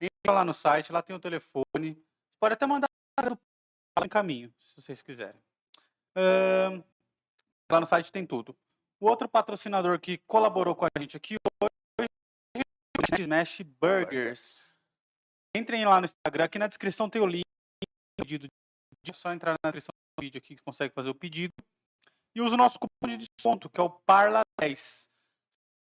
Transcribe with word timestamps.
entra 0.00 0.32
lá 0.32 0.44
no 0.44 0.54
site, 0.54 0.92
lá 0.92 1.02
tem 1.02 1.14
o 1.14 1.20
telefone. 1.20 1.94
Você 1.94 2.38
pode 2.40 2.54
até 2.54 2.66
mandar 2.66 2.86
em 4.02 4.08
caminho, 4.08 4.52
se 4.60 4.80
vocês 4.80 5.02
quiserem. 5.02 5.40
Ahn, 6.16 6.82
lá 7.70 7.80
no 7.80 7.86
site 7.86 8.12
tem 8.12 8.26
tudo. 8.26 8.56
O 9.00 9.06
outro 9.06 9.28
patrocinador 9.28 10.00
que 10.00 10.18
colaborou 10.26 10.74
com 10.74 10.86
a 10.86 10.98
gente 10.98 11.16
aqui 11.16 11.36
hoje 11.62 12.08
é 12.56 12.60
o 13.16 13.20
Smash 13.20 13.60
Burgers. 13.80 14.66
Entrem 15.56 15.84
lá 15.84 16.00
no 16.00 16.06
Instagram, 16.06 16.44
aqui 16.44 16.58
na 16.58 16.66
descrição 16.66 17.08
tem 17.08 17.20
o 17.22 17.26
link 17.26 17.42
do 17.44 18.24
pedido. 18.24 18.46
É 19.06 19.12
só 19.12 19.32
entrar 19.32 19.56
na 19.62 19.70
descrição 19.70 19.92
do 20.18 20.22
vídeo 20.22 20.38
aqui 20.38 20.54
que 20.54 20.60
você 20.60 20.64
consegue 20.64 20.94
fazer 20.94 21.10
o 21.10 21.14
pedido. 21.14 21.52
E 22.34 22.40
usa 22.40 22.54
o 22.54 22.58
nosso 22.58 22.78
cupom 22.78 23.08
de 23.08 23.18
desconto, 23.18 23.70
que 23.70 23.80
é 23.80 23.82
o 23.82 24.00
PARLA10. 24.08 25.04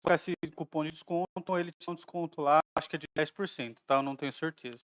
Com 0.05 0.12
esse 0.12 0.33
cupom 0.56 0.84
de 0.84 0.91
desconto, 0.91 1.58
ele 1.58 1.72
tem 1.72 1.92
um 1.92 1.95
desconto 1.95 2.41
lá, 2.41 2.58
acho 2.77 2.89
que 2.89 2.97
é 2.97 2.98
de 2.98 3.06
10%, 3.17 3.77
tá? 3.86 3.97
Eu 3.97 4.03
não 4.03 4.17
tenho 4.17 4.33
certeza. 4.33 4.83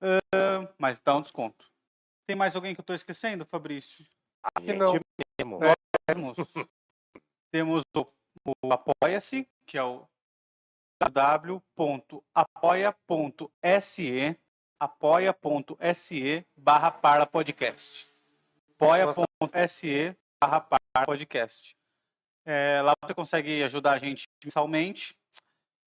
Ahn, 0.00 0.68
mas 0.78 0.98
dá 1.00 1.16
um 1.16 1.22
desconto. 1.22 1.66
Tem 2.26 2.36
mais 2.36 2.56
alguém 2.56 2.74
que 2.74 2.80
eu 2.80 2.82
estou 2.82 2.96
esquecendo, 2.96 3.44
Fabrício? 3.44 4.04
que 4.60 4.72
não. 4.72 4.98
mesmo. 5.38 5.64
É. 5.64 5.74
Temos, 6.06 6.36
temos 7.52 7.82
o, 7.96 8.06
o 8.64 8.72
Apoia-se, 8.72 9.48
que 9.66 9.76
é 9.76 9.82
o 9.82 10.06
www.apoia.se 11.00 11.98
apoia.se 14.80 16.46
barra 16.56 16.90
Parla 16.90 17.26
Podcast. 17.26 18.08
apoia.se 18.74 20.16
barra 20.42 20.60
Parla 20.60 21.04
Podcast. 21.04 21.77
É, 22.46 22.80
lá 22.82 22.92
você 23.04 23.14
consegue 23.14 23.62
ajudar 23.62 23.92
a 23.92 23.98
gente 23.98 24.24
mensalmente. 24.44 25.14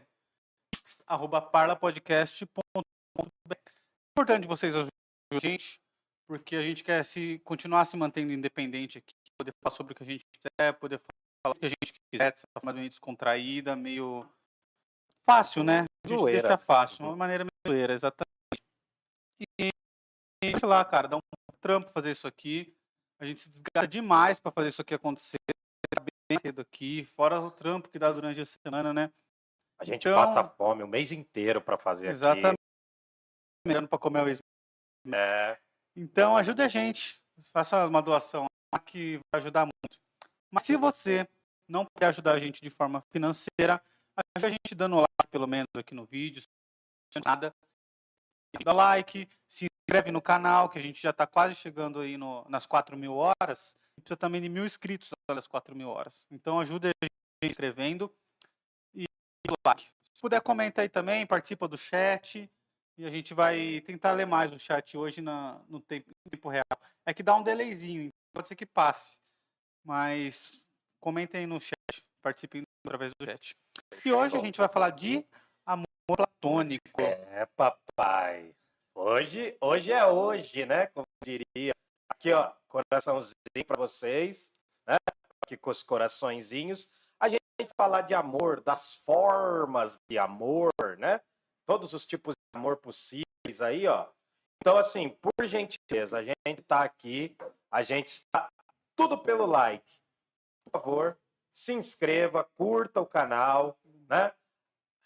pix@parlapodcast.com.br. 0.73 3.53
É 3.53 3.57
importante 4.15 4.47
vocês 4.47 4.73
ajudarem 4.73 4.89
a 5.33 5.39
gente, 5.39 5.77
porque 6.25 6.55
a 6.55 6.61
gente 6.61 6.85
quer 6.85 7.03
se 7.03 7.39
continuar 7.39 7.83
se 7.83 7.97
mantendo 7.97 8.31
independente 8.31 8.97
aqui, 8.97 9.13
poder 9.37 9.53
falar 9.61 9.75
sobre 9.75 9.91
o 9.91 9.95
que 9.97 10.03
a 10.03 10.05
gente 10.05 10.23
quiser, 10.31 10.71
poder 10.79 11.01
falar 11.43 11.53
o 11.53 11.59
que 11.59 11.65
a 11.65 11.69
gente 11.69 11.91
quiser, 12.09 12.33
de 12.33 12.43
uma 12.43 12.61
forma 12.61 12.71
meio 12.73 12.87
descontraída, 12.89 13.75
meio 13.75 14.25
fácil, 15.29 15.65
né? 15.65 15.83
Gente 16.05 16.19
Zoeira. 16.19 16.41
deixa 16.49 16.57
fácil, 16.57 17.05
uma 17.05 17.15
maneira 17.15 17.43
meio 17.43 17.51
zoeira, 17.75 17.93
exatamente. 17.93 18.25
E 19.59 19.69
sei 20.59 20.67
lá, 20.67 20.83
cara, 20.83 21.07
dá 21.07 21.17
um 21.17 21.19
trampo 21.61 21.91
fazer 21.91 22.11
isso 22.11 22.27
aqui. 22.27 22.75
A 23.19 23.25
gente 23.25 23.41
se 23.41 23.49
desgasta 23.49 23.87
demais 23.87 24.39
para 24.39 24.51
fazer 24.51 24.69
isso 24.69 24.81
aqui 24.81 24.93
acontecer. 24.95 25.37
Tá 25.95 26.03
bem 26.29 26.39
cedo 26.39 26.61
aqui, 26.61 27.03
fora 27.15 27.39
o 27.39 27.51
trampo 27.51 27.89
que 27.89 27.99
dá 27.99 28.11
durante 28.11 28.41
a 28.41 28.45
semana, 28.45 28.93
né? 28.93 29.11
A 29.79 29.85
gente 29.85 30.07
Então- 30.07 30.15
passa 30.15 30.47
fome 30.55 30.83
o 30.83 30.87
mês 30.87 31.11
inteiro 31.11 31.61
para 31.61 31.77
fazer 31.77 32.07
Exatamente. 32.07 32.57
Mirando 33.67 33.87
para 33.87 33.99
comer 33.99 34.23
o 34.23 34.27
aqui. 34.27 34.39
É, 35.13 35.59
Então 35.95 36.35
ajude 36.37 36.61
a 36.61 36.67
gente. 36.67 37.21
Faça 37.51 37.85
uma 37.85 38.01
doação 38.01 38.45
lá 38.73 38.79
que 38.79 39.17
vai 39.31 39.41
ajudar 39.41 39.65
muito. 39.65 39.99
Mas 40.51 40.63
se 40.63 40.75
você 40.75 41.27
não 41.69 41.85
puder 41.85 42.07
ajudar 42.07 42.33
a 42.33 42.39
gente 42.39 42.61
de 42.61 42.69
forma 42.69 43.01
financeira, 43.11 43.81
a 44.17 44.49
gente 44.49 44.75
dando 44.75 44.97
like, 44.97 45.29
pelo 45.29 45.47
menos 45.47 45.67
aqui 45.75 45.93
no 45.93 46.05
vídeo. 46.05 46.41
nada. 47.25 47.53
Dá 48.63 48.73
like, 48.73 49.27
se 49.49 49.65
inscreve 49.65 50.11
no 50.11 50.21
canal, 50.21 50.69
que 50.69 50.77
a 50.77 50.81
gente 50.81 51.01
já 51.01 51.09
está 51.09 51.25
quase 51.27 51.55
chegando 51.55 51.99
aí 51.99 52.17
no- 52.17 52.45
nas 52.49 52.65
4 52.65 52.97
mil 52.97 53.15
horas. 53.15 53.77
Precisa 53.95 54.17
também 54.17 54.41
de 54.41 54.49
mil 54.49 54.65
inscritos 54.65 55.09
nas 55.29 55.47
4 55.47 55.75
mil 55.75 55.89
horas. 55.89 56.25
Então 56.31 56.59
ajude 56.59 56.87
a 56.87 56.91
gente 57.03 57.51
inscrevendo 57.51 58.13
e 58.95 59.05
like. 59.65 59.85
Se 60.13 60.21
puder, 60.21 60.41
comenta 60.41 60.81
aí 60.81 60.89
também, 60.89 61.25
participa 61.25 61.67
do 61.67 61.77
chat. 61.77 62.49
E 62.97 63.05
a 63.05 63.09
gente 63.09 63.33
vai 63.33 63.81
tentar 63.81 64.11
ler 64.11 64.25
mais 64.25 64.51
o 64.53 64.59
chat 64.59 64.97
hoje 64.97 65.21
na, 65.21 65.59
no 65.67 65.79
tempo, 65.79 66.11
em 66.11 66.29
tempo 66.29 66.49
real. 66.49 66.63
É 67.05 67.13
que 67.13 67.23
dá 67.23 67.35
um 67.35 67.43
delayzinho, 67.43 68.03
então 68.03 68.11
pode 68.33 68.47
ser 68.47 68.55
que 68.55 68.65
passe. 68.65 69.17
Mas 69.83 70.61
comentem 70.99 71.47
no 71.47 71.59
chat, 71.59 72.05
participem 72.21 72.63
através 72.85 73.11
do 73.19 73.25
chat. 73.25 73.55
E 74.05 74.11
hoje 74.11 74.37
a 74.37 74.39
gente 74.39 74.57
vai 74.57 74.69
falar 74.69 74.91
de 74.91 75.25
amor 75.65 75.87
platônico. 76.07 77.01
é, 77.01 77.45
papai. 77.55 78.53
Hoje, 78.95 79.57
hoje 79.61 79.91
é 79.91 80.05
hoje, 80.05 80.65
né? 80.65 80.87
Como 80.87 81.05
diria. 81.23 81.73
Aqui, 82.09 82.31
ó, 82.33 82.51
coraçãozinho 82.67 83.33
para 83.65 83.77
vocês, 83.77 84.51
né? 84.87 84.97
Aqui 85.43 85.57
com 85.57 85.69
os 85.69 85.81
coraçõezinhos. 85.81 86.89
A 87.19 87.29
gente 87.29 87.39
vai 87.59 87.67
falar 87.75 88.01
de 88.01 88.13
amor, 88.13 88.61
das 88.61 88.93
formas 89.05 89.97
de 90.09 90.17
amor, 90.17 90.71
né? 90.97 91.21
Todos 91.65 91.93
os 91.93 92.05
tipos 92.05 92.33
de 92.33 92.59
amor 92.59 92.77
possíveis 92.77 93.61
aí, 93.61 93.87
ó. 93.87 94.07
Então, 94.61 94.77
assim, 94.77 95.09
por 95.21 95.47
gentileza, 95.47 96.19
a 96.19 96.23
gente 96.23 96.61
tá 96.67 96.83
aqui, 96.83 97.35
a 97.71 97.81
gente 97.81 98.09
está 98.09 98.47
tudo 98.95 99.17
pelo 99.17 99.45
like. 99.45 99.99
Por 100.65 100.79
favor, 100.79 101.17
se 101.61 101.73
inscreva, 101.73 102.43
curta 102.57 102.99
o 102.99 103.05
canal, 103.05 103.77
né? 104.09 104.33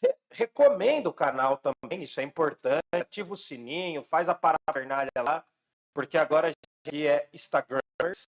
Re- 0.02 0.16
recomenda 0.32 1.10
o 1.10 1.14
canal 1.14 1.58
também, 1.58 2.04
isso 2.04 2.20
é 2.22 2.24
importante. 2.24 2.82
Ativa 2.94 3.34
o 3.34 3.38
sininho, 3.38 4.04
faz 4.04 4.30
a 4.30 4.36
parafernália 4.36 5.12
lá, 5.18 5.46
porque 5.94 6.18
agora 6.18 6.48
a 6.48 6.52
gente 6.52 7.06
é 7.06 7.28
Instagramers, 7.34 8.28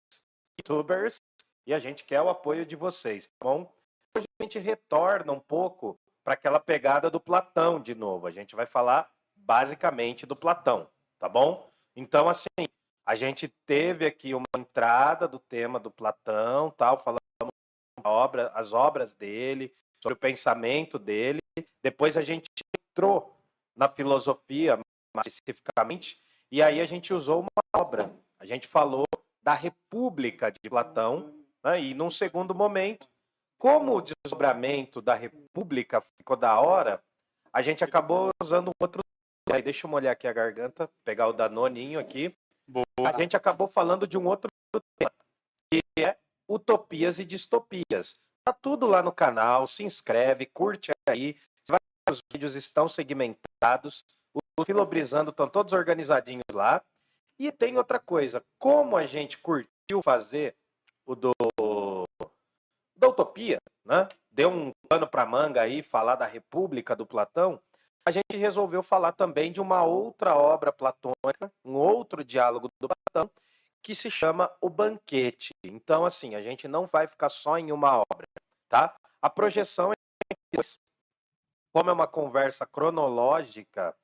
YouTubers, 0.59 1.21
e 1.69 1.73
a 1.73 1.79
gente 1.79 2.05
quer 2.05 2.21
o 2.21 2.29
apoio 2.29 2.67
de 2.67 2.75
vocês, 2.75 3.29
tá 3.29 3.45
bom? 3.45 3.73
Hoje 4.17 4.27
a 4.41 4.43
gente 4.43 4.59
retorna 4.59 5.33
um 5.33 5.41
pouco 5.41 5.97
para 6.25 6.35
aquela 6.35 6.59
pegada 6.59 7.09
do 7.09 7.21
Platão 7.21 7.81
de 7.81 7.95
novo. 7.95 8.27
A 8.27 8.33
gente 8.33 8.57
vai 8.57 8.67
falar 8.67 9.09
basicamente 9.37 10.27
do 10.27 10.35
Platão, 10.35 10.91
tá 11.21 11.29
bom? 11.29 11.71
Então, 11.95 12.29
assim, 12.29 12.67
a 13.07 13.15
gente 13.15 13.47
teve 13.65 14.05
aqui 14.05 14.35
uma 14.35 14.45
entrada 14.57 15.29
do 15.29 15.39
tema 15.39 15.79
do 15.79 15.93
Platão, 15.93 16.71
tal, 16.73 16.99
falamos 16.99 17.21
da 17.21 17.26
obra, 18.09 18.51
as 18.55 18.73
obras 18.73 19.13
dele, 19.15 19.75
sobre 20.03 20.15
o 20.15 20.21
pensamento 20.21 20.99
dele. 20.99 21.39
Depois 21.83 22.17
a 22.17 22.23
gente 22.23 22.47
entrou 22.91 23.37
na 23.77 23.89
filosofia, 23.89 24.79
mais 25.15 25.27
especificamente, 25.27 26.19
e 26.51 26.63
aí 26.63 26.81
a 26.81 26.87
gente 26.87 27.13
usou 27.13 27.41
uma 27.41 27.81
obra. 27.81 28.15
A 28.39 28.47
gente 28.47 28.67
falou 28.67 29.05
da 29.43 29.55
República 29.55 30.51
de 30.51 30.69
Platão, 30.69 31.35
né? 31.65 31.81
e 31.81 31.95
num 31.95 32.11
segundo 32.11 32.55
momento, 32.55 33.07
como 33.59 33.97
o 33.97 34.03
desdobramento 34.03 35.01
da 35.01 35.15
República 35.15 36.01
ficou 36.19 36.37
da 36.37 36.61
hora, 36.61 37.03
a 37.53 37.63
gente 37.63 37.83
acabou 37.83 38.31
usando 38.43 38.71
outro. 38.81 39.01
Aí, 39.51 39.63
deixa 39.63 39.87
eu 39.87 39.91
molhar 39.91 40.13
aqui 40.13 40.27
a 40.27 40.33
garganta, 40.33 40.91
pegar 41.05 41.29
o 41.29 41.33
danoninho 41.33 41.99
aqui. 41.99 42.35
Boa. 42.69 42.85
A 43.09 43.13
gente 43.19 43.37
acabou 43.37 43.69
falando 43.69 44.07
de 44.07 44.19
um 44.19 44.27
outro 44.27 44.51
tema, 44.99 45.13
que 45.73 45.81
é 45.99 46.17
utopias 46.49 47.19
e 47.19 47.25
distopias. 47.25 48.21
Tá 48.45 48.53
tudo 48.53 48.87
lá 48.87 49.03
no 49.03 49.13
canal, 49.13 49.67
se 49.67 49.83
inscreve, 49.83 50.47
curte 50.47 50.91
aí. 51.09 51.37
Os 52.09 52.21
vídeos 52.33 52.55
estão 52.55 52.89
segmentados. 52.89 54.05
Os 54.59 54.65
Filobrizando 54.65 55.31
estão 55.31 55.49
todos 55.49 55.73
organizadinhos 55.73 56.45
lá. 56.53 56.81
E 57.39 57.51
tem 57.53 57.77
outra 57.77 57.99
coisa, 57.99 58.43
como 58.59 58.97
a 58.97 59.05
gente 59.05 59.39
curtiu 59.39 60.03
fazer 60.03 60.57
o 61.05 61.15
do 61.15 61.33
da 62.97 63.09
utopia, 63.09 63.59
né? 63.85 64.09
Deu 64.31 64.49
um 64.51 64.71
pano 64.89 65.07
para 65.07 65.27
manga 65.27 65.61
aí 65.61 65.83
falar 65.83 66.17
da 66.17 66.27
República 66.27 66.97
do 66.97 67.05
Platão. 67.05 67.61
A 68.07 68.11
gente 68.11 68.37
resolveu 68.37 68.83
falar 68.83 69.13
também 69.13 69.53
de 69.53 69.61
uma 69.61 69.85
outra 69.85 70.35
obra 70.37 70.73
platônica, 70.73 71.53
um 71.65 71.75
outro 71.75 72.25
diálogo 72.25 72.69
do 72.81 72.89
Platão, 72.89 73.31
que 73.87 73.95
se 73.95 74.11
chama 74.11 74.53
O 74.61 74.69
Banquete. 74.69 75.55
Então, 75.63 76.05
assim, 76.05 76.35
a 76.35 76.43
gente 76.43 76.67
não 76.67 76.89
vai 76.89 77.07
ficar 77.07 77.29
só 77.29 77.57
em 77.57 77.71
uma 77.71 77.99
obra, 77.99 78.27
tá? 78.69 78.97
A 79.23 79.31
projeção 79.31 79.93
é 79.93 80.61
como 81.73 81.91
é 81.91 81.93
uma 81.93 82.09
conversa 82.09 82.67
cronológica, 82.67 83.97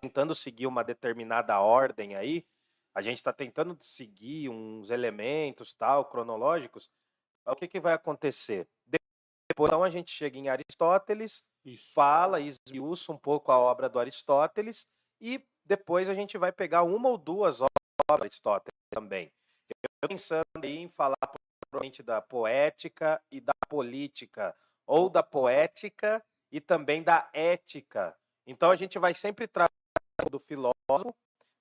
tentando 0.00 0.34
seguir 0.34 0.66
uma 0.66 0.82
determinada 0.82 1.60
ordem 1.60 2.16
aí, 2.16 2.46
a 2.94 3.02
gente 3.02 3.18
está 3.18 3.30
tentando 3.30 3.76
seguir 3.82 4.48
uns 4.48 4.88
elementos 4.88 5.74
tal 5.74 6.06
cronológicos. 6.06 6.90
O 7.46 7.54
que, 7.54 7.68
que 7.68 7.80
vai 7.80 7.92
acontecer? 7.92 8.66
Depois, 8.86 9.68
então, 9.68 9.84
a 9.84 9.90
gente 9.90 10.10
chega 10.10 10.38
em 10.38 10.48
Aristóteles, 10.48 11.44
Isso. 11.62 11.92
fala 11.92 12.40
e 12.40 12.48
esmiuça 12.48 13.12
um 13.12 13.18
pouco 13.18 13.52
a 13.52 13.58
obra 13.58 13.86
do 13.86 13.98
Aristóteles 13.98 14.86
e 15.20 15.44
depois 15.62 16.08
a 16.08 16.14
gente 16.14 16.38
vai 16.38 16.52
pegar 16.52 16.84
uma 16.84 17.10
ou 17.10 17.18
duas 17.18 17.60
Aristóteles 18.10 18.74
também. 18.90 19.30
Eu 19.68 19.90
estou 19.94 20.08
pensando 20.08 20.64
aí 20.64 20.78
em 20.78 20.88
falar 20.88 21.16
provavelmente 21.70 22.02
da 22.02 22.22
poética 22.22 23.20
e 23.30 23.40
da 23.40 23.52
política, 23.68 24.56
ou 24.86 25.10
da 25.10 25.22
poética 25.22 26.24
e 26.50 26.60
também 26.60 27.02
da 27.02 27.28
ética. 27.32 28.16
Então 28.46 28.70
a 28.70 28.76
gente 28.76 28.98
vai 28.98 29.14
sempre 29.14 29.46
trazer 29.46 29.68
do 30.30 30.38
filósofo, 30.38 31.14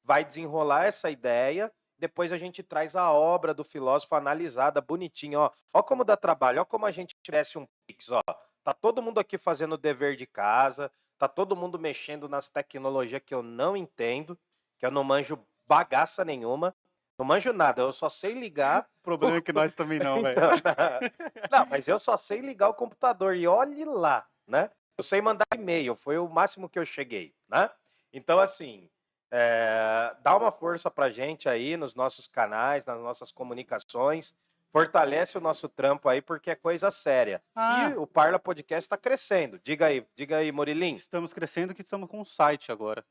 vai 0.03 0.23
desenrolar 0.23 0.85
essa 0.85 1.11
ideia, 1.11 1.71
depois 1.99 2.31
a 2.31 2.37
gente 2.37 2.63
traz 2.63 2.95
a 2.95 3.11
obra 3.11 3.53
do 3.53 3.63
filósofo 3.63 4.15
analisada, 4.15 4.79
bonitinha, 4.79 5.39
ó. 5.39 5.51
Ó 5.73 5.83
como 5.83 6.05
dá 6.05 6.15
trabalho, 6.15 6.61
ó 6.61 6.65
como 6.65 6.85
a 6.85 6.91
gente 6.91 7.15
tivesse 7.21 7.57
um 7.57 7.67
Pix, 7.85 8.09
ó. 8.09 8.21
Tá 8.63 8.73
todo 8.73 9.01
mundo 9.01 9.19
aqui 9.19 9.37
fazendo 9.37 9.73
o 9.73 9.77
dever 9.77 10.15
de 10.15 10.25
casa, 10.25 10.91
tá 11.17 11.27
todo 11.27 11.55
mundo 11.55 11.77
mexendo 11.77 12.29
nas 12.29 12.49
tecnologias 12.49 13.21
que 13.25 13.33
eu 13.33 13.43
não 13.43 13.75
entendo, 13.75 14.37
que 14.77 14.85
eu 14.85 14.91
não 14.91 15.03
manjo 15.03 15.37
bagaça 15.67 16.23
nenhuma. 16.25 16.73
Não 17.17 17.25
manjo 17.25 17.51
nada, 17.51 17.81
eu 17.81 17.91
só 17.91 18.09
sei 18.09 18.33
ligar. 18.33 18.87
O 18.99 19.01
problema 19.03 19.37
é 19.37 19.41
que 19.41 19.51
nós 19.51 19.73
também 19.73 19.97
não, 19.99 20.21
velho. 20.23 20.39
Então, 20.39 20.71
não, 21.51 21.65
mas 21.65 21.87
eu 21.87 21.97
só 21.97 22.15
sei 22.15 22.39
ligar 22.41 22.69
o 22.69 22.73
computador 22.73 23.35
e 23.35 23.47
olhe 23.47 23.83
lá, 23.85 24.25
né? 24.47 24.69
Eu 24.97 25.03
sei 25.03 25.21
mandar 25.21 25.45
e-mail, 25.53 25.95
foi 25.95 26.17
o 26.17 26.27
máximo 26.29 26.69
que 26.69 26.77
eu 26.77 26.85
cheguei, 26.85 27.33
né? 27.49 27.69
Então, 28.13 28.39
assim, 28.39 28.89
é, 29.31 30.15
dá 30.21 30.35
uma 30.35 30.51
força 30.51 30.89
pra 30.89 31.09
gente 31.09 31.49
aí 31.49 31.75
nos 31.75 31.95
nossos 31.95 32.27
canais, 32.27 32.85
nas 32.85 32.99
nossas 32.99 33.31
comunicações. 33.31 34.33
Fortalece 34.71 35.37
o 35.37 35.41
nosso 35.41 35.67
trampo 35.69 36.09
aí, 36.09 36.21
porque 36.21 36.51
é 36.51 36.55
coisa 36.55 36.91
séria. 36.91 37.41
Ah, 37.55 37.89
E 37.89 37.95
o 37.95 38.05
Parla 38.05 38.37
Podcast 38.37 38.85
está 38.85 38.97
crescendo. 38.97 39.59
Diga 39.63 39.87
aí, 39.87 40.05
diga 40.15 40.37
aí, 40.37 40.51
Murilim. 40.51 40.95
estamos 40.95 41.33
crescendo 41.33 41.73
que 41.73 41.81
estamos 41.81 42.09
com 42.09 42.19
um 42.19 42.25
site 42.25 42.71
agora. 42.71 43.03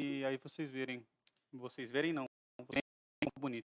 e 0.00 0.24
aí 0.24 0.36
vocês 0.36 0.70
verem, 0.70 1.04
vocês 1.52 1.90
verem 1.90 2.12
não, 2.12 2.26
vocês 2.60 2.82
verem 3.20 3.32
bonito. 3.40 3.66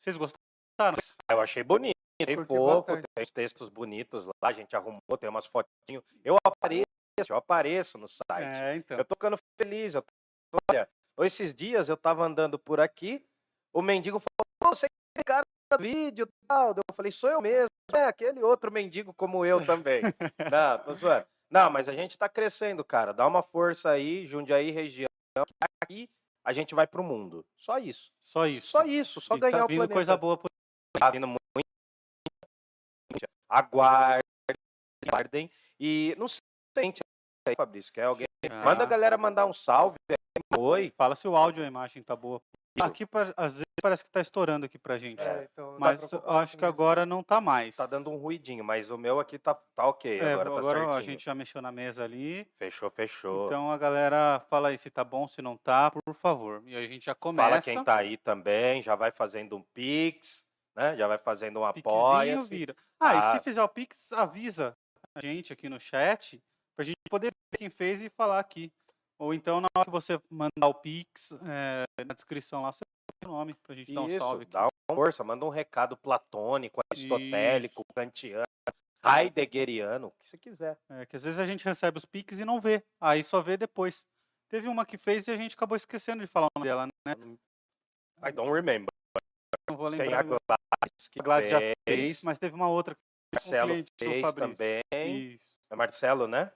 Vocês 0.00 0.16
gostaram? 0.16 0.96
Eu 1.30 1.40
achei 1.40 1.62
bonito. 1.64 1.97
Tem 2.26 2.44
pouco, 2.44 2.86
bastante. 2.92 3.04
tem 3.14 3.24
os 3.24 3.30
textos 3.30 3.68
bonitos 3.68 4.24
lá, 4.24 4.32
a 4.42 4.52
gente 4.52 4.74
arrumou, 4.74 5.00
tem 5.18 5.28
umas 5.28 5.46
fotinhos. 5.46 6.04
Eu 6.24 6.36
apareço, 6.44 6.84
eu 7.28 7.36
apareço 7.36 7.98
no 7.98 8.08
site. 8.08 8.58
É, 8.60 8.76
então. 8.76 8.98
Eu 8.98 9.04
tô 9.04 9.14
ficando 9.14 9.38
feliz. 9.60 9.94
Eu 9.94 10.02
tô... 10.02 10.58
Olha, 10.70 10.88
esses 11.20 11.54
dias 11.54 11.88
eu 11.88 11.96
tava 11.96 12.24
andando 12.24 12.58
por 12.58 12.80
aqui, 12.80 13.24
o 13.72 13.82
mendigo 13.82 14.20
falou, 14.20 14.72
"Ô, 14.72 14.74
você 14.74 14.86
é 15.16 15.22
cara 15.24 15.44
do 15.70 15.78
vídeo 15.82 16.26
e 16.26 16.46
tal. 16.46 16.70
Eu 16.70 16.94
falei, 16.94 17.12
sou 17.12 17.30
eu 17.30 17.40
mesmo. 17.40 17.68
É, 17.94 18.04
aquele 18.04 18.42
outro 18.42 18.70
mendigo 18.72 19.12
como 19.14 19.44
eu 19.44 19.64
também. 19.64 20.02
Não, 20.52 20.78
tô 20.78 20.94
zoando. 20.94 21.26
Não, 21.50 21.70
mas 21.70 21.88
a 21.88 21.92
gente 21.92 22.18
tá 22.18 22.28
crescendo, 22.28 22.84
cara. 22.84 23.12
Dá 23.12 23.26
uma 23.26 23.42
força 23.42 23.90
aí, 23.90 24.26
Jundiaí 24.26 24.70
região. 24.70 25.08
Aqui 25.82 26.08
a 26.44 26.52
gente 26.52 26.74
vai 26.74 26.86
pro 26.86 27.02
mundo. 27.02 27.44
Só 27.56 27.78
isso. 27.78 28.12
Só 28.22 28.46
isso. 28.46 28.68
Só 28.68 28.82
isso. 28.84 29.20
Só 29.20 29.36
E 29.36 29.40
ganhar 29.40 29.58
tá 29.58 29.64
o 29.64 29.68
vindo 29.68 29.78
planeta. 29.78 29.94
coisa 29.94 30.16
boa 30.16 30.36
por 30.36 30.48
Tá 30.98 31.10
vindo 31.10 31.26
muito. 31.26 31.38
Aguardem. 33.48 34.20
Aguardem. 35.06 35.50
E 35.80 36.14
não 36.18 36.28
sei, 36.28 36.42
aí, 37.48 37.54
Fabrício, 37.56 37.92
quer 37.92 38.04
alguém? 38.04 38.26
Manda 38.64 38.82
a 38.82 38.86
Ah. 38.86 38.88
galera 38.88 39.16
mandar 39.18 39.46
um 39.46 39.52
salve. 39.52 39.96
um 40.54 40.60
Oi. 40.60 40.92
Fala 40.96 41.14
se 41.16 41.26
o 41.26 41.36
áudio 41.36 41.62
e 41.62 41.64
a 41.64 41.68
imagem 41.68 42.02
tá 42.02 42.14
boa. 42.14 42.40
Aqui, 42.80 43.04
às 43.36 43.54
vezes, 43.54 43.64
parece 43.82 44.04
que 44.04 44.10
tá 44.10 44.20
estourando 44.20 44.64
aqui 44.66 44.78
pra 44.78 44.98
gente. 44.98 45.20
É, 45.20 45.48
então, 45.52 45.76
Mas 45.80 46.00
acho 46.26 46.56
que 46.56 46.64
agora 46.64 47.04
não 47.04 47.24
tá 47.24 47.40
mais. 47.40 47.74
Tá 47.74 47.86
dando 47.86 48.08
um 48.10 48.16
ruidinho, 48.16 48.62
mas 48.62 48.88
o 48.90 48.96
meu 48.96 49.18
aqui 49.18 49.36
tá, 49.36 49.54
tá 49.74 49.86
ok. 49.88 50.20
É, 50.20 50.32
agora 50.34 50.50
tá 50.50 50.58
agora 50.58 50.78
certinho. 50.78 50.96
a 50.96 51.02
gente 51.02 51.24
já 51.24 51.34
mexeu 51.34 51.60
na 51.60 51.72
mesa 51.72 52.04
ali. 52.04 52.44
Fechou, 52.56 52.88
fechou. 52.90 53.46
Então 53.46 53.72
a 53.72 53.78
galera 53.78 54.38
fala 54.48 54.68
aí 54.68 54.78
se 54.78 54.90
tá 54.90 55.02
bom, 55.02 55.26
se 55.26 55.42
não 55.42 55.56
tá, 55.56 55.90
por 55.90 56.14
favor. 56.14 56.62
E 56.66 56.76
a 56.76 56.86
gente 56.86 57.04
já 57.06 57.14
começa. 57.16 57.48
Fala 57.48 57.62
quem 57.62 57.82
tá 57.82 57.96
aí 57.96 58.16
também, 58.16 58.80
já 58.80 58.94
vai 58.94 59.10
fazendo 59.10 59.56
um 59.56 59.62
Pix, 59.74 60.44
né? 60.78 60.96
Já 60.96 61.08
vai 61.08 61.18
fazendo 61.18 61.58
um 61.60 61.64
apoia. 61.64 62.40
vira. 62.42 62.74
Ah, 63.00 63.14
e 63.14 63.18
Ah. 63.18 63.32
se 63.32 63.40
fizer 63.44 63.62
o 63.62 63.68
Pix, 63.68 64.12
avisa 64.12 64.76
a 65.14 65.20
gente 65.20 65.52
aqui 65.52 65.68
no 65.68 65.80
chat 65.80 66.40
pra 66.76 66.84
gente 66.84 66.96
poder 67.10 67.32
ver 67.52 67.58
quem 67.58 67.68
fez 67.68 68.00
e 68.00 68.08
falar 68.08 68.38
aqui. 68.38 68.72
Ou 69.18 69.34
então, 69.34 69.60
na 69.60 69.66
hora 69.76 69.84
que 69.84 69.90
você 69.90 70.20
mandar 70.30 70.68
o 70.68 70.74
Pix, 70.74 71.32
é, 71.32 72.04
na 72.04 72.14
descrição 72.14 72.62
lá, 72.62 72.70
você 72.70 72.84
o 73.24 73.28
nome 73.30 73.52
pra 73.54 73.74
gente 73.74 73.92
dar 73.92 74.02
um 74.02 74.08
Isso, 74.08 74.18
salve 74.18 74.44
aqui. 74.44 74.52
dá 74.52 74.62
uma 74.62 74.94
força, 74.94 75.24
manda 75.24 75.44
um 75.44 75.48
recado 75.48 75.96
platônico, 75.96 76.80
aristotélico, 76.92 77.82
kantiano, 77.94 78.44
heideggeriano, 79.04 80.06
o 80.06 80.10
que 80.12 80.28
você 80.28 80.38
quiser. 80.38 80.78
É, 80.88 81.04
que 81.04 81.16
às 81.16 81.24
vezes 81.24 81.38
a 81.40 81.44
gente 81.44 81.64
recebe 81.64 81.98
os 81.98 82.04
Pix 82.04 82.38
e 82.38 82.44
não 82.44 82.60
vê. 82.60 82.82
Aí 83.00 83.24
só 83.24 83.40
vê 83.42 83.56
depois. 83.56 84.04
Teve 84.48 84.68
uma 84.68 84.86
que 84.86 84.96
fez 84.96 85.26
e 85.26 85.32
a 85.32 85.36
gente 85.36 85.54
acabou 85.54 85.76
esquecendo 85.76 86.20
de 86.22 86.26
falar 86.28 86.46
o 86.46 86.58
nome 86.58 86.68
dela, 86.68 86.86
né? 87.06 87.14
I 88.24 88.32
don't 88.32 88.52
remember. 88.52 88.88
Não 89.68 89.76
vou 89.76 89.90
Tem 89.90 90.00
lembrar. 90.00 90.20
a 90.20 90.22
Gladys 90.22 91.08
que 91.10 91.20
A 91.20 91.22
Gladys 91.22 91.50
já 91.50 91.58
fez, 91.88 92.22
mas 92.22 92.38
teve 92.38 92.54
uma 92.54 92.68
outra 92.68 92.94
que 92.94 93.00
um 93.00 93.34
Marcelo 93.34 93.82
do 93.82 93.92
fez 93.98 94.34
também. 94.34 94.82
Isso. 95.34 95.56
É 95.70 95.76
Marcelo, 95.76 96.26
né? 96.26 96.46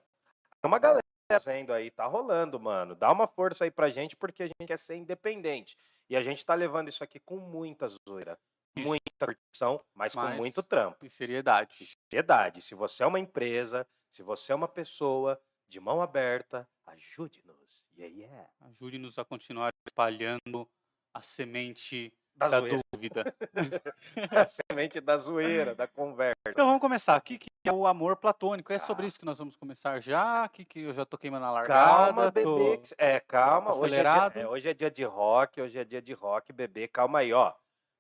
Tem 0.61 0.69
uma 0.69 0.79
galera 0.79 1.03
fazendo 1.31 1.73
aí, 1.73 1.91
tá 1.91 2.07
rolando, 2.07 2.59
mano. 2.61 2.95
Dá 2.95 3.11
uma 3.11 3.27
força 3.27 3.65
aí 3.65 3.71
pra 3.71 3.91
gente, 3.91 4.17
porque 4.17 4.43
a 4.43 4.47
gente 4.47 4.67
quer 4.67 4.79
ser 4.79 4.97
independente. 4.97 5.77
E 6.09 6.17
a 6.17 6.21
gente 6.21 6.45
tá 6.45 6.55
levando 6.55 6.89
isso 6.89 7.03
aqui 7.03 7.19
com 7.21 7.39
muita 7.39 7.89
zoeira, 7.89 8.39
Isso. 8.77 8.87
muita 8.87 9.05
curtição, 9.21 9.83
mas, 9.95 10.15
Mas- 10.15 10.31
com 10.31 10.37
muito 10.37 10.63
trampo. 10.63 11.05
E 11.07 11.11
seriedade. 11.11 11.75
E 11.81 11.87
seriedade. 12.11 12.61
Se 12.63 12.75
você 12.75 13.03
é 13.03 13.07
uma 13.07 13.19
empresa, 13.21 13.87
se 14.13 14.23
você 14.23 14.53
é 14.53 14.55
uma 14.55 14.69
pessoa 14.69 15.41
de 15.69 15.81
mão 15.81 16.03
aberta, 16.03 16.69
ajude-nos. 16.87 17.87
Yeah, 17.97 18.15
yeah. 18.15 18.51
Ajude-nos 18.61 19.19
a 19.19 19.25
continuar 19.25 19.71
espalhando 19.87 20.69
a 21.15 21.23
semente 21.23 22.13
Da, 22.37 22.49
da 22.49 22.61
zoeira. 22.61 22.81
dúvida. 22.93 23.35
a 24.31 24.47
semente 24.47 25.01
da 25.01 25.17
zoeira, 25.17 25.75
da 25.75 25.87
conversa. 25.87 26.35
Então 26.49 26.67
vamos 26.67 26.81
começar 26.81 27.15
aqui, 27.15 27.39
que 27.39 27.49
é 27.65 27.73
o 27.73 27.87
amor 27.87 28.17
platônico. 28.17 28.73
É 28.73 28.79
sobre 28.79 29.03
Tá. 29.03 29.07
isso 29.09 29.19
que 29.19 29.25
nós 29.25 29.39
vamos 29.39 29.57
começar 29.57 30.01
já, 30.01 30.49
que, 30.49 30.65
que 30.65 30.81
eu 30.81 30.93
já 30.95 31.05
tô 31.05 31.17
queimando 31.17 31.45
a 31.47 31.51
largada. 31.51 31.91
Calma, 32.13 32.31
bebê. 32.31 32.43
tô- 32.43 32.79
que- 32.79 32.95
É, 32.99 33.21
calma. 33.21 33.71
Hoje 33.77 33.95
é, 33.95 34.01
dia, 34.01 34.11
acelerado. 34.13 34.37
é, 34.39 34.49
hoje 34.49 34.69
é 34.69 34.75
dia 34.75 34.91
de 34.91 35.05
rock, 35.05 35.61
hoje 35.61 35.79
é 35.79 35.85
dia 35.85 36.03
de 36.03 36.13
rock, 36.13 36.53
bebê. 36.53 36.89
Calma 36.89 37.21
aí, 37.21 37.33
ó. 37.33 37.53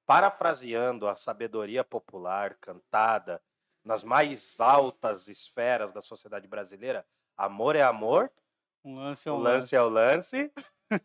Parafraseando 0.06 1.06
a 1.08 1.14
sabedoria 1.14 1.84
popular 1.84 2.54
cantada 2.60 3.40
nas 3.84 4.02
mais 4.02 4.58
altas 4.60 5.28
esferas 5.28 5.92
da 5.92 6.02
sociedade 6.02 6.46
brasileira, 6.48 7.04
amor 7.36 7.76
é 7.76 7.82
amor, 7.82 8.30
Um 8.84 8.96
lance 8.96 9.28
é 9.28 9.32
o 9.32 9.36
um 9.36 9.38
lance 9.38 9.74
é 9.76 9.80
o 9.82 9.88
lance, 9.88 10.52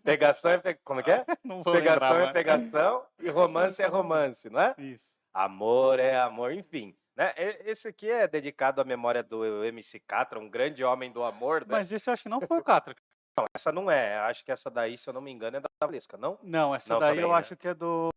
pegação 0.04 0.52
é 0.52 0.58
pe... 0.58 0.76
como 0.84 1.00
é 1.00 1.04
que 1.04 1.12
é? 1.12 1.26
Não 1.44 1.64
vou 1.64 1.74
Pegação 1.74 2.10
lembrar, 2.10 2.30
é 2.30 2.34
pegação 2.34 3.06
e 3.20 3.30
romance 3.30 3.82
é 3.82 3.88
romance, 3.88 4.50
não 4.50 4.62
é? 4.62 4.76
Isso. 4.78 5.16
Amor 5.34 6.00
é 6.00 6.18
amor, 6.18 6.52
enfim. 6.52 6.96
Né? 7.16 7.34
Esse 7.66 7.88
aqui 7.88 8.10
é 8.10 8.28
dedicado 8.28 8.80
à 8.80 8.84
memória 8.84 9.24
do 9.24 9.64
MC 9.66 10.00
Catra, 10.00 10.40
um 10.40 10.50
grande 10.50 10.84
homem 10.84 11.12
do 11.12 11.24
amor. 11.24 11.62
Né? 11.62 11.68
Mas 11.72 11.92
esse 11.92 12.10
eu 12.10 12.14
acho 12.14 12.24
que 12.24 12.30
não 12.30 12.42
foi 12.42 12.60
o 12.60 12.64
Catra. 12.64 12.96
Não, 13.38 13.46
essa 13.56 13.72
não 13.72 13.92
é. 13.92 14.18
Acho 14.18 14.44
que 14.44 14.52
essa 14.52 14.68
daí, 14.68 14.98
se 14.98 15.08
eu 15.08 15.14
não 15.14 15.22
me 15.22 15.30
engano, 15.30 15.58
é 15.58 15.60
da 15.60 15.68
Valesca, 15.80 16.18
não? 16.18 16.40
Não, 16.42 16.74
essa 16.74 16.92
Não, 16.92 17.00
daí 17.00 17.12
também, 17.12 17.24
eu 17.24 17.30
né? 17.30 17.36
acho 17.36 17.56
que 17.56 17.68
é 17.68 17.74
do. 17.76 18.10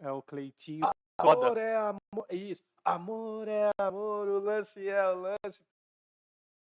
É 0.00 0.12
o 0.12 0.22
Cleitinho. 0.22 0.86
Foda. 1.20 1.46
Amor 1.48 1.58
é 1.58 1.76
amor. 1.76 2.26
Isso. 2.30 2.62
Amor 2.84 3.48
é 3.48 3.68
amor, 3.80 4.28
o 4.28 4.38
lance 4.38 4.88
é 4.88 5.08
o 5.08 5.14
lance. 5.16 5.60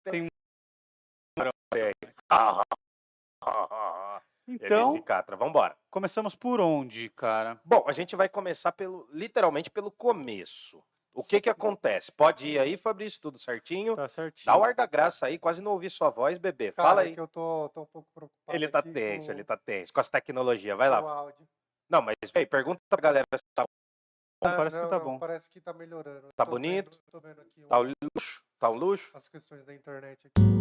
Tem- 0.04 0.28
ah, 2.32 2.62
ah. 2.62 2.81
Então, 4.48 5.02
Catra, 5.04 5.36
vambora. 5.38 5.78
começamos 5.90 6.36
por 6.36 6.60
onde, 6.60 7.10
cara? 7.10 7.62
Bom, 7.64 7.86
a 7.88 7.94
gente 7.94 8.16
vai 8.16 8.28
começar 8.28 8.72
pelo, 8.74 9.08
literalmente 9.14 9.70
pelo 9.70 9.92
começo. 9.92 10.84
O 11.14 11.24
que 11.24 11.40
que 11.40 11.50
acontece? 11.50 12.12
Pode 12.12 12.48
ir 12.48 12.60
aí, 12.60 12.76
Fabrício, 12.76 13.22
tudo 13.22 13.38
certinho? 13.38 13.96
Tá 13.96 14.08
certinho. 14.10 14.46
Dá 14.46 14.58
o 14.58 14.64
ar 14.64 14.74
da 14.74 14.86
graça 14.86 15.28
aí, 15.28 15.38
quase 15.38 15.62
não 15.62 15.72
ouvi 15.74 15.90
sua 15.90 16.10
voz, 16.10 16.38
bebê. 16.38 16.72
Cara, 16.72 16.90
Fala 16.90 17.04
é 17.04 17.06
aí. 17.08 17.14
que 17.14 17.20
eu 17.20 17.28
tô, 17.28 17.70
tô 17.70 17.84
um 17.84 17.86
pouco 17.86 18.08
preocupado 18.14 18.58
Ele 18.58 18.68
tá 18.68 18.80
aqui 18.80 18.92
tenso, 18.92 19.28
com- 19.28 19.32
ele 19.34 19.44
tá 19.44 19.56
tenso. 19.58 19.94
Com 19.94 20.00
as 20.02 20.10
tecnologias, 20.10 20.78
vai 20.78 20.90
lá. 20.90 21.02
o 21.02 21.08
áudio. 21.08 21.48
Não, 21.90 22.02
mas 22.02 22.16
vem, 22.34 22.46
pergunta 22.48 22.80
pra 22.90 23.00
galera 23.02 23.26
se 23.36 23.44
tá, 23.54 23.64
Bom, 24.44 24.56
parece 24.56 24.76
não, 24.76 24.84
que 24.84 24.90
tá 24.90 24.98
não, 25.00 25.06
bom. 25.06 25.20
Parece 25.20 25.50
que 25.52 25.62
tá 25.62 25.72
melhorando. 25.74 26.30
Tá 26.36 26.46
Tô 26.46 26.52
bonito? 26.52 26.90
vendo- 26.90 27.02
tô 27.12 27.20
vendo 27.20 27.42
aqui 27.42 27.64
um- 27.64 27.68
tá 27.68 27.80
o 27.80 27.84
luxo. 27.84 28.44
Tá 28.60 28.70
um 28.70 28.74
luxo? 28.76 29.12
As 29.16 29.30
questões 29.30 29.64
da 29.66 29.74
internet 29.74 30.20
aqui. 30.28 30.61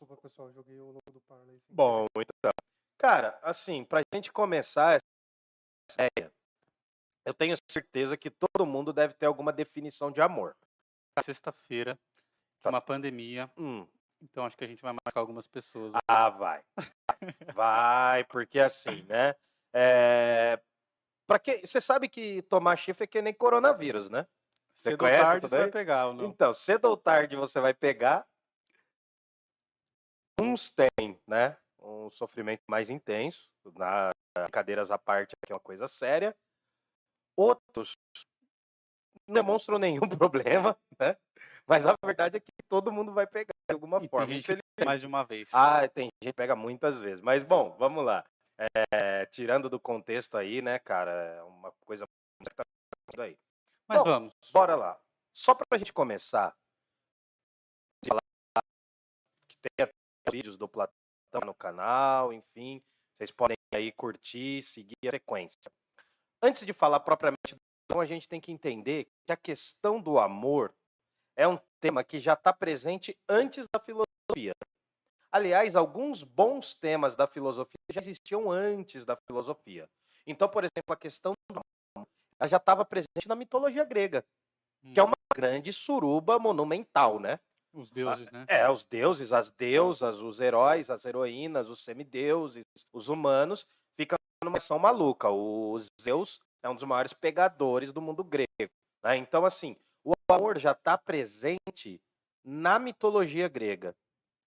Desculpa, 0.00 0.22
pessoal, 0.22 0.52
joguei 0.52 0.78
o 0.78 0.92
logo 0.92 1.10
do 1.12 1.20
Parley. 1.22 1.60
Bom, 1.68 2.06
então. 2.16 2.52
Cara, 2.96 3.36
assim, 3.42 3.84
pra 3.84 4.00
gente 4.14 4.30
começar 4.30 4.92
essa 5.90 6.08
ideia, 6.14 6.32
eu 7.24 7.34
tenho 7.34 7.56
certeza 7.68 8.16
que 8.16 8.30
todo 8.30 8.64
mundo 8.64 8.92
deve 8.92 9.14
ter 9.14 9.26
alguma 9.26 9.52
definição 9.52 10.12
de 10.12 10.20
amor. 10.20 10.56
Sexta-feira, 11.24 11.98
Tá. 12.62 12.70
uma 12.70 12.80
pandemia. 12.80 13.50
Hum, 13.56 13.84
Então 14.22 14.44
acho 14.46 14.56
que 14.56 14.62
a 14.64 14.68
gente 14.68 14.82
vai 14.82 14.92
marcar 14.92 15.18
algumas 15.20 15.48
pessoas. 15.48 15.92
ah, 16.06 16.30
vai. 16.30 16.62
Vai, 17.52 18.22
porque 18.24 18.60
assim, 18.60 19.02
né? 19.02 19.34
É... 19.72 20.60
Pra 21.26 21.40
que... 21.40 21.66
Você 21.66 21.80
sabe 21.80 22.08
que 22.08 22.42
tomar 22.42 22.76
chifre 22.76 23.02
é 23.02 23.06
que 23.08 23.20
nem 23.20 23.34
coronavírus, 23.34 24.08
né? 24.08 24.28
Você 24.74 24.90
Cedo 24.90 25.02
ou 25.02 25.08
conhece 25.08 25.22
tarde 25.24 25.38
isso 25.46 25.48
você 25.48 25.58
vai 25.58 25.70
pegar 25.72 26.06
ou 26.06 26.14
não? 26.14 26.24
Então, 26.26 26.54
cedo 26.54 26.84
ou 26.84 26.96
tarde 26.96 27.34
você 27.34 27.60
vai 27.60 27.74
pegar. 27.74 28.24
Uns 30.52 30.70
têm, 30.70 31.20
né? 31.26 31.56
Um 31.78 32.10
sofrimento 32.10 32.62
mais 32.66 32.90
intenso, 32.90 33.48
na 33.76 34.10
brincadeiras 34.36 34.90
à 34.90 34.98
parte, 34.98 35.34
que 35.44 35.52
é 35.52 35.54
uma 35.54 35.60
coisa 35.60 35.86
séria. 35.88 36.34
Outros 37.36 37.92
não 39.26 39.34
demonstram 39.34 39.78
nenhum 39.78 40.00
problema, 40.18 40.76
né? 40.98 41.16
Mas 41.66 41.84
a 41.84 41.94
verdade 42.02 42.38
é 42.38 42.40
que 42.40 42.50
todo 42.68 42.90
mundo 42.90 43.12
vai 43.12 43.26
pegar 43.26 43.52
de 43.68 43.74
alguma 43.74 43.98
E 43.98 44.00
tem 44.00 44.08
forma. 44.08 44.26
gente 44.32 44.46
que 44.46 44.84
mais 44.84 45.00
de 45.00 45.06
uma 45.06 45.22
vez. 45.24 45.50
Ah, 45.52 45.86
tem 45.88 46.04
gente 46.22 46.30
que 46.30 46.32
pega 46.32 46.56
muitas 46.56 46.98
vezes. 46.98 47.20
Mas, 47.20 47.44
bom, 47.44 47.76
vamos 47.78 48.04
lá. 48.04 48.24
É, 48.94 49.26
tirando 49.26 49.68
do 49.68 49.78
contexto 49.78 50.36
aí, 50.36 50.62
né, 50.62 50.78
cara? 50.78 51.10
É 51.10 51.42
uma 51.42 51.70
coisa 51.84 52.06
que 52.06 52.54
tá 52.54 52.62
acontecendo 52.62 53.22
aí. 53.22 53.36
Mas 53.86 53.98
bom, 53.98 54.04
vamos. 54.04 54.34
Bora 54.52 54.74
lá. 54.74 54.98
Só 55.34 55.54
pra 55.54 55.78
gente 55.78 55.92
começar, 55.92 56.56
que 58.02 59.56
tem 59.76 59.86
vídeos 60.30 60.56
do 60.56 60.68
Platão 60.68 61.40
no 61.44 61.54
canal, 61.54 62.32
enfim, 62.32 62.82
vocês 63.16 63.30
podem 63.30 63.56
aí 63.74 63.92
curtir, 63.92 64.62
seguir 64.62 64.94
a 65.06 65.10
sequência. 65.10 65.70
Antes 66.42 66.64
de 66.64 66.72
falar 66.72 67.00
propriamente 67.00 67.54
do 67.54 67.58
Platão, 67.86 68.00
a 68.00 68.06
gente 68.06 68.28
tem 68.28 68.40
que 68.40 68.52
entender 68.52 69.10
que 69.26 69.32
a 69.32 69.36
questão 69.36 70.00
do 70.00 70.18
amor 70.18 70.74
é 71.36 71.46
um 71.46 71.58
tema 71.80 72.02
que 72.02 72.18
já 72.18 72.34
está 72.34 72.52
presente 72.52 73.16
antes 73.28 73.66
da 73.72 73.80
filosofia. 73.80 74.52
Aliás, 75.30 75.76
alguns 75.76 76.22
bons 76.22 76.74
temas 76.74 77.14
da 77.14 77.26
filosofia 77.26 77.78
já 77.92 78.00
existiam 78.00 78.50
antes 78.50 79.04
da 79.04 79.16
filosofia. 79.16 79.88
Então, 80.26 80.48
por 80.48 80.64
exemplo, 80.64 80.92
a 80.92 80.96
questão 80.96 81.32
do 81.50 81.60
amor 81.94 82.08
já 82.46 82.56
estava 82.56 82.84
presente 82.84 83.26
na 83.26 83.34
mitologia 83.34 83.84
grega 83.84 84.24
que 84.92 85.00
é 85.00 85.02
uma 85.02 85.16
grande 85.34 85.72
suruba 85.72 86.38
monumental, 86.38 87.18
né? 87.18 87.40
Os 87.72 87.90
deuses, 87.90 88.30
né? 88.30 88.46
É, 88.48 88.68
os 88.70 88.84
deuses, 88.84 89.32
as 89.32 89.50
deusas, 89.50 90.20
os 90.20 90.40
heróis, 90.40 90.90
as 90.90 91.04
heroínas, 91.04 91.68
os 91.68 91.84
semideuses, 91.84 92.62
os 92.92 93.08
humanos 93.08 93.66
ficam 93.96 94.16
numa 94.42 94.58
ação 94.58 94.78
maluca. 94.78 95.30
O 95.30 95.78
Zeus 96.00 96.40
é 96.62 96.68
um 96.68 96.74
dos 96.74 96.84
maiores 96.84 97.12
pegadores 97.12 97.92
do 97.92 98.00
mundo 98.00 98.24
grego. 98.24 98.72
né? 99.02 99.16
Então, 99.16 99.44
assim, 99.44 99.76
o 100.04 100.12
amor 100.30 100.58
já 100.58 100.72
está 100.72 100.96
presente 100.96 102.00
na 102.44 102.78
mitologia 102.78 103.48
grega. 103.48 103.94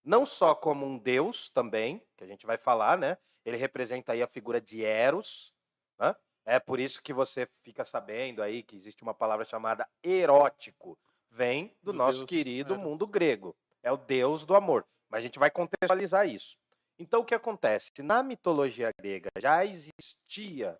Não 0.04 0.26
só 0.26 0.56
como 0.56 0.86
um 0.86 0.98
deus 0.98 1.50
também, 1.52 2.02
que 2.18 2.24
a 2.24 2.28
gente 2.28 2.46
vai 2.46 2.58
falar, 2.58 2.98
né? 2.98 3.18
Ele 3.46 3.58
representa 3.58 4.14
aí 4.14 4.22
a 4.22 4.28
figura 4.28 4.60
de 4.60 4.84
Eros, 4.84 5.54
né? 6.00 6.16
É 6.46 6.60
por 6.60 6.80
isso 6.80 7.02
que 7.04 7.14
você 7.14 7.48
fica 7.62 7.86
sabendo 7.86 8.42
aí 8.42 8.64
que 8.64 8.76
existe 8.76 9.04
uma 9.04 9.14
palavra 9.14 9.46
chamada 9.46 9.88
erótico. 10.04 10.98
Vem 11.32 11.74
do, 11.82 11.92
Do 11.92 11.98
nosso 11.98 12.20
deus 12.20 12.30
querido 12.30 12.74
Eros. 12.74 12.86
mundo 12.86 13.08
grego. 13.08 13.56
É 13.82 13.92
o 13.92 13.98
deus 13.98 14.46
do 14.46 14.54
amor. 14.54 14.86
Mas 15.10 15.20
a 15.20 15.22
gente 15.22 15.40
vai 15.40 15.50
contextualizar 15.50 16.28
isso. 16.28 16.58
Então, 17.00 17.22
o 17.22 17.26
que 17.26 17.34
acontece? 17.34 17.90
Na 18.00 18.22
mitologia 18.22 18.92
grega 19.00 19.30
já 19.40 19.66
existia 19.66 20.80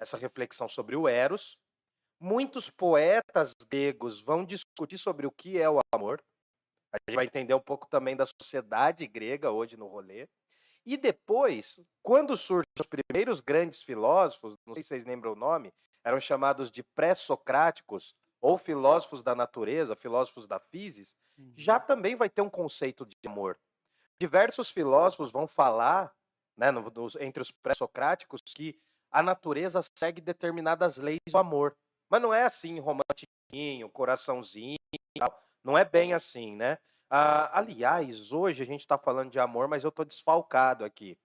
essa 0.00 0.16
reflexão 0.16 0.68
sobre 0.68 0.96
o 0.96 1.06
Eros. 1.06 1.56
Muitos 2.18 2.70
poetas 2.70 3.52
gregos 3.70 4.20
vão 4.20 4.44
discutir 4.44 4.98
sobre 4.98 5.26
o 5.26 5.30
que 5.30 5.60
é 5.60 5.68
o 5.68 5.78
amor. 5.94 6.20
A 6.92 6.98
gente 7.08 7.16
vai 7.16 7.24
entender 7.24 7.54
um 7.54 7.60
pouco 7.60 7.86
também 7.88 8.16
da 8.16 8.26
sociedade 8.26 9.06
grega 9.06 9.50
hoje 9.50 9.76
no 9.76 9.86
rolê. 9.86 10.28
E 10.84 10.96
depois, 10.96 11.80
quando 12.02 12.36
surgem 12.36 12.66
os 12.78 12.86
primeiros 12.86 13.40
grandes 13.40 13.82
filósofos, 13.82 14.54
não 14.66 14.74
sei 14.74 14.82
se 14.82 14.88
vocês 14.88 15.04
lembram 15.04 15.32
o 15.32 15.36
nome, 15.36 15.72
eram 16.04 16.18
chamados 16.18 16.70
de 16.70 16.82
pré-socráticos 16.94 18.14
ou 18.42 18.58
filósofos 18.58 19.22
da 19.22 19.34
natureza, 19.34 19.94
filósofos 19.96 20.46
da 20.48 20.58
physis, 20.58 21.16
Uhum. 21.38 21.54
já 21.56 21.80
também 21.80 22.14
vai 22.16 22.28
ter 22.28 22.42
um 22.42 22.50
conceito 22.50 23.06
de 23.06 23.16
amor. 23.26 23.58
Diversos 24.20 24.70
filósofos 24.70 25.32
vão 25.32 25.46
falar, 25.46 26.12
né, 26.56 26.70
no- 26.70 26.90
nos- 26.90 27.16
entre 27.16 27.40
os 27.40 27.50
pré-socráticos, 27.50 28.42
que 28.44 28.78
a 29.10 29.22
natureza 29.22 29.80
segue 29.98 30.20
determinadas 30.20 30.96
leis 30.96 31.18
do 31.28 31.38
amor. 31.38 31.74
Mas 32.10 32.20
não 32.20 32.34
é 32.34 32.42
assim, 32.44 32.78
romantiquinho, 32.80 33.88
coraçãozinho, 33.88 34.76
tal. 35.18 35.42
não 35.64 35.78
é 35.78 35.84
bem 35.84 36.12
assim, 36.12 36.54
né? 36.56 36.78
Ah, 37.08 37.58
aliás, 37.58 38.32
hoje 38.32 38.62
a 38.62 38.66
gente 38.66 38.80
está 38.80 38.98
falando 38.98 39.30
de 39.30 39.38
amor, 39.38 39.68
mas 39.68 39.84
eu 39.84 39.88
estou 39.90 40.04
desfalcado 40.04 40.84
aqui. 40.84 41.16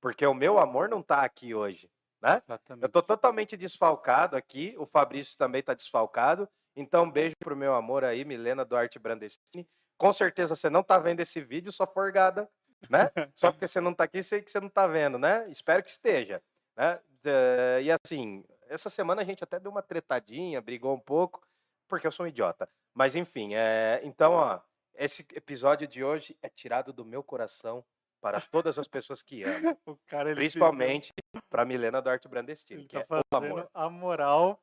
Porque 0.00 0.24
o 0.26 0.34
meu 0.34 0.58
amor 0.58 0.88
não 0.88 1.00
está 1.00 1.22
aqui 1.24 1.54
hoje, 1.54 1.90
né? 2.22 2.42
Eu 2.80 2.88
tô 2.88 3.02
totalmente 3.02 3.56
desfalcado 3.56 4.36
aqui. 4.36 4.74
O 4.78 4.86
Fabrício 4.86 5.36
também 5.36 5.62
tá 5.62 5.74
desfalcado. 5.74 6.48
Então, 6.80 7.04
um 7.04 7.10
beijo 7.10 7.34
pro 7.38 7.56
meu 7.56 7.74
amor 7.74 8.04
aí, 8.04 8.24
Milena 8.24 8.64
Duarte 8.64 8.98
Brandestini. 8.98 9.68
Com 9.98 10.12
certeza 10.12 10.56
você 10.56 10.70
não 10.70 10.82
tá 10.82 10.98
vendo 10.98 11.20
esse 11.20 11.40
vídeo, 11.42 11.70
sua 11.70 11.86
forgada, 11.86 12.48
né? 12.88 13.10
Só 13.34 13.52
porque 13.52 13.68
você 13.68 13.80
não 13.80 13.92
tá 13.92 14.04
aqui, 14.04 14.22
sei 14.22 14.40
que 14.40 14.50
você 14.50 14.60
não 14.60 14.68
tá 14.70 14.86
vendo, 14.86 15.18
né? 15.18 15.46
Espero 15.50 15.82
que 15.82 15.90
esteja, 15.90 16.42
né? 16.76 16.98
Eh, 17.24 17.82
E 17.84 17.90
assim, 17.92 18.42
essa 18.68 18.88
semana 18.88 19.20
a 19.20 19.24
gente 19.24 19.44
até 19.44 19.60
deu 19.60 19.70
uma 19.70 19.82
tretadinha, 19.82 20.60
brigou 20.60 20.94
um 20.94 21.00
pouco, 21.00 21.42
porque 21.86 22.06
eu 22.06 22.12
sou 22.12 22.24
um 22.24 22.28
idiota. 22.28 22.68
Mas 22.94 23.14
enfim, 23.14 23.54
é... 23.54 24.00
então, 24.02 24.32
ó, 24.32 24.60
esse 24.94 25.26
episódio 25.34 25.86
de 25.86 26.02
hoje 26.02 26.36
é 26.42 26.48
tirado 26.48 26.92
do 26.92 27.04
meu 27.04 27.22
coração 27.22 27.84
para 28.22 28.40
todas 28.40 28.78
as 28.78 28.88
pessoas 28.88 29.22
que 29.22 29.42
amam, 29.42 29.76
O 29.86 29.96
cara, 30.06 30.34
principalmente 30.34 31.10
para 31.50 31.64
Milena 31.64 32.00
Duarte 32.00 32.28
Brandestini, 32.28 32.80
ele 32.80 32.88
que 32.88 33.04
tá 33.04 33.16
é 33.16 33.20
o 33.34 33.36
amor. 33.36 33.70
a 33.72 33.88
moral 33.88 34.62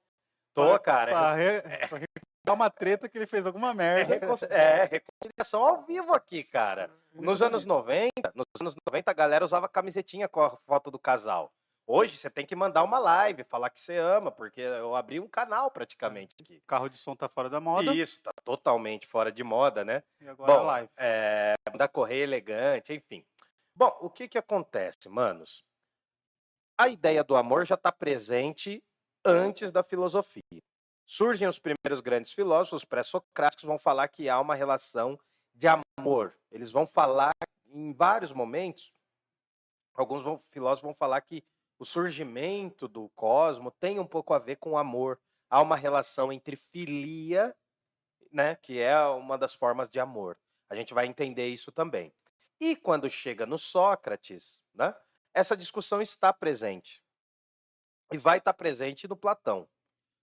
Tô, 0.57 0.69
pra- 0.69 0.79
cara. 0.79 1.11
pra, 1.11 1.33
re... 1.35 1.61
pra 1.89 1.97
recuperar 1.99 2.55
uma 2.55 2.69
treta 2.69 3.07
que 3.09 3.17
ele 3.17 3.27
fez 3.27 3.45
alguma 3.45 3.71
É, 3.71 3.73
merda. 3.73 4.13
reconci- 4.15 4.45
é, 4.49 4.85
reconciliação 4.85 5.63
ao 5.63 5.83
vivo 5.83 6.13
aqui, 6.13 6.43
cara. 6.43 6.89
Nos 7.13 7.41
anos 7.41 7.65
90, 7.65 8.11
nos 8.33 8.45
anos 8.61 8.75
90, 8.87 9.11
a 9.11 9.13
galera 9.13 9.45
usava 9.45 9.67
camisetinha 9.69 10.27
com 10.27 10.41
a 10.41 10.55
foto 10.57 10.89
do 10.89 10.97
casal. 10.99 11.51
Hoje 11.89 12.17
você 12.17 12.29
tem 12.29 12.45
que 12.45 12.53
mandar 12.55 12.83
uma 12.83 12.99
live, 12.99 13.45
falar 13.45 13.69
que 13.69 13.79
você 13.79 13.97
ama, 13.97 14.29
porque 14.29 14.59
eu 14.59 14.93
abri 14.93 15.19
um 15.21 15.27
canal 15.27 15.71
praticamente 15.71 16.35
aqui. 16.41 16.57
O 16.57 16.67
carro 16.67 16.89
de 16.89 16.97
som 16.97 17.15
tá 17.15 17.29
fora 17.29 17.49
da 17.49 17.61
moda. 17.61 17.93
Isso, 17.93 18.21
tá 18.21 18.31
totalmente 18.43 19.07
fora 19.07 19.31
de 19.31 19.41
moda, 19.43 19.85
né? 19.85 20.03
E 20.19 20.27
agora 20.27 20.51
a 20.51 20.57
Bom, 20.57 20.63
live. 20.65 20.89
é, 20.97 21.53
da 21.77 21.87
correia 21.87 22.23
elegante, 22.23 22.93
enfim. 22.93 23.25
Bom, 23.73 23.95
o 24.01 24.09
que 24.09 24.27
que 24.27 24.37
acontece, 24.37 25.07
manos? 25.07 25.63
A 26.77 26.89
ideia 26.89 27.23
do 27.23 27.35
amor 27.37 27.65
já 27.65 27.75
está 27.75 27.91
presente 27.91 28.83
antes 29.27 29.71
da 29.71 29.83
filosofia. 29.83 30.41
Surgem 31.05 31.47
os 31.47 31.59
primeiros 31.59 32.01
grandes 32.01 32.33
filósofos, 32.33 32.83
os 32.83 32.85
pré-socráticos, 32.85 33.65
vão 33.65 33.77
falar 33.77 34.07
que 34.07 34.29
há 34.29 34.39
uma 34.39 34.55
relação 34.55 35.19
de 35.53 35.67
amor. 35.67 36.33
Eles 36.51 36.71
vão 36.71 36.85
falar 36.85 37.31
em 37.67 37.93
vários 37.93 38.31
momentos, 38.31 38.93
alguns 39.93 40.23
vão- 40.23 40.37
filósofos 40.37 40.83
vão 40.83 40.93
falar 40.93 41.21
que 41.21 41.43
o 41.79 41.85
surgimento 41.85 42.87
do 42.87 43.09
cosmo 43.09 43.71
tem 43.71 43.99
um 43.99 44.07
pouco 44.07 44.33
a 44.33 44.39
ver 44.39 44.57
com 44.57 44.71
o 44.71 44.77
amor. 44.77 45.19
Há 45.49 45.61
uma 45.61 45.75
relação 45.77 46.31
entre 46.31 46.55
filia, 46.55 47.55
né, 48.31 48.55
que 48.55 48.79
é 48.79 48.99
uma 49.07 49.37
das 49.37 49.53
formas 49.53 49.89
de 49.89 49.99
amor. 49.99 50.37
A 50.69 50.75
gente 50.75 50.93
vai 50.93 51.05
entender 51.05 51.47
isso 51.47 51.71
também. 51.71 52.13
E 52.59 52.75
quando 52.75 53.09
chega 53.09 53.45
no 53.45 53.57
Sócrates, 53.57 54.63
né, 54.73 54.93
essa 55.33 55.55
discussão 55.55 56.01
está 56.01 56.33
presente. 56.33 57.01
E 58.11 58.17
vai 58.17 58.37
estar 58.37 58.53
presente 58.53 59.07
no 59.07 59.15
Platão. 59.15 59.67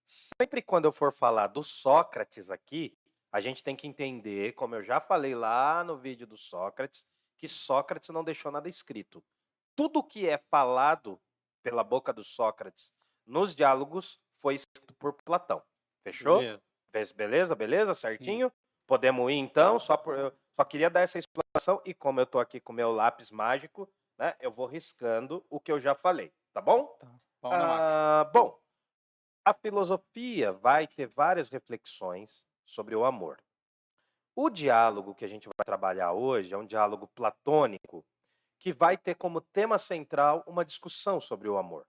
Sempre 0.06 0.62
quando 0.62 0.86
eu 0.86 0.92
for 0.92 1.12
falar 1.12 1.48
do 1.48 1.62
Sócrates 1.62 2.50
aqui, 2.50 2.96
a 3.32 3.40
gente 3.40 3.64
tem 3.64 3.74
que 3.74 3.86
entender, 3.86 4.52
como 4.52 4.74
eu 4.74 4.82
já 4.82 5.00
falei 5.00 5.34
lá 5.34 5.82
no 5.82 5.96
vídeo 5.96 6.26
do 6.26 6.36
Sócrates, 6.36 7.04
que 7.36 7.48
Sócrates 7.48 8.10
não 8.10 8.24
deixou 8.24 8.52
nada 8.52 8.68
escrito. 8.68 9.22
Tudo 9.74 10.04
que 10.04 10.28
é 10.28 10.38
falado 10.50 11.20
pela 11.62 11.82
boca 11.82 12.12
do 12.12 12.22
Sócrates 12.22 12.92
nos 13.26 13.54
diálogos 13.54 14.20
foi 14.36 14.54
escrito 14.54 14.94
por 14.94 15.14
Platão. 15.14 15.62
Fechou? 16.02 16.38
Beleza. 16.38 17.14
Beleza, 17.14 17.54
beleza, 17.54 17.94
certinho? 17.94 18.52
Podemos 18.86 19.30
ir 19.30 19.34
então, 19.34 19.80
só 19.80 19.96
por, 19.96 20.16
eu 20.16 20.32
só 20.54 20.64
queria 20.64 20.88
dar 20.88 21.00
essa 21.00 21.18
explicação 21.18 21.82
e 21.84 21.92
como 21.92 22.20
eu 22.20 22.26
tô 22.26 22.38
aqui 22.38 22.60
com 22.60 22.72
meu 22.72 22.92
lápis 22.92 23.30
mágico, 23.30 23.90
né, 24.16 24.36
eu 24.38 24.52
vou 24.52 24.66
riscando 24.66 25.44
o 25.50 25.58
que 25.58 25.72
eu 25.72 25.80
já 25.80 25.94
falei, 25.94 26.32
tá 26.52 26.60
bom? 26.60 26.96
Máquina. 27.02 27.23
Ah, 27.52 28.30
bom, 28.32 28.58
a 29.44 29.52
filosofia 29.52 30.52
vai 30.52 30.86
ter 30.86 31.06
várias 31.06 31.48
reflexões 31.48 32.46
sobre 32.64 32.96
o 32.96 33.04
amor. 33.04 33.38
O 34.34 34.50
diálogo 34.50 35.14
que 35.14 35.24
a 35.24 35.28
gente 35.28 35.44
vai 35.44 35.64
trabalhar 35.64 36.12
hoje 36.12 36.52
é 36.52 36.56
um 36.56 36.66
diálogo 36.66 37.06
platônico 37.14 38.04
que 38.58 38.72
vai 38.72 38.96
ter 38.96 39.14
como 39.14 39.40
tema 39.40 39.78
central 39.78 40.42
uma 40.46 40.64
discussão 40.64 41.20
sobre 41.20 41.48
o 41.48 41.58
amor. 41.58 41.86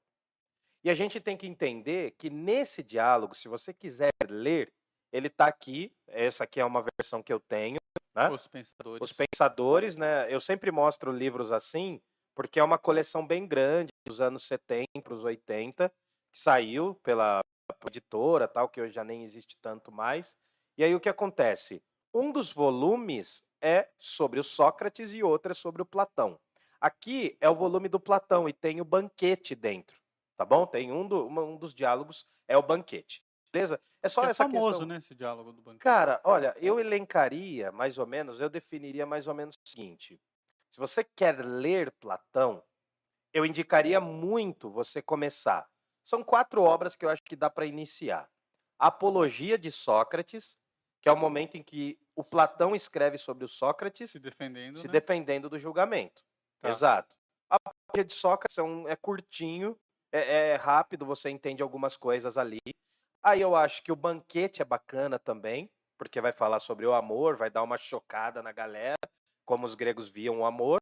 E 0.83 0.89
a 0.89 0.93
gente 0.93 1.19
tem 1.19 1.35
que 1.35 1.47
entender 1.47 2.11
que 2.11 2.29
nesse 2.29 2.83
diálogo, 2.83 3.33
se 3.33 3.47
você 3.47 3.73
quiser 3.73 4.11
ler, 4.29 4.71
ele 5.11 5.27
está 5.27 5.47
aqui. 5.47 5.91
Essa 6.07 6.43
aqui 6.43 6.59
é 6.59 6.65
uma 6.65 6.85
versão 6.99 7.23
que 7.23 7.33
eu 7.33 7.39
tenho. 7.39 7.77
Né? 8.13 8.29
Os 8.29 8.47
pensadores. 8.47 9.01
Os 9.01 9.13
pensadores, 9.13 9.97
né? 9.97 10.31
Eu 10.31 10.39
sempre 10.39 10.71
mostro 10.71 11.11
livros 11.11 11.51
assim, 11.51 11.99
porque 12.35 12.59
é 12.59 12.63
uma 12.63 12.77
coleção 12.77 13.25
bem 13.25 13.47
grande, 13.47 13.89
dos 14.05 14.21
anos 14.21 14.43
70 14.43 15.01
para 15.03 15.13
os 15.13 15.23
80, 15.23 15.89
que 16.31 16.39
saiu 16.39 16.95
pela 17.03 17.41
editora, 17.87 18.47
tal, 18.47 18.69
que 18.69 18.79
hoje 18.79 18.93
já 18.93 19.03
nem 19.03 19.23
existe 19.23 19.57
tanto 19.61 19.91
mais. 19.91 20.35
E 20.77 20.83
aí 20.83 20.93
o 20.93 20.99
que 20.99 21.09
acontece? 21.09 21.83
Um 22.13 22.31
dos 22.31 22.51
volumes 22.51 23.43
é 23.61 23.89
sobre 23.97 24.39
o 24.39 24.43
Sócrates 24.43 25.13
e 25.13 25.23
outro 25.23 25.51
é 25.51 25.55
sobre 25.55 25.81
o 25.81 25.85
Platão. 25.85 26.39
Aqui 26.79 27.35
é 27.41 27.49
o 27.49 27.55
volume 27.55 27.89
do 27.89 27.99
Platão 27.99 28.47
e 28.47 28.53
tem 28.53 28.79
o 28.79 28.85
banquete 28.85 29.55
dentro, 29.55 29.99
tá 30.37 30.45
bom? 30.45 30.67
Tem 30.67 30.91
um, 30.91 31.07
do, 31.07 31.25
uma, 31.25 31.41
um 31.43 31.57
dos 31.57 31.73
diálogos 31.73 32.27
é 32.47 32.55
o 32.55 32.61
banquete, 32.61 33.23
beleza? 33.51 33.81
É 34.03 34.09
só 34.09 34.21
Que 34.21 34.27
é 34.27 34.29
essa 34.31 34.43
famoso, 34.43 34.79
questão. 34.79 34.87
né, 34.87 34.97
esse 34.97 35.15
diálogo 35.15 35.51
do 35.51 35.61
banquete. 35.63 35.81
Cara, 35.81 36.21
olha, 36.23 36.55
eu 36.59 36.79
elencaria 36.79 37.71
mais 37.71 37.97
ou 37.97 38.05
menos, 38.05 38.39
eu 38.39 38.49
definiria 38.49 39.05
mais 39.05 39.25
ou 39.27 39.33
menos 39.33 39.55
o 39.55 39.67
seguinte: 39.67 40.21
se 40.71 40.79
você 40.79 41.03
quer 41.03 41.43
ler 41.43 41.91
Platão, 41.93 42.61
eu 43.35 43.45
indicaria 43.45 43.99
muito 43.99 44.71
você 44.71 45.01
começar. 45.01 45.67
São 46.05 46.23
quatro 46.23 46.63
obras 46.63 46.95
que 46.95 47.03
eu 47.03 47.09
acho 47.09 47.21
que 47.21 47.35
dá 47.35 47.49
para 47.49 47.65
iniciar: 47.65 48.29
Apologia 48.79 49.57
de 49.57 49.69
Sócrates, 49.73 50.57
que 51.01 51.09
é 51.09 51.11
o 51.11 51.17
momento 51.17 51.57
em 51.57 51.61
que 51.61 51.99
o 52.15 52.23
Platão 52.23 52.73
escreve 52.73 53.17
sobre 53.17 53.43
o 53.43 53.49
Sócrates 53.49 54.11
se 54.11 54.19
defendendo, 54.19 54.77
se 54.77 54.87
né? 54.87 54.93
defendendo 54.93 55.49
do 55.49 55.59
julgamento. 55.59 56.23
Tá. 56.61 56.69
Exato. 56.69 57.17
A 57.49 57.57
Apologia 57.57 58.05
de 58.05 58.13
Sócrates 58.13 58.57
é, 58.57 58.63
um- 58.63 58.87
é 58.87 58.95
curtinho, 58.95 59.77
é, 60.13 60.51
é 60.51 60.55
rápido, 60.55 61.05
você 61.05 61.29
entende 61.29 61.61
algumas 61.61 61.97
coisas 61.97 62.37
ali. 62.37 62.59
Aí 63.21 63.41
eu 63.41 63.53
acho 63.53 63.83
que 63.83 63.91
o 63.91 63.95
banquete 63.97 64.61
é 64.61 64.65
bacana 64.65 65.19
também, 65.19 65.69
porque 65.97 66.21
vai 66.21 66.31
falar 66.31 66.61
sobre 66.61 66.85
o 66.85 66.93
amor, 66.93 67.35
vai 67.35 67.49
dar 67.49 67.63
uma 67.63 67.77
chocada 67.77 68.41
na 68.41 68.53
galera, 68.53 68.95
como 69.45 69.65
os 69.65 69.75
gregos 69.75 70.07
viam 70.07 70.39
o 70.39 70.45
amor. 70.45 70.79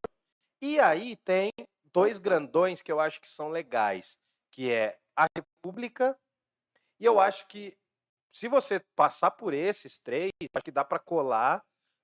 E 0.62 0.80
aí 0.80 1.16
tem 1.18 1.50
dois 1.94 2.18
grandões 2.18 2.82
que 2.82 2.92
eu 2.92 3.00
acho 3.00 3.22
que 3.22 3.28
são 3.28 3.50
legais, 3.50 4.18
que 4.52 4.72
é 4.72 4.98
a 5.16 5.28
República, 5.38 6.18
e 7.00 7.06
eu 7.06 7.20
acho 7.20 7.48
que 7.48 7.78
se 8.32 8.48
você 8.48 8.80
passar 8.96 9.32
por 9.32 9.54
esses 9.54 10.00
três, 10.00 10.32
acho 10.54 10.64
que 10.64 10.72
dá 10.72 10.84
para 10.84 10.98
colar 10.98 11.64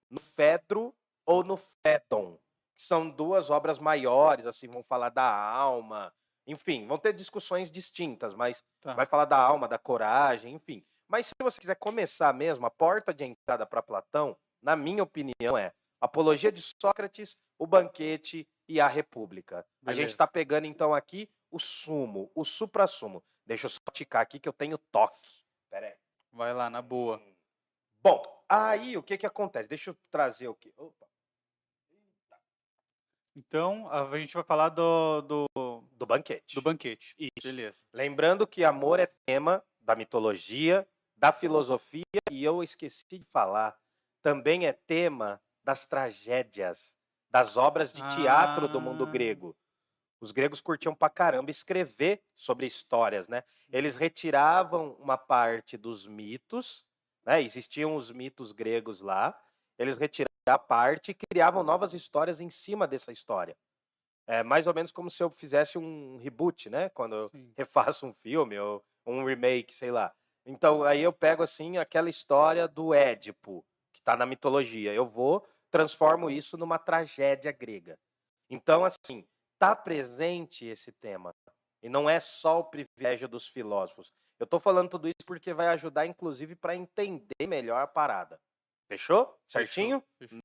no 0.09 0.19
Fedro 0.19 0.93
ou 1.25 1.43
no 1.43 1.57
Fédon, 1.57 2.37
que 2.75 2.83
são 2.83 3.09
duas 3.09 3.49
obras 3.49 3.79
maiores, 3.79 4.45
assim, 4.45 4.67
vão 4.67 4.83
falar 4.83 5.09
da 5.09 5.23
alma, 5.23 6.13
enfim, 6.45 6.87
vão 6.87 6.97
ter 6.97 7.13
discussões 7.13 7.69
distintas, 7.71 8.35
mas 8.35 8.63
Tá. 8.81 8.93
vai 8.93 9.05
falar 9.05 9.25
da 9.25 9.37
alma, 9.37 9.67
da 9.67 9.77
coragem, 9.77 10.53
enfim. 10.55 10.85
Mas 11.07 11.27
se 11.27 11.33
você 11.41 11.59
quiser 11.59 11.75
começar 11.75 12.31
mesmo, 12.33 12.65
a 12.65 12.71
porta 12.71 13.13
de 13.13 13.25
entrada 13.25 13.65
para 13.65 13.81
Platão, 13.81 14.37
na 14.61 14.75
minha 14.75 15.03
opinião, 15.03 15.57
é 15.57 15.73
Apologia 16.01 16.51
de 16.51 16.61
Sócrates, 16.61 17.35
o 17.57 17.67
Banquete 17.67 18.47
e 18.69 18.79
a 18.79 18.87
República. 18.87 19.65
A 19.83 19.91
gente 19.91 19.97
Beleza. 19.97 20.11
está 20.11 20.27
pegando 20.27 20.67
então 20.67 20.93
aqui 20.93 21.27
o 21.49 21.57
sumo, 21.57 22.31
o 22.35 22.45
supra-sumo. 22.45 23.23
Deixa 23.43 23.65
eu 23.65 23.69
só 23.69 23.79
ticar 23.91 24.21
aqui 24.21 24.39
que 24.39 24.47
eu 24.47 24.53
tenho 24.53 24.77
toque. 24.77 25.43
Pera 25.71 25.87
aí. 25.87 25.95
Vai 26.31 26.53
lá, 26.53 26.69
na 26.69 26.81
boa. 26.81 27.19
Bom, 27.99 28.21
aí 28.47 28.95
o 28.95 29.01
que 29.01 29.17
que 29.17 29.25
acontece? 29.25 29.67
Deixa 29.67 29.89
eu 29.89 29.97
trazer 30.11 30.47
o 30.47 30.53
que. 30.53 30.71
Opa, 30.77 31.07
Então, 33.35 33.89
a 33.89 34.19
gente 34.19 34.35
vai 34.35 34.43
falar 34.43 34.69
do, 34.69 35.21
do, 35.21 35.45
do 35.91 36.05
banquete. 36.05 36.53
do 36.53 36.61
banquete. 36.61 37.15
Isso. 37.17 37.31
Beleza. 37.47 37.83
Lembrando 37.91 38.45
que 38.45 38.63
amor 38.63 38.99
é 38.99 39.11
tema 39.25 39.65
da 39.81 39.95
mitologia, 39.95 40.87
da 41.17 41.31
filosofia 41.31 42.03
e 42.31 42.43
eu 42.43 42.63
esqueci 42.63 43.03
de 43.17 43.23
falar, 43.25 43.75
também 44.21 44.67
é 44.67 44.73
tema 44.73 45.41
das 45.63 45.85
tragédias, 45.87 46.95
das 47.31 47.57
obras 47.57 47.91
de 47.93 48.01
teatro 48.03 48.67
do 48.67 48.81
mundo 48.81 49.03
Ah. 49.03 49.11
grego. 49.11 49.55
Os 50.21 50.31
gregos 50.31 50.61
curtiam 50.61 50.93
pra 50.95 51.09
caramba 51.09 51.51
escrever 51.51 52.21
sobre 52.35 52.65
histórias, 52.65 53.27
né? 53.27 53.43
Eles 53.71 53.95
retiravam 53.95 54.93
uma 54.99 55.17
parte 55.17 55.77
dos 55.77 56.05
mitos, 56.07 56.85
né? 57.25 57.41
Existiam 57.41 57.95
os 57.95 58.11
mitos 58.11 58.51
gregos 58.51 59.01
lá, 59.01 59.37
eles 59.77 59.97
retiravam 59.97 60.27
a 60.47 60.57
parte 60.57 61.11
e 61.11 61.13
criavam 61.13 61.63
novas 61.63 61.93
histórias 61.93 62.41
em 62.41 62.49
cima 62.49 62.87
dessa 62.87 63.11
história. 63.11 63.55
É 64.27 64.43
mais 64.43 64.67
ou 64.67 64.73
menos 64.73 64.91
como 64.91 65.09
se 65.09 65.23
eu 65.23 65.29
fizesse 65.29 65.77
um 65.77 66.17
reboot, 66.17 66.69
né? 66.69 66.89
Quando 66.89 67.15
eu 67.15 67.29
Sim. 67.29 67.51
refaço 67.57 68.05
um 68.05 68.13
filme 68.13 68.59
ou 68.59 68.83
um 69.05 69.23
remake, 69.25 69.73
sei 69.73 69.91
lá. 69.91 70.13
Então, 70.45 70.83
aí 70.83 71.01
eu 71.01 71.13
pego 71.13 71.43
assim 71.43 71.77
aquela 71.77 72.09
história 72.09 72.67
do 72.67 72.93
Édipo, 72.93 73.65
que 73.93 73.99
está 73.99 74.15
na 74.15 74.25
mitologia. 74.25 74.93
Eu 74.93 75.05
vou, 75.07 75.47
transformo 75.71 76.29
isso 76.29 76.57
numa 76.57 76.79
tragédia 76.79 77.51
grega. 77.51 77.97
Então, 78.49 78.83
assim, 78.85 79.25
tá 79.57 79.75
presente 79.75 80.65
esse 80.65 80.91
tema. 80.91 81.33
E 81.81 81.89
não 81.89 82.09
é 82.09 82.19
só 82.19 82.59
o 82.59 82.63
privilégio 82.63 83.27
dos 83.27 83.47
filósofos. 83.47 84.11
Eu 84.39 84.47
tô 84.47 84.59
falando 84.59 84.89
tudo 84.89 85.07
isso 85.07 85.25
porque 85.25 85.53
vai 85.53 85.67
ajudar, 85.67 86.05
inclusive, 86.05 86.55
para 86.55 86.75
entender 86.75 87.47
melhor 87.47 87.81
a 87.81 87.87
parada. 87.87 88.39
Fechou? 88.87 89.37
Certinho? 89.47 90.03
Fechou. 90.17 90.39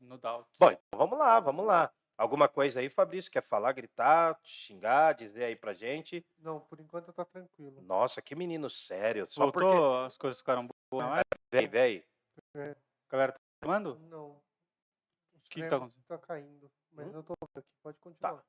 No 0.00 0.18
doubt. 0.18 0.48
Bom, 0.58 0.70
então 0.70 0.98
vamos 0.98 1.18
lá, 1.18 1.40
vamos 1.40 1.66
lá. 1.66 1.92
Alguma 2.16 2.48
coisa 2.48 2.78
aí, 2.78 2.88
Fabrício? 2.88 3.30
Quer 3.30 3.42
falar, 3.42 3.72
gritar, 3.72 4.38
xingar, 4.44 5.14
dizer 5.14 5.44
aí 5.44 5.56
pra 5.56 5.74
gente? 5.74 6.24
Não, 6.38 6.60
por 6.60 6.78
enquanto 6.78 7.08
eu 7.08 7.12
tô 7.12 7.24
tranquilo. 7.24 7.82
Nossa, 7.82 8.22
que 8.22 8.36
menino 8.36 8.70
sério. 8.70 9.26
Só 9.28 9.42
Voltou, 9.42 9.62
porque. 9.62 10.06
as 10.06 10.16
coisas 10.16 10.38
ficaram 10.38 10.68
boas. 10.90 11.06
Não 11.06 11.16
é? 11.16 11.22
Vem, 11.50 11.66
vem. 11.66 12.04
A 12.54 12.74
galera 13.14 13.32
tá 13.32 13.38
reclamando? 13.62 13.98
Não. 14.08 14.30
O 15.32 15.40
que 15.44 15.62
que 15.62 15.68
tá 15.68 15.78
frames 15.78 16.06
tá 16.06 16.18
caindo. 16.18 16.70
Mas 16.92 17.06
Hum? 17.08 17.12
eu 17.12 17.22
tô 17.22 17.34
vendo 17.40 17.58
aqui, 17.58 17.70
pode 17.82 17.98
continuar. 17.98 18.44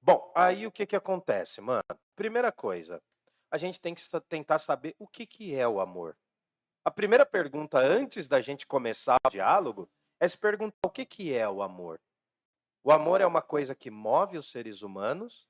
Bom, 0.00 0.32
aí 0.34 0.66
o 0.66 0.72
que 0.72 0.86
que 0.86 0.96
acontece, 0.96 1.60
mano? 1.60 1.82
Primeira 2.16 2.50
coisa, 2.50 3.02
a 3.50 3.58
gente 3.58 3.80
tem 3.80 3.94
que 3.94 4.02
tentar 4.28 4.58
saber 4.58 4.94
o 4.98 5.06
que 5.06 5.26
que 5.26 5.54
é 5.54 5.66
o 5.68 5.80
amor. 5.80 6.16
A 6.84 6.90
primeira 6.90 7.26
pergunta 7.26 7.78
antes 7.78 8.26
da 8.26 8.40
gente 8.40 8.66
começar 8.66 9.18
o 9.26 9.30
diálogo 9.30 9.88
é 10.20 10.26
se 10.26 10.38
perguntar 10.38 10.78
o 10.86 10.90
que 10.90 11.04
que 11.04 11.34
é 11.34 11.48
o 11.48 11.62
amor. 11.62 12.00
O 12.82 12.90
amor 12.90 13.20
é 13.20 13.26
uma 13.26 13.42
coisa 13.42 13.74
que 13.74 13.90
move 13.90 14.38
os 14.38 14.50
seres 14.50 14.82
humanos 14.82 15.46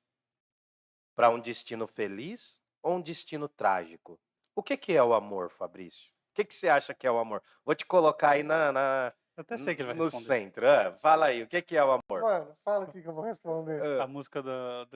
para 1.15 1.29
um 1.29 1.39
destino 1.39 1.87
feliz 1.87 2.61
ou 2.83 2.95
um 2.95 3.01
destino 3.01 3.47
trágico? 3.47 4.19
O 4.55 4.61
que 4.61 4.75
que 4.75 4.93
é 4.93 5.03
o 5.03 5.13
amor, 5.13 5.49
Fabrício? 5.51 6.11
O 6.39 6.41
que 6.41 6.45
que 6.45 6.55
você 6.55 6.69
acha 6.69 6.93
que 6.93 7.05
é 7.05 7.11
o 7.11 7.17
amor? 7.19 7.43
Vou 7.65 7.75
te 7.75 7.85
colocar 7.85 8.31
aí 8.31 8.43
na, 8.43 8.71
na- 8.71 9.13
até 9.35 9.57
sei 9.57 9.75
que 9.75 9.81
ele 9.81 9.87
vai 9.87 9.97
no 9.97 10.05
responder. 10.05 10.25
centro. 10.25 10.69
Ah, 10.69 10.93
fala 10.93 11.25
aí, 11.25 11.43
o 11.43 11.47
que 11.49 11.61
que 11.61 11.75
é 11.75 11.83
o 11.83 11.91
amor? 11.91 12.21
Mano, 12.21 12.55
fala 12.63 12.85
aqui 12.85 13.01
que 13.01 13.07
eu 13.09 13.13
vou 13.13 13.25
responder. 13.25 13.81
Ah. 13.99 14.03
A 14.03 14.07
música 14.07 14.41
da. 14.41 14.87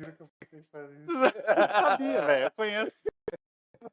Juro 0.00 0.16
que 0.16 0.22
eu 0.22 0.30
pensei 0.40 0.58
em 0.58 0.64
fazer 0.64 0.98
isso. 0.98 1.10
Eu 1.46 1.68
sabia, 1.80 2.26
velho. 2.26 2.44
Eu 2.46 2.50
conheço. 2.50 2.98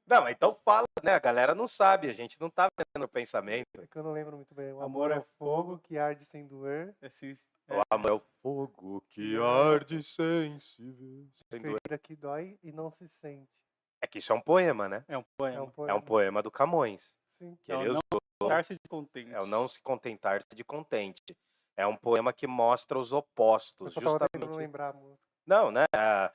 Não, 0.08 0.24
mas 0.24 0.36
então 0.36 0.56
fala, 0.66 0.86
né? 1.04 1.14
A 1.14 1.20
galera 1.20 1.54
não 1.54 1.68
sabe, 1.68 2.10
a 2.10 2.14
gente 2.14 2.42
não 2.42 2.50
tá 2.50 2.68
vendo 2.96 3.04
o 3.04 3.08
pensamento. 3.08 3.68
É 3.80 3.86
que 3.86 3.98
eu 3.98 4.04
não 4.04 4.12
lembro 4.12 4.36
muito 4.38 4.56
bem. 4.56 4.74
O 4.74 4.82
Amor 4.82 5.12
amor, 5.12 5.12
é 5.12 5.18
é 5.20 5.26
fogo 5.38 5.78
que 5.80 6.00
arde 6.00 6.26
sem 6.26 6.48
doer, 6.48 6.96
Esse, 7.00 7.38
O 7.70 7.82
amor 7.92 8.10
é 8.10 8.14
o 8.14 8.22
fogo 8.42 9.04
que 9.08 9.38
arde 9.38 10.02
sem 10.02 10.60
se 10.60 10.92
ver. 10.92 11.28
Sem 11.52 11.62
doer. 11.62 12.00
que 12.02 12.16
dói 12.16 12.58
e 12.64 12.72
não 12.72 12.90
se 12.90 13.08
sente. 13.08 13.48
É 14.02 14.08
que 14.08 14.20
isso 14.20 14.32
é 14.32 14.36
um 14.36 14.42
poema, 14.42 14.88
né? 14.88 15.04
é 15.08 15.18
um 15.18 15.22
É 15.22 15.26
poema. 15.38 15.62
um 15.64 15.70
poema. 15.70 15.92
É 15.92 15.96
um 15.96 16.02
poema 16.02 16.44
do 16.44 16.52
Camões. 16.52 17.16
Sim. 17.40 17.58
Que 17.64 17.72
É 17.72 17.78
o 17.78 17.82
ele 17.82 17.94
não 17.94 18.00
usou. 18.12 18.50
Dar-se 18.50 18.74
de 18.74 18.80
contente. 18.88 19.34
É 19.34 19.42
o 19.42 19.46
não 19.48 19.68
se 19.68 19.82
contentar-se 19.82 20.48
de 20.56 20.64
contente. 20.64 21.36
É 21.76 21.86
um 21.86 21.96
poema 21.96 22.32
que 22.34 22.46
mostra 22.48 22.98
os 22.98 23.12
opostos. 23.12 23.96
Eu 23.96 24.02
só 24.02 24.18
tava 24.20 24.30
Justamente. 24.34 24.58
lembrar 24.58 24.90
a 24.90 24.94
música. 24.94 25.20
Não, 25.46 25.72
né? 25.72 25.86
Ah, 25.94 26.32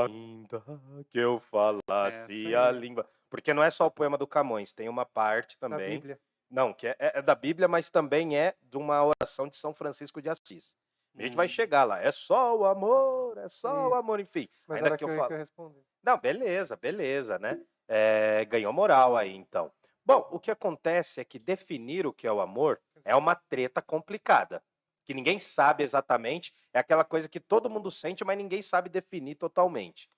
Ainda 0.00 0.62
que 1.10 1.18
eu 1.18 1.38
falasse 1.40 2.46
Essa 2.50 2.68
a 2.68 2.70
língua. 2.70 3.08
Porque 3.30 3.52
não 3.52 3.62
é 3.62 3.70
só 3.70 3.86
o 3.86 3.90
poema 3.90 4.16
do 4.16 4.26
Camões, 4.26 4.72
tem 4.72 4.88
uma 4.88 5.04
parte 5.04 5.58
Da 5.60 5.68
também. 5.68 5.90
Bíblia. 5.90 6.18
Não, 6.50 6.72
que 6.72 6.86
é, 6.86 6.96
é 6.98 7.20
da 7.20 7.34
Bíblia, 7.34 7.68
mas 7.68 7.90
também 7.90 8.38
é 8.38 8.54
de 8.62 8.78
uma 8.78 9.04
oração 9.04 9.46
de 9.46 9.56
São 9.58 9.74
Francisco 9.74 10.22
de 10.22 10.30
Assis. 10.30 10.74
A 11.18 11.22
gente 11.22 11.36
vai 11.36 11.46
Hum. 11.46 11.48
chegar 11.50 11.84
lá. 11.84 12.00
É 12.00 12.10
só 12.12 12.56
o 12.56 12.64
amor, 12.64 13.36
é 13.38 13.48
só 13.48 13.72
o 13.84 13.86
Isso. 13.88 13.94
amor, 13.96 14.20
enfim. 14.20 14.48
Mas 14.66 14.82
Ainda 14.82 14.96
que 14.96 15.04
eu 15.04 15.08
eu, 15.08 15.16
falo. 15.16 15.28
que 15.28 15.34
eu 15.34 15.38
responder. 15.38 15.82
Não, 16.02 16.18
beleza, 16.18 16.76
beleza, 16.76 17.38
né? 17.38 17.60
É, 17.88 18.44
ganhou 18.44 18.72
moral 18.72 19.16
aí, 19.16 19.34
então. 19.34 19.72
Bom, 20.04 20.26
o 20.30 20.38
que 20.38 20.50
acontece 20.50 21.20
é 21.20 21.24
que 21.24 21.38
definir 21.38 22.06
o 22.06 22.12
que 22.12 22.26
é 22.26 22.32
o 22.32 22.40
amor 22.40 22.80
é 23.04 23.14
uma 23.16 23.34
treta 23.34 23.82
complicada. 23.82 24.62
Que 25.04 25.12
ninguém 25.14 25.38
sabe 25.38 25.82
exatamente. 25.82 26.54
É 26.72 26.78
aquela 26.78 27.04
coisa 27.04 27.28
que 27.28 27.40
todo 27.40 27.68
mundo 27.70 27.90
sente, 27.90 28.24
mas 28.24 28.36
ninguém 28.38 28.62
sabe 28.62 28.88
definir 28.88 29.34
totalmente. 29.36 30.10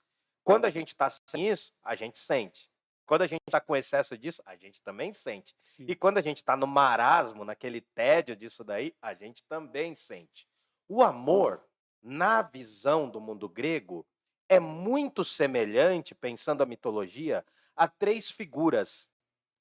Quando 0.45 0.65
a 0.65 0.71
gente 0.71 0.89
está 0.89 1.09
sem 1.11 1.49
isso, 1.49 1.73
a 1.83 1.95
gente 1.95 2.19
sente. 2.19 2.69
Quando 3.07 3.23
a 3.23 3.27
gente 3.27 3.43
está 3.47 3.61
com 3.61 3.75
excesso 3.77 4.17
disso, 4.17 4.43
a 4.47 4.55
gente 4.57 4.81
também 4.83 5.13
sente. 5.13 5.55
Sim. 5.65 5.85
E 5.89 5.97
quando 5.97 6.19
a 6.19 6.23
gente 6.23 6.39
está 6.39 6.57
no 6.57 6.67
marasmo, 6.67 7.45
naquele 7.45 7.81
tédio 7.81 8.37
disso 8.37 8.63
daí, 8.65 8.95
a 9.03 9.15
gente 9.15 9.45
também 9.45 9.95
sente. 9.97 10.49
O 10.93 11.05
amor, 11.05 11.65
na 12.03 12.43
visão 12.43 13.09
do 13.09 13.21
mundo 13.21 13.49
grego, 13.49 14.05
é 14.49 14.59
muito 14.59 15.23
semelhante, 15.23 16.17
pensando 16.17 16.65
a 16.65 16.67
mitologia, 16.67 17.47
a 17.77 17.87
três 17.87 18.29
figuras, 18.29 19.09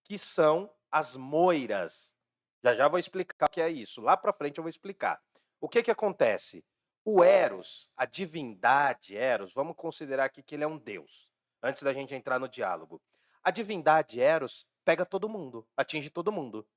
que 0.04 0.18
são 0.18 0.74
as 0.90 1.16
moiras. 1.16 2.16
Já 2.64 2.74
já 2.74 2.88
vou 2.88 2.98
explicar 2.98 3.46
o 3.46 3.52
que 3.52 3.62
é 3.62 3.70
isso. 3.70 4.02
Lá 4.02 4.18
para 4.18 4.34
frente 4.34 4.58
eu 4.58 4.64
vou 4.64 4.72
explicar. 4.72 5.22
O 5.62 5.70
que 5.70 5.84
que 5.84 5.92
acontece? 5.92 6.66
O 7.06 7.24
Eros, 7.24 7.92
a 7.96 8.08
divindade 8.08 9.16
Eros, 9.16 9.54
vamos 9.54 9.76
considerar 9.76 10.26
aqui 10.26 10.42
que 10.42 10.56
ele 10.56 10.64
é 10.64 10.68
um 10.68 10.80
deus, 10.80 11.30
antes 11.62 11.84
da 11.84 11.94
gente 11.94 12.16
entrar 12.16 12.40
no 12.40 12.50
diálogo. 12.50 13.00
A 13.44 13.52
divindade 13.52 14.20
Eros 14.20 14.66
pega 14.84 15.06
todo 15.06 15.30
mundo, 15.30 15.68
atinge 15.78 16.10
todo 16.10 16.32
mundo. 16.32 16.68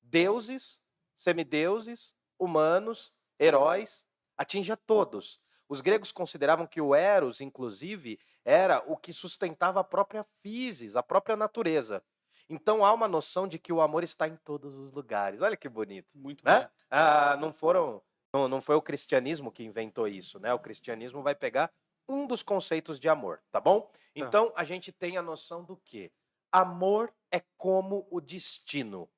Deuses, 0.00 0.80
semideuses, 1.16 2.14
humanos, 2.38 3.12
heróis, 3.38 4.06
atinge 4.36 4.72
a 4.72 4.76
todos. 4.76 5.40
Os 5.68 5.80
gregos 5.80 6.12
consideravam 6.12 6.66
que 6.66 6.80
o 6.80 6.94
Eros, 6.94 7.40
inclusive, 7.40 8.18
era 8.44 8.82
o 8.86 8.96
que 8.96 9.12
sustentava 9.12 9.80
a 9.80 9.84
própria 9.84 10.24
physis, 10.40 10.94
a 10.96 11.02
própria 11.02 11.36
natureza. 11.36 12.02
Então 12.48 12.84
há 12.84 12.92
uma 12.92 13.08
noção 13.08 13.48
de 13.48 13.58
que 13.58 13.72
o 13.72 13.80
amor 13.80 14.04
está 14.04 14.28
em 14.28 14.36
todos 14.36 14.74
os 14.76 14.92
lugares. 14.92 15.40
Olha 15.40 15.56
que 15.56 15.68
bonito. 15.68 16.08
Muito 16.14 16.44
né? 16.44 16.70
Ah, 16.88 17.36
não 17.36 17.52
foram, 17.52 18.00
não, 18.32 18.46
não 18.46 18.60
foi 18.60 18.76
o 18.76 18.82
cristianismo 18.82 19.50
que 19.50 19.64
inventou 19.64 20.06
isso, 20.06 20.38
né? 20.38 20.54
O 20.54 20.60
cristianismo 20.60 21.22
vai 21.22 21.34
pegar 21.34 21.72
um 22.08 22.24
dos 22.24 22.42
conceitos 22.42 23.00
de 23.00 23.08
amor, 23.08 23.42
tá 23.50 23.60
bom? 23.60 23.90
Então 24.14 24.52
a 24.54 24.62
gente 24.62 24.92
tem 24.92 25.16
a 25.16 25.22
noção 25.22 25.64
do 25.64 25.76
que 25.76 26.12
amor 26.52 27.12
é 27.32 27.42
como 27.56 28.06
o 28.10 28.20
destino. 28.20 29.10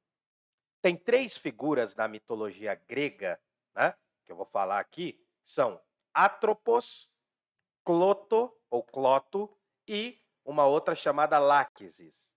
Tem 0.81 0.97
três 0.97 1.37
figuras 1.37 1.95
da 1.95 2.09
mitologia 2.09 2.75
grega, 2.89 3.39
né? 3.75 3.95
Que 4.29 4.33
eu 4.33 4.37
vou 4.37 4.45
falar 4.45 4.79
aqui, 4.79 5.19
são 5.43 5.81
Atropos, 6.13 7.11
Cloto 7.83 8.55
ou 8.69 8.83
Cloto 8.83 9.51
e 9.89 10.21
uma 10.45 10.67
outra 10.67 10.95
chamada 10.95 11.39
Láquesis, 11.39 12.31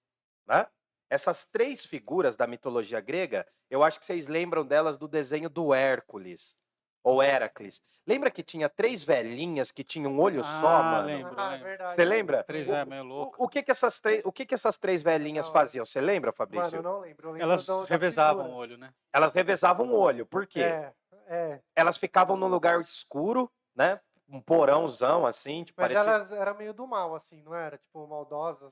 né? 0.47 0.67
Essas 1.09 1.45
três 1.45 1.85
figuras 1.85 2.37
da 2.37 2.47
mitologia 2.47 3.01
grega, 3.01 3.45
eu 3.69 3.83
acho 3.83 3.99
que 3.99 4.05
vocês 4.05 4.29
lembram 4.29 4.65
delas 4.65 4.97
do 4.97 5.05
desenho 5.05 5.49
do 5.49 5.73
Hércules 5.73 6.55
ou 7.03 7.21
Heracles. 7.21 7.83
Lembra 8.07 8.31
que 8.31 8.41
tinha 8.41 8.69
três 8.69 9.03
velhinhas 9.03 9.69
que 9.69 9.83
tinham 9.83 10.13
um 10.13 10.19
olho 10.21 10.41
só, 10.45 10.77
Ah, 10.77 10.83
mano? 10.83 11.07
lembro. 11.07 11.33
Ah, 11.37 11.49
lembro. 11.49 11.65
verdade. 11.65 11.95
Você 11.95 12.05
lembra? 12.05 12.43
Três 12.45 12.69
O- 12.69 12.73
é 12.73 12.85
meio 12.85 13.03
louco. 13.03 13.35
O, 13.37 13.45
o 13.45 13.49
que 13.49 13.61
que 13.61 13.71
essas 13.71 13.99
três, 13.99 14.21
o 14.23 14.31
que 14.31 14.45
que 14.45 14.55
essas 14.55 14.77
três 14.77 15.03
velhinhas 15.03 15.47
Não, 15.47 15.53
faziam? 15.53 15.85
Você 15.85 15.99
lembra, 15.99 16.31
Fabrício? 16.31 16.63
Mano, 16.71 16.77
eu 16.77 16.83
não 16.83 16.99
lembro. 17.01 17.27
Eu 17.27 17.31
lembro 17.33 17.43
Elas 17.51 17.65
do- 17.65 17.83
revezavam 17.83 18.49
o 18.49 18.53
olho, 18.53 18.77
né? 18.77 18.93
Elas 19.11 19.33
revezavam 19.33 19.91
o 19.91 19.97
olho. 19.97 20.25
Por 20.25 20.47
quê? 20.47 20.61
É, 20.61 20.93
é. 21.33 21.59
Elas 21.75 21.97
ficavam 21.97 22.35
num 22.37 22.47
lugar 22.47 22.79
escuro, 22.81 23.51
né? 23.75 23.99
Um 24.29 24.39
porãozão 24.41 25.25
assim, 25.25 25.63
tipo, 25.63 25.81
Mas 25.81 25.91
parecia... 25.91 26.11
elas 26.13 26.31
eram 26.31 26.55
meio 26.55 26.73
do 26.73 26.87
mal, 26.87 27.15
assim, 27.15 27.41
não 27.41 27.53
era? 27.53 27.77
Tipo, 27.77 28.07
maldosas. 28.07 28.71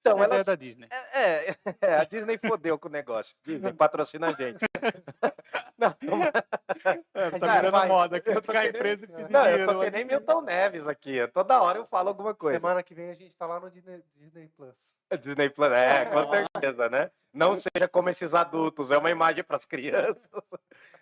Então, 0.00 0.18
é 0.18 0.22
a 0.22 0.26
ideia 0.26 0.36
elas 0.36 0.46
da 0.46 0.54
Disney. 0.54 0.86
É, 0.90 1.22
é, 1.50 1.56
é, 1.80 1.94
a 1.96 2.04
Disney 2.04 2.36
fodeu 2.36 2.78
com 2.78 2.88
o 2.88 2.90
negócio. 2.90 3.34
Disney 3.42 3.72
patrocina 3.72 4.28
a 4.28 4.32
gente. 4.32 4.58
Não, 5.76 5.94
não, 6.02 6.22
É, 6.22 7.30
tá 7.38 7.56
virando 7.56 7.72
vai. 7.72 7.88
moda 7.88 8.22
Eu 8.24 8.40
tô 8.40 8.52
querendo- 8.52 8.76
empresa 8.76 9.04
e 9.06 9.32
não, 9.32 9.46
eu 9.48 9.66
tô 9.66 9.80
que 9.80 9.90
nem 9.90 10.04
Milton 10.04 10.40
Neves 10.42 10.86
aqui. 10.86 11.26
Toda 11.28 11.60
hora 11.60 11.78
eu 11.78 11.86
falo 11.86 12.10
alguma 12.10 12.32
coisa. 12.32 12.58
Semana 12.58 12.82
que 12.82 12.94
vem 12.94 13.10
a 13.10 13.14
gente 13.14 13.34
tá 13.34 13.44
lá 13.44 13.58
no 13.58 13.68
Disney, 13.70 14.00
Disney 14.14 14.48
Plus. 14.56 14.76
Disney 15.20 15.50
Plus, 15.50 15.72
é, 15.72 16.04
com 16.06 16.28
certeza, 16.28 16.88
né? 16.88 17.10
Não 17.32 17.56
seja 17.56 17.88
como 17.90 18.08
esses 18.08 18.34
adultos, 18.34 18.92
é 18.92 18.98
uma 18.98 19.10
imagem 19.10 19.42
para 19.42 19.56
as 19.56 19.64
crianças. 19.64 20.20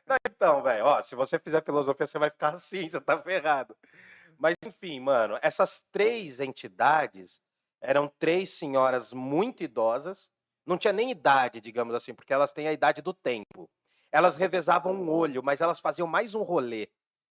Não, 0.07 0.17
então, 0.27 0.63
velho, 0.63 0.85
ó, 0.85 1.03
se 1.03 1.15
você 1.15 1.39
fizer 1.39 1.63
filosofia, 1.65 2.07
você 2.07 2.19
vai 2.19 2.31
ficar 2.31 2.51
assim, 2.55 2.89
você 2.89 3.01
tá 3.01 3.21
ferrado. 3.23 3.77
Mas, 4.39 4.55
enfim, 4.67 5.01
mano, 5.01 5.39
essas 5.43 5.83
três 5.93 6.41
entidades 6.41 7.41
eram 7.81 8.09
três 8.19 8.51
senhoras 8.51 9.13
muito 9.13 9.63
idosas, 9.63 10.31
não 10.67 10.79
tinha 10.79 10.93
nem 10.93 11.11
idade, 11.11 11.61
digamos 11.61 11.95
assim, 11.95 12.15
porque 12.15 12.33
elas 12.33 12.53
têm 12.53 12.69
a 12.69 12.73
idade 12.73 13.03
do 13.03 13.15
tempo. 13.15 13.71
Elas 14.13 14.37
revezavam 14.37 14.95
um 14.95 15.11
olho, 15.11 15.43
mas 15.43 15.61
elas 15.61 15.81
faziam 15.81 16.07
mais 16.07 16.35
um 16.35 16.43
rolê. 16.43 16.89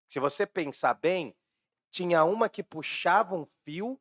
Se 0.10 0.20
você 0.20 0.46
pensar 0.46 0.94
bem, 0.96 1.36
tinha 1.92 2.24
uma 2.26 2.50
que 2.50 2.64
puxava 2.64 3.36
um 3.36 3.46
fio, 3.46 4.00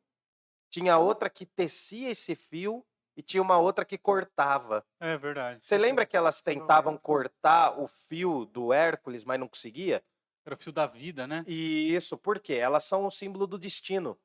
tinha 0.69 0.97
outra 0.97 1.29
que 1.29 1.45
tecia 1.45 2.11
esse 2.11 2.35
fio 2.35 2.85
e 3.21 3.23
tinha 3.23 3.41
uma 3.41 3.59
outra 3.59 3.85
que 3.85 3.99
cortava. 3.99 4.83
É 4.99 5.15
verdade. 5.15 5.61
Você 5.63 5.77
lembra 5.77 6.07
que 6.07 6.17
elas 6.17 6.41
tentavam 6.41 6.97
cortar 6.97 7.79
o 7.79 7.87
fio 7.87 8.45
do 8.45 8.73
Hércules, 8.73 9.23
mas 9.23 9.39
não 9.39 9.47
conseguia? 9.47 10.03
Era 10.43 10.55
o 10.55 10.57
fio 10.57 10.71
da 10.73 10.87
vida, 10.87 11.27
né? 11.27 11.43
E 11.47 11.93
isso, 11.93 12.17
por 12.17 12.39
quê? 12.39 12.55
Elas 12.55 12.83
são 12.83 13.05
o 13.05 13.11
símbolo 13.11 13.45
do 13.45 13.59
destino. 13.59 14.17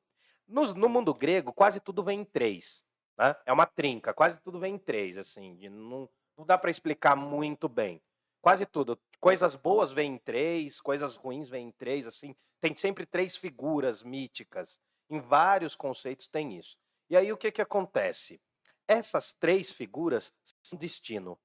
Nos- 0.47 0.73
no 0.73 0.89
mundo 0.89 1.13
grego, 1.13 1.53
quase 1.53 1.79
tudo 1.79 2.01
vem 2.01 2.21
em 2.21 2.25
três. 2.25 2.83
Né? 3.17 3.35
É 3.45 3.53
uma 3.53 3.67
trinca, 3.67 4.13
quase 4.15 4.41
tudo 4.41 4.59
vem 4.59 4.73
em 4.75 4.79
três, 4.79 5.15
assim. 5.17 5.55
de 5.55 5.69
não, 5.69 6.09
não 6.35 6.43
dá 6.45 6.57
para 6.57 6.71
explicar 6.71 7.15
muito 7.15 7.69
bem. 7.69 8.01
Quase 8.41 8.65
tudo. 8.65 8.99
Coisas 9.19 9.55
boas 9.55 9.91
vêm 9.91 10.13
em 10.15 10.17
três, 10.17 10.81
coisas 10.81 11.15
ruins 11.15 11.49
vêm 11.49 11.67
em 11.67 11.71
três, 11.71 12.07
assim. 12.07 12.35
Tem 12.59 12.75
sempre 12.75 13.05
três 13.05 13.37
figuras 13.37 14.01
míticas. 14.01 14.79
Em 15.07 15.19
vários 15.19 15.75
conceitos 15.75 16.27
tem 16.27 16.57
isso. 16.57 16.77
E 17.09 17.15
aí 17.15 17.31
o 17.31 17.37
que, 17.37 17.51
que 17.51 17.61
acontece? 17.61 18.41
Essas 18.87 19.33
três 19.33 19.69
figuras 19.69 20.33
são 20.63 20.77
destino. 20.79 21.37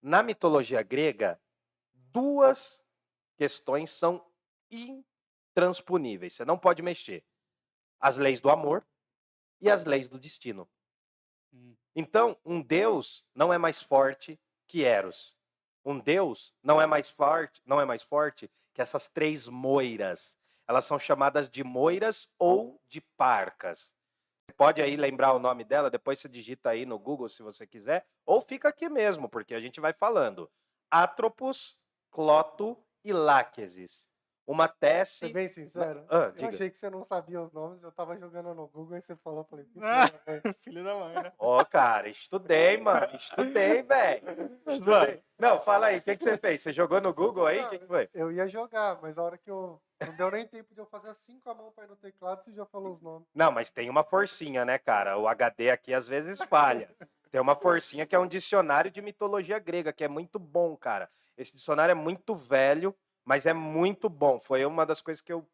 Na 0.00 0.22
mitologia 0.22 0.82
grega, 0.82 1.40
duas 1.92 2.82
questões 3.36 3.90
são 3.90 4.24
intransponíveis. 4.70 6.34
Você 6.34 6.44
não 6.44 6.58
pode 6.58 6.82
mexer. 6.82 7.24
As 8.00 8.16
leis 8.16 8.40
do 8.40 8.50
amor 8.50 8.86
e 9.60 9.70
as 9.70 9.84
leis 9.84 10.08
do 10.08 10.18
destino. 10.18 10.68
Hum. 11.52 11.74
Então, 11.94 12.36
um 12.44 12.60
Deus 12.60 13.24
não 13.34 13.52
é 13.52 13.58
mais 13.58 13.82
forte 13.82 14.40
que 14.66 14.84
Eros. 14.84 15.36
Um 15.84 15.98
Deus 15.98 16.54
não 16.62 16.80
é 16.80 16.86
mais 16.86 17.08
forte, 17.08 17.62
não 17.64 17.80
é 17.80 17.84
mais 17.84 18.02
forte 18.02 18.50
que 18.74 18.82
essas 18.82 19.08
três 19.08 19.48
moiras. 19.48 20.36
Elas 20.68 20.84
são 20.84 20.98
chamadas 20.98 21.48
de 21.48 21.62
moiras 21.62 22.28
ou 22.38 22.80
de 22.88 23.00
parcas. 23.16 23.94
Pode 24.56 24.80
aí 24.80 24.96
lembrar 24.96 25.34
o 25.34 25.38
nome 25.38 25.64
dela, 25.64 25.90
depois 25.90 26.18
você 26.18 26.28
digita 26.28 26.70
aí 26.70 26.86
no 26.86 26.98
Google 26.98 27.28
se 27.28 27.42
você 27.42 27.66
quiser, 27.66 28.06
ou 28.24 28.40
fica 28.40 28.68
aqui 28.68 28.88
mesmo, 28.88 29.28
porque 29.28 29.54
a 29.54 29.60
gente 29.60 29.80
vai 29.80 29.92
falando. 29.92 30.50
Atropos, 30.90 31.76
Cloto 32.10 32.76
e 33.04 33.12
Láquesis. 33.12 34.08
Uma 34.46 34.68
Ser 34.68 34.74
tese. 34.78 35.28
bem 35.32 35.48
sincero, 35.48 36.04
Ah, 36.08 36.26
eu 36.26 36.32
diga. 36.32 36.48
achei 36.50 36.70
que 36.70 36.78
você 36.78 36.88
não 36.88 37.04
sabia 37.04 37.42
os 37.42 37.52
nomes, 37.52 37.82
eu 37.82 37.90
tava 37.90 38.16
jogando 38.16 38.54
no 38.54 38.68
Google 38.68 38.96
e 38.98 39.02
você 39.02 39.16
falou, 39.16 39.40
eu 39.40 39.44
falei, 39.44 39.64
"Puta, 39.64 39.84
Ah. 39.84 40.10
velho." 40.24 40.54
Filho 40.62 40.84
da 40.84 40.94
mãe, 40.94 41.14
né? 41.14 41.32
Ó, 41.38 41.64
cara, 41.64 42.08
estudei, 42.08 42.76
mano. 42.76 43.08
Estudei, 43.16 43.82
velho. 43.82 44.58
Estudei. 44.68 45.20
Não, 45.38 45.60
fala 45.60 45.86
aí, 45.86 45.98
o 45.98 46.02
que, 46.02 46.16
que 46.16 46.22
você 46.22 46.38
fez? 46.38 46.62
Você 46.62 46.72
jogou 46.72 47.00
no 47.00 47.12
Google 47.12 47.46
aí? 47.46 47.60
O 47.64 47.68
que, 47.70 47.78
que 47.80 47.86
foi? 47.86 48.08
eu 48.14 48.30
ia 48.30 48.46
jogar, 48.46 49.00
mas 49.02 49.18
a 49.18 49.22
hora 49.24 49.36
que 49.36 49.50
eu. 49.50 49.80
Não 50.00 50.14
deu 50.14 50.30
nem 50.30 50.46
tempo 50.46 50.74
de 50.74 50.80
eu 50.80 50.86
fazer 50.86 51.08
assim 51.08 51.40
com 51.40 51.50
a 51.50 51.54
mão 51.54 51.72
pra 51.72 51.84
ir 51.84 51.88
no 51.88 51.96
teclado, 51.96 52.44
você 52.44 52.52
já 52.52 52.66
falou 52.66 52.92
os 52.94 53.00
nomes. 53.02 53.26
Não, 53.34 53.50
mas 53.50 53.70
tem 53.70 53.88
uma 53.90 54.04
forcinha, 54.04 54.62
né, 54.64 54.78
cara? 54.78 55.16
O 55.18 55.26
HD 55.26 55.70
aqui 55.70 55.92
às 55.94 56.06
vezes 56.06 56.38
falha. 56.42 56.94
Tem 57.32 57.40
uma 57.40 57.56
forcinha 57.56 58.06
que 58.06 58.14
é 58.14 58.18
um 58.18 58.26
dicionário 58.28 58.90
de 58.90 59.00
mitologia 59.02 59.58
grega, 59.58 59.92
que 59.92 60.04
é 60.04 60.08
muito 60.08 60.38
bom, 60.38 60.76
cara. 60.76 61.10
Esse 61.36 61.52
dicionário 61.54 61.92
é 61.92 61.94
muito 61.94 62.34
velho, 62.34 62.94
mas 63.26 63.44
é 63.44 63.52
muito 63.52 64.08
bom. 64.08 64.38
Foi 64.38 64.64
uma 64.64 64.86
das 64.86 65.02
coisas 65.02 65.20
que 65.20 65.32
eu, 65.32 65.44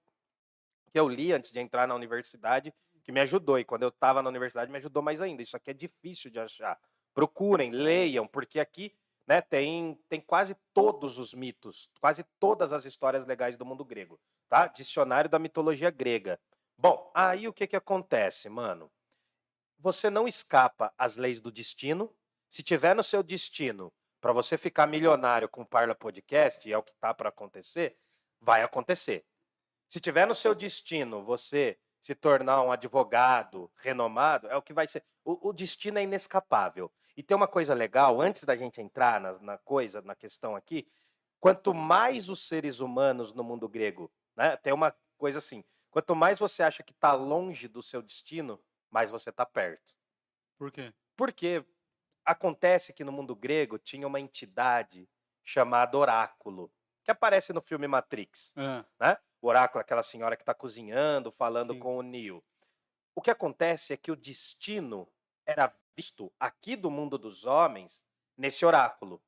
que 0.93 1.01
eu 1.01 1.09
li 1.09 1.33
antes 1.33 1.51
de 1.51 1.59
entrar 1.59 1.89
na 1.89 1.95
universidade, 1.95 2.73
que 3.03 3.11
me 3.11 3.19
ajudou. 3.21 3.59
E 3.59 3.65
quando 3.65 3.83
eu 3.83 3.89
estava 3.89 4.23
na 4.23 4.29
universidade, 4.29 4.71
me 4.71 4.77
ajudou 4.77 5.03
mais 5.03 5.23
ainda. 5.23 5.41
Isso 5.41 5.57
aqui 5.57 5.71
é 5.71 5.75
difícil 5.75 6.31
de 6.31 6.39
achar. 6.39 6.79
Procurem, 7.15 7.71
leiam, 7.71 8.27
porque 8.29 8.61
aqui 8.61 8.95
né, 9.27 9.41
tem, 9.41 9.99
tem 10.07 10.21
quase 10.21 10.55
todos 10.75 11.17
os 11.17 11.33
mitos, 11.33 11.91
quase 11.99 12.25
todas 12.39 12.73
as 12.75 12.85
histórias 12.85 13.27
legais 13.27 13.57
do 13.57 13.65
mundo 13.65 13.85
grego. 13.85 14.21
Tá? 14.51 14.67
Dicionário 14.67 15.31
da 15.31 15.39
mitologia 15.39 15.91
grega. 15.91 16.39
Bom, 16.77 17.11
aí 17.15 17.49
o 17.49 17.55
que, 17.55 17.67
que 17.67 17.77
acontece, 17.77 18.51
mano? 18.51 18.91
Você 19.79 20.11
não 20.11 20.29
escapa 20.29 20.93
às 20.99 21.17
leis 21.17 21.41
do 21.41 21.51
destino. 21.51 22.15
Se 22.51 22.63
tiver 22.63 22.95
no 22.95 23.03
seu 23.03 23.23
destino 23.23 23.91
para 24.23 24.33
você 24.33 24.57
ficar 24.57 24.87
milionário 24.87 25.49
com 25.49 25.63
o 25.63 25.67
Parla 25.67 25.97
Podcast, 25.97 26.67
e 26.67 26.73
é 26.73 26.79
o 26.79 26.83
que 26.83 26.95
tá 26.95 27.13
para 27.13 27.29
acontecer, 27.29 27.99
vai 28.41 28.63
acontecer. 28.63 29.27
Se 29.89 29.99
tiver 29.99 30.29
no 30.29 30.35
seu 30.35 30.55
destino 30.55 31.25
você 31.25 31.77
se 32.01 32.15
tornar 32.15 32.63
um 32.63 32.71
advogado 32.71 33.69
renomado, 33.77 34.47
é 34.47 34.57
o 34.57 34.63
que 34.63 34.73
vai 34.73 34.87
ser. 34.87 35.05
O, 35.25 35.49
o 35.49 35.53
destino 35.53 35.99
é 35.99 36.05
inescapável. 36.05 36.91
E 37.17 37.23
tem 37.23 37.37
uma 37.37 37.49
coisa 37.49 37.75
legal, 37.75 38.21
antes 38.21 38.45
da 38.45 38.57
gente 38.57 38.81
entrar 38.81 39.21
na, 39.21 39.33
na 39.41 39.59
coisa, 39.59 40.01
na 40.03 40.15
questão 40.15 40.55
aqui, 40.55 40.87
quanto 41.41 41.75
mais 41.75 42.29
os 42.29 42.47
seres 42.47 42.79
humanos 42.79 43.35
no 43.35 43.43
mundo 43.43 43.69
grego, 43.69 44.11
né, 44.37 44.57
tem 44.57 44.73
uma 44.73 44.95
coisa 45.19 45.39
assim, 45.39 45.65
quanto 45.91 46.15
mais 46.15 46.39
você 46.39 46.63
acha 46.63 46.85
que 46.85 46.93
está 46.93 47.13
longe 47.13 47.67
do 47.67 47.83
seu 47.83 48.01
destino, 48.01 48.63
mais 48.89 49.11
você 49.11 49.31
está 49.31 49.45
perto. 49.45 49.95
Por 50.57 50.71
quê? 50.71 50.95
Porque 51.17 51.65
acontece 52.25 52.93
que 52.93 53.05
no 53.05 53.13
mundo 53.13 53.35
grego 53.37 53.79
tinha 53.79 54.07
uma 54.07 54.21
entidade 54.21 55.09
chamada 55.45 55.97
oráculo, 55.97 56.73
que 57.05 57.11
aparece 57.11 57.53
no 57.53 57.61
filme 57.61 57.87
Matrix. 57.89 58.55
Ah, 58.57 58.85
O 59.41 59.49
oráculo, 59.49 59.81
é 59.81 59.83
aquela 59.83 60.03
senhora 60.03 60.37
que 60.37 60.43
está 60.43 60.55
cozinhando, 60.55 61.31
falando 61.33 61.75
Sim. 61.75 61.81
com 61.81 61.97
o 61.99 62.03
Neo. 62.03 62.45
O 63.15 63.23
que 63.23 63.31
acontece 63.31 63.93
é 63.93 63.97
que 63.97 64.13
o 64.13 64.17
destino 64.17 65.09
era 65.47 65.75
visto 65.97 66.33
aqui 66.41 66.77
do 66.77 66.91
mundo 66.91 67.19
dos 67.19 67.45
homens 67.45 68.03
nesse 68.37 68.65
oráculo. 68.65 69.23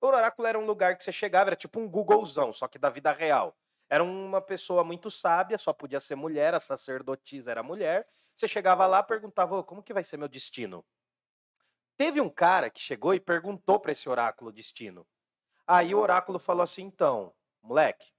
O 0.00 0.06
oráculo 0.06 0.48
era 0.48 0.58
um 0.58 0.66
lugar 0.66 0.96
que 0.96 1.04
você 1.04 1.12
chegava, 1.12 1.50
era 1.50 1.56
tipo 1.56 1.78
um 1.80 1.88
Googlezão, 1.88 2.52
só 2.52 2.66
que 2.68 2.78
da 2.78 2.88
vida 2.90 3.12
real. 3.12 3.56
Era 3.88 4.02
uma 4.04 4.40
pessoa 4.40 4.84
muito 4.84 5.10
sábia, 5.10 5.58
só 5.58 5.72
podia 5.72 6.00
ser 6.00 6.14
mulher, 6.16 6.54
a 6.54 6.60
sacerdotisa 6.60 7.50
era 7.50 7.62
mulher. 7.62 8.08
Você 8.36 8.48
chegava 8.48 8.86
lá, 8.86 9.02
perguntava, 9.02 9.56
"Ô, 9.58 9.64
como 9.64 9.82
que 9.82 9.92
vai 9.92 10.04
ser 10.04 10.16
meu 10.16 10.28
destino? 10.28 10.84
Teve 12.00 12.18
um 12.18 12.30
cara 12.30 12.70
que 12.70 12.80
chegou 12.80 13.12
e 13.12 13.20
perguntou 13.20 13.78
para 13.78 13.92
esse 13.92 14.08
oráculo 14.08 14.48
o 14.48 14.52
destino. 14.54 15.06
Aí 15.66 15.94
o 15.94 15.98
oráculo 15.98 16.38
falou 16.38 16.62
assim, 16.62 16.84
então, 16.84 17.30
moleque, 17.60 18.10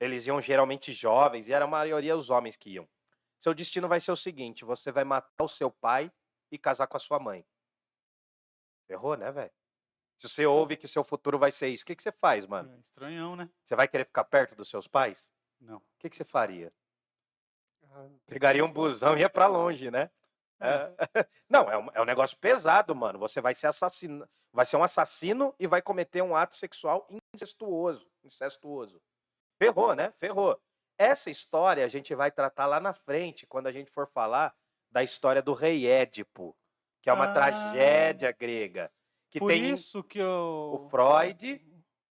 eles 0.00 0.26
iam 0.26 0.40
geralmente 0.40 0.90
jovens, 0.90 1.46
e 1.46 1.52
era 1.52 1.66
a 1.66 1.68
maioria 1.68 2.16
os 2.16 2.30
homens 2.30 2.56
que 2.56 2.70
iam. 2.70 2.88
Seu 3.38 3.52
destino 3.52 3.88
vai 3.88 4.00
ser 4.00 4.10
o 4.10 4.16
seguinte: 4.16 4.64
você 4.64 4.90
vai 4.90 5.04
matar 5.04 5.44
o 5.44 5.48
seu 5.48 5.70
pai 5.70 6.10
e 6.50 6.56
casar 6.56 6.86
com 6.86 6.96
a 6.96 6.98
sua 6.98 7.18
mãe. 7.18 7.44
Ferrou, 8.86 9.18
né, 9.18 9.30
velho? 9.30 9.52
Se 10.16 10.30
você 10.30 10.46
ouve 10.46 10.74
que 10.74 10.88
seu 10.88 11.04
futuro 11.04 11.38
vai 11.38 11.52
ser 11.52 11.68
isso, 11.68 11.82
o 11.82 11.86
que, 11.88 11.94
que 11.94 12.02
você 12.02 12.12
faz, 12.12 12.46
mano? 12.46 12.72
é 12.72 12.78
estranhão, 12.78 13.36
né? 13.36 13.50
Você 13.66 13.76
vai 13.76 13.86
querer 13.86 14.06
ficar 14.06 14.24
perto 14.24 14.56
dos 14.56 14.70
seus 14.70 14.88
pais? 14.88 15.30
Não. 15.60 15.76
O 15.76 15.82
que, 15.98 16.08
que 16.08 16.16
você 16.16 16.24
faria? 16.24 16.72
Ah, 17.82 18.08
Pegaria 18.24 18.64
um 18.64 18.72
busão 18.72 19.14
e 19.14 19.20
ia 19.20 19.28
pra 19.28 19.46
longe, 19.46 19.90
né? 19.90 20.10
É. 20.60 20.90
Não, 21.48 21.70
é 21.70 21.76
um, 21.78 21.88
é 21.94 22.00
um 22.00 22.04
negócio 22.04 22.36
pesado, 22.38 22.94
mano. 22.94 23.18
Você 23.18 23.40
vai 23.40 23.54
ser 23.54 23.66
assassino, 23.66 24.28
vai 24.52 24.64
ser 24.66 24.76
um 24.76 24.82
assassino 24.82 25.54
e 25.58 25.66
vai 25.66 25.82
cometer 25.82 26.22
um 26.22 26.34
ato 26.34 26.56
sexual 26.56 27.06
incestuoso, 27.34 28.06
incestuoso. 28.24 29.00
Ferrou, 29.58 29.94
né? 29.94 30.12
Ferrou. 30.16 30.60
Essa 30.98 31.30
história 31.30 31.84
a 31.84 31.88
gente 31.88 32.14
vai 32.14 32.30
tratar 32.30 32.66
lá 32.66 32.80
na 32.80 32.92
frente, 32.94 33.46
quando 33.46 33.66
a 33.66 33.72
gente 33.72 33.90
for 33.90 34.06
falar 34.06 34.54
da 34.90 35.02
história 35.02 35.42
do 35.42 35.52
rei 35.52 35.86
Édipo, 35.86 36.56
que 37.02 37.10
é 37.10 37.12
uma 37.12 37.30
Ah. 37.30 37.32
tragédia 37.34 38.32
grega, 38.32 38.90
que 39.30 39.38
Por 39.38 39.48
tem 39.50 39.70
isso 39.70 40.02
que 40.02 40.22
o... 40.22 40.74
o 40.74 40.88
Freud. 40.88 41.60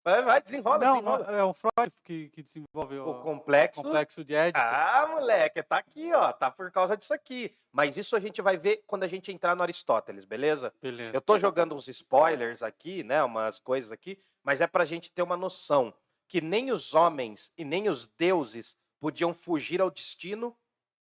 Vai, 0.03 0.23
vai, 0.23 0.41
desenrola, 0.41 0.79
Não, 0.79 0.93
desenrola. 0.95 1.27
é 1.39 1.45
o 1.45 1.53
Freud 1.53 1.93
que, 2.05 2.31
que 2.31 2.43
desenvolve 2.43 2.99
o, 2.99 3.11
O 3.11 3.23
complexo 3.23 3.83
complexo 3.83 4.25
de 4.25 4.35
Édipo. 4.35 4.59
Ah, 4.59 5.07
moleque, 5.11 5.63
tá 5.63 5.77
aqui, 5.77 6.11
ó. 6.15 6.33
Tá 6.33 6.51
por 6.51 6.71
causa 6.71 6.97
disso 6.97 7.13
aqui. 7.13 7.55
Mas 7.71 7.97
isso 7.99 8.17
a 8.17 8.21
gente 8.21 8.41
vai 8.41 8.57
ver 8.57 8.83
quando 8.87 9.03
a 9.03 9.07
gente 9.07 9.31
entrar 9.31 9.55
no 9.55 9.63
Aristóteles, 9.63 10.25
beleza? 10.25 10.73
Beleza. 10.81 11.15
Eu 11.15 11.21
tô 11.21 11.39
jogando 11.39 11.75
uns 11.75 11.87
spoilers 11.89 12.63
aqui, 12.63 13.03
né? 13.05 13.23
Umas 13.23 13.59
coisas 13.61 13.93
aqui, 13.93 14.19
mas 14.43 14.61
é 14.63 14.67
pra 14.67 14.87
gente 14.87 15.13
ter 15.13 15.23
uma 15.23 15.37
noção 15.37 15.93
que 16.27 16.41
nem 16.41 16.71
os 16.71 16.95
homens 16.95 17.53
e 17.59 17.65
nem 17.65 17.89
os 17.89 18.07
deuses 18.07 18.77
podiam 18.99 19.35
fugir 19.35 19.81
ao 19.81 19.91
destino 19.91 20.57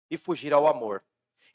e 0.10 0.18
fugir 0.18 0.54
ao 0.54 0.66
amor. 0.68 1.04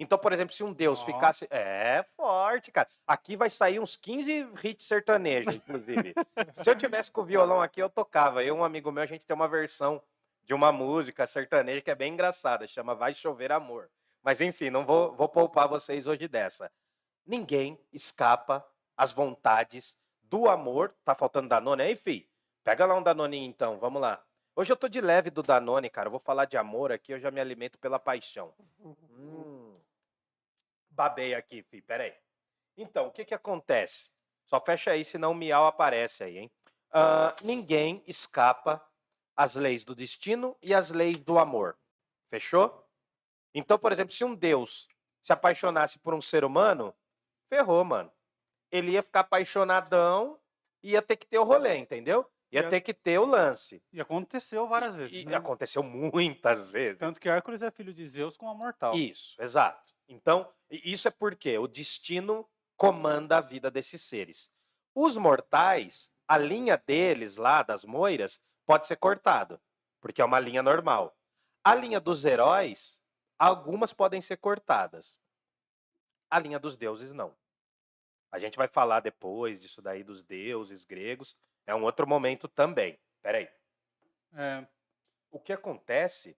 Então, 0.03 0.19
por 0.19 0.33
exemplo, 0.33 0.53
se 0.53 0.65
um 0.65 0.73
deus 0.73 1.03
ficasse. 1.05 1.47
É 1.49 2.05
forte, 2.17 2.73
cara. 2.73 2.89
Aqui 3.07 3.37
vai 3.37 3.49
sair 3.49 3.79
uns 3.79 3.97
15 3.97 4.49
hits 4.65 4.85
sertanejos, 4.85 5.55
inclusive. 5.55 6.13
se 6.55 6.69
eu 6.69 6.77
tivesse 6.77 7.11
com 7.11 7.21
o 7.21 7.25
violão 7.25 7.63
aqui, 7.63 7.81
eu 7.81 7.89
tocava. 7.89 8.43
Eu 8.43 8.57
e 8.57 8.59
um 8.59 8.65
amigo 8.65 8.91
meu, 8.91 9.05
a 9.05 9.07
gente 9.07 9.25
tem 9.25 9.35
uma 9.35 9.47
versão 9.47 10.03
de 10.45 10.53
uma 10.53 10.73
música 10.73 11.25
sertaneja 11.25 11.81
que 11.81 11.91
é 11.91 11.95
bem 11.95 12.13
engraçada, 12.13 12.67
chama 12.67 12.97
Vai 12.97 13.15
Chover 13.15 13.53
Amor. 13.53 13.89
Mas 14.25 14.41
enfim, 14.41 14.71
não 14.71 14.85
vou, 14.85 15.15
vou 15.15 15.29
poupar 15.29 15.69
vocês 15.69 16.07
hoje 16.07 16.27
dessa. 16.27 16.71
Ninguém 17.25 17.79
escapa 17.93 18.67
às 18.97 19.13
vontades 19.13 19.97
do 20.25 20.49
amor. 20.49 20.93
Tá 21.05 21.15
faltando 21.15 21.49
Danone 21.49 21.83
aí, 21.83 21.95
fi? 21.95 22.29
Pega 22.65 22.85
lá 22.87 22.97
um 22.97 23.03
Danone 23.03 23.39
então, 23.39 23.79
vamos 23.79 24.03
lá. 24.03 24.21
Hoje 24.57 24.73
eu 24.73 24.77
tô 24.77 24.89
de 24.89 25.01
leve 25.01 25.31
do 25.31 25.43
Danone, 25.45 25.89
cara. 25.89 26.09
Eu 26.09 26.11
vou 26.11 26.21
falar 26.21 26.45
de 26.45 26.57
amor 26.57 26.91
aqui, 26.91 27.13
eu 27.13 27.21
já 27.21 27.31
me 27.31 27.41
alimento 27.41 27.79
pela 27.79 28.01
paixão. 28.01 28.53
Hum. 29.15 29.72
Babei 30.95 31.35
aqui, 31.35 31.63
fi, 31.63 31.81
peraí. 31.81 32.15
Então, 32.77 33.07
o 33.07 33.11
que 33.11 33.25
que 33.25 33.35
acontece? 33.35 34.11
Só 34.47 34.61
fecha 34.61 34.91
aí, 34.91 35.05
senão 35.05 35.33
o 35.33 35.35
miau 35.35 35.67
aparece 35.67 36.23
aí, 36.25 36.39
hein? 36.39 36.51
Ah, 36.91 37.35
ninguém 37.43 38.03
escapa 38.07 38.85
às 39.35 39.55
leis 39.55 39.85
do 39.85 39.95
destino 39.95 40.57
e 40.63 40.75
às 40.75 40.91
leis 40.91 41.19
do 41.19 41.39
amor. 41.39 41.79
Fechou? 42.31 42.87
Então, 43.55 43.79
por 43.79 43.93
exemplo, 43.93 44.15
se 44.15 44.25
um 44.25 44.35
Deus 44.35 44.89
se 45.23 45.33
apaixonasse 45.33 45.99
por 45.99 46.13
um 46.15 46.21
ser 46.21 46.45
humano, 46.45 46.95
ferrou, 47.49 47.85
mano. 47.85 48.13
Ele 48.71 48.93
ia 48.93 49.03
ficar 49.03 49.21
apaixonadão 49.21 50.39
e 50.83 50.93
ia 50.93 51.03
ter 51.03 51.17
que 51.17 51.27
ter 51.27 51.39
o 51.39 51.45
rolê, 51.45 51.77
entendeu? 51.77 52.27
Ia 52.51 52.63
Ia- 52.63 52.69
ter 52.71 52.81
que 52.83 52.93
ter 52.93 53.19
o 53.19 53.25
lance. 53.25 53.83
E 53.93 54.01
aconteceu 54.01 54.67
várias 54.67 54.97
vezes. 54.97 55.13
E 55.23 55.25
né? 55.25 55.37
aconteceu 55.37 55.83
muitas 55.83 56.71
vezes. 56.71 56.99
Tanto 56.99 57.19
que 57.21 57.29
Hércules 57.29 57.63
é 57.63 57.71
filho 57.71 57.95
de 57.95 58.07
Zeus 58.07 58.37
com 58.37 58.49
a 58.49 58.55
mortal. 58.55 58.95
Isso, 58.95 59.41
exato. 59.41 59.92
Então, 60.13 60.53
isso 60.71 61.09
é 61.09 61.11
porque 61.11 61.57
o 61.57 61.67
destino 61.67 62.47
comanda 62.77 63.39
a 63.39 63.41
vida 63.41 63.71
desses 63.71 64.03
seres. 64.03 64.51
Os 64.95 65.17
mortais, 65.17 66.11
a 66.29 66.37
linha 66.37 66.77
deles 66.77 67.37
lá, 67.37 67.63
das 67.63 67.83
moiras, 67.85 68.39
pode 68.67 68.87
ser 68.87 68.97
cortado, 68.97 69.59
porque 70.03 70.21
é 70.21 70.25
uma 70.25 70.39
linha 70.39 70.63
normal. 70.63 71.17
A 71.65 71.75
linha 71.75 71.99
dos 71.99 72.27
heróis, 72.27 73.01
algumas 73.39 73.95
podem 73.95 74.21
ser 74.21 74.37
cortadas. 74.37 75.19
A 76.31 76.39
linha 76.39 76.59
dos 76.59 76.77
deuses, 76.77 77.13
não. 77.13 77.35
A 78.31 78.39
gente 78.39 78.59
vai 78.59 78.69
falar 78.69 79.01
depois 79.01 79.59
disso 79.59 79.81
daí 79.81 80.05
dos 80.05 80.23
deuses 80.23 80.85
gregos. 80.85 81.37
É 81.67 81.75
um 81.75 81.85
outro 81.85 82.07
momento 82.07 82.49
também. 82.49 82.99
Peraí. 83.23 83.49
É, 84.35 84.67
O 85.31 85.41
que 85.41 85.53
acontece. 85.53 86.37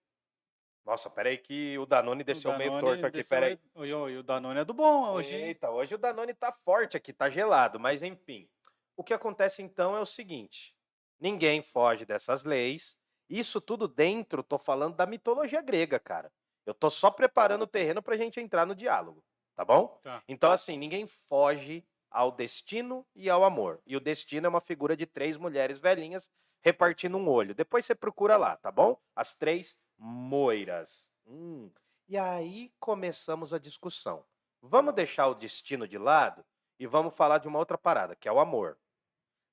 Nossa, 0.85 1.09
peraí, 1.09 1.37
que 1.37 1.77
o 1.79 1.85
Danone 1.85 2.23
desceu 2.23 2.51
o 2.51 2.57
meio 2.57 2.71
Danone 2.71 2.87
torto 3.01 3.05
aqui. 3.07 3.23
Peraí. 3.23 3.51
aí- 3.53 3.59
Oi, 3.73 3.93
oi, 3.93 4.17
o 4.17 4.23
Danone 4.23 4.59
é 4.59 4.65
do 4.65 4.73
bom 4.73 5.09
hoje. 5.13 5.33
Eita, 5.35 5.71
hoje 5.71 5.95
o 5.95 5.97
Danone 5.97 6.33
tá 6.33 6.51
forte 6.51 6.95
aqui, 6.95 7.11
tá 7.11 7.29
gelado, 7.29 7.79
mas 7.79 8.03
enfim. 8.03 8.47
O 8.95 9.03
que 9.03 9.13
acontece 9.13 9.63
então 9.63 9.95
é 9.95 9.99
o 9.99 10.05
seguinte: 10.05 10.75
ninguém 11.19 11.61
foge 11.63 12.05
dessas 12.05 12.43
leis. 12.43 12.95
Isso 13.27 13.59
tudo 13.59 13.87
dentro, 13.87 14.43
tô 14.43 14.59
falando 14.59 14.95
da 14.95 15.07
mitologia 15.07 15.59
grega, 15.61 15.99
cara. 15.99 16.31
Eu 16.65 16.73
tô 16.75 16.91
só 16.91 17.09
preparando 17.09 17.63
o 17.63 17.67
terreno 17.67 18.01
pra 18.01 18.15
gente 18.17 18.39
entrar 18.39 18.65
no 18.67 18.75
diálogo, 18.75 19.23
tá 19.55 19.65
bom? 19.65 19.99
Tá. 20.03 20.21
Então, 20.27 20.51
assim, 20.51 20.77
ninguém 20.77 21.07
foge 21.07 21.83
ao 22.11 22.31
destino 22.31 23.05
e 23.15 23.27
ao 23.27 23.43
amor. 23.43 23.81
E 23.85 23.95
o 23.97 23.99
destino 23.99 24.45
é 24.45 24.49
uma 24.49 24.61
figura 24.61 24.95
de 24.95 25.07
três 25.07 25.35
mulheres 25.37 25.79
velhinhas 25.79 26.29
repartindo 26.63 27.17
um 27.17 27.27
olho. 27.27 27.55
Depois 27.55 27.85
você 27.85 27.95
procura 27.95 28.37
lá, 28.37 28.55
tá 28.57 28.71
bom? 28.71 28.97
As 29.15 29.35
três 29.35 29.75
moiras. 29.97 31.07
Hum. 31.27 31.69
E 32.07 32.17
aí 32.17 32.71
começamos 32.79 33.53
a 33.53 33.57
discussão. 33.57 34.23
Vamos 34.61 34.93
deixar 34.93 35.27
o 35.27 35.35
destino 35.35 35.87
de 35.87 35.97
lado 35.97 36.43
e 36.79 36.85
vamos 36.85 37.15
falar 37.15 37.39
de 37.39 37.47
uma 37.47 37.59
outra 37.59 37.77
parada, 37.77 38.15
que 38.15 38.27
é 38.27 38.31
o 38.31 38.39
amor. 38.39 38.77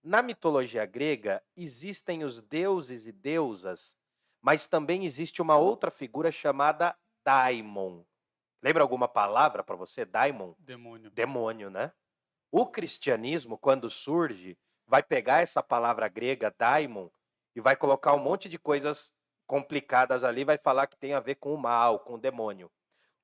Na 0.03 0.21
mitologia 0.21 0.85
grega, 0.85 1.43
existem 1.57 2.25
os 2.25 2.43
deuses 2.43 3.07
e 3.07 3.13
deusas, 3.13 3.95
mas 4.41 4.67
também 4.67 5.05
existe 5.05 5.41
uma 5.41 5.57
outra 5.57 5.91
figura 5.91 6.33
chamada 6.33 6.97
daimon. 7.25 8.03
Lembra 8.63 8.83
alguma 8.83 9.09
palavra 9.09 9.63
para 9.63 9.77
você, 9.77 10.05
daimon? 10.05 10.55
Demônio. 10.59 11.11
demônio, 11.11 11.71
né? 11.71 11.93
O 12.51 12.67
cristianismo, 12.67 13.57
quando 13.57 13.91
surge, 13.91 14.59
vai 14.87 15.03
pegar 15.03 15.43
essa 15.43 15.63
palavra 15.63 16.09
grega, 16.09 16.55
daimon, 16.59 17.09
e 17.55 17.61
vai 17.61 17.77
colocar 17.77 18.15
um 18.15 18.19
monte 18.19 18.49
de 18.49 18.59
coisas 18.59 19.13
complicadas 19.53 20.25
ali, 20.25 20.45
vai 20.45 20.57
falar 20.57 20.87
que 20.87 20.97
tem 20.97 21.13
a 21.13 21.21
ver 21.21 21.35
com 21.35 21.53
o 21.53 21.59
mal, 21.59 21.99
com 21.99 22.15
o 22.15 22.19
demônio. 22.19 22.73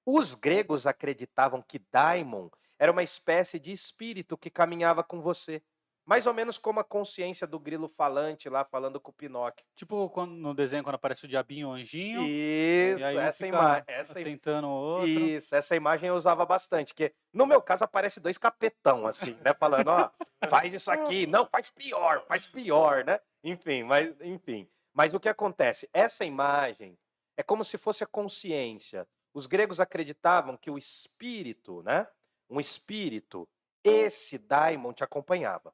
Os 0.04 0.34
gregos 0.34 0.86
acreditavam 0.86 1.62
que 1.62 1.78
daimon 1.90 2.50
era 2.78 2.92
uma 2.92 3.02
espécie 3.02 3.58
de 3.58 3.72
espírito 3.72 4.36
que 4.36 4.50
caminhava 4.50 5.02
com 5.02 5.22
você. 5.22 5.62
Mais 6.04 6.26
ou 6.26 6.34
menos 6.34 6.58
como 6.58 6.80
a 6.80 6.84
consciência 6.84 7.46
do 7.46 7.58
grilo 7.58 7.88
falante 7.88 8.46
lá 8.46 8.62
falando 8.62 9.00
com 9.00 9.10
o 9.10 9.14
Pinóquio. 9.14 9.64
Tipo 9.74 10.10
quando, 10.10 10.32
no 10.32 10.52
desenho, 10.52 10.84
quando 10.84 10.96
aparece 10.96 11.24
o 11.24 11.28
diabinho 11.28 11.60
e 11.60 11.64
o 11.64 11.72
anjinho. 11.72 12.22
Isso, 12.26 13.00
e 13.00 13.04
aí 13.04 13.16
um 13.16 13.20
essa, 13.20 13.32
fica 13.46 13.46
ima 13.48 13.84
essa, 13.86 14.20
im- 14.20 14.24
tentando 14.24 14.68
outro. 14.68 15.18
Isso, 15.20 15.54
essa 15.54 15.76
imagem 15.76 16.10
eu 16.10 16.14
usava 16.14 16.44
bastante, 16.44 16.94
que 16.94 17.10
no 17.32 17.46
meu 17.46 17.62
caso 17.62 17.84
aparece 17.84 18.20
dois 18.20 18.36
capetão 18.36 19.06
assim, 19.06 19.32
né, 19.42 19.54
falando, 19.58 19.88
ó, 19.88 20.10
faz 20.50 20.74
isso 20.74 20.90
aqui, 20.90 21.26
não, 21.26 21.46
faz 21.46 21.70
pior, 21.70 22.26
faz 22.26 22.46
pior, 22.46 23.02
né? 23.02 23.18
Enfim, 23.42 23.82
mas 23.82 24.20
enfim. 24.20 24.68
Mas 24.98 25.14
o 25.14 25.20
que 25.20 25.28
acontece? 25.28 25.88
Essa 25.92 26.24
imagem 26.24 26.98
é 27.36 27.42
como 27.44 27.64
se 27.64 27.78
fosse 27.78 28.02
a 28.02 28.06
consciência. 28.06 29.06
Os 29.32 29.46
gregos 29.46 29.78
acreditavam 29.78 30.56
que 30.56 30.68
o 30.72 30.76
espírito, 30.76 31.84
né, 31.84 32.08
um 32.50 32.58
espírito, 32.58 33.48
esse 33.84 34.36
daimon 34.36 34.92
te 34.92 35.04
acompanhava. 35.04 35.72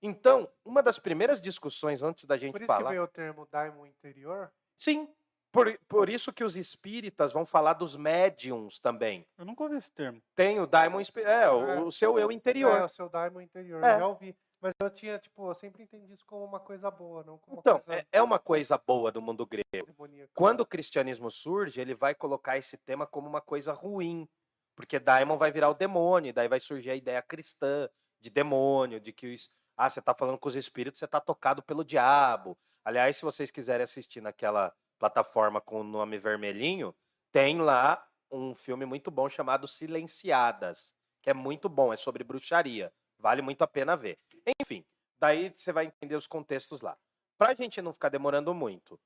Então, 0.00 0.48
uma 0.64 0.80
das 0.80 0.96
primeiras 0.96 1.40
discussões 1.40 2.02
antes 2.02 2.24
da 2.24 2.36
gente 2.36 2.52
Por 2.52 2.60
isso 2.60 2.68
falar 2.68 2.84
que 2.84 2.88
veio 2.90 3.02
o 3.02 3.08
termo 3.08 3.48
daimon 3.50 3.84
interior. 3.86 4.52
Sim, 4.78 5.08
Por, 5.50 5.76
por 5.88 6.08
isso 6.08 6.32
que 6.32 6.44
os 6.44 6.56
espíritas 6.56 7.32
vão 7.32 7.44
falar 7.44 7.72
dos 7.72 7.96
médiums 7.96 8.78
também. 8.78 9.26
Eu 9.36 9.44
nunca 9.44 9.64
ouvi 9.64 9.76
esse 9.76 9.90
termo. 9.90 10.22
Tem 10.36 10.60
o 10.60 10.66
Daimon, 10.66 11.00
é, 11.00 11.50
o, 11.50 11.70
É. 11.70 11.80
o 11.80 11.90
seu 11.90 12.16
eu 12.18 12.30
É, 12.30 12.34
interior. 12.34 12.82
o 12.82 12.88
seu 12.88 13.08
Daimon 13.08 13.40
interior, 13.40 13.82
É. 13.82 13.94
eu 13.94 13.98
já 13.98 14.06
ouvi. 14.06 14.36
Mas 14.66 14.74
eu 14.82 14.90
tinha, 14.90 15.18
tipo, 15.18 15.48
eu 15.48 15.54
sempre 15.54 15.84
entendi 15.84 16.12
isso 16.12 16.26
como 16.26 16.44
uma 16.44 16.58
coisa 16.58 16.90
boa, 16.90 17.22
não 17.22 17.38
como 17.38 17.56
uma 17.56 17.60
Então, 17.60 17.78
coisa 17.80 18.00
é, 18.00 18.06
é 18.18 18.22
uma 18.22 18.38
coisa 18.38 18.76
boa 18.76 19.12
do 19.12 19.22
mundo 19.22 19.46
grego. 19.46 19.94
Quando 20.34 20.60
o 20.62 20.66
cristianismo 20.66 21.30
surge, 21.30 21.80
ele 21.80 21.94
vai 21.94 22.16
colocar 22.16 22.58
esse 22.58 22.76
tema 22.76 23.06
como 23.06 23.28
uma 23.28 23.40
coisa 23.40 23.72
ruim, 23.72 24.28
porque 24.74 24.98
Daimon 24.98 25.38
vai 25.38 25.52
virar 25.52 25.70
o 25.70 25.74
demônio, 25.74 26.34
daí 26.34 26.48
vai 26.48 26.58
surgir 26.58 26.90
a 26.90 26.96
ideia 26.96 27.22
cristã 27.22 27.88
de 28.20 28.28
demônio, 28.28 28.98
de 28.98 29.12
que 29.12 29.34
os, 29.34 29.48
ah, 29.76 29.88
você 29.88 30.00
está 30.00 30.12
falando 30.12 30.38
com 30.38 30.48
os 30.48 30.56
espíritos, 30.56 30.98
você 30.98 31.04
está 31.04 31.20
tocado 31.20 31.62
pelo 31.62 31.84
diabo. 31.84 32.58
Aliás, 32.84 33.16
se 33.16 33.22
vocês 33.22 33.50
quiserem 33.52 33.84
assistir 33.84 34.20
naquela 34.20 34.74
plataforma 34.98 35.60
com 35.60 35.80
o 35.80 35.84
nome 35.84 36.18
vermelhinho, 36.18 36.92
tem 37.30 37.60
lá 37.60 38.04
um 38.32 38.52
filme 38.52 38.84
muito 38.84 39.12
bom 39.12 39.28
chamado 39.28 39.68
Silenciadas, 39.68 40.92
que 41.22 41.30
é 41.30 41.34
muito 41.34 41.68
bom, 41.68 41.92
é 41.92 41.96
sobre 41.96 42.24
bruxaria, 42.24 42.92
vale 43.18 43.42
muito 43.42 43.62
a 43.62 43.66
pena 43.66 43.96
ver. 43.96 44.18
Enfim, 44.60 44.84
daí 45.18 45.50
você 45.50 45.72
vai 45.72 45.86
entender 45.86 46.16
os 46.16 46.26
contextos 46.26 46.80
lá. 46.80 46.96
Para 47.38 47.52
a 47.52 47.54
gente 47.54 47.82
não 47.82 47.92
ficar 47.92 48.08
demorando 48.08 48.54
muito, 48.54 48.98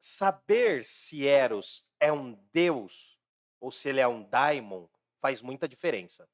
saber 0.00 0.84
se 0.84 1.26
Eros 1.26 1.84
é 1.98 2.12
um 2.12 2.34
deus 2.52 3.18
ou 3.60 3.70
se 3.70 3.88
ele 3.88 4.00
é 4.00 4.06
um 4.06 4.22
daimon 4.22 4.86
faz 5.20 5.40
muita 5.40 5.66
diferença. 5.66 6.28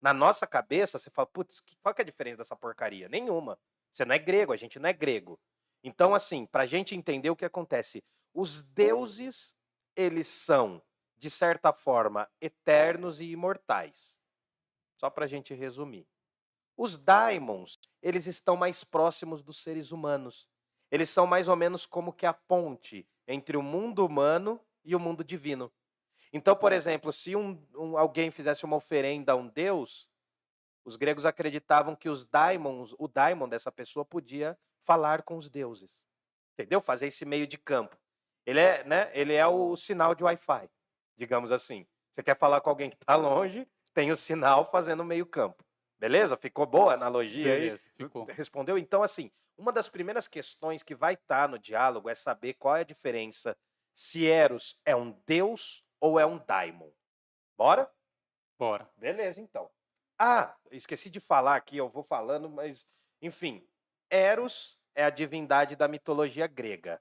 Na 0.00 0.14
nossa 0.14 0.46
cabeça, 0.46 0.98
você 0.98 1.10
fala, 1.10 1.26
putz, 1.26 1.62
qual 1.82 1.94
que 1.94 2.00
é 2.00 2.04
a 2.04 2.06
diferença 2.06 2.38
dessa 2.38 2.56
porcaria? 2.56 3.08
Nenhuma. 3.08 3.58
Você 3.92 4.04
não 4.04 4.14
é 4.14 4.18
grego, 4.18 4.52
a 4.52 4.56
gente 4.56 4.78
não 4.78 4.88
é 4.88 4.92
grego. 4.92 5.38
Então, 5.84 6.14
assim, 6.14 6.46
para 6.46 6.62
a 6.62 6.66
gente 6.66 6.96
entender 6.96 7.28
o 7.28 7.36
que 7.36 7.44
acontece, 7.44 8.02
os 8.32 8.62
deuses, 8.62 9.54
eles 9.94 10.26
são, 10.26 10.82
de 11.18 11.30
certa 11.30 11.72
forma, 11.72 12.28
eternos 12.40 13.20
e 13.20 13.26
imortais. 13.26 14.16
Só 14.96 15.10
para 15.10 15.26
a 15.26 15.28
gente 15.28 15.52
resumir. 15.52 16.06
Os 16.82 16.98
daimons, 16.98 17.78
eles 18.02 18.26
estão 18.26 18.56
mais 18.56 18.82
próximos 18.82 19.40
dos 19.40 19.58
seres 19.62 19.92
humanos. 19.92 20.48
Eles 20.90 21.08
são 21.08 21.28
mais 21.28 21.46
ou 21.46 21.54
menos 21.54 21.86
como 21.86 22.12
que 22.12 22.26
a 22.26 22.32
ponte 22.34 23.08
entre 23.24 23.56
o 23.56 23.62
mundo 23.62 24.04
humano 24.04 24.60
e 24.84 24.96
o 24.96 24.98
mundo 24.98 25.22
divino. 25.22 25.72
Então, 26.32 26.56
por 26.56 26.72
exemplo, 26.72 27.12
se 27.12 27.36
um, 27.36 27.64
um- 27.76 27.96
alguém 27.96 28.32
fizesse 28.32 28.64
uma 28.64 28.74
oferenda 28.74 29.30
a 29.30 29.36
um 29.36 29.46
deus, 29.46 30.08
os 30.84 30.96
gregos 30.96 31.24
acreditavam 31.24 31.94
que 31.94 32.08
os 32.08 32.26
daimons, 32.26 32.96
o 32.98 33.06
daimon 33.06 33.48
dessa 33.48 33.70
pessoa 33.70 34.04
podia 34.04 34.58
falar 34.80 35.22
com 35.22 35.36
os 35.36 35.48
deuses. 35.48 36.04
Entendeu? 36.54 36.80
Fazer 36.80 37.06
esse 37.06 37.24
meio 37.24 37.46
de 37.46 37.56
campo. 37.58 37.96
Ele 38.44 38.58
é, 38.58 38.82
né, 38.82 39.08
ele 39.14 39.34
é 39.34 39.46
o 39.46 39.76
sinal 39.76 40.16
de 40.16 40.24
Wi-Fi, 40.24 40.68
digamos 41.16 41.52
assim. 41.52 41.86
Você 42.12 42.24
quer 42.24 42.36
falar 42.36 42.60
com 42.60 42.70
alguém 42.70 42.90
que 42.90 42.96
está 42.96 43.14
longe, 43.14 43.68
tem 43.94 44.10
o 44.10 44.16
sinal 44.16 44.68
fazendo 44.68 45.04
meio 45.04 45.24
campo. 45.24 45.64
Beleza? 46.02 46.36
Ficou 46.36 46.66
boa 46.66 46.90
a 46.90 46.94
analogia 46.96 47.54
aí? 47.54 47.60
Beleza, 47.60 47.82
ficou. 47.94 48.24
Respondeu? 48.24 48.76
Então, 48.76 49.04
assim, 49.04 49.30
uma 49.56 49.70
das 49.70 49.88
primeiras 49.88 50.26
questões 50.26 50.82
que 50.82 50.96
vai 50.96 51.14
estar 51.14 51.48
no 51.48 51.60
diálogo 51.60 52.10
é 52.10 52.14
saber 52.16 52.54
qual 52.54 52.76
é 52.76 52.80
a 52.80 52.84
diferença 52.84 53.56
se 53.94 54.26
Eros 54.26 54.76
é 54.84 54.96
um 54.96 55.12
deus 55.24 55.84
ou 56.00 56.18
é 56.18 56.26
um 56.26 56.38
daimon. 56.38 56.90
Bora? 57.56 57.88
Bora. 58.58 58.90
Beleza, 58.96 59.40
então. 59.40 59.70
Ah, 60.18 60.56
esqueci 60.72 61.08
de 61.08 61.20
falar 61.20 61.54
aqui, 61.54 61.76
eu 61.76 61.88
vou 61.88 62.02
falando, 62.02 62.50
mas, 62.50 62.84
enfim. 63.20 63.64
Eros 64.10 64.76
é 64.96 65.04
a 65.04 65.10
divindade 65.10 65.76
da 65.76 65.86
mitologia 65.86 66.48
grega. 66.48 67.00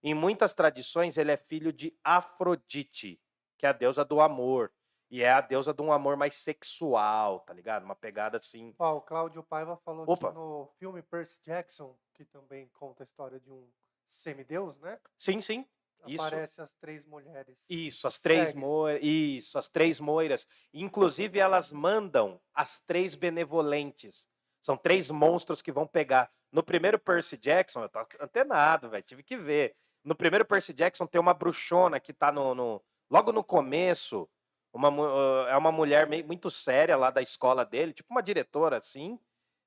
Em 0.00 0.14
muitas 0.14 0.54
tradições, 0.54 1.18
ele 1.18 1.32
é 1.32 1.36
filho 1.36 1.72
de 1.72 1.92
Afrodite, 2.04 3.20
que 3.58 3.66
é 3.66 3.70
a 3.70 3.72
deusa 3.72 4.04
do 4.04 4.20
amor. 4.20 4.72
E 5.10 5.22
é 5.22 5.30
a 5.30 5.40
deusa 5.40 5.72
de 5.72 5.80
um 5.80 5.90
amor 5.92 6.16
mais 6.16 6.34
sexual, 6.34 7.40
tá 7.40 7.54
ligado? 7.54 7.82
Uma 7.84 7.96
pegada 7.96 8.36
assim. 8.36 8.74
Ó, 8.78 8.96
o 8.96 9.00
Cláudio 9.00 9.42
Paiva 9.42 9.76
falou 9.78 10.04
Opa. 10.06 10.28
que 10.28 10.34
no 10.34 10.68
filme 10.78 11.02
Percy 11.02 11.40
Jackson, 11.42 11.96
que 12.14 12.24
também 12.24 12.68
conta 12.74 13.02
a 13.02 13.06
história 13.06 13.40
de 13.40 13.50
um 13.50 13.66
semideus, 14.06 14.78
né? 14.80 14.98
Sim, 15.18 15.40
sim. 15.40 15.66
Isso. 16.06 16.22
Aparece 16.22 16.60
as 16.60 16.74
três 16.74 17.04
mulheres. 17.06 17.58
Isso, 17.68 18.06
as 18.06 18.18
três 18.18 18.52
moiras. 18.54 19.02
Isso, 19.02 19.58
as 19.58 19.68
três 19.68 19.98
moiras. 19.98 20.46
Inclusive, 20.72 21.38
elas 21.38 21.72
mandam 21.72 22.40
as 22.54 22.78
três 22.80 23.14
benevolentes. 23.14 24.28
São 24.62 24.76
três 24.76 25.10
monstros 25.10 25.60
que 25.62 25.72
vão 25.72 25.86
pegar. 25.86 26.30
No 26.52 26.62
primeiro 26.62 26.98
Percy 26.98 27.36
Jackson, 27.36 27.82
eu 27.82 27.88
tô 27.88 27.98
antenado, 28.20 28.88
velho, 28.88 29.02
tive 29.02 29.22
que 29.22 29.36
ver. 29.36 29.74
No 30.04 30.14
primeiro 30.14 30.44
Percy 30.44 30.72
Jackson 30.72 31.06
tem 31.06 31.20
uma 31.20 31.34
bruxona 31.34 31.98
que 31.98 32.12
tá 32.12 32.30
no. 32.30 32.54
no- 32.54 32.82
logo 33.10 33.32
no 33.32 33.42
começo. 33.42 34.28
Uma, 34.78 35.46
ah, 35.46 35.50
é 35.50 35.56
uma 35.56 35.72
mulher 35.72 36.06
meio- 36.08 36.26
muito 36.26 36.50
séria 36.50 36.96
lá 36.96 37.10
da 37.10 37.22
escola 37.22 37.64
dele, 37.64 37.92
tipo 37.92 38.12
uma 38.12 38.22
diretora 38.22 38.78
assim. 38.78 39.18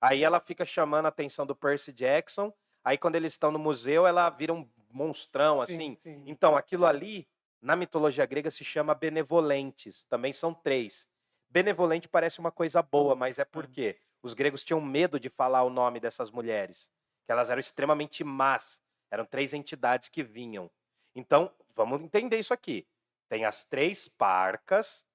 Aí 0.01 0.23
ela 0.23 0.39
fica 0.39 0.65
chamando 0.65 1.05
a 1.05 1.09
atenção 1.09 1.45
do 1.45 1.55
Percy 1.55 1.93
Jackson. 1.93 2.53
Aí 2.83 2.97
quando 2.97 3.15
eles 3.15 3.33
estão 3.33 3.51
no 3.51 3.59
museu, 3.59 4.07
ela 4.07 4.29
vira 4.29 4.53
um 4.53 4.69
monstrão 4.89 5.61
assim. 5.61 5.97
Sim, 6.03 6.13
sim. 6.17 6.23
Então, 6.25 6.55
aquilo 6.55 6.85
ali, 6.85 7.27
na 7.61 7.75
mitologia 7.75 8.25
grega, 8.25 8.49
se 8.51 8.63
chama 8.63 8.95
benevolentes. 8.95 10.05
Também 10.05 10.33
são 10.33 10.53
três. 10.53 11.07
Benevolente 11.49 12.07
parece 12.07 12.39
uma 12.39 12.51
coisa 12.51 12.81
boa, 12.81 13.15
mas 13.15 13.37
é 13.37 13.45
porque 13.45 13.99
os 14.23 14.33
gregos 14.33 14.63
tinham 14.63 14.81
medo 14.81 15.19
de 15.19 15.29
falar 15.29 15.63
o 15.63 15.69
nome 15.69 15.99
dessas 15.99 16.31
mulheres, 16.31 16.89
que 17.25 17.31
elas 17.31 17.49
eram 17.49 17.59
extremamente 17.59 18.23
más. 18.23 18.81
Eram 19.11 19.25
três 19.25 19.53
entidades 19.53 20.09
que 20.09 20.23
vinham. 20.23 20.71
Então, 21.15 21.53
vamos 21.75 22.01
entender 22.01 22.39
isso 22.39 22.53
aqui. 22.53 22.87
Tem 23.31 23.45
as 23.45 23.63
três 23.63 24.09
parcas 24.09 25.05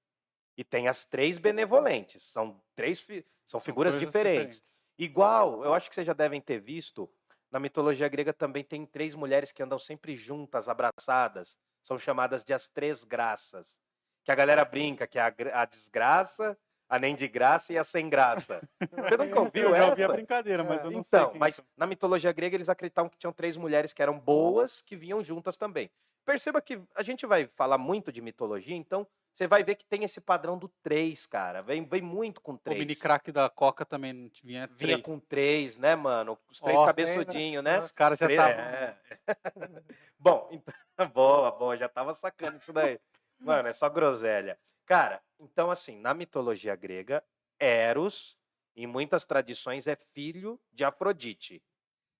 e 0.57 0.63
tem 0.63 0.87
as 0.87 1.05
três 1.05 1.37
benevolentes. 1.37 2.23
São 2.23 2.59
três 2.75 2.99
fi- 2.99 3.23
são 3.45 3.59
figuras 3.59 3.93
Coisas 3.93 4.07
diferentes. 4.09 4.63
Igual, 4.97 5.63
eu 5.63 5.71
acho 5.71 5.87
que 5.87 5.93
vocês 5.93 6.07
já 6.07 6.13
devem 6.13 6.41
ter 6.41 6.59
visto, 6.59 7.07
na 7.51 7.59
mitologia 7.59 8.07
grega 8.07 8.33
também 8.33 8.63
tem 8.63 8.87
três 8.87 9.13
mulheres 9.13 9.51
que 9.51 9.61
andam 9.61 9.77
sempre 9.77 10.15
juntas, 10.15 10.67
abraçadas. 10.67 11.59
São 11.83 11.99
chamadas 11.99 12.43
de 12.43 12.55
as 12.55 12.67
três 12.67 13.03
graças. 13.03 13.77
Que 14.25 14.31
a 14.31 14.35
galera 14.35 14.65
brinca, 14.65 15.05
que 15.05 15.19
é 15.19 15.21
a, 15.21 15.33
a 15.61 15.65
desgraça, 15.65 16.57
a 16.89 16.97
nem 16.97 17.13
de 17.15 17.27
graça 17.27 17.71
e 17.71 17.77
a 17.77 17.83
sem 17.83 18.09
graça. 18.09 18.67
Você 18.79 19.15
nunca 19.15 19.39
ouviu 19.41 19.69
eu 19.69 19.75
já 19.75 19.89
ouvi 19.89 20.01
a 20.01 20.05
essa? 20.05 20.13
brincadeira, 20.13 20.63
mas 20.63 20.79
É, 20.81 20.85
eu 20.87 20.89
não 20.91 21.03
sei 21.03 21.19
Então, 21.19 21.33
mas 21.35 21.57
são. 21.57 21.65
na 21.77 21.85
mitologia 21.85 22.31
grega 22.31 22.55
eles 22.55 22.67
acreditavam 22.67 23.11
que 23.11 23.17
tinham 23.19 23.31
três 23.31 23.55
mulheres 23.57 23.93
que 23.93 24.01
eram 24.01 24.17
boas, 24.19 24.81
que 24.81 24.95
vinham 24.95 25.23
juntas 25.23 25.55
também. 25.55 25.87
Perceba 26.27 26.61
que 26.61 26.77
a 26.93 27.01
gente 27.01 27.25
vai 27.25 27.47
falar 27.47 27.77
muito 27.77 28.11
de 28.11 28.21
mitologia, 28.21 28.75
então 28.75 29.07
você 29.33 29.47
vai 29.47 29.63
ver 29.63 29.75
que 29.75 29.85
tem 29.85 30.03
esse 30.03 30.19
padrão 30.19 30.57
do 30.57 30.67
três, 30.83 31.25
cara. 31.25 31.61
Vem, 31.61 31.85
vem 31.85 32.01
muito 32.01 32.41
com 32.41 32.51
O 32.51 32.57
três. 32.57 32.77
mini 32.77 32.97
crack 32.97 33.31
da 33.31 33.49
Coca 33.49 33.85
também 33.85 34.29
vinha 34.43 34.67
Vinha 34.73 35.01
com 35.01 35.17
três, 35.21 35.77
né, 35.77 35.95
mano? 35.95 36.37
Os 36.51 36.59
três 36.59 36.77
Ó, 36.77 36.85
cabeçudinhos, 36.85 37.63
né? 37.63 37.79
Os 37.79 37.93
caras 37.93 38.19
já 38.19 38.29
estavam... 38.29 38.59
é. 38.59 38.97
Bom, 40.19 40.49
então, 40.51 41.07
boa, 41.15 41.49
boa, 41.49 41.77
já 41.77 41.87
tava 41.87 42.13
sacando 42.13 42.57
isso 42.57 42.73
daí. 42.73 42.99
Mano, 43.39 43.69
é 43.69 43.73
só 43.73 43.87
groselha. 43.87 44.59
Cara, 44.85 45.23
então 45.39 45.71
assim, 45.71 45.97
na 45.97 46.13
mitologia 46.13 46.75
grega, 46.75 47.23
Eros, 47.57 48.37
em 48.75 48.85
muitas 48.85 49.23
tradições, 49.23 49.87
é 49.87 49.95
filho 49.95 50.59
de 50.73 50.83
Afrodite. 50.83 51.63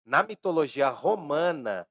Na 0.06 0.24
mitologia 0.24 0.88
romana, 0.88 1.86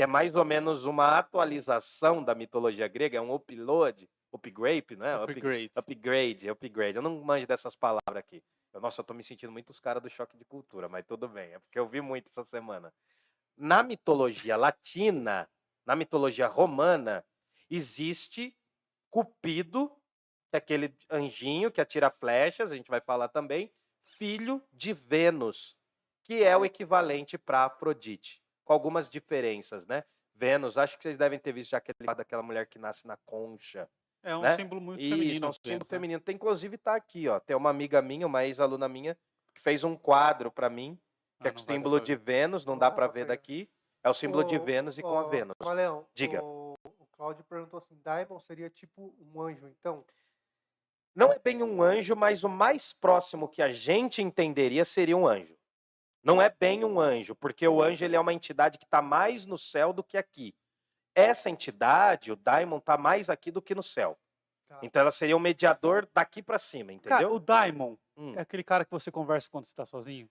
que 0.00 0.04
é 0.04 0.06
mais 0.06 0.34
ou 0.34 0.46
menos 0.46 0.86
uma 0.86 1.18
atualização 1.18 2.24
da 2.24 2.34
mitologia 2.34 2.88
grega, 2.88 3.18
é 3.18 3.20
um 3.20 3.34
upload, 3.34 4.08
upgrade, 4.32 4.96
né? 4.96 5.14
Up- 5.22 5.30
Upgrade. 5.30 5.70
Upgrade, 5.74 6.48
upgrade. 6.48 6.96
Eu 6.96 7.02
não 7.02 7.20
manjo 7.20 7.46
dessas 7.46 7.76
palavras 7.76 8.16
aqui. 8.16 8.42
Eu, 8.72 8.80
nossa, 8.80 9.02
eu 9.02 9.04
tô 9.04 9.12
me 9.12 9.22
sentindo 9.22 9.52
muito 9.52 9.68
os 9.68 9.78
caras 9.78 10.02
do 10.02 10.08
choque 10.08 10.38
de 10.38 10.44
cultura, 10.46 10.88
mas 10.88 11.04
tudo 11.04 11.28
bem. 11.28 11.52
É 11.52 11.58
porque 11.58 11.78
eu 11.78 11.86
vi 11.86 12.00
muito 12.00 12.30
essa 12.30 12.42
semana. 12.44 12.94
Na 13.58 13.82
mitologia 13.82 14.56
latina, 14.56 15.46
na 15.84 15.94
mitologia 15.94 16.46
romana, 16.46 17.22
existe 17.68 18.56
Cupido, 19.10 19.90
que 20.48 20.56
é 20.56 20.58
aquele 20.58 20.96
anjinho 21.10 21.70
que 21.70 21.78
atira 21.78 22.08
flechas, 22.10 22.72
a 22.72 22.74
gente 22.74 22.88
vai 22.88 23.02
falar 23.02 23.28
também, 23.28 23.70
filho 24.02 24.62
de 24.72 24.94
Vênus, 24.94 25.76
que 26.24 26.42
é 26.42 26.56
o 26.56 26.64
equivalente 26.64 27.36
para 27.36 27.66
Afrodite, 27.66 28.39
com 28.70 28.74
algumas 28.74 29.10
diferenças, 29.10 29.84
né? 29.84 30.04
Vênus, 30.32 30.78
acho 30.78 30.96
que 30.96 31.02
vocês 31.02 31.18
devem 31.18 31.40
ter 31.40 31.50
visto 31.50 31.72
já 31.72 31.78
aquele 31.78 32.14
daquela 32.14 32.40
mulher 32.40 32.68
que 32.68 32.78
nasce 32.78 33.04
na 33.04 33.16
concha. 33.26 33.88
É 34.22 34.36
um 34.36 34.42
né? 34.42 34.54
símbolo 34.54 34.80
muito 34.80 35.00
Isso, 35.00 35.10
feminino. 35.10 35.34
é 35.34 35.36
um 35.36 35.40
Vênus, 35.40 35.60
símbolo 35.64 35.80
né? 35.80 35.88
feminino. 35.90 36.20
Tem, 36.20 36.34
inclusive, 36.36 36.78
tá 36.78 36.94
aqui, 36.94 37.26
ó. 37.26 37.40
Tem 37.40 37.56
uma 37.56 37.68
amiga 37.68 38.00
minha, 38.00 38.28
uma 38.28 38.44
ex-aluna 38.44 38.88
minha, 38.88 39.18
que 39.52 39.60
fez 39.60 39.82
um 39.82 39.96
quadro 39.96 40.52
para 40.52 40.70
mim, 40.70 40.96
que 41.40 41.48
Ah, 41.48 41.50
é 41.50 41.52
o 41.52 41.58
símbolo 41.58 41.98
de. 41.98 42.14
Vênus, 42.14 42.64
não 42.64 42.74
Não 42.74 42.78
dá 42.78 42.92
para 42.92 43.08
pra 43.08 43.12
ver 43.12 43.26
daqui. 43.26 43.68
É 44.04 44.08
o 44.08 44.14
símbolo 44.14 44.44
de 44.44 44.56
Ô, 44.56 44.62
Vênus 44.62 44.98
e 44.98 45.02
com 45.02 45.18
a 45.18 45.24
Vênus. 45.24 45.56
Maleão, 45.60 46.06
Diga. 46.14 46.40
O, 46.40 46.74
o 46.84 47.06
Cláudio 47.10 47.44
perguntou 47.48 47.78
assim: 47.78 47.98
Daimon 48.04 48.38
seria 48.38 48.70
tipo 48.70 49.12
um 49.34 49.42
anjo, 49.42 49.66
então? 49.66 50.04
Não 51.12 51.32
é 51.32 51.40
bem 51.40 51.60
um 51.60 51.82
anjo, 51.82 52.14
mas 52.14 52.44
o 52.44 52.48
mais 52.48 52.92
próximo 52.92 53.48
que 53.48 53.62
a 53.62 53.72
gente 53.72 54.22
entenderia 54.22 54.84
seria 54.84 55.16
um 55.16 55.26
anjo. 55.26 55.58
Não 56.22 56.40
é 56.40 56.50
bem 56.50 56.84
um 56.84 57.00
anjo, 57.00 57.34
porque 57.34 57.66
o 57.66 57.82
anjo 57.82 58.04
ele 58.04 58.14
é 58.16 58.20
uma 58.20 58.32
entidade 58.34 58.78
que 58.78 58.84
está 58.84 59.00
mais 59.00 59.46
no 59.46 59.56
céu 59.58 59.92
do 59.92 60.02
que 60.04 60.16
aqui. 60.16 60.54
essa 61.14 61.50
entidade, 61.50 62.30
o 62.30 62.36
Daimon, 62.36 62.78
tá 62.78 62.96
mais 62.96 63.28
aqui 63.28 63.50
do 63.50 63.60
que 63.60 63.74
no 63.74 63.82
céu. 63.82 64.16
Tá. 64.68 64.78
Então 64.82 65.00
ela 65.02 65.10
seria 65.10 65.36
o 65.36 65.40
mediador 65.40 66.08
daqui 66.14 66.40
pra 66.42 66.58
cima, 66.58 66.92
Cara, 67.00 67.16
entendeu? 67.22 67.34
o 67.34 67.40
Daimon 67.40 67.96
Hum. 68.16 68.34
é 68.36 68.40
aquele 68.40 68.62
cara 68.62 68.84
que 68.84 68.90
você 68.92 69.10
conversa 69.10 69.48
quando 69.50 69.66
você 69.66 69.74
tá 69.74 69.84
sozinho? 69.84 70.28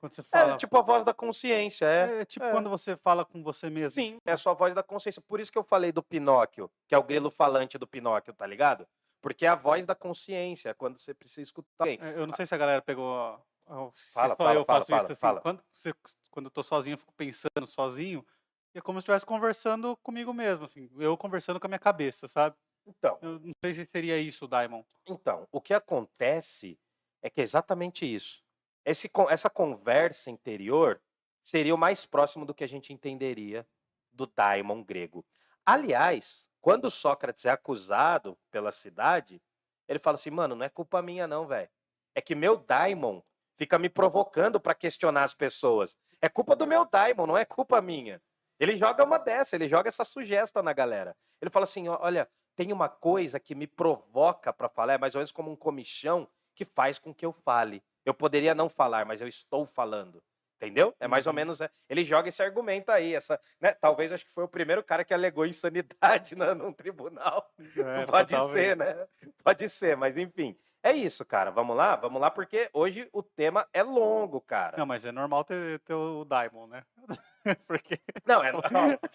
Quando 0.00 0.14
você 0.14 0.20
É, 0.20 0.24
fala. 0.24 0.56
tipo 0.56 0.76
a 0.78 0.82
voz 0.82 1.02
da 1.02 1.12
consciência, 1.12 1.86
é. 1.86 2.20
É, 2.20 2.24
tipo 2.24 2.44
é. 2.46 2.50
quando 2.52 2.70
você 2.70 2.96
fala 2.96 3.24
com 3.24 3.42
você 3.42 3.68
mesmo. 3.68 3.90
Sim, 3.92 4.18
é 4.24 4.32
a 4.32 4.36
sua 4.36 4.52
voz 4.54 4.72
da 4.74 4.82
consciência. 4.82 5.20
Por 5.22 5.40
isso 5.40 5.50
que 5.50 5.58
eu 5.58 5.64
falei 5.64 5.90
do 5.92 6.02
Pinóquio, 6.02 6.70
que 6.86 6.94
é 6.94 6.98
o 6.98 7.02
grilo 7.02 7.30
falante 7.30 7.76
do 7.76 7.86
Pinóquio, 7.86 8.32
tá 8.32 8.46
ligado? 8.46 8.86
Porque 9.20 9.44
é 9.44 9.48
a 9.48 9.54
voz 9.56 9.84
da 9.86 9.94
consciência, 9.94 10.70
é 10.70 10.74
quando 10.74 10.98
você 10.98 11.12
precisa 11.14 11.42
escutar. 11.42 11.88
É, 11.88 11.96
Eu 12.16 12.26
não 12.28 12.34
sei 12.34 12.46
se 12.46 12.54
a 12.54 12.58
galera 12.58 12.80
pegou. 12.82 13.40
A- 13.66 13.74
a- 13.84 13.90
se 13.94 14.12
Fala, 14.12 14.36
fala, 14.36 14.54
eu 14.54 14.64
faço 14.64 14.88
fala, 14.88 15.02
isso 15.02 15.12
assim. 15.12 15.20
fala. 15.20 15.40
Quando, 15.40 15.62
você- 15.72 15.94
quando 16.30 16.46
eu 16.46 16.50
tô 16.50 16.62
sozinho, 16.62 16.94
eu 16.94 16.98
fico 16.98 17.12
pensando 17.14 17.66
sozinho. 17.66 18.26
E 18.74 18.78
é 18.78 18.80
como 18.80 18.98
se 18.98 19.02
eu 19.02 19.14
estivesse 19.14 19.26
conversando 19.26 19.96
comigo 19.98 20.32
mesmo, 20.32 20.64
assim. 20.64 20.90
Eu 20.96 21.16
conversando 21.16 21.60
com 21.60 21.66
a 21.66 21.68
minha 21.68 21.78
cabeça, 21.78 22.26
sabe? 22.26 22.56
Então, 22.86 23.18
Eu 23.22 23.38
não 23.38 23.52
sei 23.62 23.74
se 23.74 23.86
seria 23.86 24.18
isso, 24.18 24.48
Daimon. 24.48 24.82
então, 25.06 25.46
o 25.52 25.60
que 25.60 25.72
acontece 25.74 26.78
é 27.22 27.30
que 27.30 27.40
é 27.40 27.44
exatamente 27.44 28.04
isso. 28.04 28.42
Esse, 28.84 29.08
essa 29.28 29.48
conversa 29.48 30.30
interior 30.30 31.00
seria 31.44 31.74
o 31.74 31.78
mais 31.78 32.04
próximo 32.04 32.44
do 32.44 32.54
que 32.54 32.64
a 32.64 32.68
gente 32.68 32.92
entenderia 32.92 33.66
do 34.12 34.26
daimon 34.26 34.82
grego. 34.82 35.24
Aliás, 35.64 36.48
quando 36.60 36.90
Sócrates 36.90 37.44
é 37.44 37.50
acusado 37.50 38.36
pela 38.50 38.72
cidade, 38.72 39.40
ele 39.86 39.98
fala 40.00 40.16
assim, 40.16 40.30
mano, 40.30 40.56
não 40.56 40.64
é 40.66 40.68
culpa 40.68 41.00
minha 41.00 41.26
não, 41.28 41.46
velho. 41.46 41.70
É 42.14 42.20
que 42.20 42.34
meu 42.34 42.56
daimon 42.56 43.20
fica 43.62 43.78
me 43.78 43.88
provocando 43.88 44.58
para 44.58 44.74
questionar 44.74 45.22
as 45.22 45.32
pessoas. 45.34 45.96
É 46.20 46.28
culpa 46.28 46.56
do 46.56 46.66
meu 46.66 46.84
daimon, 46.84 47.28
não 47.28 47.38
é 47.38 47.44
culpa 47.44 47.80
minha. 47.80 48.20
Ele 48.58 48.76
joga 48.76 49.04
uma 49.04 49.18
dessa, 49.18 49.54
ele 49.54 49.68
joga 49.68 49.88
essa 49.88 50.04
sugesta 50.04 50.60
na 50.60 50.72
galera. 50.72 51.14
Ele 51.40 51.48
fala 51.48 51.62
assim, 51.62 51.88
olha, 51.88 52.28
tem 52.56 52.72
uma 52.72 52.88
coisa 52.88 53.38
que 53.38 53.54
me 53.54 53.68
provoca 53.68 54.52
para 54.52 54.68
falar, 54.68 54.94
é 54.94 54.98
mais 54.98 55.14
ou 55.14 55.20
menos 55.20 55.30
como 55.30 55.48
um 55.48 55.54
comichão 55.54 56.26
que 56.56 56.64
faz 56.64 56.98
com 56.98 57.14
que 57.14 57.24
eu 57.24 57.32
fale. 57.32 57.80
Eu 58.04 58.12
poderia 58.12 58.52
não 58.52 58.68
falar, 58.68 59.06
mas 59.06 59.20
eu 59.20 59.28
estou 59.28 59.64
falando. 59.64 60.20
Entendeu? 60.56 60.92
É 60.98 61.06
mais 61.06 61.26
ou 61.28 61.30
Uhum. 61.32 61.36
menos. 61.36 61.60
é, 61.60 61.70
Ele 61.88 62.04
joga 62.04 62.28
esse 62.28 62.42
argumento 62.42 62.90
aí. 62.90 63.14
Essa, 63.14 63.40
né? 63.60 63.74
Talvez 63.74 64.10
acho 64.10 64.24
que 64.24 64.30
foi 64.32 64.42
o 64.42 64.48
primeiro 64.48 64.82
cara 64.82 65.04
que 65.04 65.14
alegou 65.14 65.46
insanidade 65.46 66.34
na, 66.36 66.52
num 66.52 66.72
tribunal. 66.72 67.48
É, 67.76 68.06
Pode 68.06 68.34
ser, 68.52 68.76
né? 68.76 69.06
Pode 69.44 69.68
ser, 69.68 69.96
mas 69.96 70.16
enfim. 70.16 70.56
É 70.82 70.92
isso, 70.92 71.24
cara. 71.24 71.50
Vamos 71.50 71.76
lá? 71.76 71.94
Vamos 71.96 72.20
lá, 72.20 72.30
porque 72.30 72.68
hoje 72.72 73.08
o 73.12 73.22
tema 73.22 73.68
é 73.72 73.82
longo, 73.82 74.40
cara. 74.40 74.76
Não, 74.76 74.84
mas 74.86 75.04
é 75.04 75.12
normal 75.12 75.44
ter, 75.44 75.78
ter 75.80 75.94
o 75.94 76.24
Daimon, 76.24 76.66
né? 76.66 76.82
porque 77.66 78.00
Não, 78.26 78.42
é. 78.42 78.52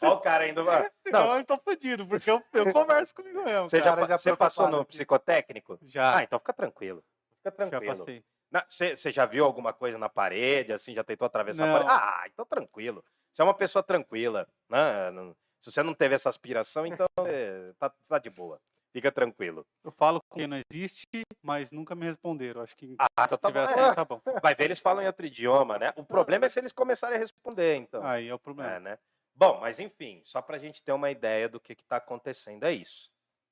Ó, 0.03 0.13
o 0.13 0.19
cara 0.21 0.45
ainda. 0.45 0.63
ó. 0.63 0.89
senão 1.03 1.27
Não, 1.27 1.37
eu 1.37 1.43
tô 1.45 1.57
fudido, 1.57 2.07
porque 2.07 2.29
eu, 2.31 2.41
eu 2.53 2.71
converso 2.71 3.13
comigo 3.13 3.43
mesmo. 3.43 3.69
você 3.69 3.79
já, 3.79 3.85
cara 3.95 4.05
já 4.05 4.17
você 4.17 4.35
passou 4.35 4.69
no 4.69 4.79
aqui. 4.81 4.91
psicotécnico? 4.91 5.77
Já, 5.83 6.17
Ah, 6.17 6.23
então 6.23 6.39
fica 6.39 6.53
tranquilo. 6.53 7.03
Fica 7.37 7.49
já 7.49 7.51
tranquilo. 7.51 7.97
passei. 7.97 8.23
Na- 8.49 8.65
Você 8.69 9.11
já 9.11 9.25
viu 9.25 9.43
alguma 9.43 9.73
coisa 9.73 9.97
na 9.97 10.07
parede, 10.07 10.71
assim, 10.71 10.93
já 10.93 11.03
tentou 11.03 11.25
atravessar 11.25 11.63
a 11.63 11.67
Não. 11.67 11.73
parede? 11.73 11.91
Ah, 11.91 12.23
então 12.27 12.45
tranquilo. 12.45 13.03
Você 13.33 13.41
é 13.41 13.45
uma 13.45 13.53
pessoa 13.53 13.83
tranquila, 13.83 14.47
né? 14.69 15.11
Não- 15.11 15.35
Se 15.61 15.69
você 15.71 15.83
não 15.83 15.93
teve 15.93 16.15
essa 16.15 16.29
aspiração, 16.29 16.85
então 16.87 17.05
é, 17.25 17.73
tá, 17.77 17.91
tá 18.07 18.17
de 18.19 18.29
boa. 18.29 18.57
Fica 18.97 19.11
tranquilo. 19.11 19.63
Eu 19.83 19.91
falo 19.91 20.19
que 20.33 20.47
não 20.47 20.59
existe, 20.71 21.21
mas 21.43 21.71
nunca 21.71 21.93
me 21.93 22.07
responderam. 22.07 22.61
Acho 22.63 22.75
que 22.75 22.95
Ah, 22.97 23.05
se 23.05 23.25
então 23.25 23.37
tá 23.37 23.47
tiver 23.49 23.63
bom. 23.67 23.71
assim, 23.71 23.79
É, 23.79 23.93
tá 23.93 24.03
bom. 24.03 24.19
Vai 24.41 24.55
ver, 24.55 24.63
eles 24.63 24.79
falam 24.79 25.03
em 25.03 25.05
outro 25.05 25.23
idioma, 25.23 25.77
né? 25.77 25.93
O 25.95 26.03
problema 26.03 26.47
é 26.47 26.49
se 26.49 26.59
eles 26.59 26.71
começarem 26.71 27.15
a 27.15 27.19
responder, 27.19 27.75
então. 27.75 28.03
Aí 28.03 28.27
é 28.27 28.33
o 28.33 28.39
problema. 28.39 28.71
É, 28.71 28.79
né? 28.79 28.99
Bom, 29.35 29.59
mas 29.59 29.79
enfim, 29.79 30.23
só 30.25 30.41
pra 30.41 30.57
gente 30.57 30.81
ter 30.83 30.93
uma 30.93 31.11
ideia 31.11 31.47
do 31.47 31.59
que 31.59 31.75
que 31.75 31.85
tá 31.85 31.97
acontecendo, 31.97 32.63
é 32.63 32.73
isso. 32.73 33.11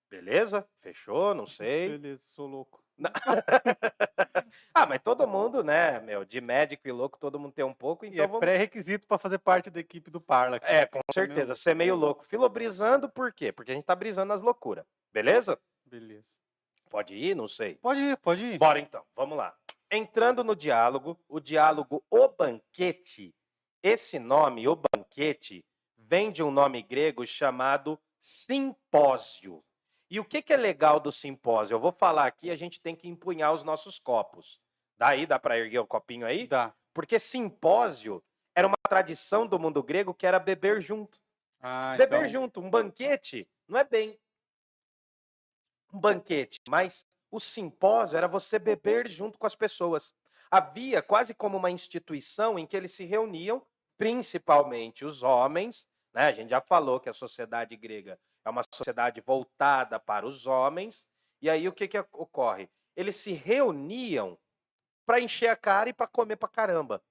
Beleza? 0.10 0.68
Fechou? 0.80 1.36
Não 1.36 1.46
sei. 1.46 1.89
Beleza, 1.89 2.24
sou 2.26 2.48
louco. 2.48 2.84
ah, 4.74 4.86
mas 4.86 5.02
todo 5.04 5.28
mundo, 5.28 5.64
né, 5.64 6.00
meu, 6.00 6.24
de 6.24 6.39
médico 6.39 6.88
e 6.88 6.91
louco, 6.91 7.18
todo 7.20 7.39
mundo 7.39 7.54
tem 7.54 7.66
um 7.66 7.74
pouco, 7.74 8.06
E 8.06 8.10
então 8.10 8.24
é 8.24 8.28
vamos 8.28 8.39
pré-requisito 8.39 9.08
pra 9.08 9.18
fazer 9.18 9.38
parte 9.39 9.70
da 9.70 9.80
equipe 9.80 10.10
do 10.10 10.22
Parla. 10.22 10.58
aqui. 10.58 10.66
É, 10.66 10.86
com 10.86 11.00
meio 11.00 11.14
certeza. 11.14 11.56
Ser 11.56 11.76
meio 11.76 11.96
louco. 11.96 12.24
Filobrizando, 12.26 13.10
por 13.10 13.34
quê? 13.34 13.52
Porque 13.52 13.72
a 13.72 13.76
gente 13.76 13.86
tá 13.86 13.96
brisando 13.96 14.28
nas 14.28 14.41
loucuras. 14.41 14.86
Beleza? 15.12 15.60
Beleza. 15.86 16.26
Pode 16.89 17.14
ir? 17.16 17.36
Não 17.36 17.48
sei. 17.48 17.76
Pode 17.76 18.00
ir, 18.00 18.18
pode 18.18 18.46
ir. 18.46 18.58
Bora 18.58 18.80
então, 18.80 19.04
vamos 19.16 19.38
lá. 19.38 19.54
Entrando 19.91 20.43
no 20.43 20.56
diálogo, 20.56 21.20
o 21.28 21.39
diálogo 21.39 22.04
O 22.10 22.28
Banquete, 22.28 23.36
esse 23.84 24.18
nome, 24.18 24.68
O 24.68 24.76
Banquete, 24.76 25.64
vem 25.98 26.32
de 26.32 26.41
um 26.41 26.52
nome 26.52 26.82
grego 26.82 27.26
chamado 27.26 28.00
simpósio. 28.20 29.64
E 30.16 30.20
o 30.22 30.24
que, 30.24 30.41
que 30.41 30.53
é 30.53 30.55
legal 30.55 30.97
do 30.97 31.11
simpósio? 31.11 31.76
Eu 31.76 31.80
vou 31.82 31.91
falar 31.91 32.26
aqui, 32.26 32.49
a 32.49 32.55
gente 32.55 32.80
tem 32.80 32.95
que 32.95 33.05
empunhar 33.05 33.51
os 33.51 33.66
nossos 33.66 33.99
copos. 33.99 34.61
Daí, 34.97 35.28
dá 35.28 35.38
para 35.38 35.59
erguer 35.59 35.80
o 35.80 35.86
copinho 35.86 36.26
aí? 36.26 36.47
Dá. 36.47 36.74
Porque 36.93 37.20
simpósio 37.20 38.24
era 38.55 38.66
uma 38.66 38.78
tradição 38.88 39.45
do 39.45 39.59
mundo 39.59 39.84
grego 39.84 40.13
que 40.13 40.26
era 40.26 40.39
beber 40.39 40.82
junto. 40.82 41.20
Ah, 41.59 41.95
Beber 41.97 42.20
então, 42.20 42.30
junto, 42.30 42.61
um 42.61 42.70
banquete 42.70 43.45
não 43.68 43.78
é 43.78 43.84
bem 43.84 44.18
um 45.93 45.99
banquete, 45.99 46.61
mas 46.70 47.05
o 47.30 47.38
simpósio 47.38 48.16
era 48.16 48.30
você 48.30 48.57
beber 48.57 49.09
junto 49.09 49.38
com 49.38 49.45
as 49.45 49.53
pessoas. 49.53 50.16
Havia 50.49 51.01
quase 51.01 51.34
como 51.34 51.57
uma 51.57 51.72
instituição 51.72 52.57
em 52.57 52.66
que 52.66 52.78
eles 52.78 52.93
se 52.93 53.03
reuniam, 53.03 53.61
principalmente 53.97 55.03
os 55.03 55.24
homens, 55.24 55.86
né? 56.13 56.28
A 56.28 56.32
gente 56.32 56.51
já 56.51 56.61
falou 56.61 57.01
que 57.01 57.09
a 57.09 57.13
sociedade 57.13 57.76
grega 57.76 58.18
é 58.46 58.50
uma 58.50 58.64
sociedade 58.72 59.20
voltada 59.22 60.00
para 60.00 60.26
os 60.26 60.46
homens, 60.46 61.08
e 61.41 61.50
aí 61.50 61.68
o 61.68 61.74
que 61.74 61.88
que 61.88 61.98
ocorre? 61.98 62.70
Eles 62.96 63.16
se 63.16 63.34
reuniam 63.34 64.38
para 65.06 65.20
encher 65.20 65.50
a 65.50 65.56
cara 65.56 65.89
e 65.89 65.93
para 65.93 66.08
comer 66.08 66.36
pra 66.36 66.48
caramba. 66.48 67.04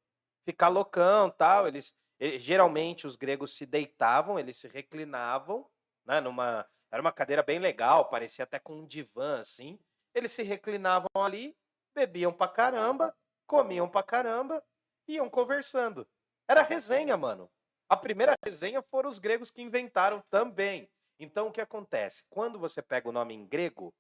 Ficar 0.45 0.68
loucão, 0.68 1.30
tal, 1.30 1.66
eles 1.66 1.95
eh, 2.20 2.39
geralmente 2.39 3.07
os 3.07 3.16
gregos 3.16 3.57
se 3.57 3.66
deitavam, 3.66 4.39
eles 4.39 4.57
se 4.57 4.68
reclinavam, 4.68 5.68
né, 6.07 6.20
numa 6.20 6.66
era 6.91 7.01
uma 7.01 7.12
cadeira 7.12 7.43
bem 7.43 7.59
legal, 7.59 8.09
parecia 8.09 8.45
até 8.45 8.61
com 8.61 8.74
um 8.76 8.87
divã 8.87 9.41
assim. 9.41 9.80
Eles 10.14 10.30
se 10.30 10.45
reclinavam 10.45 11.09
ali, 11.16 11.57
bebiam 11.93 12.32
pra 12.32 12.47
caramba, 12.47 13.12
comiam 13.49 13.89
pra 13.89 14.01
caramba, 14.01 14.62
iam 15.09 15.28
conversando. 15.28 16.07
Era 16.49 16.62
resenha, 16.62 17.16
mano. 17.16 17.51
A 17.89 17.97
primeira 17.97 18.37
resenha 18.45 18.80
foram 18.80 19.11
os 19.11 19.18
gregos 19.18 19.51
que 19.51 19.61
inventaram 19.61 20.22
também. 20.30 20.89
Então 21.19 21.47
o 21.49 21.51
que 21.53 21.61
acontece? 21.61 22.23
Quando 22.29 22.59
você 22.59 22.83
pega 22.83 23.09
o 23.09 23.12
nome 23.12 23.35
em 23.35 23.47
grego, 23.47 23.95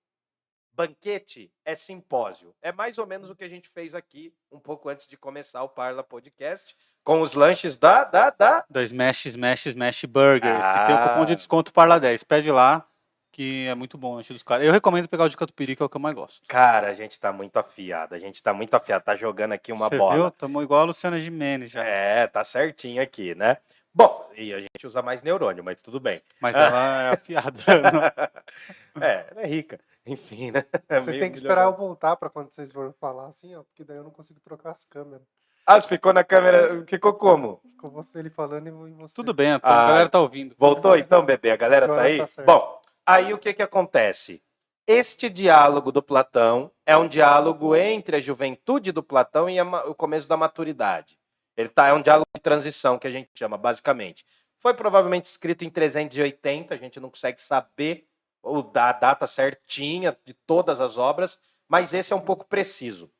banquete 0.72 1.50
é 1.64 1.74
simpósio. 1.74 2.54
É 2.60 2.72
mais 2.72 2.98
ou 2.98 3.06
menos 3.06 3.30
o 3.30 3.36
que 3.36 3.44
a 3.44 3.48
gente 3.48 3.68
fez 3.68 3.94
aqui 3.94 4.32
um 4.50 4.58
pouco 4.58 4.88
antes 4.88 5.06
de 5.06 5.16
começar 5.16 5.62
o 5.62 5.68
Parla 5.68 6.02
Podcast, 6.02 6.76
com 7.04 7.20
os 7.20 7.34
lanches 7.34 7.76
da 7.76 8.02
da 8.04 8.30
da 8.30 8.64
Da 8.68 8.82
Smash, 8.82 9.26
Smash, 9.26 9.66
Smash 9.66 10.04
Burgers. 10.06 10.64
E 10.64 10.86
Tem 10.86 10.94
o 10.96 11.02
cupom 11.08 11.24
de 11.24 11.32
Ah. 11.34 11.36
desconto 11.36 11.72
Parla 11.72 12.00
10. 12.00 12.24
Pede 12.24 12.50
lá, 12.50 12.86
que 13.30 13.66
é 13.68 13.74
muito 13.74 13.96
bom 13.98 14.12
o 14.12 14.16
lanche 14.16 14.32
dos 14.32 14.42
caras. 14.42 14.66
Eu 14.66 14.72
recomendo 14.72 15.08
pegar 15.08 15.24
o 15.24 15.28
de 15.28 15.36
catupiry, 15.36 15.76
que 15.76 15.82
é 15.82 15.86
o 15.86 15.88
que 15.88 15.96
eu 15.96 16.00
mais 16.00 16.14
gosto. 16.14 16.46
Cara, 16.48 16.88
a 16.88 16.94
gente 16.94 17.20
tá 17.20 17.32
muito 17.32 17.56
afiado. 17.58 18.14
A 18.14 18.18
gente 18.18 18.42
tá 18.42 18.52
muito 18.54 18.74
afiado. 18.74 19.04
Tá 19.04 19.14
jogando 19.14 19.52
aqui 19.52 19.70
uma 19.72 19.88
Você 19.88 19.98
bola. 19.98 20.14
viu? 20.14 20.30
Tamo 20.32 20.62
igual 20.62 20.80
a 20.80 20.84
Luciana 20.84 21.18
Gimenez 21.18 21.70
já. 21.70 21.84
É, 21.84 22.26
tá 22.26 22.42
certinho 22.42 23.02
aqui, 23.02 23.34
né? 23.34 23.58
Bom, 23.94 24.28
e 24.36 24.52
a 24.52 24.60
gente 24.60 24.86
usa 24.86 25.00
mais 25.02 25.22
neurônio, 25.22 25.62
mas 25.62 25.80
tudo 25.80 26.00
bem. 26.00 26.20
Mas 26.40 26.56
ela 26.56 27.02
é 27.02 27.10
afiada. 27.10 27.58
é, 29.00 29.26
ela 29.30 29.42
é 29.42 29.46
rica. 29.46 29.78
Enfim, 30.04 30.50
né? 30.50 30.64
Vocês 31.02 31.18
têm 31.18 31.30
que 31.30 31.36
esperar 31.36 31.64
eu 31.64 31.74
voltar 31.74 32.16
pra 32.16 32.28
quando 32.28 32.50
vocês 32.50 32.70
forem 32.72 32.92
falar 33.00 33.28
assim, 33.28 33.54
ó, 33.54 33.62
porque 33.62 33.84
daí 33.84 33.96
eu 33.96 34.04
não 34.04 34.10
consigo 34.10 34.40
trocar 34.40 34.72
as 34.72 34.84
câmeras. 34.84 35.26
Ah, 35.66 35.80
ficou 35.80 36.12
na 36.12 36.22
câmera. 36.22 36.84
Ficou 36.86 37.14
como? 37.14 37.60
Ficou 37.62 37.90
você 37.90 38.18
ele 38.18 38.28
falando 38.28 38.66
e 38.86 38.92
você. 38.92 39.14
Tudo 39.14 39.32
bem, 39.32 39.52
a 39.52 39.60
Ah, 39.62 39.86
galera 39.86 40.08
tá 40.10 40.20
ouvindo. 40.20 40.54
Voltou 40.58 40.96
então, 40.98 41.24
bebê? 41.24 41.52
A 41.52 41.56
galera 41.56 41.86
tá 41.86 41.92
Agora 41.94 42.06
aí? 42.08 42.18
tá. 42.18 42.42
Bom, 42.44 42.80
aí 43.06 43.32
o 43.32 43.38
que 43.38 43.54
que 43.54 43.62
acontece? 43.62 44.42
Este 44.86 45.30
diálogo 45.30 45.90
do 45.90 46.02
Platão 46.02 46.70
é 46.84 46.94
um 46.98 47.08
diálogo 47.08 47.74
entre 47.74 48.16
a 48.16 48.20
juventude 48.20 48.92
do 48.92 49.02
Platão 49.02 49.48
e 49.48 49.58
a 49.58 49.64
o 49.86 49.94
começo 49.94 50.28
da 50.28 50.36
maturidade. 50.36 51.18
Ele 51.56 51.68
tá, 51.68 51.88
é 51.88 51.92
um 51.92 52.02
diálogo 52.02 52.26
de 52.34 52.40
transição 52.40 52.98
que 52.98 53.06
a 53.06 53.10
gente 53.10 53.30
chama, 53.34 53.56
basicamente. 53.56 54.24
Foi 54.58 54.74
provavelmente 54.74 55.26
escrito 55.26 55.64
em 55.64 55.70
380, 55.70 56.74
a 56.74 56.76
gente 56.76 56.98
não 56.98 57.10
consegue 57.10 57.40
saber 57.40 58.08
o 58.42 58.62
da 58.62 58.92
data 58.92 59.26
certinha 59.26 60.16
de 60.24 60.34
todas 60.34 60.80
as 60.80 60.98
obras, 60.98 61.38
mas 61.68 61.94
esse 61.94 62.12
é 62.12 62.16
um 62.16 62.20
pouco 62.20 62.44
preciso. 62.44 63.12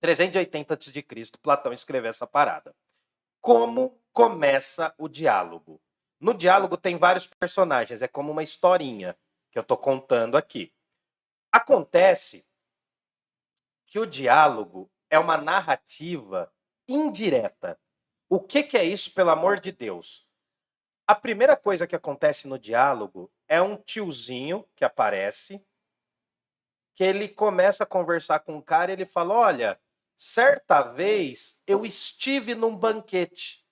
380 0.00 0.74
a.C., 0.74 1.04
Platão 1.42 1.72
escreveu 1.72 2.10
essa 2.10 2.26
parada. 2.26 2.74
Como 3.40 3.98
começa 4.12 4.94
o 4.98 5.08
diálogo? 5.08 5.80
No 6.18 6.34
diálogo 6.34 6.76
tem 6.76 6.96
vários 6.96 7.26
personagens, 7.26 8.02
é 8.02 8.08
como 8.08 8.30
uma 8.30 8.42
historinha 8.42 9.16
que 9.50 9.58
eu 9.58 9.62
estou 9.62 9.76
contando 9.76 10.36
aqui. 10.36 10.72
Acontece 11.50 12.44
que 13.86 13.98
o 13.98 14.06
diálogo 14.06 14.90
é 15.08 15.18
uma 15.18 15.36
narrativa 15.36 16.52
indireta. 16.92 17.78
O 18.28 18.40
que, 18.40 18.62
que 18.62 18.76
é 18.76 18.84
isso, 18.84 19.12
pelo 19.12 19.30
amor 19.30 19.60
de 19.60 19.72
Deus? 19.72 20.28
a 21.10 21.14
primeira 21.16 21.56
coisa 21.56 21.88
que 21.88 21.96
acontece 21.96 22.46
no 22.46 22.56
diálogo 22.56 23.28
é 23.48 23.60
um 23.60 23.76
tiozinho 23.76 24.64
que 24.76 24.84
aparece, 24.84 25.60
que 26.94 27.02
ele 27.02 27.26
começa 27.26 27.82
a 27.82 27.86
conversar 27.86 28.38
com 28.38 28.56
o 28.56 28.62
cara 28.62 28.92
e 28.92 28.94
ele 28.94 29.04
fala: 29.04 29.34
Olha, 29.34 29.80
certa 30.16 30.82
vez 30.82 31.58
eu 31.66 31.84
estive 31.84 32.54
num 32.54 32.76
banquete. 32.76 33.66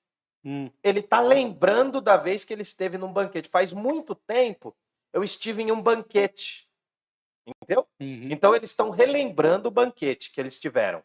Hum, 0.44 0.68
Ele 0.82 1.00
tá 1.00 1.20
lembrando 1.20 2.00
da 2.00 2.16
vez 2.16 2.42
que 2.42 2.52
ele 2.52 2.62
esteve 2.62 2.98
num 2.98 3.12
banquete. 3.12 3.48
Faz 3.48 3.72
muito 3.72 4.16
tempo 4.16 4.76
eu 5.12 5.22
estive 5.22 5.62
em 5.62 5.70
um 5.70 5.80
banquete. 5.80 6.68
Entendeu? 7.46 7.86
uhum. 8.00 8.30
Então 8.32 8.52
eles 8.52 8.70
estão 8.70 8.90
relembrando 8.90 9.68
o 9.68 9.72
banquete 9.72 10.32
que 10.32 10.40
eles 10.40 10.58
tiveram. 10.58 11.04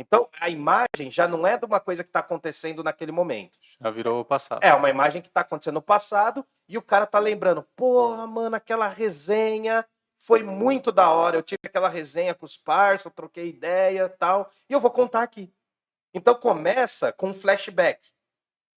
Então 0.00 0.30
a 0.40 0.48
imagem 0.48 1.10
já 1.10 1.28
não 1.28 1.46
é 1.46 1.58
de 1.58 1.66
uma 1.66 1.78
coisa 1.78 2.02
que 2.02 2.08
está 2.08 2.20
acontecendo 2.20 2.82
naquele 2.82 3.12
momento. 3.12 3.58
Já 3.78 3.90
virou 3.90 4.22
o 4.22 4.24
passado. 4.24 4.64
É 4.64 4.72
uma 4.72 4.88
imagem 4.88 5.20
que 5.20 5.28
está 5.28 5.42
acontecendo 5.42 5.74
no 5.74 5.82
passado 5.82 6.42
e 6.66 6.78
o 6.78 6.82
cara 6.82 7.06
tá 7.06 7.18
lembrando. 7.18 7.62
Porra, 7.76 8.26
mano, 8.26 8.56
aquela 8.56 8.88
resenha 8.88 9.86
foi 10.16 10.42
muito 10.42 10.90
da 10.90 11.10
hora. 11.10 11.36
Eu 11.36 11.42
tive 11.42 11.60
aquela 11.66 11.90
resenha 11.90 12.34
com 12.34 12.46
os 12.46 12.56
parça, 12.56 13.10
troquei 13.10 13.50
ideia 13.50 14.08
tal. 14.08 14.50
E 14.70 14.72
eu 14.72 14.80
vou 14.80 14.90
contar 14.90 15.22
aqui. 15.22 15.52
Então 16.14 16.34
começa 16.34 17.12
com 17.12 17.28
um 17.28 17.34
flashback. 17.34 18.08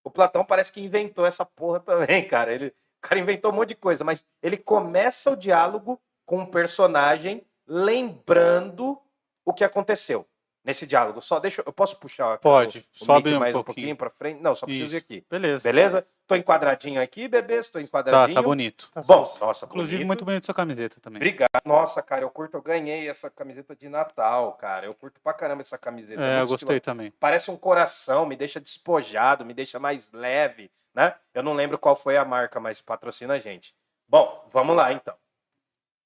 O 0.03 0.11
Platão 0.11 0.43
parece 0.43 0.73
que 0.73 0.81
inventou 0.81 1.25
essa 1.25 1.45
porra 1.45 1.79
também, 1.85 2.27
cara. 2.27 2.51
Ele, 2.51 2.67
o 2.67 3.07
cara 3.07 3.17
inventou 3.17 3.49
um 3.49 3.55
monte 3.55 3.69
de 3.69 3.75
coisa, 3.75 4.03
mas 4.03 4.25
ele 4.41 4.57
começa 4.57 5.31
o 5.31 5.37
diálogo 5.37 6.01
com 6.25 6.39
um 6.39 6.45
personagem 6.45 7.47
lembrando 7.65 9.01
o 9.45 9.53
que 9.53 9.63
aconteceu 9.63 10.27
nesse 10.63 10.85
diálogo. 10.87 11.21
Só 11.21 11.39
deixa 11.39 11.61
eu 11.65 11.73
posso 11.73 11.97
puxar 11.97 12.33
aqui 12.33 12.43
Pode, 12.43 12.79
o, 12.79 13.03
o 13.03 13.05
sobe 13.05 13.29
mic 13.29 13.35
um 13.37 13.39
mais 13.39 13.51
um 13.55 13.63
pouquinho. 13.63 13.75
pouquinho 13.75 13.95
para 13.97 14.09
frente? 14.09 14.41
Não, 14.41 14.55
só 14.55 14.65
preciso 14.65 14.93
ir 14.95 14.97
Isso. 14.97 15.05
aqui. 15.05 15.25
Beleza. 15.29 15.63
Beleza? 15.63 16.07
Tô 16.25 16.35
enquadradinho 16.35 17.01
aqui, 17.01 17.27
bebê, 17.27 17.55
estou 17.59 17.81
Tá, 17.81 17.85
enquadradinho. 17.85 18.33
tá 18.35 18.41
bonito. 18.41 18.89
Tá 18.93 19.01
Bom, 19.01 19.21
nossa, 19.41 19.65
Inclusive, 19.65 19.97
bonito. 19.97 20.07
muito 20.07 20.25
bonito 20.25 20.45
sua 20.45 20.55
camiseta 20.55 20.99
também. 21.01 21.17
Obrigado. 21.17 21.49
Nossa, 21.65 22.01
cara, 22.01 22.23
eu 22.23 22.29
curto, 22.29 22.55
eu 22.57 22.61
ganhei 22.61 23.09
essa 23.09 23.29
camiseta 23.29 23.75
de 23.75 23.89
Natal, 23.89 24.53
cara. 24.53 24.85
Eu 24.85 24.93
curto 24.93 25.19
pra 25.21 25.33
caramba 25.33 25.61
essa 25.61 25.77
camiseta. 25.77 26.21
É, 26.21 26.41
eu 26.41 26.47
gostei 26.47 26.79
também. 26.79 27.11
Parece 27.19 27.51
um 27.51 27.57
coração, 27.57 28.25
me 28.25 28.35
deixa 28.35 28.59
despojado, 28.59 29.45
me 29.45 29.53
deixa 29.53 29.79
mais 29.79 30.09
leve, 30.13 30.71
né? 30.95 31.13
Eu 31.33 31.43
não 31.43 31.53
lembro 31.53 31.77
qual 31.77 31.95
foi 31.95 32.15
a 32.15 32.23
marca, 32.23 32.59
mas 32.59 32.79
patrocina 32.79 33.33
a 33.33 33.39
gente. 33.39 33.75
Bom, 34.07 34.47
vamos 34.53 34.75
lá 34.77 34.93
então. 34.93 35.15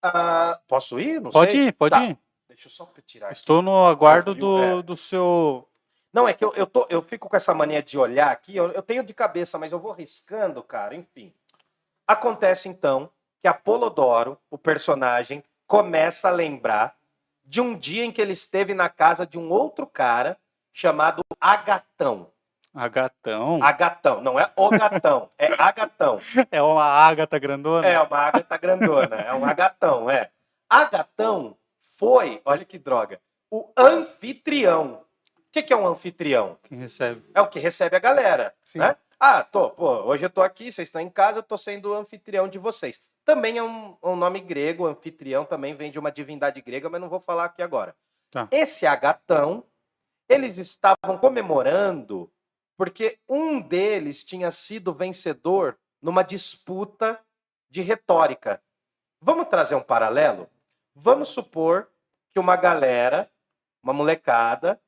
Ah, 0.01 0.59
posso 0.67 0.99
ir? 0.99 1.19
Não 1.19 1.31
Pode 1.31 1.51
sei. 1.51 1.67
ir, 1.67 1.71
pode 1.73 1.91
Tá, 1.95 2.05
ir. 2.05 2.17
Deixa 2.57 2.69
eu 2.69 2.71
só 2.71 2.91
tirar 3.05 3.27
aqui. 3.27 3.35
Estou 3.35 3.61
no 3.61 3.85
aguardo 3.85 4.33
do, 4.33 4.63
é. 4.63 4.81
do 4.81 4.97
seu. 4.97 5.69
Não, 6.11 6.27
é 6.27 6.33
que 6.33 6.43
eu, 6.43 6.51
eu, 6.55 6.65
tô, 6.65 6.87
eu 6.89 7.03
fico 7.03 7.29
com 7.29 7.35
essa 7.37 7.53
mania 7.53 7.83
de 7.83 7.99
olhar 7.99 8.31
aqui, 8.31 8.55
eu, 8.55 8.71
eu 8.71 8.81
tenho 8.81 9.03
de 9.03 9.13
cabeça, 9.13 9.59
mas 9.59 9.71
eu 9.71 9.79
vou 9.79 9.91
riscando, 9.91 10.63
cara, 10.63 10.95
enfim. 10.95 11.31
Acontece 12.07 12.67
então 12.67 13.11
que 13.39 13.47
Apolodoro, 13.47 14.39
o 14.49 14.57
personagem, 14.57 15.43
começa 15.67 16.29
a 16.29 16.31
lembrar 16.31 16.95
de 17.45 17.61
um 17.61 17.77
dia 17.77 18.03
em 18.03 18.11
que 18.11 18.19
ele 18.19 18.33
esteve 18.33 18.73
na 18.73 18.89
casa 18.89 19.27
de 19.27 19.37
um 19.37 19.51
outro 19.51 19.85
cara 19.85 20.35
chamado 20.73 21.21
Agatão. 21.39 22.31
Agatão. 22.73 23.61
Agatão, 23.61 24.21
não 24.21 24.39
é 24.39 24.51
o 24.55 24.69
gatão, 24.69 25.29
é 25.37 25.53
Agatão. 25.61 26.19
É 26.49 26.61
uma 26.61 26.83
ágata 26.83 27.37
grandona? 27.37 27.87
É 27.87 28.01
uma 28.01 28.17
ágata 28.17 28.57
grandona, 28.57 29.15
é 29.17 29.33
um 29.33 29.45
agatão, 29.45 30.09
é. 30.09 30.31
Agatão 30.67 31.55
foi, 31.97 32.41
olha 32.45 32.63
que 32.63 32.77
droga, 32.77 33.19
o 33.51 33.71
anfitrião. 33.75 35.03
O 35.35 35.51
que, 35.51 35.63
que 35.63 35.73
é 35.73 35.75
um 35.75 35.87
anfitrião? 35.87 36.57
Quem 36.63 36.77
recebe? 36.77 37.23
É 37.33 37.41
o 37.41 37.47
que 37.47 37.59
recebe 37.59 37.95
a 37.95 37.99
galera, 37.99 38.53
Sim. 38.65 38.79
né? 38.79 38.95
Ah, 39.19 39.43
tô, 39.43 39.71
pô, 39.71 40.03
hoje 40.03 40.25
eu 40.25 40.29
tô 40.29 40.41
aqui, 40.43 40.71
vocês 40.71 40.87
estão 40.87 41.01
em 41.01 41.09
casa, 41.09 41.39
eu 41.39 41.43
tô 41.43 41.57
sendo 41.57 41.89
o 41.89 41.95
anfitrião 41.95 42.47
de 42.47 42.59
vocês. 42.59 43.01
Também 43.25 43.57
é 43.57 43.63
um, 43.63 43.97
um 44.03 44.15
nome 44.15 44.39
grego, 44.39 44.85
anfitrião 44.85 45.43
também 45.43 45.73
vem 45.73 45.89
de 45.89 45.97
uma 45.97 46.11
divindade 46.11 46.61
grega, 46.61 46.89
mas 46.89 47.01
não 47.01 47.09
vou 47.09 47.19
falar 47.19 47.45
aqui 47.45 47.63
agora. 47.63 47.95
Tá. 48.29 48.47
Esse 48.51 48.85
agatão, 48.85 49.63
eles 50.29 50.57
estavam 50.57 51.17
comemorando 51.19 52.31
porque 52.77 53.17
um 53.27 53.59
deles 53.59 54.23
tinha 54.23 54.51
sido 54.51 54.93
vencedor 54.93 55.77
numa 55.99 56.21
disputa 56.21 57.19
de 57.69 57.81
retórica. 57.81 58.61
Vamos 59.19 59.47
trazer 59.47 59.73
um 59.73 59.81
paralelo? 59.81 60.47
Vamos 60.99 61.29
supor 61.29 61.87
que 62.31 62.39
uma 62.39 62.55
galera, 62.55 63.29
uma 63.83 63.93
molecada, 63.93 64.81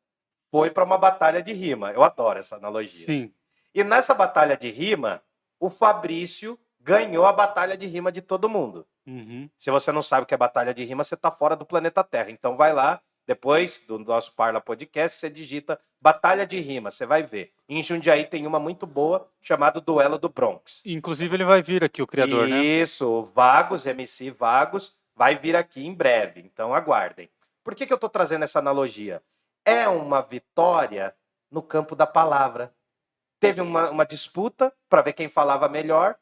foi 0.52 0.72
para 0.72 0.84
uma 0.84 0.98
batalha 0.98 1.42
de 1.42 1.54
rima. 1.54 1.92
Eu 1.92 2.04
adoro 2.04 2.40
essa 2.40 2.56
analogia. 2.56 3.06
Sim. 3.06 3.32
E 3.74 3.84
nessa 3.84 4.14
batalha 4.14 4.58
de 4.58 4.72
rima, 4.72 5.22
o 5.60 5.70
Fabrício 5.70 6.58
ganhou 6.80 7.26
a 7.26 7.34
batalha 7.34 7.78
de 7.78 7.86
rima 7.86 8.12
de 8.12 8.22
todo 8.22 8.50
mundo. 8.50 8.88
Uhum. 9.06 9.50
Se 9.58 9.70
você 9.70 9.92
não 9.92 10.02
sabe 10.02 10.24
o 10.24 10.26
que 10.26 10.34
é 10.34 10.38
batalha 10.38 10.74
de 10.74 10.84
rima, 10.84 11.04
você 11.04 11.14
está 11.14 11.30
fora 11.30 11.56
do 11.56 11.66
planeta 11.66 12.04
Terra. 12.04 12.32
Então 12.32 12.58
vai 12.58 12.74
lá, 12.74 13.02
depois 13.28 13.84
do 13.88 14.00
nosso 14.00 14.34
Parla 14.34 14.60
Podcast, 14.60 15.20
você 15.20 15.30
digita 15.30 15.80
Batalha 16.02 16.48
de 16.48 16.60
Rima, 16.60 16.90
você 16.90 17.06
vai 17.06 17.22
ver. 17.22 17.52
Em 17.68 17.84
Jundiaí 17.84 18.26
tem 18.26 18.48
uma 18.48 18.60
muito 18.60 18.88
boa 18.88 19.30
chamada 19.40 19.80
Duelo 19.80 20.18
do 20.18 20.30
Bronx. 20.30 20.82
Inclusive, 20.86 21.36
ele 21.36 21.44
vai 21.44 21.62
vir 21.62 21.84
aqui, 21.84 22.02
o 22.02 22.08
criador, 22.08 22.48
né? 22.48 22.64
Isso, 22.64 23.30
Vagos, 23.36 23.86
MC 23.86 24.32
Vagos, 24.32 24.96
vai 25.20 25.36
vir 25.36 25.54
aqui 25.54 25.86
em 25.86 25.94
breve. 25.94 26.40
Então 26.40 26.74
aguardem. 26.74 27.30
Por 27.62 27.76
que, 27.76 27.86
que 27.86 27.92
eu 27.92 27.96
estou 27.96 28.10
trazendo 28.10 28.46
essa 28.46 28.60
analogia? 28.60 29.22
É 29.66 29.86
uma 29.90 30.22
vitória 30.22 31.14
no 31.52 31.62
campo 31.62 31.94
da 31.94 32.08
palavra. 32.08 32.74
Teve 33.38 33.60
uma, 33.60 33.90
uma 33.90 34.06
disputa 34.06 34.74
para 34.88 35.02
ver 35.02 35.12
quem 35.12 35.28
falava 35.28 35.68
melhor. 35.68 36.16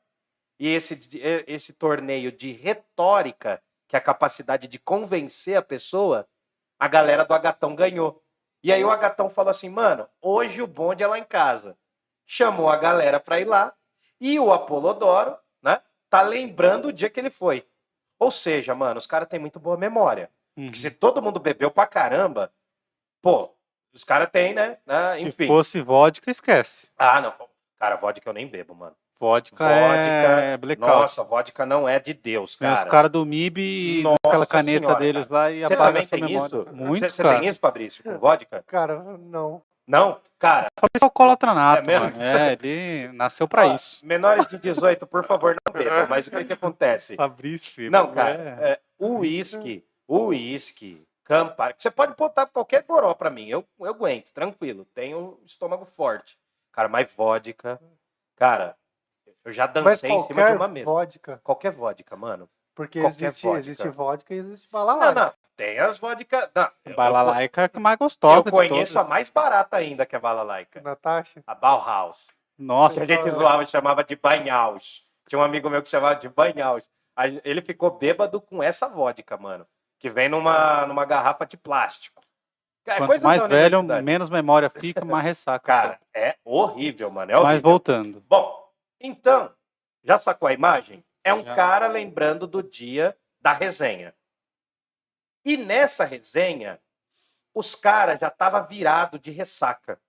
E 0.59 0.67
esse, 0.67 0.99
esse 1.45 1.73
torneio 1.73 2.31
de 2.31 2.51
retórica, 2.51 3.61
que 3.87 3.95
é 3.95 3.99
a 3.99 4.01
capacidade 4.01 4.67
de 4.67 4.79
convencer 4.79 5.55
a 5.55 5.61
pessoa, 5.61 6.27
a 6.79 6.87
galera 6.87 7.23
do 7.23 7.35
Agatão 7.35 7.75
ganhou. 7.75 8.23
E 8.63 8.73
aí 8.73 8.83
o 8.83 8.89
Agatão 8.89 9.29
falou 9.29 9.51
assim, 9.51 9.69
mano, 9.69 10.09
hoje 10.19 10.59
o 10.59 10.65
bonde 10.65 11.03
é 11.03 11.07
lá 11.07 11.19
em 11.19 11.23
casa. 11.23 11.77
Chamou 12.25 12.67
a 12.67 12.77
galera 12.77 13.19
para 13.19 13.39
ir 13.39 13.45
lá. 13.45 13.75
E 14.19 14.39
o 14.39 14.51
Apolodoro, 14.51 15.37
né, 15.61 15.83
tá 16.09 16.23
lembrando 16.23 16.87
o 16.87 16.93
dia 16.93 17.11
que 17.11 17.19
ele 17.19 17.29
foi. 17.29 17.63
Ou 18.19 18.31
seja, 18.31 18.73
mano, 18.73 18.97
os 18.97 19.05
caras 19.07 19.27
têm 19.27 19.39
muito 19.39 19.59
boa 19.59 19.77
memória. 19.77 20.29
Uhum. 20.57 20.65
Porque 20.65 20.79
se 20.79 20.89
todo 20.91 21.21
mundo 21.21 21.39
bebeu 21.39 21.69
pra 21.69 21.85
caramba, 21.85 22.51
pô, 23.21 23.53
os 23.93 24.03
caras 24.03 24.29
têm, 24.31 24.53
né? 24.53 24.77
Se 25.17 25.21
Enfim. 25.27 25.47
fosse 25.47 25.81
vodka, 25.81 26.31
esquece. 26.31 26.89
Ah, 26.97 27.21
não. 27.21 27.33
Cara, 27.79 27.95
vodka 27.95 28.27
eu 28.27 28.33
nem 28.33 28.47
bebo, 28.47 28.73
mano. 28.73 28.95
Vodka, 29.19 29.55
Vodka, 29.57 29.71
é 29.71 30.57
blackout. 30.57 30.91
Nossa, 31.01 31.23
vodka 31.23 31.65
não 31.65 31.89
é 31.89 31.99
de 31.99 32.13
Deus, 32.13 32.55
Vem 32.59 32.69
os 32.69 32.75
cara. 32.77 32.89
caras 32.89 33.11
do 33.11 33.25
MIB 33.25 33.59
e 33.99 34.03
Nossa 34.03 34.17
aquela 34.27 34.45
caneta 34.45 34.79
senhora, 34.85 34.99
deles 34.99 35.27
lá 35.27 35.51
e 35.51 35.59
Você 35.65 35.73
apaga 35.73 35.83
a 35.83 35.87
também 35.87 36.03
sua 36.07 36.17
tem 36.19 36.21
memória. 36.27 36.55
isso? 36.57 36.75
Muito, 36.75 36.99
Você- 36.99 37.09
Você 37.09 37.23
cara. 37.23 37.39
tem 37.39 37.49
isso, 37.49 37.59
Fabrício, 37.59 38.03
com 38.03 38.15
vodka? 38.19 38.63
Cara, 38.67 38.99
não. 39.17 39.63
Não? 39.87 40.19
Cara, 40.37 40.67
Fabrício 40.79 41.03
é 41.03 41.05
alcoólatra 41.05 41.53
nato, 41.53 41.79
É 41.79 41.87
mesmo? 41.87 42.05
mano. 42.17 42.21
É, 42.21 42.53
ele 42.53 43.11
nasceu 43.13 43.47
pra 43.47 43.65
ó, 43.67 43.73
isso. 43.73 44.05
menores 44.05 44.45
de 44.47 44.57
18, 44.57 45.07
por 45.07 45.23
favor, 45.23 45.55
não 45.65 45.73
bebam. 45.73 46.05
Mas 46.07 46.27
o 46.27 46.31
que, 46.31 46.43
que 46.45 46.53
acontece? 46.53 47.15
Fabrício, 47.15 47.71
filho. 47.71 47.89
Não, 47.89 48.11
cara, 48.13 48.29
é. 48.61 48.71
é, 48.73 48.79
o 48.99 49.19
uísque, 49.19 49.83
o 50.07 50.25
uísque, 50.27 51.03
Campari, 51.23 51.73
você 51.77 51.89
pode 51.89 52.15
botar 52.15 52.45
qualquer 52.45 52.83
goró 52.83 53.13
pra 53.13 53.29
mim, 53.29 53.47
eu, 53.47 53.65
eu 53.79 53.87
aguento, 53.87 54.31
tranquilo, 54.31 54.85
tenho 54.93 55.39
estômago 55.45 55.85
forte. 55.85 56.37
Cara, 56.71 56.87
mas 56.87 57.11
vodka, 57.11 57.81
cara, 58.35 58.75
eu 59.43 59.51
já 59.51 59.65
Mas 59.65 59.73
dancei 59.73 60.11
em 60.11 60.23
cima 60.25 60.45
de 60.51 60.55
uma 60.57 60.67
mesa. 60.67 60.85
vodka. 60.85 61.41
Qualquer 61.43 61.71
vodka, 61.71 62.15
mano. 62.15 62.47
Porque 62.75 62.99
existe 62.99 63.41
vodka. 63.43 63.57
existe 63.57 63.89
vodka 63.89 64.33
e 64.35 64.37
existe 64.37 64.67
Não, 64.71 64.79
balalaica. 64.85 65.13
não, 65.25 65.33
tem 65.57 65.79
as 65.79 65.97
vodka... 65.97 66.49
Não, 66.55 66.69
eu- 66.85 66.95
Balalaica 66.95 67.61
é 67.61 67.65
a 67.65 67.69
que 67.69 67.79
mais 67.79 67.95
eu, 67.95 68.05
gostosa 68.05 68.47
eu 68.47 68.51
conheço 68.51 68.97
a 68.99 69.03
mais 69.03 69.27
barata 69.27 69.75
ainda 69.75 70.05
que 70.05 70.15
a 70.15 70.19
balalaica, 70.19 70.79
Natasha. 70.79 71.43
a 71.45 71.55
Bauhaus. 71.55 72.27
Nossa, 72.57 73.05
Que 73.05 73.11
a 73.11 73.15
gente 73.15 73.31
zoava 73.31 73.63
e 73.63 73.67
chamava 73.67 74.03
de 74.03 74.15
banhaus. 74.15 75.03
Tinha 75.27 75.39
um 75.39 75.43
amigo 75.43 75.69
meu 75.69 75.83
que 75.83 75.89
chamava 75.89 76.15
de 76.15 76.29
banhaus. 76.29 76.89
Ele 77.43 77.61
ficou 77.61 77.91
bêbado 77.91 78.39
com 78.39 78.63
essa 78.63 78.87
vodka, 78.87 79.35
mano. 79.37 79.65
Que 79.99 80.09
vem 80.09 80.29
numa, 80.29 80.85
numa 80.85 81.05
garrafa 81.05 81.45
de 81.45 81.57
plástico. 81.57 82.21
É 82.85 82.97
quanto 82.97 83.07
coisa 83.09 83.27
mais 83.27 83.45
velho, 83.47 83.83
menos 84.01 84.29
memória 84.29 84.69
fica, 84.69 85.03
mais 85.03 85.25
ressaca. 85.25 85.65
Cara, 85.65 85.99
é 86.13 86.35
horrível, 86.45 87.11
mano. 87.11 87.31
É 87.31 87.35
só. 87.35 87.41
horrível. 87.41 87.53
Mas 87.55 87.61
voltando. 87.61 88.23
Bom, 88.29 88.71
então, 89.01 89.51
já 90.03 90.17
sacou 90.17 90.47
a 90.47 90.53
imagem? 90.53 91.03
É 91.23 91.33
um 91.33 91.43
Já. 91.43 91.55
cara 91.55 91.87
lembrando 91.87 92.47
do 92.47 92.63
dia 92.63 93.15
da 93.41 93.51
resenha. 93.51 94.13
E 95.43 95.57
nessa 95.57 96.03
resenha, 96.03 96.79
os 97.53 97.75
caras 97.75 98.19
já 98.19 98.27
estavam 98.27 98.65
virados 98.65 99.19
de 99.19 99.31
ressaca. 99.31 99.99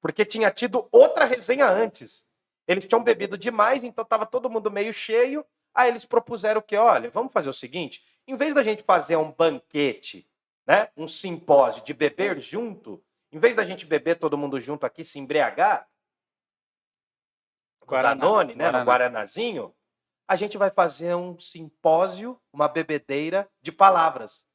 Porque 0.00 0.24
tinha 0.24 0.50
tido 0.50 0.88
outra 0.90 1.24
resenha 1.24 1.66
antes. 1.66 2.24
Eles 2.66 2.84
tinham 2.84 3.02
bebido 3.02 3.36
demais, 3.36 3.84
então 3.84 4.04
tava 4.04 4.26
todo 4.26 4.50
mundo 4.50 4.70
meio 4.70 4.92
cheio. 4.92 5.44
Aí 5.74 5.88
eles 5.88 6.04
propuseram 6.04 6.60
que, 6.60 6.76
olha, 6.76 7.10
vamos 7.10 7.32
fazer 7.32 7.48
o 7.48 7.54
seguinte: 7.54 8.04
em 8.26 8.36
vez 8.36 8.54
da 8.54 8.62
gente 8.62 8.82
fazer 8.82 9.16
um 9.16 9.32
banquete, 9.32 10.28
né, 10.66 10.88
um 10.96 11.08
simpósio 11.08 11.82
de 11.84 11.92
beber 11.92 12.40
junto, 12.40 13.02
em 13.32 13.38
vez 13.38 13.56
da 13.56 13.64
gente 13.64 13.86
beber 13.86 14.18
todo 14.18 14.38
mundo 14.38 14.60
junto 14.60 14.86
aqui, 14.86 15.04
se 15.04 15.18
embriagar, 15.18 15.88
Guaraná, 17.84 18.20
Danone, 18.20 18.54
né, 18.54 18.66
no 18.66 18.70
Guaraná. 18.70 18.84
Guaranazinho, 18.84 19.74
a 20.28 20.36
gente 20.36 20.56
vai 20.56 20.70
fazer 20.70 21.14
um 21.14 21.38
simpósio, 21.40 22.40
uma 22.52 22.68
bebedeira 22.68 23.50
de 23.60 23.72
palavras. 23.72 24.46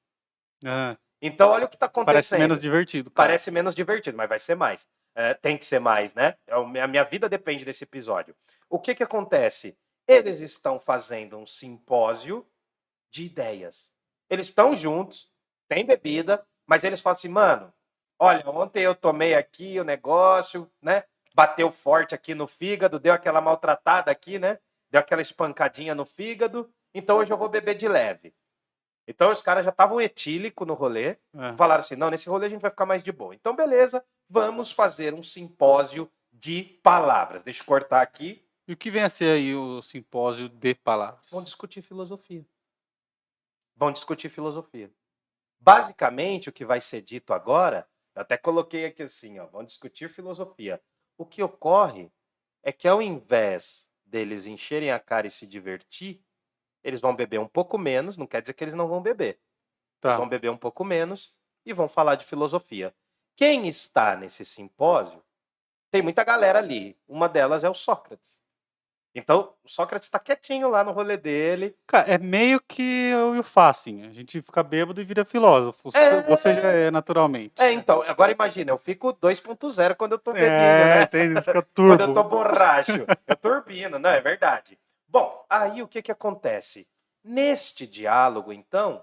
Ah, 0.66 0.98
Então, 1.22 1.50
olha 1.50 1.66
o 1.66 1.70
que 1.70 1.76
está 1.76 1.86
acontecendo. 1.86 2.14
parece 2.14 2.38
menos 2.38 2.60
divertido. 2.60 3.12
cara. 3.12 3.28
Parece 3.30 3.52
menos 3.52 3.76
divertido, 3.76 4.18
mas 4.18 4.30
vai 4.30 4.40
ser 4.40 4.56
mais. 4.56 4.88
É, 5.16 5.34
tem 5.34 5.58
que 5.58 5.66
ser 5.66 5.80
mais, 5.80 6.14
né? 6.14 6.36
É 6.48 6.56
A 6.56 6.88
minha 6.88 7.04
vida 7.04 7.30
depende 7.30 7.64
desse 7.64 7.84
episódio. 7.84 8.36
O 8.70 8.80
que 8.80 8.94
que 8.94 9.04
acontece? 9.04 9.78
Eles 10.08 10.42
estão 10.42 10.80
fazendo 10.80 11.38
um 11.38 11.48
simpósio 11.48 12.46
de 13.12 13.26
ideias. 13.26 13.92
Eles 14.30 14.48
estão 14.48 14.76
juntos, 14.76 15.30
tem 15.70 15.86
bebida, 15.86 16.46
mas 16.68 16.84
eles 16.84 17.00
falam 17.00 17.16
assim, 17.16 17.30
mano, 17.30 17.74
olha, 18.20 18.48
ontem 18.50 18.84
eu 18.84 18.94
tomei 18.94 19.34
aqui 19.36 19.80
o 19.80 19.84
negócio, 19.84 20.70
né? 20.82 21.04
Bateu 21.34 21.72
forte 21.72 22.14
aqui 22.14 22.36
no 22.36 22.48
fígado, 22.48 23.00
deu 23.00 23.14
aquela 23.14 23.40
maltratada 23.42 24.12
aqui, 24.12 24.38
né? 24.38 24.60
Deu 24.90 25.00
aquela 25.00 25.22
espancadinha 25.22 25.96
no 25.96 26.06
fígado, 26.06 26.70
então 26.94 27.18
hoje 27.18 27.32
eu 27.32 27.38
vou 27.38 27.50
beber 27.50 27.76
de 27.76 27.88
leve. 27.88 28.34
Então 29.08 29.32
os 29.32 29.42
caras 29.42 29.64
já 29.64 29.70
estavam 29.72 30.02
etílico 30.02 30.66
no 30.66 30.74
rolê, 30.74 31.18
Ah, 31.34 31.54
falaram 31.56 31.82
assim: 31.82 31.96
não, 31.96 32.10
nesse 32.10 32.28
rolê 32.28 32.48
a 32.48 32.50
gente 32.50 32.62
vai 32.62 32.72
ficar 32.72 32.86
mais 32.86 33.04
de 33.04 33.12
boa. 33.12 33.36
Então, 33.36 33.56
beleza, 33.56 34.04
vamos 34.30 34.72
fazer 34.72 35.14
um 35.14 35.24
simpósio 35.24 36.10
de 36.32 36.64
palavras. 36.84 37.44
Deixa 37.44 37.62
eu 37.62 37.66
cortar 37.66 38.02
aqui. 38.02 38.44
E 38.68 38.74
o 38.74 38.78
que 38.78 38.90
vem 38.90 39.04
a 39.04 39.10
ser 39.10 39.26
aí 39.36 39.54
o 39.56 39.82
simpósio 39.82 40.50
de 40.50 40.74
palavras? 40.74 41.24
Vão 41.30 41.44
discutir 41.44 41.82
filosofia. 41.84 42.44
Vão 43.76 43.92
discutir 43.92 44.30
filosofia. 44.30 44.92
Basicamente, 45.60 46.50
o 46.50 46.52
que 46.52 46.66
vai 46.66 46.82
ser 46.82 47.02
dito 47.02 47.34
agora, 47.34 47.88
eu 48.16 48.22
até 48.22 48.38
coloquei 48.38 48.86
aqui 48.86 49.04
assim: 49.04 49.40
ó, 49.40 49.46
vão 49.46 49.64
discutir 49.64 50.10
filosofia. 50.10 50.82
O 51.18 51.26
que 51.26 51.44
ocorre 51.44 52.12
é 52.64 52.72
que 52.72 52.88
ao 52.88 53.02
invés 53.02 53.86
deles 54.04 54.46
encherem 54.46 54.92
a 54.92 55.00
cara 55.00 55.28
e 55.28 55.32
se 55.32 55.46
divertir, 55.46 56.22
eles 56.86 57.02
vão 57.02 57.16
beber 57.16 57.40
um 57.40 57.48
pouco 57.48 57.78
menos, 57.78 58.16
não 58.16 58.28
quer 58.28 58.42
dizer 58.42 58.54
que 58.54 58.64
eles 58.64 58.76
não 58.76 58.88
vão 58.88 59.02
beber. 59.02 59.40
Tá. 60.00 60.10
Eles 60.10 60.18
vão 60.20 60.30
beber 60.30 60.50
um 60.52 60.58
pouco 60.58 60.84
menos 60.86 61.34
e 61.66 61.74
vão 61.74 61.88
falar 61.90 62.14
de 62.16 62.24
filosofia. 62.24 62.94
Quem 63.36 63.68
está 63.68 64.16
nesse 64.16 64.46
simpósio, 64.46 65.22
tem 65.92 66.02
muita 66.02 66.24
galera 66.24 66.60
ali. 66.60 66.96
Uma 67.08 67.28
delas 67.28 67.64
é 67.64 67.70
o 67.70 67.74
Sócrates. 67.74 68.36
Então, 69.18 69.54
o 69.64 69.70
Sócrates 69.70 70.08
está 70.08 70.20
quietinho 70.20 70.68
lá 70.70 70.84
no 70.84 70.92
rolê 70.92 71.16
dele. 71.16 71.74
Cara, 71.88 72.12
é 72.12 72.18
meio 72.18 72.60
que 72.60 72.82
eu 73.10 73.34
e 73.34 73.40
o 73.40 73.44
Fá, 73.44 73.70
assim. 73.70 74.06
A 74.06 74.12
gente 74.12 74.42
fica 74.42 74.62
bêbado 74.62 75.00
e 75.02 75.06
vira 75.06 75.24
filósofo. 75.24 75.90
É. 75.96 76.22
Você 76.24 76.54
já 76.54 76.68
é 76.70 76.92
naturalmente. 76.92 77.54
É, 77.58 77.72
então, 77.72 78.02
agora 78.04 78.32
imagina, 78.34 78.72
eu 78.72 78.78
fico 78.78 79.14
2.0 79.14 79.96
quando 79.96 80.12
eu 80.14 80.20
tô 80.20 80.34
bebendo, 80.34 80.52
É, 80.52 80.96
né? 80.96 81.04
entende? 81.04 81.42
Fica 81.42 81.62
Quando 81.74 82.02
eu 82.02 82.08
tô 82.14 82.14
turbo. 82.14 82.30
borracho. 82.30 82.92
Eu 83.26 83.36
turbino, 83.38 83.98
não, 83.98 84.10
é 84.10 84.20
verdade. 84.20 84.78
Bom, 85.16 85.46
aí 85.50 85.82
o 85.82 85.88
que 85.88 86.02
que 86.02 86.12
acontece? 86.12 86.86
Neste 87.24 87.88
diálogo, 87.88 88.52
então, 88.52 89.02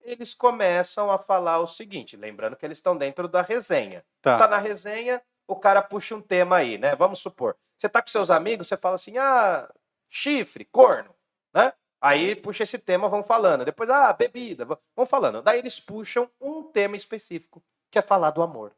eles 0.00 0.34
começam 0.34 1.08
a 1.08 1.18
falar 1.18 1.60
o 1.60 1.68
seguinte, 1.68 2.16
lembrando 2.16 2.56
que 2.56 2.66
eles 2.66 2.78
estão 2.78 2.96
dentro 2.96 3.28
da 3.28 3.42
resenha. 3.42 4.04
tá 4.20 4.38
Tá. 4.38 4.48
na 4.48 4.58
resenha, 4.58 5.22
o 5.46 5.54
cara 5.54 5.80
puxa 5.80 6.16
um 6.16 6.20
tema 6.20 6.56
aí, 6.56 6.78
né? 6.78 6.96
Vamos 6.96 7.20
supor. 7.20 7.56
Você 7.78 7.88
tá 7.88 8.02
com 8.02 8.08
seus 8.08 8.28
amigos, 8.28 8.66
você 8.66 8.76
fala 8.76 8.96
assim, 8.96 9.18
ah, 9.18 9.72
chifre, 10.10 10.64
corno, 10.64 11.14
né? 11.54 11.72
Aí 12.00 12.34
puxa 12.34 12.64
esse 12.64 12.78
tema, 12.78 13.08
vão 13.08 13.22
falando. 13.22 13.64
Depois, 13.64 13.88
ah, 13.88 14.12
bebida, 14.12 14.64
vão- 14.64 15.06
falando. 15.06 15.42
Daí 15.42 15.60
eles 15.60 15.78
puxam 15.78 16.28
um 16.40 16.64
tema 16.64 16.96
específico, 16.96 17.62
que 17.88 17.98
é 18.00 18.02
falar 18.02 18.30
do 18.32 18.42
amor. 18.42 18.74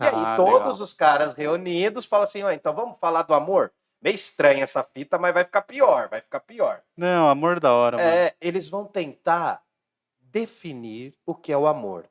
E 0.00 0.04
aí 0.04 0.12
Ah, 0.14 0.36
todos 0.36 0.54
legal. 0.54 0.70
os 0.72 0.94
caras 0.94 1.32
reunidos 1.32 2.06
falam 2.06 2.24
assim, 2.24 2.42
ó, 2.44 2.50
então 2.52 2.72
vamos 2.72 2.96
falar 2.98 3.22
do 3.22 3.34
amor? 3.34 3.72
Meio 4.02 4.14
estranha 4.14 4.64
essa 4.64 4.82
fita, 4.82 5.18
mas 5.18 5.34
vai 5.34 5.44
ficar 5.44 5.62
pior, 5.62 6.08
vai 6.08 6.20
ficar 6.20 6.40
pior. 6.40 6.82
Não, 6.96 7.28
amor 7.28 7.60
da 7.60 7.72
hora, 7.74 7.98
mano. 7.98 8.08
É, 8.08 8.34
eles 8.40 8.68
vão 8.68 8.86
tentar 8.86 9.62
definir 10.20 11.14
o 11.26 11.34
que 11.34 11.52
é 11.52 11.56
o 11.56 11.66
amor. 11.66 12.08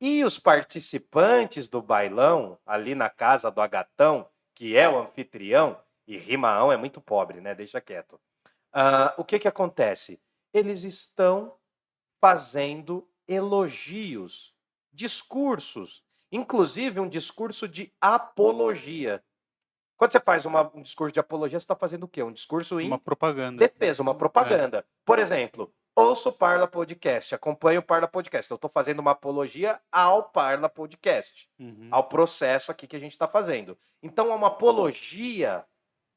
E 0.00 0.24
os 0.24 0.38
participantes 0.38 1.68
do 1.68 1.82
bailão, 1.82 2.58
ali 2.66 2.94
na 2.94 3.10
casa 3.10 3.50
do 3.50 3.60
Agatão, 3.60 4.28
que 4.54 4.76
é 4.76 4.88
o 4.88 4.98
anfitrião, 4.98 5.78
e 6.06 6.16
Rimaão 6.16 6.70
é 6.70 6.76
muito 6.76 7.00
pobre, 7.00 7.40
né? 7.40 7.54
Deixa 7.54 7.80
quieto. 7.80 8.20
Ah, 8.72 9.14
o 9.16 9.24
que 9.24 9.38
que 9.38 9.48
acontece? 9.48 10.20
Eles 10.52 10.82
estão 10.82 11.56
fazendo 12.20 13.08
elogios, 13.26 14.54
discursos, 14.92 16.04
inclusive 16.30 17.00
um 17.00 17.08
discurso 17.08 17.66
de 17.66 17.92
apologia. 18.00 19.22
Quando 19.96 20.12
você 20.12 20.20
faz 20.20 20.44
uma- 20.44 20.70
um 20.74 20.82
discurso 20.82 21.12
de 21.12 21.20
apologia, 21.20 21.58
você 21.58 21.64
está 21.64 21.74
fazendo 21.76 22.04
o 22.04 22.08
quê? 22.08 22.22
Um 22.22 22.32
discurso 22.32 22.78
em 22.80 22.86
Uma 22.86 22.98
propaganda. 22.98 23.58
defesa, 23.58 24.02
uma 24.02 24.14
propaganda. 24.14 24.84
Por 25.04 25.18
exemplo, 25.18 25.72
ouço 25.94 26.28
o 26.28 26.32
Parla 26.32 26.66
Podcast, 26.66 27.34
acompanho 27.34 27.80
o 27.80 27.82
Parla 27.82 28.06
Podcast. 28.06 28.50
Eu 28.50 28.56
estou 28.56 28.68
fazendo 28.68 28.98
uma 29.00 29.12
apologia 29.12 29.80
ao 29.90 30.24
Parla 30.24 30.68
Podcast, 30.68 31.48
Uhum. 31.58 31.88
ao 31.90 32.04
processo 32.04 32.70
aqui 32.70 32.86
que 32.86 32.96
a 32.96 32.98
gente 33.00 33.12
está 33.12 33.26
fazendo. 33.26 33.78
Então, 34.02 34.28
uma 34.34 34.48
apologia 34.48 35.64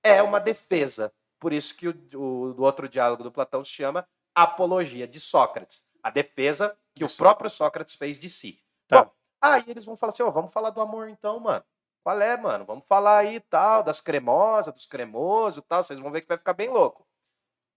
é 0.03 0.21
uma 0.21 0.39
defesa. 0.39 1.11
Por 1.39 1.53
isso 1.53 1.73
que 1.75 1.87
o, 1.87 1.91
o, 2.15 2.53
do 2.53 2.63
outro 2.63 2.89
diálogo 2.89 3.23
do 3.23 3.31
Platão 3.31 3.63
se 3.63 3.71
chama 3.71 4.05
Apologia 4.35 5.07
de 5.07 5.19
Sócrates. 5.21 5.83
A 6.03 6.09
defesa 6.09 6.77
que 6.93 7.05
De 7.05 7.05
o 7.05 7.17
próprio 7.17 7.49
Sócrates 7.49 7.95
fez 7.95 8.19
de 8.19 8.27
si. 8.29 8.59
Tá. 8.89 9.05
Bom, 9.05 9.11
aí 9.41 9.63
eles 9.67 9.85
vão 9.85 9.95
falar 9.95 10.11
assim, 10.11 10.23
ó, 10.23 10.29
vamos 10.31 10.51
falar 10.51 10.69
do 10.69 10.81
amor 10.81 11.07
então, 11.09 11.39
mano. 11.39 11.63
Qual 12.03 12.21
é, 12.21 12.37
mano? 12.37 12.65
Vamos 12.65 12.85
falar 12.85 13.19
aí 13.19 13.39
tal, 13.39 13.83
das 13.83 14.01
cremosas, 14.01 14.73
dos 14.73 14.85
cremosos 14.85 15.63
e 15.63 15.67
tal. 15.67 15.83
Vocês 15.83 15.99
vão 15.99 16.11
ver 16.11 16.21
que 16.21 16.27
vai 16.27 16.37
ficar 16.37 16.53
bem 16.53 16.69
louco. 16.69 17.07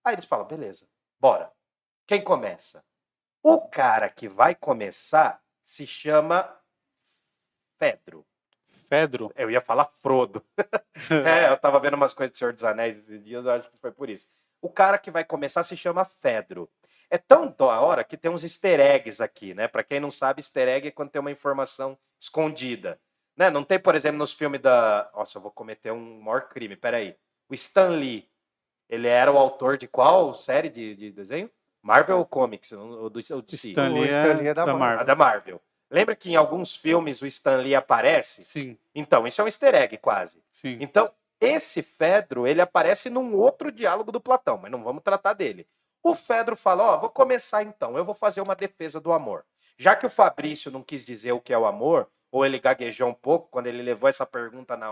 Aí 0.05 0.15
eles 0.15 0.25
falam, 0.25 0.47
beleza, 0.47 0.87
bora. 1.21 1.53
Quem 2.07 2.23
começa? 2.23 2.85
O 3.43 3.61
cara 3.61 4.09
que 4.09 4.29
vai 4.29 4.55
começar 4.55 5.43
se 5.65 5.87
chama 5.87 6.57
Pedro. 7.79 8.27
Fedro. 8.89 9.33
Eu 9.35 9.51
ia 9.51 9.61
falar 9.61 9.87
Frodo. 9.87 10.45
é, 11.27 11.51
eu 11.51 11.57
tava 11.57 11.81
vendo 11.81 11.95
umas 11.95 12.13
coisas 12.13 12.33
do 12.33 12.39
Senhor 12.39 12.53
dos 12.53 12.63
Anéis 12.63 12.99
esses 12.99 13.25
dias, 13.25 13.45
eu 13.45 13.51
acho 13.51 13.71
que 13.71 13.79
foi 13.79 13.91
por 13.91 14.11
isso. 14.11 14.27
O 14.61 14.69
cara 14.69 14.99
que 14.99 15.11
vai 15.11 15.25
começar 15.25 15.65
se 15.65 15.77
chama 15.77 16.05
Fedro. 16.05 16.71
É 17.11 17.19
tão 17.19 17.51
da 17.51 17.81
hora 17.81 18.05
que 18.05 18.17
tem 18.17 18.31
uns 18.31 18.45
easter 18.45 18.81
eggs 18.81 19.23
aqui, 19.23 19.55
né? 19.55 19.67
Pra 19.67 19.83
quem 19.83 19.99
não 19.99 20.11
sabe, 20.11 20.41
easter 20.41 20.69
egg 20.69 20.89
é 20.89 20.91
quando 20.91 21.11
tem 21.11 21.21
uma 21.21 21.31
informação 21.31 21.99
escondida. 22.21 23.01
Né? 23.37 23.51
Não 23.51 23.65
tem, 23.65 23.79
por 23.79 23.95
exemplo, 23.95 24.19
nos 24.19 24.33
filmes 24.33 24.61
da. 24.61 25.11
Nossa, 25.15 25.39
eu 25.39 25.43
vou 25.43 25.51
cometer 25.51 25.91
um 25.91 26.21
maior 26.21 26.49
crime, 26.49 26.77
peraí. 26.77 27.17
O 27.49 27.55
Stan 27.55 27.89
Lee, 27.89 28.29
ele 28.89 29.09
era 29.09 29.31
o 29.33 29.39
autor 29.39 29.77
de 29.77 29.87
qual 29.87 30.35
série 30.35 30.69
de, 30.69 30.95
de 30.95 31.11
desenho? 31.11 31.51
Marvel 31.83 32.25
Comics, 32.27 32.73
ou 32.73 33.11
do, 33.11 33.21
ou 33.31 33.43
DC? 33.43 33.69
Stan 33.71 33.89
Lee 33.89 34.03
O 34.03 34.05
Stan 34.05 34.35
Lee 34.35 34.47
é 34.47 34.51
é 34.51 34.55
da 34.55 34.65
da 34.65 34.73
A 34.73 34.77
Marvel. 34.77 35.07
da 35.07 35.15
Marvel. 35.15 35.61
Lembra 35.91 36.17
que 36.17 36.31
em 36.31 36.37
alguns 36.37 36.77
filmes 36.77 37.21
o 37.21 37.27
Stan 37.27 37.57
Lee 37.57 37.75
aparece? 37.75 38.43
Sim, 38.45 38.79
Então, 38.95 39.27
isso 39.27 39.41
é 39.41 39.45
um 39.45 39.49
easter 39.49 39.75
egg 39.75 39.99
quase. 39.99 40.43
sim. 40.53 40.79
Então, 40.81 41.11
esse 41.41 41.83
Fedro, 41.83 42.47
ele 42.47 42.61
aparece 42.61 43.11
num 43.11 43.35
outro 43.35 43.73
diálogo 43.73 44.13
do 44.13 44.21
Platão, 44.21 44.59
mas 44.59 44.71
não 44.71 44.85
vamos 44.85 45.03
tratar 45.03 45.33
dele. 45.33 45.67
O 46.03 46.15
Fedro 46.15 46.55
fala: 46.57 46.85
Ó, 46.95 46.99
vou 46.99 47.11
começar 47.11 47.63
então, 47.65 47.97
eu 47.99 48.05
vou 48.05 48.15
fazer 48.15 48.41
uma 48.41 48.55
defesa 48.55 49.01
do 49.01 49.13
amor. 49.13 49.45
Já 49.77 49.97
que 49.97 50.07
o 50.07 50.11
Fabrício 50.11 50.71
não 50.71 50.83
quis 50.83 51.05
dizer 51.05 51.33
o 51.33 51.41
que 51.41 51.53
é 51.53 51.59
o 51.59 51.67
amor, 51.67 52.09
ou 52.33 52.47
ele 52.47 52.59
gaguejou 52.59 53.09
um 53.09 53.15
pouco 53.15 53.49
quando 53.51 53.67
ele 53.67 53.83
levou 53.83 54.09
essa 54.09 54.25
pergunta 54.25 54.75
na, 54.77 54.89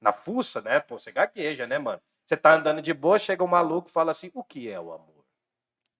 na 0.00 0.12
fuça, 0.12 0.62
né? 0.62 0.78
Pô, 0.78 0.98
você 0.98 1.10
gagueja, 1.10 1.66
né, 1.66 1.76
mano? 1.76 2.00
Você 2.24 2.36
tá 2.36 2.54
andando 2.54 2.80
de 2.80 2.94
boa, 2.94 3.18
chega 3.18 3.42
um 3.42 3.48
maluco 3.48 3.88
e 3.88 3.92
fala 3.92 4.12
assim: 4.12 4.30
o 4.32 4.44
que 4.44 4.70
é 4.70 4.80
o 4.80 4.92
amor? 4.92 5.24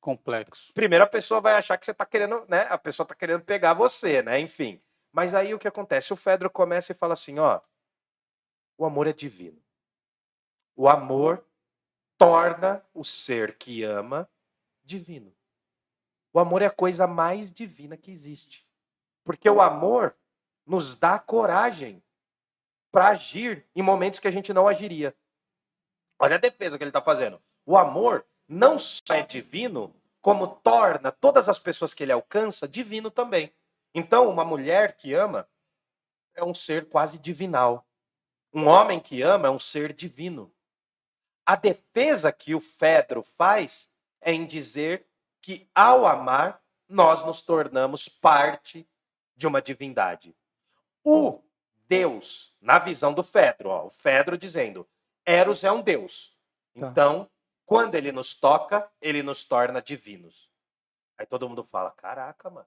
Complexo. 0.01 0.73
Primeiro 0.73 1.05
a 1.05 1.09
pessoa 1.09 1.41
vai 1.41 1.55
achar 1.55 1.77
que 1.77 1.85
você 1.85 1.93
tá 1.93 2.07
querendo, 2.07 2.47
né? 2.49 2.67
A 2.71 2.79
pessoa 2.79 3.05
tá 3.07 3.15
querendo 3.15 3.43
pegar 3.43 3.75
você, 3.75 4.23
né? 4.23 4.39
Enfim. 4.39 4.81
Mas 5.13 5.35
aí 5.35 5.53
o 5.53 5.59
que 5.59 5.69
acontece? 5.69 6.13
O 6.13 6.17
Fedro 6.17 6.49
começa 6.49 6.93
e 6.93 6.95
fala 6.95 7.15
assim, 7.15 7.39
ó, 7.39 7.61
o 8.79 8.85
amor 8.85 9.07
é 9.07 9.13
divino. 9.13 9.61
O 10.77 10.89
amor 10.89 11.45
torna 12.19 12.85
o 12.93 13.05
ser 13.05 13.57
que 13.57 13.83
ama 13.83 14.29
divino. 14.83 15.33
O 16.33 16.39
amor 16.39 16.63
é 16.63 16.67
a 16.67 16.71
coisa 16.71 17.07
mais 17.07 17.53
divina 17.53 17.97
que 17.97 18.11
existe. 18.11 18.67
Porque 19.25 19.49
o 19.49 19.61
amor 19.61 20.15
nos 20.67 20.95
dá 20.95 21.19
coragem 21.19 22.03
para 22.91 23.09
agir 23.09 23.67
em 23.75 23.83
momentos 23.83 24.19
que 24.19 24.29
a 24.29 24.31
gente 24.31 24.53
não 24.53 24.69
agiria. 24.69 25.15
Olha 26.19 26.37
a 26.37 26.39
defesa 26.39 26.79
que 26.79 26.85
ele 26.85 26.91
está 26.91 27.03
fazendo. 27.03 27.43
O 27.67 27.77
amor 27.77 28.25
não 28.47 28.79
só 28.79 29.15
é 29.15 29.23
divino, 29.23 29.95
como 30.21 30.47
torna 30.47 31.11
todas 31.11 31.49
as 31.49 31.59
pessoas 31.59 31.93
que 31.93 32.03
ele 32.03 32.13
alcança 32.13 32.69
divino 32.69 33.11
também. 33.11 33.53
Então, 33.95 34.29
uma 34.29 34.45
mulher 34.45 34.97
que 34.97 35.13
ama 35.13 35.49
é 36.35 36.43
um 36.43 36.55
ser 36.55 36.89
quase 36.89 37.19
divinal. 37.19 37.87
Um 38.53 38.67
homem 38.67 39.01
que 39.01 39.23
ama 39.23 39.49
é 39.49 39.51
um 39.51 39.59
ser 39.59 39.93
divino. 39.93 40.53
A 41.45 41.57
defesa 41.57 42.33
que 42.33 42.55
o 42.55 42.61
Fedro 42.61 43.23
faz 43.23 43.91
é 44.21 44.33
em 44.33 44.47
dizer 44.47 45.07
que, 45.43 45.69
ao 45.75 46.07
amar, 46.07 46.63
nós 46.89 47.25
nos 47.25 47.43
tornamos 47.43 48.09
parte 48.09 48.89
de 49.37 49.47
uma 49.47 49.61
divindade. 49.61 50.35
O 51.05 51.41
Deus, 51.87 52.53
na 52.61 52.79
visão 52.79 53.13
do 53.13 53.23
Fedro, 53.23 53.69
ó, 53.69 53.85
o 53.87 53.91
Fedro 53.91 54.39
dizendo: 54.39 54.89
Eros 55.25 55.63
é 55.63 55.71
um 55.71 55.83
deus. 55.83 56.35
Tá. 56.79 56.87
Então, 56.89 57.29
quando 57.67 57.95
ele 57.95 58.11
nos 58.11 58.35
toca, 58.35 58.89
ele 59.01 59.23
nos 59.23 59.45
torna 59.45 59.81
divinos. 59.83 60.51
Aí 61.19 61.27
todo 61.27 61.49
mundo 61.49 61.63
fala: 61.63 61.91
caraca, 61.93 62.49
mano. 62.51 62.67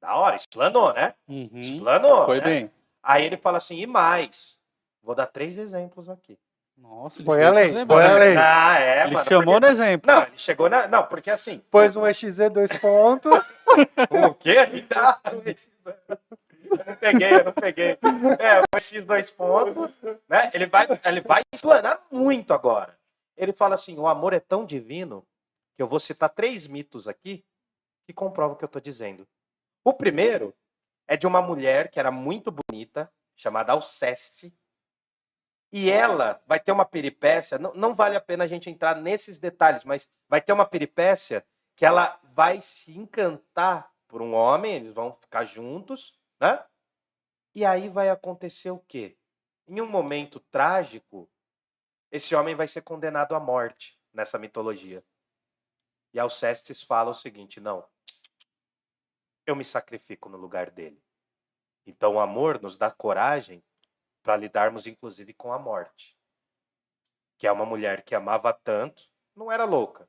Da 0.00 0.16
hora, 0.16 0.34
explanou, 0.34 0.92
né? 0.92 1.14
Uhum. 1.28 1.50
Explanou. 1.54 2.26
Foi 2.26 2.38
né? 2.38 2.44
bem. 2.44 2.70
Aí 3.02 3.24
ele 3.24 3.36
fala 3.36 3.58
assim: 3.58 3.78
e 3.78 3.86
mais? 3.86 4.58
Vou 5.02 5.14
dar 5.14 5.26
três 5.26 5.56
exemplos 5.56 6.08
aqui. 6.08 6.38
Nossa, 6.76 7.22
Foi 7.22 7.44
além, 7.44 7.86
foi 7.86 8.04
além. 8.04 8.36
Ah, 8.36 8.80
é, 8.80 9.04
Ele 9.04 9.14
mano. 9.14 9.28
chamou 9.28 9.54
porque- 9.54 9.60
no 9.66 9.72
exemplo. 9.72 10.12
Não, 10.12 10.22
ele 10.22 10.38
chegou 10.38 10.68
na. 10.68 10.88
Não, 10.88 11.06
porque 11.06 11.30
assim. 11.30 11.58
Pôs 11.70 11.94
um 11.94 12.06
EXE 12.06 12.48
dois 12.48 12.72
pontos. 12.78 13.32
O 14.28 14.34
quê? 14.34 14.56
O 15.32 15.42
X2. 15.42 15.58
Não 16.86 16.96
peguei, 16.96 17.32
eu 17.32 17.44
não 17.44 17.52
peguei. 17.52 17.98
É, 18.38 18.60
o 18.60 18.78
X2 18.78 19.32
pontos, 19.34 19.92
né? 20.28 20.50
Ele 20.54 20.66
vai, 20.66 20.86
ele 21.04 21.20
vai 21.20 21.42
explanar 21.52 22.04
muito 22.10 22.52
agora. 22.52 22.98
Ele 23.36 23.52
fala 23.52 23.74
assim: 23.74 23.98
o 23.98 24.06
amor 24.06 24.32
é 24.32 24.40
tão 24.40 24.64
divino 24.64 25.26
que 25.76 25.82
eu 25.82 25.86
vou 25.86 26.00
citar 26.00 26.30
três 26.30 26.66
mitos 26.66 27.08
aqui 27.08 27.44
que 28.06 28.12
comprovam 28.12 28.54
o 28.54 28.58
que 28.58 28.64
eu 28.64 28.66
estou 28.66 28.82
dizendo. 28.82 29.26
O 29.84 29.92
primeiro 29.92 30.54
é 31.06 31.16
de 31.16 31.26
uma 31.26 31.42
mulher 31.42 31.90
que 31.90 31.98
era 31.98 32.10
muito 32.10 32.52
bonita, 32.52 33.10
chamada 33.36 33.72
Alceste. 33.72 34.52
E 35.72 35.90
ela 35.90 36.42
vai 36.46 36.60
ter 36.60 36.70
uma 36.70 36.84
peripécia, 36.84 37.58
não, 37.58 37.72
não 37.72 37.94
vale 37.94 38.14
a 38.14 38.20
pena 38.20 38.44
a 38.44 38.46
gente 38.46 38.68
entrar 38.68 38.94
nesses 38.94 39.38
detalhes, 39.38 39.84
mas 39.84 40.06
vai 40.28 40.40
ter 40.40 40.52
uma 40.52 40.66
peripécia 40.66 41.44
que 41.74 41.86
ela 41.86 42.20
vai 42.22 42.60
se 42.60 42.96
encantar 42.96 43.90
por 44.06 44.20
um 44.20 44.34
homem, 44.34 44.74
eles 44.74 44.92
vão 44.92 45.12
ficar 45.12 45.44
juntos, 45.44 46.12
né? 46.42 46.66
E 47.54 47.64
aí 47.64 47.88
vai 47.88 48.08
acontecer 48.08 48.72
o 48.72 48.80
quê? 48.80 49.16
Em 49.68 49.80
um 49.80 49.88
momento 49.88 50.40
trágico, 50.40 51.30
esse 52.10 52.34
homem 52.34 52.56
vai 52.56 52.66
ser 52.66 52.82
condenado 52.82 53.36
à 53.36 53.40
morte 53.40 53.96
nessa 54.12 54.40
mitologia. 54.40 55.04
E 56.12 56.18
Alcestes 56.18 56.82
fala 56.82 57.12
o 57.12 57.14
seguinte: 57.14 57.60
não, 57.60 57.88
eu 59.46 59.54
me 59.54 59.64
sacrifico 59.64 60.28
no 60.28 60.36
lugar 60.36 60.68
dele. 60.68 61.00
Então 61.86 62.14
o 62.14 62.20
amor 62.20 62.60
nos 62.60 62.76
dá 62.76 62.90
coragem 62.90 63.62
para 64.20 64.36
lidarmos, 64.36 64.88
inclusive, 64.88 65.32
com 65.32 65.52
a 65.52 65.58
morte. 65.60 66.18
Que 67.38 67.46
é 67.46 67.52
uma 67.52 67.64
mulher 67.64 68.02
que 68.02 68.16
amava 68.16 68.52
tanto, 68.52 69.08
não 69.34 69.50
era 69.50 69.64
louca. 69.64 70.08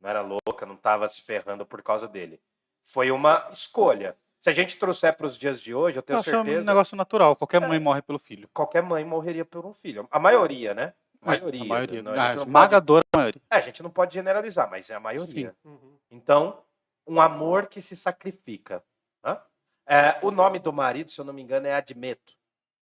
Não 0.00 0.08
era 0.08 0.20
louca, 0.20 0.64
não 0.64 0.76
estava 0.76 1.08
se 1.08 1.20
ferrando 1.20 1.66
por 1.66 1.82
causa 1.82 2.06
dele. 2.06 2.40
Foi 2.84 3.10
uma 3.10 3.48
escolha. 3.50 4.16
Se 4.46 4.50
a 4.50 4.52
gente 4.52 4.78
trouxer 4.78 5.12
para 5.16 5.26
os 5.26 5.36
dias 5.36 5.60
de 5.60 5.74
hoje, 5.74 5.98
eu 5.98 6.02
tenho 6.04 6.18
Nossa, 6.18 6.30
é 6.30 6.38
um 6.38 6.44
certeza 6.44 6.64
negócio 6.64 6.96
natural. 6.96 7.34
Qualquer 7.34 7.60
É. 7.60 7.66
mãe 7.66 7.80
morre 7.80 8.00
pelo 8.00 8.16
filho. 8.16 8.48
qualquer 8.54 8.80
mãe 8.80 9.04
morreria 9.04 9.44
por 9.44 9.66
um 9.66 9.74
filho. 9.74 10.06
A 10.08 10.20
maioria, 10.20 10.72
né? 10.72 10.92
A 11.20 11.34
É, 11.34 11.38
maioria. 11.40 11.62
A 11.62 11.66
maioria. 11.66 12.00
Não, 12.04 12.12
a, 12.12 12.14
Ah, 12.14 12.18
gente 12.26 12.26
não 12.36 12.36
pode, 12.44 12.48
esmagadora 12.50 13.04
maioria. 13.12 13.42
é, 13.50 13.56
a 13.56 13.60
gente 13.60 13.82
não 13.82 13.90
pode 13.90 14.14
generalizar, 14.14 14.70
mas 14.70 14.88
é 14.88 14.94
a 14.94 15.00
maioria. 15.00 15.52
Uhum. 15.64 15.98
Então, 16.12 16.62
um 17.08 17.20
amor 17.20 17.66
que 17.66 17.82
se 17.82 17.96
sacrifica. 17.96 18.84
né? 19.24 19.36
É, 19.84 20.16
o 20.22 20.30
nome 20.30 20.60
do 20.60 20.72
marido, 20.72 21.10
se 21.10 21.20
eu 21.20 21.24
não 21.24 21.32
me 21.32 21.42
engano, 21.42 21.66
é 21.66 21.74
Admeto. 21.74 22.32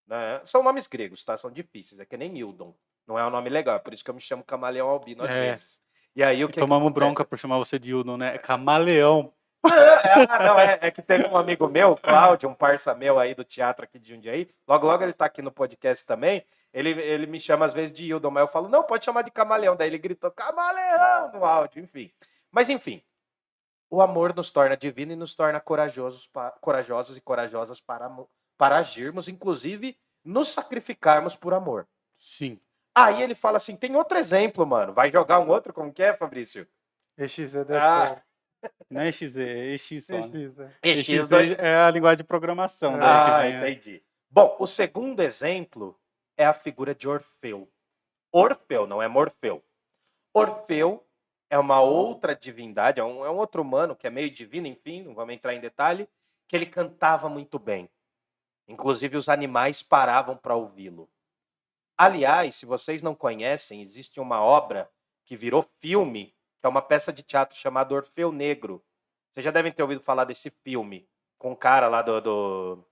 né? 0.06 0.42
São 0.44 0.62
nomes 0.62 0.86
gregos, 0.86 1.24
tá? 1.24 1.38
São 1.38 1.50
difíceis. 1.50 1.98
É 1.98 2.04
que 2.04 2.14
nem 2.18 2.28
Nildon. 2.28 2.74
Não 3.06 3.18
é 3.18 3.26
um 3.26 3.30
nome 3.30 3.48
legal. 3.48 3.76
É 3.76 3.78
por 3.78 3.94
isso 3.94 4.04
que 4.04 4.10
eu 4.10 4.14
me 4.14 4.20
chamo 4.20 4.44
Camaleão 4.44 4.86
Albino 4.90 5.24
às 5.24 5.30
É. 5.30 5.52
vezes. 5.52 5.80
E 6.14 6.22
aí 6.22 6.44
o 6.44 6.44
E 6.44 6.48
que 6.48 6.52
que 6.54 6.60
tomamos 6.60 6.88
acontece? 6.88 7.06
bronca 7.06 7.24
por 7.24 7.38
chamar 7.38 7.56
você 7.56 7.78
de 7.78 7.94
Udon, 7.94 8.18
né? 8.18 8.36
Camaleão. 8.36 9.32
É, 9.66 10.26
ah, 10.30 10.38
não, 10.44 10.58
é, 10.58 10.78
é 10.82 10.90
que 10.90 11.00
teve 11.02 11.26
um 11.26 11.36
amigo 11.36 11.66
meu, 11.68 11.96
Cláudio, 11.96 12.48
um 12.48 12.54
parça 12.54 12.94
meu 12.94 13.18
aí 13.18 13.34
do 13.34 13.44
teatro 13.44 13.84
aqui 13.84 13.98
de 13.98 14.14
Jundiaí. 14.14 14.48
Logo, 14.68 14.86
logo 14.86 15.02
ele 15.02 15.12
tá 15.12 15.24
aqui 15.26 15.40
no 15.42 15.50
podcast 15.52 16.04
também. 16.06 16.44
Ele, 16.72 16.90
ele 16.90 17.26
me 17.26 17.38
chama 17.40 17.64
às 17.66 17.72
vezes 17.72 17.92
de 17.92 18.04
Hildon, 18.04 18.30
mas 18.30 18.42
eu 18.42 18.48
falo, 18.48 18.68
não, 18.68 18.82
pode 18.82 19.04
chamar 19.04 19.22
de 19.22 19.30
camaleão. 19.30 19.76
Daí 19.76 19.88
ele 19.88 19.98
gritou, 19.98 20.30
camaleão 20.30 21.32
no 21.32 21.44
áudio, 21.44 21.82
enfim. 21.82 22.10
Mas 22.50 22.68
enfim, 22.68 23.02
o 23.88 24.02
amor 24.02 24.34
nos 24.34 24.50
torna 24.50 24.76
divino 24.76 25.12
e 25.12 25.16
nos 25.16 25.34
torna 25.34 25.60
corajosos, 25.60 26.26
pa- 26.26 26.50
corajosos 26.60 27.16
e 27.16 27.20
corajosas 27.20 27.80
para, 27.80 28.10
para 28.58 28.78
agirmos, 28.78 29.28
inclusive 29.28 29.96
nos 30.24 30.48
sacrificarmos 30.48 31.36
por 31.36 31.54
amor. 31.54 31.86
Sim. 32.18 32.58
Aí 32.94 33.22
ele 33.22 33.34
fala 33.34 33.56
assim: 33.58 33.76
tem 33.76 33.94
outro 33.96 34.16
exemplo, 34.18 34.66
mano. 34.66 34.92
Vai 34.92 35.10
jogar 35.10 35.38
um 35.40 35.48
outro? 35.48 35.72
Como 35.72 35.92
que 35.92 36.02
é, 36.02 36.12
Fabrício? 36.14 36.66
EXE 37.18 37.46
dois 37.64 37.82
Ah, 37.82 38.06
pontos. 38.08 38.22
Não 38.90 39.00
é 39.00 39.10
XZ, 39.12 39.36
é 39.36 39.74
EX 39.74 40.04
só. 40.06 40.26
né? 40.26 40.74
EXE. 40.82 41.16
EX 41.16 41.30
é 41.58 41.76
a 41.76 41.90
linguagem 41.90 42.18
de 42.18 42.24
programação. 42.24 42.96
né, 42.96 43.04
Ah, 43.04 43.42
né? 43.42 43.70
entendi. 43.70 44.02
Bom, 44.30 44.56
o 44.58 44.66
segundo 44.66 45.20
exemplo 45.20 45.98
é 46.36 46.44
a 46.44 46.52
figura 46.54 46.94
de 46.94 47.08
Orfeu. 47.08 47.68
Orfeu, 48.32 48.86
não 48.86 49.00
é 49.00 49.08
Morfeu. 49.08 49.62
Orfeu 50.32 51.04
é 51.48 51.58
uma 51.58 51.80
outra 51.80 52.34
divindade, 52.34 52.98
é 53.00 53.04
um, 53.04 53.24
é 53.24 53.30
um 53.30 53.36
outro 53.36 53.62
humano 53.62 53.94
que 53.94 54.06
é 54.06 54.10
meio 54.10 54.30
divino, 54.30 54.66
enfim, 54.66 55.02
não 55.04 55.14
vamos 55.14 55.34
entrar 55.34 55.54
em 55.54 55.60
detalhe, 55.60 56.08
que 56.48 56.56
ele 56.56 56.66
cantava 56.66 57.28
muito 57.28 57.58
bem. 57.58 57.88
Inclusive, 58.66 59.16
os 59.16 59.28
animais 59.28 59.82
paravam 59.82 60.36
para 60.36 60.56
ouvi-lo. 60.56 61.08
Aliás, 61.96 62.56
se 62.56 62.66
vocês 62.66 63.02
não 63.02 63.14
conhecem, 63.14 63.82
existe 63.82 64.18
uma 64.18 64.42
obra 64.42 64.90
que 65.24 65.36
virou 65.36 65.62
filme, 65.80 66.34
que 66.64 66.66
é 66.66 66.70
uma 66.70 66.80
peça 66.80 67.12
de 67.12 67.22
teatro 67.22 67.54
chamada 67.58 67.92
Orfeu 67.94 68.32
Negro. 68.32 68.82
Vocês 69.30 69.44
já 69.44 69.50
devem 69.50 69.70
ter 69.70 69.82
ouvido 69.82 70.00
falar 70.00 70.24
desse 70.24 70.48
filme, 70.48 71.06
com 71.36 71.52
o 71.52 71.56
cara 71.56 71.88
lá 71.88 72.00
do, 72.00 72.18
do, 72.22 72.84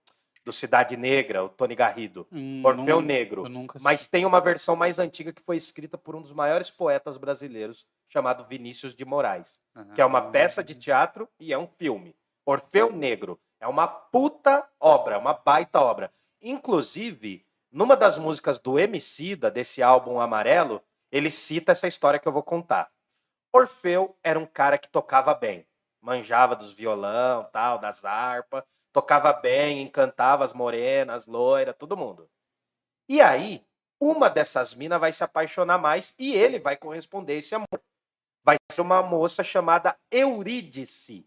do 0.45 0.53
Cidade 0.53 0.95
Negra, 0.95 1.43
o 1.43 1.49
Tony 1.49 1.75
Garrido. 1.75 2.27
Hum, 2.31 2.61
Orfeu 2.63 2.85
não- 2.97 3.01
Negro. 3.01 3.45
Mas 3.81 4.07
tem 4.07 4.27
uma 4.27 4.43
versão 4.43 4.77
mais 4.77 4.99
antiga 4.99 5.33
que 5.33 5.41
foi 5.41 5.57
escrita 5.57 5.97
por 5.97 6.15
um 6.15 6.21
dos 6.21 6.35
maiores 6.35 6.69
poetas 6.71 7.17
brasileiros, 7.17 7.87
chamado 8.11 8.45
Vinícius 8.47 8.95
de 8.95 9.07
Moraes 9.07 9.59
que 9.95 10.03
é 10.03 10.05
uma 10.05 10.19
Ah, 10.19 10.31
peça 10.31 10.63
de 10.63 10.75
teatro 10.75 11.27
e 11.41 11.51
é 11.51 11.57
um 11.57 11.67
filme. 11.67 12.15
Orfeu 12.45 12.93
Negro 12.93 13.41
é 13.59 13.67
uma 13.67 13.89
puta 13.89 14.69
obra, 14.79 15.19
uma 15.19 15.33
baita 15.33 15.81
obra. 15.81 16.13
Inclusive, 16.43 17.47
numa 17.71 17.97
das 17.97 18.19
músicas 18.19 18.61
do 18.61 18.79
Emicida, 18.79 19.51
desse 19.51 19.83
álbum 19.83 20.21
Amarelo, 20.21 20.83
ele 21.11 21.31
cita 21.31 21.73
essa 21.73 21.89
história 21.89 22.19
que 22.21 22.29
eu 22.29 22.33
vou 22.33 22.43
contar. 22.43 22.91
Orfeu 23.53 24.17
era 24.23 24.39
um 24.39 24.47
cara 24.47 24.79
que 24.79 24.89
tocava 24.89 25.35
bem, 25.35 25.67
manjava 26.01 26.57
dos 26.57 26.73
violão, 26.73 27.45
tal, 27.53 27.79
das 27.79 28.05
harpas, 28.05 28.65
tocava 28.93 29.33
bem, 29.33 29.83
encantava 29.83 30.45
as 30.45 30.53
morenas, 30.53 31.27
loiras, 31.27 31.77
todo 31.77 31.97
mundo. 31.97 32.29
E 33.09 33.21
aí, 33.21 33.65
uma 34.01 34.29
dessas 34.31 34.75
minas 34.75 35.01
vai 35.01 35.13
se 35.13 35.23
apaixonar 35.23 35.79
mais 35.79 36.15
e 36.19 36.35
ele 36.35 36.59
vai 36.59 36.77
corresponder 36.77 37.37
esse 37.37 37.55
amor 37.55 37.69
vai 38.45 38.57
ser 38.71 38.81
uma 38.81 39.03
moça 39.03 39.45
chamada 39.45 39.97
Eurídice. 40.11 41.27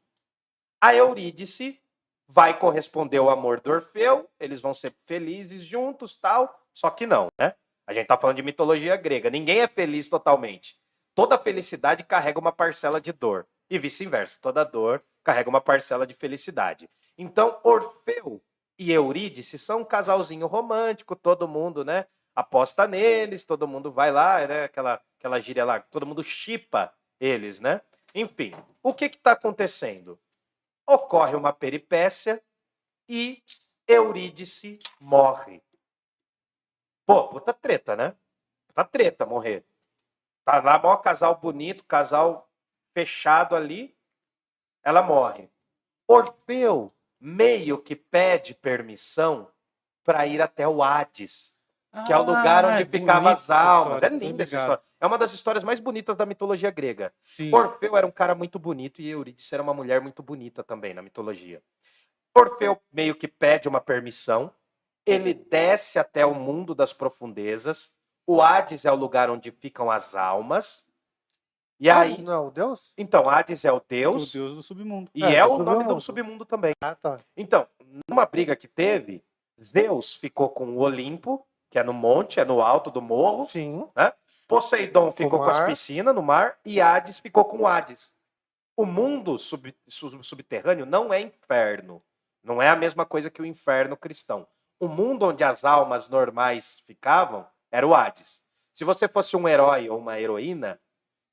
A 0.82 0.93
Eurídice 0.93 1.82
vai 2.28 2.57
corresponder 2.57 3.17
ao 3.17 3.30
amor 3.30 3.61
do 3.61 3.71
Orfeu, 3.71 4.30
eles 4.39 4.61
vão 4.61 4.73
ser 4.73 4.93
felizes 5.05 5.63
juntos, 5.63 6.17
tal, 6.17 6.67
só 6.73 6.89
que 6.89 7.05
não, 7.05 7.28
né? 7.39 7.55
A 7.88 7.93
gente 7.93 8.07
tá 8.07 8.17
falando 8.17 8.38
de 8.38 8.43
mitologia 8.43 8.97
grega, 8.97 9.30
ninguém 9.30 9.61
é 9.61 9.67
feliz 9.67 10.09
totalmente. 10.09 10.78
Toda 11.16 11.38
felicidade 11.38 12.03
carrega 12.03 12.38
uma 12.38 12.51
parcela 12.51 12.99
de 12.99 13.13
dor 13.13 13.47
e 13.70 13.80
vice-versa, 13.80 14.38
toda 14.41 14.66
dor 14.66 15.01
carrega 15.24 15.49
uma 15.49 15.61
parcela 15.61 16.05
de 16.05 16.13
felicidade. 16.13 16.89
Então, 17.18 17.59
Orfeu 17.63 18.43
e 18.78 18.91
Eurídice 18.91 19.57
são 19.57 19.80
um 19.80 19.86
casalzinho 19.86 20.45
romântico, 20.45 21.16
todo 21.16 21.47
mundo, 21.47 21.86
né? 21.86 22.05
Aposta 22.36 22.86
neles, 22.86 23.45
todo 23.45 23.68
mundo 23.68 23.91
vai 23.91 24.11
lá, 24.11 24.45
né? 24.45 24.66
Aquela, 24.66 25.01
aquela 25.18 25.39
gíria 25.39 25.63
lá, 25.63 25.80
todo 25.80 26.05
mundo 26.05 26.22
chipa 26.22 26.93
eles, 27.18 27.61
né? 27.61 27.82
Enfim, 28.13 28.53
o 28.84 28.93
que 28.93 29.05
está 29.05 29.32
acontecendo? 29.32 30.20
Ocorre 30.86 31.36
uma 31.36 31.53
peripécia 31.53 32.43
e 33.07 33.41
Eurídice 33.88 34.80
morre. 34.99 35.61
Pô, 37.05 37.30
puta 37.30 37.53
treta, 37.53 37.95
né? 37.95 38.16
Puta 38.68 38.84
treta 38.84 39.26
morrer. 39.26 39.66
Tá 40.46 40.62
lá, 40.62 40.78
maior 40.80 40.98
casal 40.98 41.36
bonito, 41.36 41.84
casal 41.86 42.48
fechado 42.93 43.56
ali, 43.56 43.98
ela 44.84 45.02
morre. 45.02 45.50
Orfeu 46.08 46.93
meio 47.20 47.80
que 47.82 47.96
pede 47.96 48.54
permissão 48.54 49.52
para 50.04 50.28
ir 50.28 50.39
até 50.39 50.68
o 50.68 50.84
Hades, 50.84 51.52
que 52.06 52.14
é 52.14 52.18
o 52.18 52.22
lugar 52.22 52.64
Ah, 52.64 52.68
onde 52.70 52.84
é 52.84 52.86
ficavam 52.86 53.32
as 53.32 53.50
almas. 53.50 53.96
história, 54.04 54.16
É 54.16 54.18
linda 54.20 54.43
essa 54.43 54.56
história. 54.58 54.84
É 55.02 55.06
uma 55.08 55.18
das 55.18 55.34
histórias 55.34 55.64
mais 55.64 55.80
bonitas 55.80 56.16
da 56.16 56.26
mitologia 56.28 56.70
grega. 56.70 57.12
Sim. 57.24 57.52
Orfeu 57.52 57.98
era 57.98 58.06
um 58.06 58.12
cara 58.12 58.36
muito 58.36 58.60
bonito 58.60 59.02
e 59.02 59.10
Eurídice 59.10 59.54
era 59.54 59.64
uma 59.64 59.74
mulher 59.74 60.00
muito 60.00 60.22
bonita 60.22 60.64
também 60.64 60.93
na 60.93 61.02
mitologia. 61.02 61.62
Orfeu 62.36 62.80
meio 62.91 63.16
que 63.16 63.28
pede 63.28 63.68
uma 63.68 63.82
permissão, 63.82 64.54
ele 65.06 65.34
desce 65.34 65.98
até 65.98 66.24
o 66.26 66.36
mundo 66.36 66.76
das 66.76 66.93
profundezas. 66.93 67.91
O 68.28 68.41
Hades 68.41 68.86
é 68.86 68.91
o 68.91 68.95
lugar 68.95 69.30
onde 69.30 69.51
ficam 69.51 69.89
as 69.91 70.15
almas. 70.15 70.86
E 71.80 71.89
Hades 71.89 72.17
aí, 72.17 72.21
Não 72.23 72.34
é 72.34 72.39
o 72.39 72.49
Deus? 72.51 72.93
então, 72.97 73.30
Hades 73.30 73.65
é 73.65 73.71
o 73.71 73.78
O 73.78 73.84
Deus, 73.88 74.32
deus 74.32 74.55
do 74.55 74.63
submundo. 74.63 75.11
e 75.13 75.23
É, 75.23 75.36
é, 75.36 75.45
o 75.45 75.57
nome 75.57 75.84
do 75.84 75.99
submundo 75.99 76.45
também. 76.45 76.71
Ah, 76.82 76.95
tá. 76.95 77.19
Então, 77.36 77.67
numa 78.09 78.26
briga 78.26 78.55
que 78.55 78.67
teve, 78.67 79.23
Zeus 79.61 80.15
ficou 80.15 80.49
com 80.49 80.65
o 80.69 80.80
Olimpo, 80.80 81.45
que 81.69 81.78
é 81.78 81.84
no 81.84 81.93
monte, 81.93 82.39
é 82.39 82.45
no 82.45 82.61
alto 82.61 82.89
do 82.89 83.01
morro. 83.01 83.47
Sim. 83.47 83.88
Poseidon 84.47 85.11
ficou 85.11 85.39
com 85.39 85.49
as 85.49 85.59
piscinas 85.65 86.13
no 86.15 86.21
mar 86.21 86.57
e 86.63 86.80
Hades 86.80 87.19
ficou 87.19 87.43
com 87.45 87.57
o 87.59 87.67
Hades. 87.67 88.13
O 88.78 88.86
mundo 88.86 89.38
sub- 89.39 89.76
sub- 89.88 90.23
subterrâneo 90.23 90.86
não 90.86 91.13
é 91.13 91.21
inferno. 91.21 92.01
Não 92.43 92.61
é 92.61 92.69
a 92.69 92.76
mesma 92.76 93.05
coisa 93.05 93.30
que 93.30 93.41
o 93.41 93.45
inferno 93.45 93.97
cristão. 93.97 94.47
O 94.80 94.88
mundo 94.88 95.26
onde 95.28 95.43
as 95.43 95.65
almas 95.65 96.07
normais 96.09 96.80
ficavam 96.86 97.45
era 97.76 97.86
o 97.86 97.93
Hades. 97.93 98.41
Se 98.73 98.86
você 98.86 99.05
fosse 99.05 99.36
um 99.36 99.49
herói 99.49 99.89
ou 99.89 99.99
uma 99.99 100.17
heroína, 100.17 100.80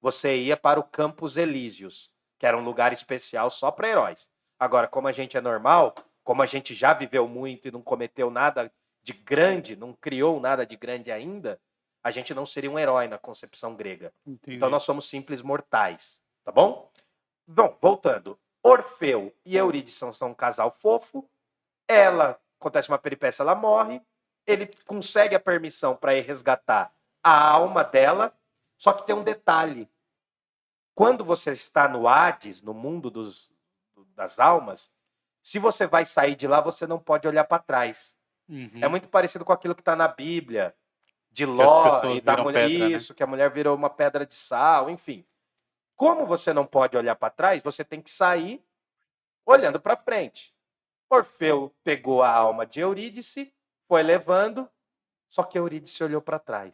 você 0.00 0.36
ia 0.36 0.56
para 0.56 0.80
o 0.80 0.82
Campos 0.82 1.36
Elíseos, 1.36 2.10
que 2.36 2.44
era 2.44 2.58
um 2.58 2.64
lugar 2.64 2.92
especial 2.92 3.48
só 3.48 3.70
para 3.70 3.88
heróis. 3.88 4.28
Agora, 4.58 4.88
como 4.88 5.06
a 5.06 5.12
gente 5.12 5.36
é 5.36 5.40
normal, 5.40 5.94
como 6.24 6.42
a 6.42 6.46
gente 6.46 6.74
já 6.74 6.92
viveu 6.92 7.28
muito 7.28 7.68
e 7.68 7.70
não 7.70 7.80
cometeu 7.80 8.28
nada 8.28 8.72
de 9.04 9.12
grande, 9.12 9.76
não 9.76 9.92
criou 9.92 10.40
nada 10.40 10.66
de 10.66 10.76
grande 10.76 11.12
ainda, 11.12 11.60
a 12.02 12.10
gente 12.10 12.34
não 12.34 12.44
seria 12.44 12.70
um 12.70 12.78
herói 12.78 13.06
na 13.06 13.18
concepção 13.18 13.76
grega. 13.76 14.12
Entendi. 14.26 14.56
Então 14.56 14.68
nós 14.68 14.82
somos 14.82 15.08
simples 15.08 15.42
mortais, 15.42 16.20
tá 16.42 16.50
bom? 16.50 16.90
Bom, 17.46 17.78
voltando. 17.80 18.36
Orfeu 18.64 19.32
e 19.44 19.56
Eurídice 19.56 19.96
são, 19.96 20.12
são 20.12 20.30
um 20.30 20.34
casal 20.34 20.72
fofo. 20.72 21.28
Ela, 21.86 22.36
acontece 22.58 22.88
uma 22.88 22.98
peripécia, 22.98 23.44
ela 23.44 23.54
morre. 23.54 24.02
Ele 24.46 24.66
consegue 24.86 25.34
a 25.34 25.40
permissão 25.40 25.96
para 25.96 26.14
ir 26.14 26.22
resgatar 26.22 26.92
a 27.22 27.50
alma 27.50 27.84
dela. 27.84 28.36
Só 28.76 28.92
que 28.92 29.06
tem 29.06 29.14
um 29.14 29.22
detalhe. 29.22 29.88
Quando 30.94 31.24
você 31.24 31.52
está 31.52 31.88
no 31.88 32.08
Hades, 32.08 32.62
no 32.62 32.74
mundo 32.74 33.10
dos, 33.10 33.52
das 34.14 34.40
almas, 34.40 34.92
se 35.42 35.58
você 35.58 35.86
vai 35.86 36.04
sair 36.04 36.34
de 36.34 36.46
lá, 36.46 36.60
você 36.60 36.86
não 36.86 36.98
pode 36.98 37.26
olhar 37.26 37.44
para 37.44 37.62
trás. 37.62 38.14
Uhum. 38.48 38.80
É 38.80 38.88
muito 38.88 39.08
parecido 39.08 39.44
com 39.44 39.52
aquilo 39.52 39.74
que 39.74 39.80
está 39.80 39.96
na 39.96 40.08
Bíblia, 40.08 40.74
de 41.30 41.46
Ló 41.46 42.04
e 42.14 42.20
da 42.20 42.36
mulher. 42.36 42.68
pedra, 42.68 42.88
né? 42.88 42.94
Isso, 42.94 43.14
que 43.14 43.22
a 43.22 43.26
mulher 43.26 43.50
virou 43.50 43.74
uma 43.74 43.88
pedra 43.88 44.26
de 44.26 44.34
sal, 44.34 44.90
enfim. 44.90 45.24
Como 45.96 46.26
você 46.26 46.52
não 46.52 46.66
pode 46.66 46.96
olhar 46.96 47.16
para 47.16 47.30
trás, 47.30 47.62
você 47.62 47.84
tem 47.84 48.00
que 48.00 48.10
sair 48.10 48.62
olhando 49.46 49.80
para 49.80 49.96
frente. 49.96 50.54
Orfeu 51.08 51.74
pegou 51.82 52.22
a 52.22 52.30
alma 52.30 52.66
de 52.66 52.80
Eurídice, 52.80 53.52
foi 53.92 54.02
levando, 54.02 54.66
só 55.28 55.42
que 55.42 55.58
Eurídice 55.58 56.02
olhou 56.02 56.22
para 56.22 56.38
trás. 56.38 56.72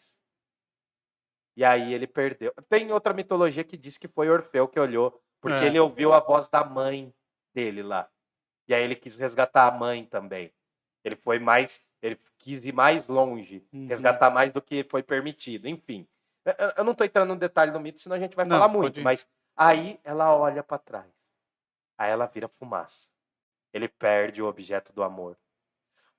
E 1.57 1.65
aí 1.65 1.93
ele 1.93 2.07
perdeu. 2.07 2.55
Tem 2.69 2.93
outra 2.93 3.13
mitologia 3.13 3.65
que 3.65 3.77
diz 3.77 3.99
que 3.99 4.07
foi 4.07 4.31
Orfeu 4.31 4.69
que 4.69 4.79
olhou, 4.79 5.21
porque 5.41 5.57
É. 5.57 5.67
ele 5.67 5.81
ouviu 5.81 6.13
a 6.13 6.21
voz 6.21 6.49
da 6.49 6.63
mãe 6.63 7.13
dele 7.53 7.83
lá. 7.83 8.09
E 8.69 8.73
aí 8.75 8.85
ele 8.85 8.95
quis 8.95 9.17
resgatar 9.17 9.67
a 9.67 9.71
mãe 9.77 10.05
também. 10.05 10.55
Ele 11.03 11.17
foi 11.17 11.41
mais, 11.41 11.85
ele 12.01 12.21
quis 12.39 12.65
ir 12.65 12.71
mais 12.73 13.09
longe, 13.09 13.67
Uhum. 13.73 13.89
resgatar 13.89 14.31
mais 14.31 14.53
do 14.53 14.63
que 14.63 14.85
foi 14.85 15.03
permitido. 15.03 15.67
Enfim, 15.67 16.07
eu- 16.77 16.85
não 16.85 16.93
estou 16.93 17.05
entrando 17.05 17.31
no 17.31 17.37
detalhe 17.37 17.73
do 17.73 17.81
mito, 17.81 18.01
senão 18.01 18.15
a 18.15 18.21
gente 18.21 18.37
vai 18.37 18.45
Não, 18.45 18.61
falar 18.61 18.69
muito. 18.69 19.01
Mas 19.01 19.27
aí 19.57 19.99
ela 20.05 20.33
olha 20.37 20.63
para 20.63 20.79
trás, 20.79 21.13
aí 21.99 22.13
ela 22.13 22.27
vira 22.27 22.47
fumaça. 22.47 23.09
Ele 23.73 23.89
perde 23.89 24.41
o 24.41 24.47
objeto 24.47 24.93
do 24.93 25.03
amor. 25.03 25.37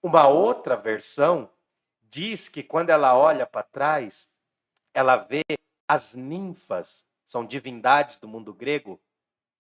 Uma 0.02 0.28
outra 0.28 0.78
versão 0.78 1.50
diz 2.04 2.48
que 2.48 2.64
quando 2.64 2.90
ela 2.90 3.18
olha 3.18 3.46
para 3.46 3.64
trás, 3.64 4.30
ela 4.94 5.18
vê 5.18 5.44
as 5.88 6.14
ninfas, 6.16 7.06
são 7.26 7.46
divindades 7.46 8.18
do 8.18 8.28
mundo 8.28 8.54
grego, 8.54 9.00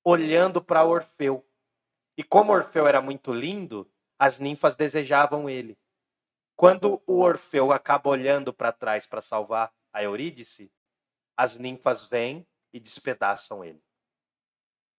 olhando 0.04 0.62
para 0.62 0.86
Orfeu. 0.86 1.46
E 2.18 2.24
como 2.24 2.54
Orfeu 2.54 2.88
era 2.88 3.02
muito 3.02 3.34
lindo, 3.34 3.90
as 4.18 4.40
ninfas 4.40 4.76
desejavam 4.76 5.50
ele. 5.50 5.78
Quando 6.56 7.02
o 7.06 7.20
Orfeu 7.20 7.72
acaba 7.72 8.10
olhando 8.10 8.54
para 8.54 8.72
trás 8.72 9.06
para 9.06 9.22
salvar 9.22 9.74
a 9.94 10.04
Eurídice, 10.04 10.72
as 11.36 11.58
ninfas 11.58 12.06
vêm 12.06 12.46
e 12.74 12.80
despedaçam 12.80 13.64
ele. 13.64 13.82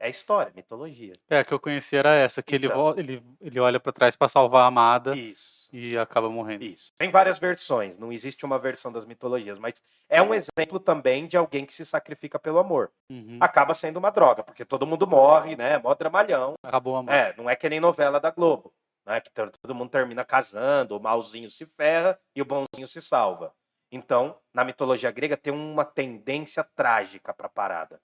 É 0.03 0.09
história, 0.09 0.51
mitologia. 0.57 1.12
É, 1.28 1.40
a 1.40 1.44
que 1.44 1.53
eu 1.53 1.61
conheci 1.61 1.94
era 1.94 2.14
essa, 2.14 2.42
que 2.42 2.55
ele, 2.55 2.66
Então. 2.66 2.76
vol- 2.78 2.98
ele, 2.98 3.22
ele 3.38 3.61
olha 3.61 3.78
pra 3.78 3.92
trás 3.92 4.16
pra 4.16 4.28
salvar 4.28 4.62
a 4.64 4.66
amada 4.66 5.14
Isso. 5.14 5.68
e 5.70 5.96
acaba 5.98 6.30
morrendo. 6.30 6.64
Isso. 6.64 6.90
Tem 6.96 7.11
várias 7.11 7.38
versões, 7.38 7.98
não 7.98 8.11
existe 8.11 8.46
uma 8.46 8.59
versão 8.59 8.90
das 8.90 9.05
mitologias, 9.05 9.59
mas 9.59 9.74
é 10.09 10.22
um 10.22 10.32
exemplo 10.32 10.80
também 10.80 11.28
de 11.28 11.36
alguém 11.36 11.66
que 11.66 11.72
se 11.74 11.84
sacrifica 11.84 12.38
pelo 12.38 12.59
amor. 12.59 12.90
Uhum. 13.11 13.36
Acaba 13.42 13.74
sendo 13.74 13.98
uma 13.98 14.11
droga, 14.11 14.42
porque 14.42 14.64
todo 14.64 14.86
mundo 14.86 15.07
morre, 15.07 15.55
né? 15.55 15.76
Mó 15.76 15.94
dramalhão. 15.94 16.55
Acabou 16.62 16.96
a 16.96 17.03
mão. 17.03 17.14
É, 17.14 17.34
não 17.36 17.51
é 17.51 17.55
que 17.55 17.68
nem 17.68 17.78
novela 17.78 18.18
da 18.18 18.30
Globo, 18.30 18.72
né? 19.05 19.20
Que 19.20 19.30
to- 19.30 19.53
todo 19.61 19.74
mundo 19.74 19.90
termina 19.90 20.24
casando, 20.24 20.96
o 20.96 21.01
malzinho 21.01 21.51
se 21.51 21.66
ferra 21.66 22.18
e 22.34 22.40
o 22.40 22.46
bonzinho 22.46 22.88
se 22.88 23.03
salva. 23.03 23.53
Então, 23.92 24.38
na 24.55 24.64
mitologia 24.64 25.11
grega 25.11 25.36
tem 25.36 25.53
uma 25.53 25.84
tendência 25.84 26.64
trágica 26.64 27.34
para 27.34 27.46
a 27.48 27.51
parada. 27.51 28.01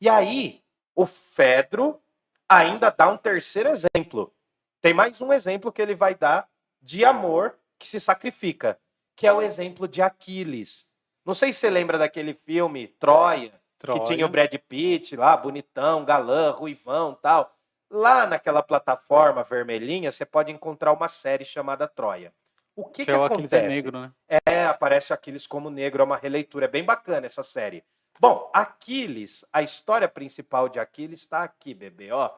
E 0.00 0.08
aí, 0.08 0.60
o 0.94 1.06
Fedro 1.06 2.00
ainda 2.48 2.90
dá 2.90 3.08
um 3.08 3.16
terceiro 3.16 3.70
exemplo. 3.70 4.32
Tem 4.80 4.94
mais 4.94 5.20
um 5.20 5.32
exemplo 5.32 5.72
que 5.72 5.82
ele 5.82 5.94
vai 5.94 6.14
dar 6.14 6.48
de 6.80 7.04
amor 7.04 7.58
que 7.78 7.86
se 7.86 7.98
sacrifica, 7.98 8.78
que 9.16 9.26
é 9.26 9.32
o 9.32 9.42
exemplo 9.42 9.88
de 9.88 10.02
Aquiles. 10.02 10.86
Não 11.24 11.34
sei 11.34 11.52
se 11.52 11.60
você 11.60 11.70
lembra 11.70 11.96
daquele 11.98 12.34
filme 12.34 12.88
Troia, 12.88 13.52
Troia. 13.78 14.00
que 14.00 14.06
tinha 14.06 14.26
o 14.26 14.28
Brad 14.28 14.54
Pitt 14.68 15.16
lá, 15.16 15.36
bonitão, 15.36 16.04
galã, 16.04 16.50
ruivão 16.50 17.14
tal. 17.14 17.54
Lá 17.90 18.26
naquela 18.26 18.62
plataforma 18.62 19.42
vermelhinha, 19.42 20.12
você 20.12 20.24
pode 20.24 20.52
encontrar 20.52 20.92
uma 20.92 21.08
série 21.08 21.44
chamada 21.44 21.88
Troia. 21.88 22.32
O 22.76 22.84
que, 22.84 22.92
que, 22.92 23.04
que, 23.06 23.10
é 23.10 23.16
o 23.16 23.24
Aquiles 23.24 23.52
acontece? 23.52 23.64
é 23.64 23.68
negro, 23.68 24.00
né? 24.00 24.12
É, 24.44 24.64
aparece 24.66 25.12
o 25.12 25.14
Aquiles 25.14 25.46
como 25.46 25.70
negro, 25.70 26.02
é 26.02 26.04
uma 26.04 26.16
releitura. 26.16 26.66
É 26.66 26.68
bem 26.68 26.84
bacana 26.84 27.26
essa 27.26 27.42
série. 27.42 27.84
Bom, 28.20 28.50
Aquiles, 28.54 29.44
a 29.52 29.62
história 29.62 30.08
principal 30.08 30.68
de 30.68 30.78
Aquiles 30.78 31.20
está 31.20 31.42
aqui, 31.42 31.74
bebê, 31.74 32.10
ó. 32.12 32.30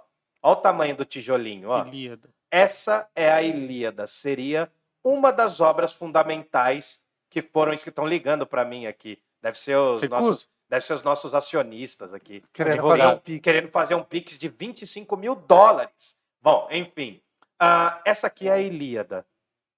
Ó 0.43 0.53
o 0.53 0.57
tamanho 0.57 0.97
do 0.97 1.05
tijolinho, 1.05 1.71
ó. 1.71 1.85
Ilíada. 1.87 2.29
Essa 2.51 3.09
é 3.15 3.31
a 3.31 3.43
Ilíada, 3.43 4.07
seria 4.07 4.71
uma 5.05 5.33
das 5.33 5.61
obras 5.61 5.93
fundamentais 5.93 7.01
que 7.29 7.43
foram 7.43 7.77
que 7.77 7.89
estão 7.89 8.07
ligando 8.07 8.47
para 8.47 8.65
mim 8.65 8.87
aqui. 8.87 9.23
Deve 9.43 9.59
ser 9.59 9.77
os 9.77 10.01
nossos, 10.09 10.25
Recuso. 10.27 10.49
deve 10.69 10.85
ser 10.85 10.95
os 10.95 11.03
nossos 11.03 11.35
acionistas 11.35 12.15
aqui 12.15 12.43
Querendo 12.53 12.75
Advogado. 12.75 12.99
fazer 13.01 13.15
um 13.15 13.19
pix. 13.19 13.43
querendo 13.45 13.69
fazer 13.71 13.95
um 13.95 14.03
pix 14.03 14.39
de 14.39 14.49
25 14.49 15.17
mil 15.17 15.35
dólares. 15.37 16.19
Bom, 16.41 16.67
enfim. 16.71 17.21
ah, 17.59 18.01
essa 18.05 18.27
aqui 18.29 18.49
é 18.49 18.53
a 18.53 18.59
Ilíada. 18.61 19.27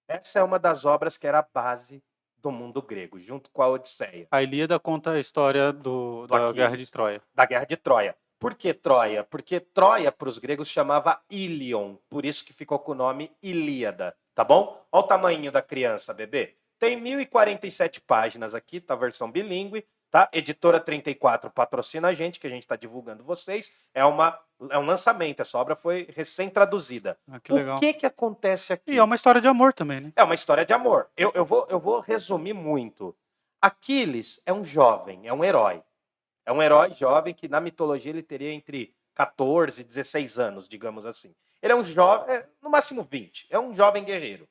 Essa 0.07 0.39
é 0.39 0.43
uma 0.43 0.59
das 0.59 0.85
obras 0.85 1.19
que 1.19 1.27
era 1.27 1.41
a 1.41 1.43
base 1.53 2.03
do 2.43 2.51
mundo 2.51 2.81
grego, 2.83 3.19
junto 3.19 3.51
com 3.51 3.63
a 3.63 3.69
Odisseia, 3.69 4.27
A 4.31 4.43
Ilíada 4.43 4.79
conta 4.79 5.13
a 5.13 5.21
história 5.21 5.73
do, 5.73 6.27
da 6.27 6.37
Aquiles. 6.37 6.55
Guerra 6.57 6.77
de 6.77 6.91
Troia. 6.91 7.23
da 7.35 7.45
Guerra 7.47 7.65
de 7.65 7.77
Troia. 7.77 8.17
Por 8.39 8.55
que 8.55 8.73
Troia? 8.73 9.25
Porque 9.25 9.59
Troia, 9.59 10.13
para 10.13 10.29
os 10.29 10.39
gregos, 10.39 10.69
chamava 10.69 11.21
Ilion, 11.29 11.97
por 12.09 12.25
isso 12.25 12.45
que 12.45 12.53
ficou 12.53 12.79
com 12.79 12.93
o 12.93 12.95
nome 12.95 13.33
Ilíada, 13.43 14.15
tá 14.35 14.45
bom? 14.45 14.81
Olha 14.93 15.05
o 15.05 15.07
tamanho 15.07 15.51
da 15.51 15.61
criança, 15.61 16.15
bebê. 16.15 16.55
Tem 16.79 16.97
1047 17.01 18.01
páginas 18.01 18.55
aqui, 18.55 18.81
tá? 18.81 18.95
Versão 18.95 19.29
bilíngue, 19.31 19.85
tá? 20.11 20.29
Editora 20.33 20.81
34 20.81 21.51
patrocina 21.51 22.09
a 22.09 22.15
gente, 22.15 22.41
que 22.41 22.47
a 22.47 22.51
gente 22.51 22.63
está 22.63 22.77
divulgando 22.77 23.23
vocês. 23.23 23.71
É, 23.95 24.05
uma, 24.05 24.39
é 24.71 24.79
um 24.79 24.87
lançamento, 24.87 25.41
essa 25.41 25.59
obra 25.59 25.77
foi 25.77 26.09
recém-traduzida. 26.15 27.19
Ah, 27.31 27.41
que 27.41 27.53
legal. 27.53 27.77
O 27.77 27.81
que 27.81 27.95
que 27.95 28.07
acontece 28.07 28.73
aqui? 28.73 28.93
E 28.93 28.99
é 28.99 29.03
uma 29.03 29.15
história 29.15 29.41
de 29.41 29.49
amor 29.49 29.73
também, 29.73 30.01
né? 30.01 30.13
É 30.17 30.25
uma 30.25 30.35
história 30.35 30.65
de 30.65 30.73
amor. 30.73 31.09
Eu, 31.17 31.33
eu, 31.35 31.45
vou, 31.45 31.67
eu 31.69 31.79
vou 31.79 32.01
resumir 32.01 32.55
muito. 32.55 33.15
Aquiles 33.61 34.41
é 34.47 34.53
um 34.53 34.65
jovem, 34.65 35.27
é 35.27 35.33
um 35.33 35.45
herói. 35.45 35.83
É 36.47 36.53
um 36.53 36.63
herói 36.63 36.93
jovem 36.93 37.35
que 37.35 37.49
na 37.49 37.61
mitologia 37.61 38.11
ele 38.11 38.23
teria 38.23 38.53
entre 38.53 38.95
14 39.15 39.81
e 39.81 39.85
16 39.85 40.39
anos, 40.39 40.69
digamos 40.69 41.05
assim. 41.05 41.35
Ele 41.61 41.73
é 41.73 41.77
um 41.77 41.83
jovem, 41.83 42.37
é, 42.37 42.49
no 42.63 42.71
máximo 42.71 43.03
20. 43.03 43.49
É 43.51 43.59
um 43.59 43.75
jovem 43.75 44.05
guerreiro. 44.05 44.49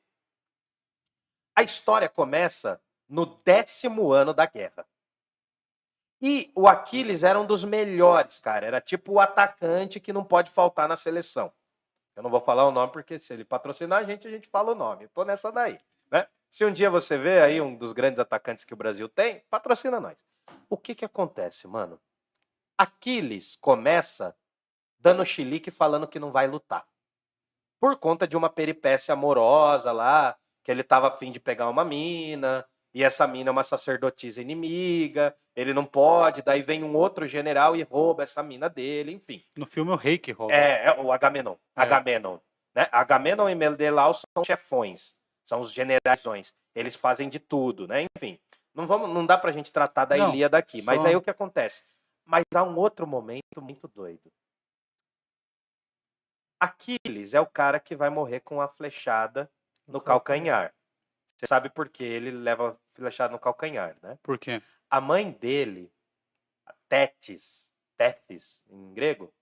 A 1.56 1.62
história 1.62 2.08
começa 2.08 2.80
no 3.08 3.24
décimo 3.26 4.12
ano 4.12 4.34
da 4.34 4.46
guerra. 4.46 4.86
E 6.20 6.50
o 6.54 6.66
Aquiles 6.66 7.22
era 7.22 7.38
um 7.38 7.46
dos 7.46 7.64
melhores, 7.64 8.40
cara. 8.40 8.66
Era 8.66 8.80
tipo 8.80 9.12
o 9.12 9.20
atacante 9.20 10.00
que 10.00 10.12
não 10.12 10.24
pode 10.24 10.50
faltar 10.50 10.88
na 10.88 10.96
seleção. 10.96 11.52
Eu 12.16 12.22
não 12.22 12.30
vou 12.30 12.40
falar 12.40 12.66
o 12.66 12.72
nome 12.72 12.92
porque 12.92 13.20
se 13.20 13.32
ele 13.32 13.44
patrocinar 13.44 14.00
a 14.00 14.04
gente, 14.04 14.26
a 14.26 14.30
gente 14.30 14.48
fala 14.48 14.72
o 14.72 14.74
nome. 14.74 15.04
Eu 15.04 15.08
tô 15.10 15.24
nessa 15.24 15.52
daí, 15.52 15.78
né? 16.10 16.26
Se 16.50 16.64
um 16.64 16.72
dia 16.72 16.90
você 16.90 17.16
vê 17.16 17.40
aí 17.40 17.60
um 17.60 17.76
dos 17.76 17.92
grandes 17.92 18.18
atacantes 18.18 18.64
que 18.64 18.74
o 18.74 18.76
Brasil 18.76 19.08
tem, 19.08 19.44
patrocina 19.48 20.00
nós. 20.00 20.16
O 20.68 20.76
que 20.76 20.94
que 20.94 21.04
acontece, 21.04 21.68
mano? 21.68 22.00
Aquiles 22.76 23.56
começa 23.56 24.34
dando 24.98 25.24
chilique 25.24 25.70
falando 25.70 26.08
que 26.08 26.18
não 26.18 26.32
vai 26.32 26.48
lutar. 26.48 26.86
Por 27.80 27.96
conta 27.96 28.26
de 28.26 28.36
uma 28.36 28.50
peripécia 28.50 29.12
amorosa 29.12 29.92
lá, 29.92 30.36
que 30.64 30.72
ele 30.72 30.82
tava 30.82 31.08
afim 31.08 31.30
de 31.30 31.38
pegar 31.38 31.68
uma 31.68 31.84
mina, 31.84 32.66
e 32.98 33.04
essa 33.04 33.28
mina 33.28 33.48
é 33.48 33.52
uma 33.52 33.62
sacerdotisa 33.62 34.42
inimiga, 34.42 35.32
ele 35.54 35.72
não 35.72 35.86
pode, 35.86 36.42
daí 36.42 36.62
vem 36.62 36.82
um 36.82 36.96
outro 36.96 37.28
general 37.28 37.76
e 37.76 37.82
rouba 37.84 38.24
essa 38.24 38.42
mina 38.42 38.68
dele, 38.68 39.12
enfim. 39.12 39.46
No 39.56 39.66
filme 39.66 39.92
o 39.92 39.94
rei 39.94 40.18
que 40.18 40.32
rouba. 40.32 40.52
É, 40.52 40.86
é 40.86 41.00
o 41.00 41.12
Agamenon. 41.12 41.54
É. 41.76 41.82
Agamenon. 41.82 42.38
Né? 42.74 42.88
Agamenon 42.90 43.48
e 43.48 43.54
Menelaus 43.54 44.22
são 44.36 44.42
chefões, 44.42 45.14
são 45.44 45.60
os 45.60 45.72
generais. 45.72 46.24
eles 46.74 46.96
fazem 46.96 47.28
de 47.28 47.38
tudo, 47.38 47.86
né? 47.86 48.04
Enfim, 48.16 48.36
não, 48.74 48.84
vamos, 48.84 49.14
não 49.14 49.24
dá 49.24 49.38
pra 49.38 49.52
gente 49.52 49.72
tratar 49.72 50.04
da 50.04 50.16
Não, 50.16 50.30
Ilíada 50.30 50.58
aqui, 50.58 50.82
mas 50.82 51.00
só- 51.00 51.06
aí 51.06 51.14
o 51.14 51.22
que 51.22 51.30
acontece? 51.30 51.84
Mas 52.24 52.42
há 52.52 52.64
um 52.64 52.76
outro 52.76 53.06
momento 53.06 53.62
muito 53.62 53.86
doido. 53.86 54.28
Aquiles 56.58 57.32
é 57.32 57.40
o 57.40 57.46
cara 57.46 57.78
que 57.78 57.94
vai 57.94 58.10
morrer 58.10 58.40
com 58.40 58.60
a 58.60 58.66
flechada 58.66 59.48
no 59.86 60.00
calcanhar. 60.00 60.74
Você 61.38 61.46
sabe 61.46 61.70
por 61.70 61.88
que 61.88 62.02
ele 62.02 62.32
leva 62.32 62.76
flechada 62.98 63.32
no 63.32 63.38
calcanhar, 63.38 63.96
né? 64.02 64.18
Por 64.22 64.38
quê? 64.38 64.60
A 64.90 65.00
mãe 65.00 65.30
dele, 65.30 65.90
Tétis, 66.88 67.70
Tétis 67.96 68.62
em 68.70 68.92
grego, 68.94 69.32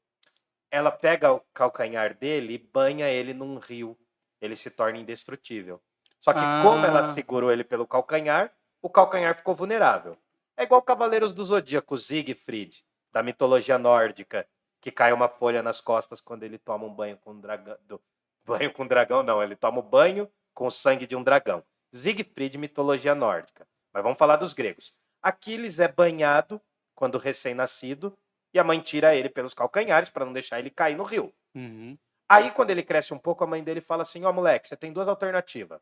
ela 0.71 0.91
pega 0.91 1.33
o 1.33 1.41
calcanhar 1.55 2.15
dele 2.15 2.55
e 2.55 2.59
banha 2.59 3.09
ele 3.09 3.33
num 3.33 3.59
rio. 3.59 3.97
Ele 4.41 4.57
se 4.57 4.71
torna 4.71 4.99
indestrutível. 4.99 5.81
Só 6.21 6.33
que 6.33 6.41
como 6.63 6.85
ela 6.85 7.01
Ah. 7.01 7.03
segurou 7.15 7.51
ele 7.51 7.65
pelo 7.65 7.87
calcanhar, 7.87 8.53
o 8.83 8.91
calcanhar 8.91 9.35
ficou 9.35 9.55
vulnerável. 9.55 10.17
É 10.57 10.65
igual 10.65 10.83
Cavaleiros 10.83 11.33
do 11.33 11.45
Zodíaco, 11.45 11.97
Siegfried, 11.99 12.85
da 13.13 13.23
mitologia 13.23 13.79
nórdica, 13.79 14.47
que 14.81 14.91
cai 14.91 15.13
uma 15.13 15.29
folha 15.29 15.63
nas 15.63 15.81
costas 15.81 16.21
quando 16.21 16.43
ele 16.43 16.59
toma 16.59 16.85
um 16.87 16.93
banho 16.95 17.17
com 17.19 17.33
um 17.33 17.41
dragão. 17.41 17.77
do- 17.83 18.03
Banho 18.69 18.73
com 18.73 18.87
dragão, 18.87 19.23
não, 19.23 19.43
ele 19.43 19.57
toma 19.57 19.81
um 19.81 19.89
banho 19.89 20.31
com 20.55 20.67
o 20.67 20.71
sangue 20.71 21.07
de 21.07 21.17
um 21.17 21.23
dragão. 21.23 21.65
Siegfried, 21.97 22.59
mitologia 22.59 23.15
nórdica. 23.15 23.67
Mas 23.93 24.03
vamos 24.03 24.19
falar 24.19 24.37
dos 24.37 24.53
gregos. 24.53 24.95
Aquiles 25.23 25.81
é 25.81 25.89
banhado 25.89 26.61
quando 26.95 27.19
recém-nascido 27.19 28.17
e 28.53 28.59
a 28.59 28.65
mãe 28.65 28.81
tira 28.81 29.15
ele 29.15 29.29
pelos 29.29 29.55
calcanhares 29.55 30.09
para 30.09 30.25
não 30.25 30.33
deixar 30.33 30.59
ele 30.59 30.71
cair 30.71 30.97
no 30.97 31.05
rio. 31.05 31.33
Uhum. 31.55 31.97
Aí, 32.29 32.51
quando 32.51 32.71
ele 32.71 32.83
cresce 32.83 33.15
um 33.15 33.19
pouco, 33.19 33.45
a 33.45 33.47
mãe 33.47 33.63
dele 33.63 33.81
fala 33.81 34.03
assim: 34.03 34.25
Ó, 34.25 34.33
moleque, 34.33 34.69
você 34.69 34.77
tem 34.77 34.93
duas 34.93 35.09
alternativas. 35.09 35.81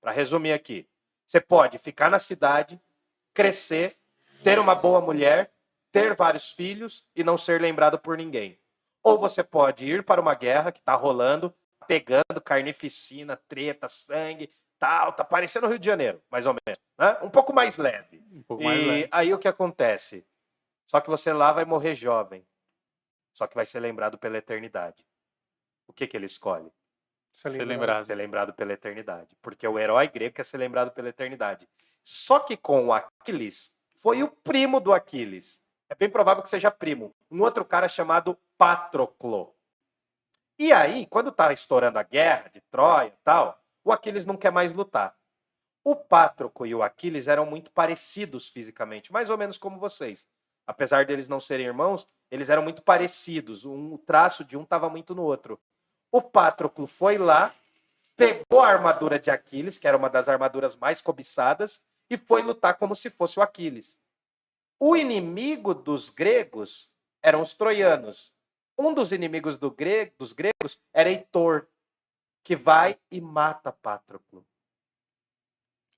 Para 0.00 0.12
resumir 0.12 0.52
aqui, 0.52 0.88
você 1.26 1.40
pode 1.40 1.78
ficar 1.78 2.10
na 2.10 2.18
cidade, 2.18 2.80
crescer, 3.34 3.96
ter 4.42 4.58
uma 4.58 4.74
boa 4.74 5.00
mulher, 5.00 5.52
ter 5.92 6.14
vários 6.14 6.52
filhos 6.52 7.04
e 7.14 7.22
não 7.22 7.36
ser 7.36 7.60
lembrado 7.60 7.98
por 7.98 8.16
ninguém. 8.16 8.58
Ou 9.02 9.18
você 9.18 9.42
pode 9.42 9.86
ir 9.86 10.04
para 10.04 10.20
uma 10.20 10.34
guerra 10.34 10.72
que 10.72 10.80
tá 10.80 10.94
rolando, 10.94 11.54
pegando 11.86 12.40
carnificina, 12.42 13.36
treta, 13.48 13.88
sangue, 13.88 14.50
tal, 14.80 15.12
tá 15.12 15.22
parecendo 15.22 15.66
o 15.66 15.68
Rio 15.68 15.78
de 15.78 15.86
Janeiro, 15.86 16.20
mais 16.30 16.46
ou 16.46 16.54
menos, 16.66 16.80
né? 16.98 17.18
Um 17.22 17.30
pouco 17.30 17.52
mais 17.52 17.76
leve. 17.76 18.20
Um 18.32 18.42
pouco 18.42 18.62
E 18.62 18.66
mais 18.66 18.84
leve. 18.86 19.08
aí 19.12 19.32
o 19.32 19.38
que 19.38 19.46
acontece? 19.46 20.26
Só 20.86 21.00
que 21.00 21.08
você 21.10 21.32
lá 21.32 21.52
vai 21.52 21.64
morrer 21.64 21.94
jovem. 21.94 22.44
Só 23.32 23.46
que 23.46 23.54
vai 23.54 23.64
ser 23.66 23.78
lembrado 23.78 24.18
pela 24.18 24.38
eternidade. 24.38 25.06
O 25.86 25.92
que 25.92 26.06
que 26.06 26.16
ele 26.16 26.26
escolhe? 26.26 26.72
Ser 27.32 27.50
lembra? 27.50 27.66
lembrado. 27.66 28.06
Ser 28.06 28.14
lembrado 28.16 28.52
pela 28.54 28.72
eternidade. 28.72 29.36
Porque 29.40 29.68
o 29.68 29.78
herói 29.78 30.08
grego 30.08 30.34
quer 30.34 30.44
ser 30.44 30.56
lembrado 30.58 30.90
pela 30.90 31.08
eternidade. 31.10 31.68
Só 32.02 32.40
que 32.40 32.56
com 32.56 32.86
o 32.86 32.92
Aquiles, 32.92 33.72
foi 33.98 34.22
o 34.22 34.28
primo 34.28 34.80
do 34.80 34.92
Aquiles. 34.92 35.60
É 35.88 35.94
bem 35.94 36.08
provável 36.10 36.42
que 36.42 36.48
seja 36.48 36.70
primo. 36.70 37.14
Um 37.30 37.42
outro 37.42 37.64
cara 37.64 37.88
chamado 37.88 38.36
Patroclo. 38.58 39.54
E 40.58 40.72
aí, 40.72 41.06
quando 41.06 41.30
tá 41.30 41.52
estourando 41.52 41.98
a 41.98 42.02
guerra 42.02 42.48
de 42.48 42.60
Troia 42.62 43.08
e 43.08 43.24
tal, 43.24 43.59
o 43.84 43.92
Aquiles 43.92 44.26
não 44.26 44.36
quer 44.36 44.50
mais 44.52 44.72
lutar. 44.72 45.16
O 45.82 45.96
Patroclo 45.96 46.66
e 46.66 46.74
o 46.74 46.82
Aquiles 46.82 47.26
eram 47.26 47.46
muito 47.46 47.70
parecidos 47.70 48.48
fisicamente, 48.48 49.12
mais 49.12 49.30
ou 49.30 49.38
menos 49.38 49.56
como 49.56 49.78
vocês. 49.78 50.26
Apesar 50.66 51.06
deles 51.06 51.28
não 51.28 51.40
serem 51.40 51.66
irmãos, 51.66 52.06
eles 52.30 52.50
eram 52.50 52.62
muito 52.62 52.82
parecidos. 52.82 53.64
Um, 53.64 53.94
o 53.94 53.98
traço 53.98 54.44
de 54.44 54.56
um 54.56 54.62
estava 54.62 54.88
muito 54.90 55.14
no 55.14 55.22
outro. 55.22 55.58
O 56.12 56.20
Patroclo 56.20 56.86
foi 56.86 57.16
lá, 57.16 57.54
pegou 58.16 58.60
a 58.60 58.68
armadura 58.68 59.18
de 59.18 59.30
Aquiles, 59.30 59.78
que 59.78 59.88
era 59.88 59.96
uma 59.96 60.10
das 60.10 60.28
armaduras 60.28 60.76
mais 60.76 61.00
cobiçadas, 61.00 61.80
e 62.10 62.16
foi 62.16 62.42
lutar 62.42 62.76
como 62.76 62.94
se 62.94 63.08
fosse 63.08 63.38
o 63.38 63.42
Aquiles. 63.42 63.98
O 64.78 64.96
inimigo 64.96 65.72
dos 65.74 66.10
gregos 66.10 66.92
eram 67.22 67.42
os 67.42 67.54
troianos. 67.54 68.32
Um 68.78 68.92
dos 68.92 69.12
inimigos 69.12 69.58
do 69.58 69.70
gre- 69.70 70.12
dos 70.18 70.32
gregos 70.32 70.80
era 70.92 71.10
Heitor, 71.10 71.66
que 72.42 72.56
vai 72.56 72.98
e 73.10 73.20
mata 73.20 73.70
Patroclo, 73.70 74.44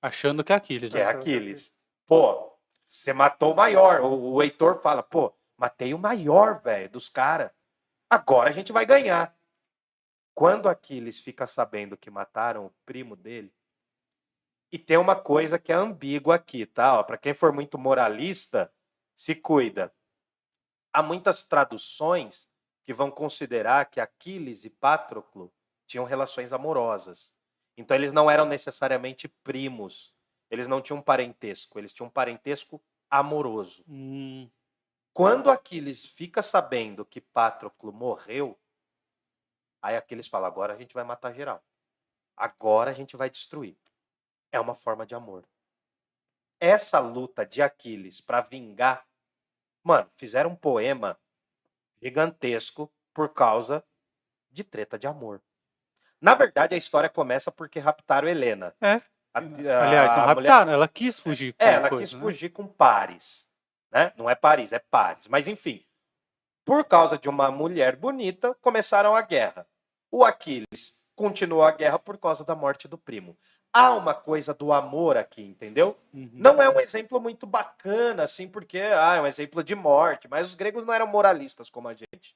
Achando 0.03 0.43
que 0.43 0.51
é 0.51 0.55
Aquiles. 0.55 0.91
que 0.91 0.97
né? 0.97 1.03
é 1.05 1.07
Aquiles. 1.07 1.71
Pô, 2.05 2.51
você 2.85 3.13
matou 3.13 3.53
o 3.53 3.55
maior. 3.55 4.01
O, 4.01 4.33
o 4.33 4.43
Heitor 4.43 4.81
fala, 4.81 5.01
pô, 5.01 5.33
matei 5.57 5.93
o 5.93 5.97
maior, 5.97 6.61
velho, 6.61 6.89
dos 6.89 7.07
caras. 7.07 7.51
Agora 8.09 8.49
a 8.49 8.51
gente 8.51 8.73
vai 8.73 8.85
ganhar. 8.85 9.33
Quando 10.35 10.67
Aquiles 10.67 11.19
fica 11.19 11.47
sabendo 11.47 11.95
que 11.95 12.11
mataram 12.11 12.65
o 12.65 12.73
primo 12.85 13.15
dele, 13.15 13.53
e 14.69 14.77
tem 14.77 14.97
uma 14.97 15.15
coisa 15.15 15.57
que 15.57 15.71
é 15.71 15.75
ambígua 15.75 16.35
aqui, 16.35 16.65
tá? 16.65 17.01
Para 17.03 17.17
quem 17.17 17.33
for 17.33 17.53
muito 17.53 17.77
moralista, 17.77 18.69
se 19.15 19.33
cuida. 19.33 19.93
Há 20.91 21.01
muitas 21.01 21.45
traduções 21.45 22.45
que 22.83 22.93
vão 22.93 23.09
considerar 23.09 23.85
que 23.85 24.01
Aquiles 24.01 24.65
e 24.65 24.69
Patroclo 24.69 25.53
tinham 25.87 26.05
relações 26.05 26.53
amorosas. 26.53 27.31
Então 27.77 27.95
eles 27.95 28.11
não 28.11 28.29
eram 28.29 28.45
necessariamente 28.45 29.27
primos. 29.27 30.13
Eles 30.49 30.67
não 30.67 30.81
tinham 30.81 31.01
parentesco, 31.01 31.79
eles 31.79 31.93
tinham 31.93 32.07
um 32.07 32.11
parentesco 32.11 32.81
amoroso. 33.09 33.83
Hum, 33.87 34.49
Quando 35.13 35.49
Aquiles 35.51 36.05
fica 36.05 36.41
sabendo 36.43 37.05
que 37.05 37.21
Patroclo 37.21 37.93
morreu, 37.93 38.59
aí 39.81 39.95
Aquiles 39.95 40.27
fala: 40.27 40.47
agora 40.47 40.73
a 40.73 40.77
gente 40.77 40.93
vai 40.93 41.03
matar 41.03 41.33
geral. 41.33 41.63
Agora 42.37 42.91
a 42.91 42.93
gente 42.93 43.17
vai 43.17 43.29
destruir. 43.29 43.77
É 44.51 44.59
uma 44.59 44.75
forma 44.75 45.05
de 45.05 45.15
amor. 45.15 45.47
Essa 46.59 46.99
luta 46.99 47.45
de 47.45 47.61
Aquiles 47.61 48.21
para 48.21 48.41
vingar, 48.41 49.05
mano, 49.83 50.09
fizeram 50.15 50.51
um 50.51 50.55
poema 50.55 51.19
gigantesco 52.01 52.91
por 53.13 53.33
causa 53.33 53.83
de 54.51 54.63
treta 54.63 54.97
de 54.99 55.07
amor. 55.07 55.41
Na 56.23 56.33
verdade, 56.35 56.73
a 56.73 56.77
história 56.77 57.09
começa 57.09 57.51
porque 57.51 57.79
raptaram 57.79 58.27
Helena. 58.29 58.73
É. 58.79 59.01
A- 59.33 59.39
Aliás, 59.39 60.11
não 60.11 60.23
a 60.23 60.33
mulher- 60.35 60.49
raptaram, 60.49 60.71
ela 60.71 60.87
quis 60.87 61.19
fugir. 61.19 61.53
com 61.53 61.63
é, 61.63 61.67
a 61.69 61.71
ela 61.73 61.89
coisa, 61.89 62.03
quis 62.03 62.13
né? 62.13 62.19
fugir 62.19 62.49
com 62.49 62.65
Paris. 62.65 63.45
Né? 63.91 64.13
Não 64.15 64.29
é 64.29 64.35
Paris, 64.35 64.71
é 64.71 64.79
Paris. 64.79 65.27
Mas 65.27 65.47
enfim, 65.47 65.83
por 66.65 66.85
causa 66.85 67.17
de 67.17 67.27
uma 67.27 67.51
mulher 67.51 67.95
bonita, 67.97 68.55
começaram 68.61 69.15
a 69.15 69.21
guerra. 69.21 69.67
O 70.09 70.23
Aquiles 70.23 70.97
continuou 71.15 71.63
a 71.63 71.71
guerra 71.71 71.99
por 71.99 72.17
causa 72.17 72.45
da 72.45 72.55
morte 72.55 72.87
do 72.87 72.97
primo. 72.97 73.37
Há 73.75 73.91
uma 73.93 74.13
coisa 74.13 74.53
do 74.53 74.71
amor 74.71 75.17
aqui, 75.17 75.41
entendeu? 75.43 75.97
Uhum. 76.13 76.29
Não 76.31 76.61
é 76.61 76.69
um 76.69 76.79
exemplo 76.79 77.19
muito 77.19 77.45
bacana, 77.47 78.23
assim, 78.23 78.47
porque 78.47 78.79
ah, 78.79 79.15
é 79.15 79.21
um 79.21 79.27
exemplo 79.27 79.63
de 79.63 79.73
morte, 79.75 80.27
mas 80.29 80.47
os 80.47 80.55
gregos 80.55 80.85
não 80.85 80.93
eram 80.93 81.07
moralistas 81.07 81.69
como 81.71 81.87
a 81.89 81.93
gente. 81.93 82.35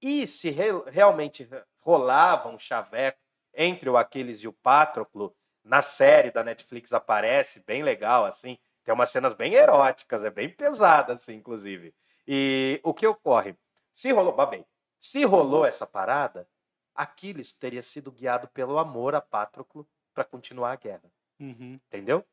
E 0.00 0.26
se 0.26 0.50
re- 0.50 0.82
realmente 0.86 1.48
rolava 1.82 2.48
um 2.48 2.58
chaveco 2.58 3.18
entre 3.52 3.90
o 3.90 3.96
Aquiles 3.96 4.40
e 4.40 4.48
o 4.48 4.52
Patroclo, 4.52 5.36
na 5.62 5.82
série 5.82 6.30
da 6.30 6.42
Netflix 6.42 6.92
aparece, 6.92 7.60
bem 7.60 7.82
legal, 7.82 8.24
assim, 8.24 8.58
tem 8.82 8.94
umas 8.94 9.10
cenas 9.10 9.32
bem 9.34 9.54
eróticas, 9.54 10.24
é 10.24 10.30
bem 10.30 10.48
pesada, 10.48 11.12
assim, 11.12 11.34
inclusive. 11.34 11.94
E 12.26 12.80
o 12.82 12.94
que 12.94 13.06
ocorre? 13.06 13.54
Se 13.94 14.10
rolou, 14.10 14.32
babei, 14.32 14.64
se 14.98 15.24
rolou 15.24 15.66
essa 15.66 15.86
parada, 15.86 16.48
Aquiles 16.94 17.52
teria 17.52 17.82
sido 17.82 18.10
guiado 18.10 18.48
pelo 18.48 18.78
amor 18.78 19.14
a 19.14 19.20
Patroclo 19.20 19.86
para 20.14 20.24
continuar 20.24 20.72
a 20.72 20.76
guerra 20.76 21.10
Uhum. 21.40 21.80
entendeu? 21.86 22.24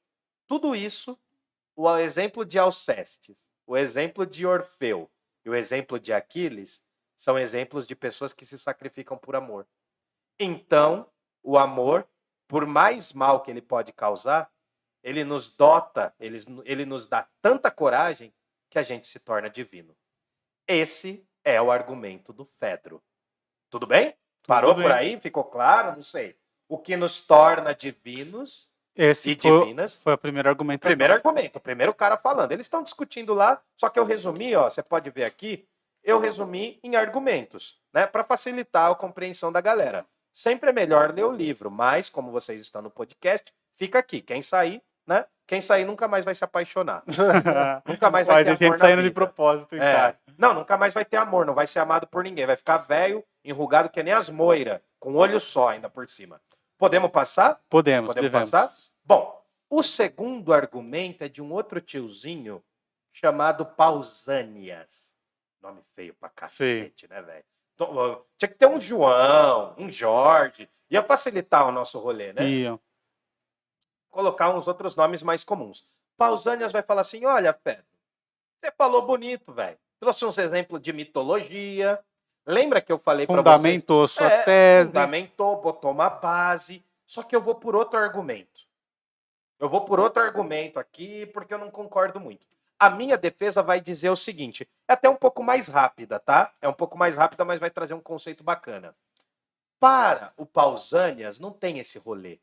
Tudo 0.48 0.76
isso, 0.76 1.18
o 1.76 1.98
exemplo 1.98 2.46
de 2.46 2.60
Alcestes, 2.60 3.50
o 3.66 3.78
exemplo 3.78 4.26
de 4.26 4.46
Orfeu 4.46 5.10
e 5.46 5.50
o 5.50 5.56
exemplo 5.56 6.00
de 6.00 6.12
Aquiles 6.14 6.82
são 7.20 7.38
exemplos 7.38 7.86
de 7.86 7.96
pessoas 7.96 8.32
que 8.32 8.46
se 8.46 8.58
sacrificam 8.58 9.18
por 9.18 9.36
amor. 9.36 9.68
Então, 10.40 11.06
o 11.44 11.58
amor, 11.58 12.08
por 12.48 12.66
mais 12.66 13.12
mal 13.12 13.42
que 13.42 13.52
ele 13.52 13.62
pode 13.62 13.92
causar, 13.92 14.50
ele 15.04 15.26
nos 15.26 15.50
dota, 15.50 16.14
ele, 16.18 16.40
ele 16.64 16.86
nos 16.86 17.08
dá 17.08 17.28
tanta 17.42 17.70
coragem 17.70 18.34
que 18.70 18.80
a 18.80 18.84
gente 18.84 19.08
se 19.08 19.20
torna 19.20 19.50
divino. 19.50 19.96
Esse 20.66 21.26
é 21.44 21.62
o 21.62 21.72
argumento 21.72 22.32
do 22.32 22.46
Fedro. 22.46 23.04
Tudo 23.70 23.86
bem? 23.86 24.16
Parou 24.48 24.74
bem. 24.74 24.84
por 24.84 24.92
aí? 24.92 25.20
Ficou 25.20 25.44
claro? 25.44 25.98
Não 25.98 26.04
sei. 26.04 26.38
O 26.70 26.78
que 26.78 26.96
nos 26.96 27.22
torna 27.26 27.74
divinos 27.74 28.70
Esse 28.96 29.32
e 29.32 29.36
foi, 29.36 29.60
divinas 29.60 29.96
foi 29.96 30.14
o 30.14 30.18
primeiro 30.18 30.48
argumento. 30.48 30.82
Primeiro 30.82 31.14
argumento, 31.14 31.58
o 31.58 31.62
primeiro 31.62 31.94
cara 31.94 32.16
falando. 32.16 32.52
Eles 32.52 32.66
estão 32.66 32.82
discutindo 32.82 33.34
lá, 33.34 33.62
só 33.78 33.90
que 33.90 34.00
eu 34.00 34.06
resumi, 34.06 34.56
ó, 34.56 34.70
você 34.70 34.82
pode 34.82 35.10
ver 35.10 35.26
aqui, 35.26 35.68
eu 36.04 36.20
resumi 36.20 36.80
em 36.84 36.96
argumentos, 36.96 37.80
né, 37.94 38.06
para 38.08 38.24
facilitar 38.24 38.92
a 38.92 38.96
compreensão 38.96 39.52
da 39.52 39.62
galera. 39.62 40.06
Sempre 40.34 40.70
é 40.70 40.74
melhor 40.74 41.14
ler 41.14 41.26
o 41.26 41.32
livro, 41.32 41.70
mas 41.70 42.10
como 42.10 42.32
vocês 42.32 42.62
estão 42.62 42.82
no 42.82 42.90
podcast, 42.90 43.54
fica 43.76 44.00
aqui. 44.00 44.22
Quem 44.22 44.42
sair, 44.42 44.82
né? 45.06 45.26
Quem 45.46 45.60
sair 45.60 45.84
nunca 45.84 46.08
mais 46.08 46.24
vai 46.24 46.36
se 46.36 46.44
apaixonar. 46.44 47.04
Nunca 47.86 48.12
mais 48.12 48.28
vai, 48.28 48.44
Vai 48.44 48.56
ter 48.56 48.64
amor 48.66 48.78
gente 48.78 48.80
saindo 48.80 49.02
de 49.02 49.10
propósito, 49.10 49.74
hein, 49.76 49.82
É. 49.82 50.16
Não, 50.38 50.54
nunca 50.54 50.78
mais 50.78 50.94
vai 50.94 51.04
ter 51.04 51.18
amor, 51.18 51.44
não 51.44 51.56
vai 51.56 51.66
ser 51.66 51.80
amado 51.80 52.06
por 52.06 52.24
ninguém, 52.24 52.46
vai 52.46 52.56
ficar 52.56 52.78
velho, 52.78 53.24
enrugado 53.44 53.90
que 53.90 54.04
nem 54.04 54.14
as 54.14 54.30
moiras, 54.30 54.80
com 55.00 55.16
olho 55.16 55.40
só 55.40 55.70
ainda 55.70 55.90
por 55.90 56.08
cima. 56.08 56.40
Podemos 56.78 57.10
passar? 57.10 57.60
Podemos, 57.68 58.10
Podemos 58.10 58.32
devemos. 58.32 58.52
passar? 58.52 58.74
Bom, 59.04 59.44
O 59.72 59.82
segundo 59.84 60.54
argumento 60.54 61.24
é 61.24 61.28
de 61.28 61.42
um 61.42 61.52
outro 61.52 61.82
tiozinho 61.82 62.64
chamado 63.12 63.66
Pausanias. 63.66 65.09
Nome 65.62 65.82
feio 65.96 66.14
pra 66.14 66.30
cacete, 66.30 67.08
né, 67.10 67.22
velho? 67.22 67.44
Tinha 68.38 68.50
que 68.50 68.56
ter 68.58 68.68
um 68.68 68.80
João, 68.80 69.74
um 69.78 69.90
Jorge. 69.90 70.70
Ia 70.90 71.04
facilitar 71.04 71.68
o 71.68 71.72
nosso 71.72 72.00
rolê, 72.00 72.34
né? 72.34 72.48
Iam. 72.48 72.80
colocar 74.10 74.50
uns 74.50 74.68
outros 74.68 74.96
nomes 74.96 75.22
mais 75.22 75.44
comuns. 75.44 75.86
Pausanias 76.18 76.72
vai 76.72 76.82
falar 76.82 77.02
assim: 77.02 77.26
olha, 77.26 77.54
Pedro, 77.54 77.86
você 78.60 78.72
falou 78.72 79.02
bonito, 79.06 79.54
velho. 79.54 79.78
Trouxe 80.00 80.26
uns 80.26 80.38
exemplos 80.38 80.82
de 80.82 80.92
mitologia. 80.94 82.00
Lembra 82.46 82.82
que 82.82 82.92
eu 82.92 82.98
falei 82.98 83.28
para 83.28 83.36
vocês? 83.36 83.44
Fundamentou 83.46 84.08
sua 84.08 84.28
É, 84.28 84.44
tese. 84.44 84.88
Fundamentou, 84.88 85.62
botou 85.62 85.92
uma 85.92 86.10
base. 86.10 86.84
Só 87.06 87.22
que 87.22 87.36
eu 87.36 87.42
vou 87.42 87.56
por 87.56 87.76
outro 87.76 88.00
argumento. 88.00 88.60
Eu 89.60 89.70
vou 89.70 89.82
por 89.82 90.00
outro 90.00 90.22
argumento 90.24 90.80
aqui, 90.80 91.26
porque 91.28 91.54
eu 91.54 91.58
não 91.58 91.70
concordo 91.70 92.20
muito. 92.20 92.48
A 92.80 92.90
minha 92.90 93.18
defesa 93.18 93.62
vai 93.62 93.82
dizer 93.82 94.10
o 94.10 94.16
seguinte: 94.16 94.68
é 94.88 94.94
até 94.94 95.10
um 95.10 95.16
pouco 95.16 95.44
mais 95.44 95.68
rápida, 95.68 96.20
tá? 96.20 96.56
É 96.62 96.68
um 96.68 96.74
pouco 96.74 96.98
mais 96.98 97.16
rápida, 97.16 97.44
mas 97.44 97.60
vai 97.60 97.70
trazer 97.70 97.94
um 97.94 98.02
conceito 98.02 98.44
bacana. 98.44 98.96
Para 99.80 100.34
o 100.38 100.46
Pausanias, 100.46 101.40
não 101.40 101.52
tem 101.52 101.80
esse 101.80 102.00
rolê 102.00 102.40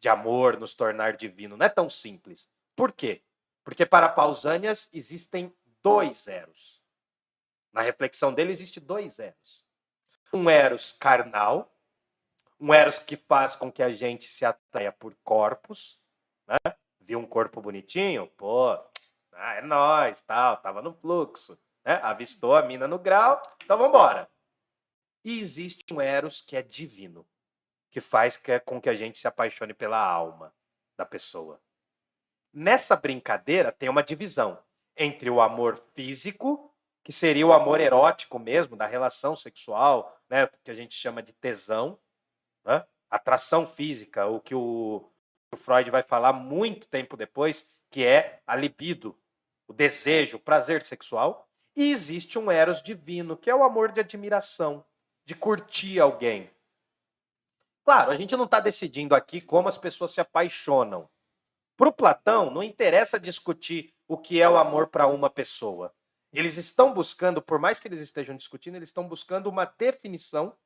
de 0.00 0.08
amor 0.08 0.58
nos 0.58 0.74
tornar 0.74 1.16
divino. 1.16 1.56
Não 1.56 1.64
é 1.64 1.68
tão 1.68 1.88
simples. 1.88 2.48
Por 2.76 2.92
quê? 2.92 3.22
Porque 3.64 3.86
para 3.86 4.08
Pausanias 4.08 4.88
existem 4.92 5.54
dois 5.82 6.26
eros. 6.26 6.82
Na 7.72 7.80
reflexão 7.80 8.34
dele, 8.34 8.50
existe 8.50 8.80
dois 8.80 9.18
eros. 9.18 9.64
Um 10.32 10.50
eros 10.50 10.92
carnal, 10.92 11.74
um 12.60 12.72
eros 12.74 12.98
que 12.98 13.16
faz 13.16 13.56
com 13.56 13.72
que 13.72 13.82
a 13.82 13.90
gente 13.90 14.26
se 14.26 14.44
atraia 14.44 14.92
por 14.92 15.14
corpos, 15.22 15.98
né? 16.46 16.58
Viu 17.00 17.18
um 17.18 17.26
corpo 17.26 17.60
bonitinho? 17.60 18.26
Pô, 18.36 18.78
ah, 19.34 19.54
é 19.54 19.62
nóis, 19.62 20.20
tal, 20.22 20.56
tava 20.58 20.82
no 20.82 20.92
fluxo, 20.92 21.58
né? 21.84 22.00
Avistou 22.02 22.54
a 22.54 22.62
mina 22.62 22.86
no 22.86 22.98
grau, 22.98 23.40
então 23.62 23.78
vambora. 23.78 24.30
E 25.24 25.40
existe 25.40 25.92
um 25.92 26.00
eros 26.00 26.40
que 26.40 26.56
é 26.56 26.62
divino, 26.62 27.26
que 27.90 28.00
faz 28.00 28.40
com 28.64 28.80
que 28.80 28.88
a 28.88 28.94
gente 28.94 29.18
se 29.18 29.28
apaixone 29.28 29.74
pela 29.74 29.98
alma 29.98 30.54
da 30.96 31.04
pessoa. 31.04 31.60
Nessa 32.52 32.96
brincadeira 32.96 33.72
tem 33.72 33.88
uma 33.88 34.02
divisão 34.02 34.62
entre 34.96 35.30
o 35.30 35.40
amor 35.40 35.78
físico, 35.94 36.70
que 37.02 37.12
seria 37.12 37.46
o 37.46 37.52
amor 37.52 37.80
erótico 37.80 38.38
mesmo, 38.38 38.76
da 38.76 38.86
relação 38.86 39.34
sexual, 39.34 40.16
né, 40.28 40.46
que 40.62 40.70
a 40.70 40.74
gente 40.74 40.94
chama 40.94 41.22
de 41.22 41.32
tesão, 41.32 41.98
né? 42.64 42.84
atração 43.10 43.66
física, 43.66 44.26
o 44.26 44.40
que 44.40 44.54
o, 44.54 45.10
o 45.50 45.56
Freud 45.56 45.90
vai 45.90 46.02
falar 46.02 46.32
muito 46.32 46.86
tempo 46.86 47.16
depois, 47.16 47.66
que 47.90 48.04
é 48.04 48.40
a 48.46 48.56
libido, 48.56 49.18
o 49.66 49.72
desejo, 49.72 50.36
o 50.36 50.40
prazer 50.40 50.82
sexual. 50.82 51.48
E 51.74 51.90
existe 51.90 52.38
um 52.38 52.50
eros 52.50 52.82
divino, 52.82 53.36
que 53.36 53.48
é 53.48 53.54
o 53.54 53.64
amor 53.64 53.92
de 53.92 54.00
admiração, 54.00 54.84
de 55.24 55.34
curtir 55.34 55.98
alguém. 55.98 56.50
Claro, 57.84 58.10
a 58.10 58.16
gente 58.16 58.36
não 58.36 58.44
está 58.44 58.60
decidindo 58.60 59.14
aqui 59.14 59.40
como 59.40 59.68
as 59.68 59.78
pessoas 59.78 60.12
se 60.12 60.20
apaixonam. 60.20 61.08
Para 61.76 61.88
o 61.88 61.92
Platão, 61.92 62.50
não 62.50 62.62
interessa 62.62 63.18
discutir 63.18 63.92
o 64.06 64.16
que 64.16 64.40
é 64.40 64.48
o 64.48 64.56
amor 64.56 64.88
para 64.88 65.06
uma 65.06 65.30
pessoa. 65.30 65.92
Eles 66.32 66.56
estão 66.56 66.92
buscando, 66.92 67.42
por 67.42 67.58
mais 67.58 67.78
que 67.78 67.88
eles 67.88 68.00
estejam 68.00 68.36
discutindo, 68.36 68.76
eles 68.76 68.88
estão 68.88 69.06
buscando 69.06 69.48
uma 69.48 69.64
definição, 69.64 70.56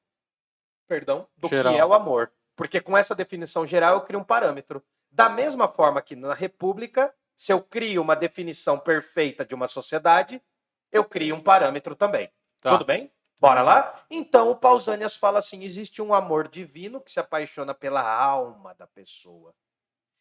perdão, 0.87 1.27
do 1.37 1.49
Geral. 1.49 1.73
que 1.73 1.79
é 1.79 1.85
o 1.85 1.95
amor. 1.95 2.33
Porque 2.55 2.81
com 2.81 2.97
essa 2.97 3.15
definição 3.15 3.67
geral 3.67 3.95
eu 3.95 4.01
crio 4.03 4.21
um 4.21 4.25
parâmetro. 4.25 4.85
Da 5.11 5.29
mesma 5.29 5.69
forma 5.69 6.03
que 6.03 6.15
na 6.15 6.35
República, 6.35 7.15
se 7.37 7.53
eu 7.53 7.63
crio 7.63 8.03
uma 8.03 8.17
definição 8.17 8.79
perfeita 8.79 9.45
de 9.45 9.55
uma 9.55 9.67
sociedade, 9.67 10.43
eu 10.91 11.05
crio 11.05 11.35
um 11.37 11.43
parâmetro 11.43 11.95
também. 11.95 12.31
Tá. 12.61 12.71
Tudo 12.71 12.85
bem? 12.85 13.11
Bora 13.39 13.63
lá? 13.63 14.05
Então 14.11 14.51
o 14.51 14.57
Pausanias 14.57 15.15
fala 15.15 15.39
assim: 15.41 15.63
existe 15.63 16.01
um 16.01 16.15
amor 16.15 16.49
divino 16.49 17.01
que 17.01 17.13
se 17.13 17.21
apaixona 17.21 17.75
pela 17.75 18.03
alma 18.03 18.75
da 18.75 18.87
pessoa. 18.87 19.55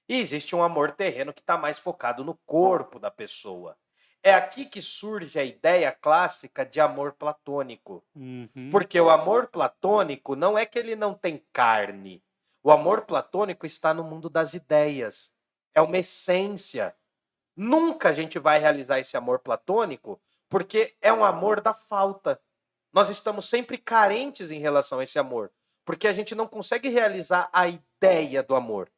E 0.07 0.19
existe 0.19 0.55
um 0.55 0.61
amor 0.61 0.91
terreno 0.91 1.33
que 1.33 1.41
está 1.41 1.57
mais 1.57 1.79
focado 1.79 2.23
no 2.23 2.35
corpo 2.45 2.99
da 2.99 3.09
pessoa. 3.09 3.75
É 4.21 4.33
aqui 4.33 4.65
que 4.65 4.81
surge 4.81 5.37
a 5.37 5.43
ideia 5.43 5.91
clássica 5.91 6.65
de 6.65 6.79
amor 6.79 7.13
platônico. 7.13 8.03
Uhum. 8.15 8.69
Porque 8.71 8.99
o 8.99 9.09
amor 9.09 9.47
platônico 9.47 10.35
não 10.35 10.57
é 10.57 10.65
que 10.65 10.77
ele 10.77 10.95
não 10.95 11.13
tem 11.13 11.43
carne. 11.53 12.23
O 12.63 12.71
amor 12.71 13.01
platônico 13.01 13.65
está 13.65 13.93
no 13.93 14.03
mundo 14.03 14.29
das 14.29 14.53
ideias. 14.55 15.31
É 15.73 15.81
uma 15.81 15.97
essência. 15.97 16.95
Nunca 17.55 18.09
a 18.09 18.13
gente 18.13 18.37
vai 18.37 18.59
realizar 18.59 18.99
esse 18.99 19.15
amor 19.15 19.39
platônico 19.39 20.21
porque 20.49 20.95
é 21.01 21.11
um 21.11 21.23
amor 21.23 21.61
da 21.61 21.73
falta. 21.73 22.39
Nós 22.93 23.09
estamos 23.09 23.49
sempre 23.49 23.77
carentes 23.77 24.51
em 24.51 24.59
relação 24.59 24.99
a 24.99 25.03
esse 25.03 25.17
amor, 25.19 25.51
porque 25.83 26.07
a 26.07 26.13
gente 26.13 26.35
não 26.35 26.47
consegue 26.47 26.89
realizar 26.89 27.49
a 27.51 27.67
ideia 27.67 28.41
do 28.41 28.55
amor. 28.55 28.89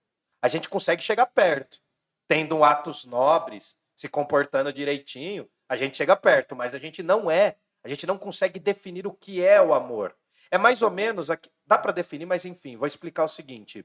A 0.42 0.48
gente 0.48 0.70
consegue 0.70 1.02
chegar 1.02 1.26
perto, 1.28 1.80
tendo 2.28 2.64
atos 2.64 3.06
nobres, 3.06 3.76
se 3.96 4.08
comportando 4.08 4.72
direitinho, 4.72 5.50
a 5.68 5.76
gente 5.76 5.98
chega 5.98 6.16
perto, 6.16 6.56
mas 6.56 6.76
a 6.76 6.80
gente 6.80 7.02
não 7.02 7.30
é, 7.30 7.58
a 7.84 7.90
gente 7.90 8.06
não 8.06 8.18
consegue 8.18 8.60
definir 8.60 9.08
o 9.08 9.14
que 9.14 9.44
é 9.44 9.62
o 9.62 9.74
amor. 9.74 10.16
É 10.52 10.58
mais 10.58 10.82
ou 10.82 10.92
menos, 10.92 11.30
aqui- 11.30 11.50
dá 11.66 11.78
para 11.78 11.92
definir, 11.92 12.26
mas 12.26 12.46
enfim, 12.46 12.78
vou 12.78 12.88
explicar 12.88 13.24
o 13.24 13.28
seguinte. 13.30 13.84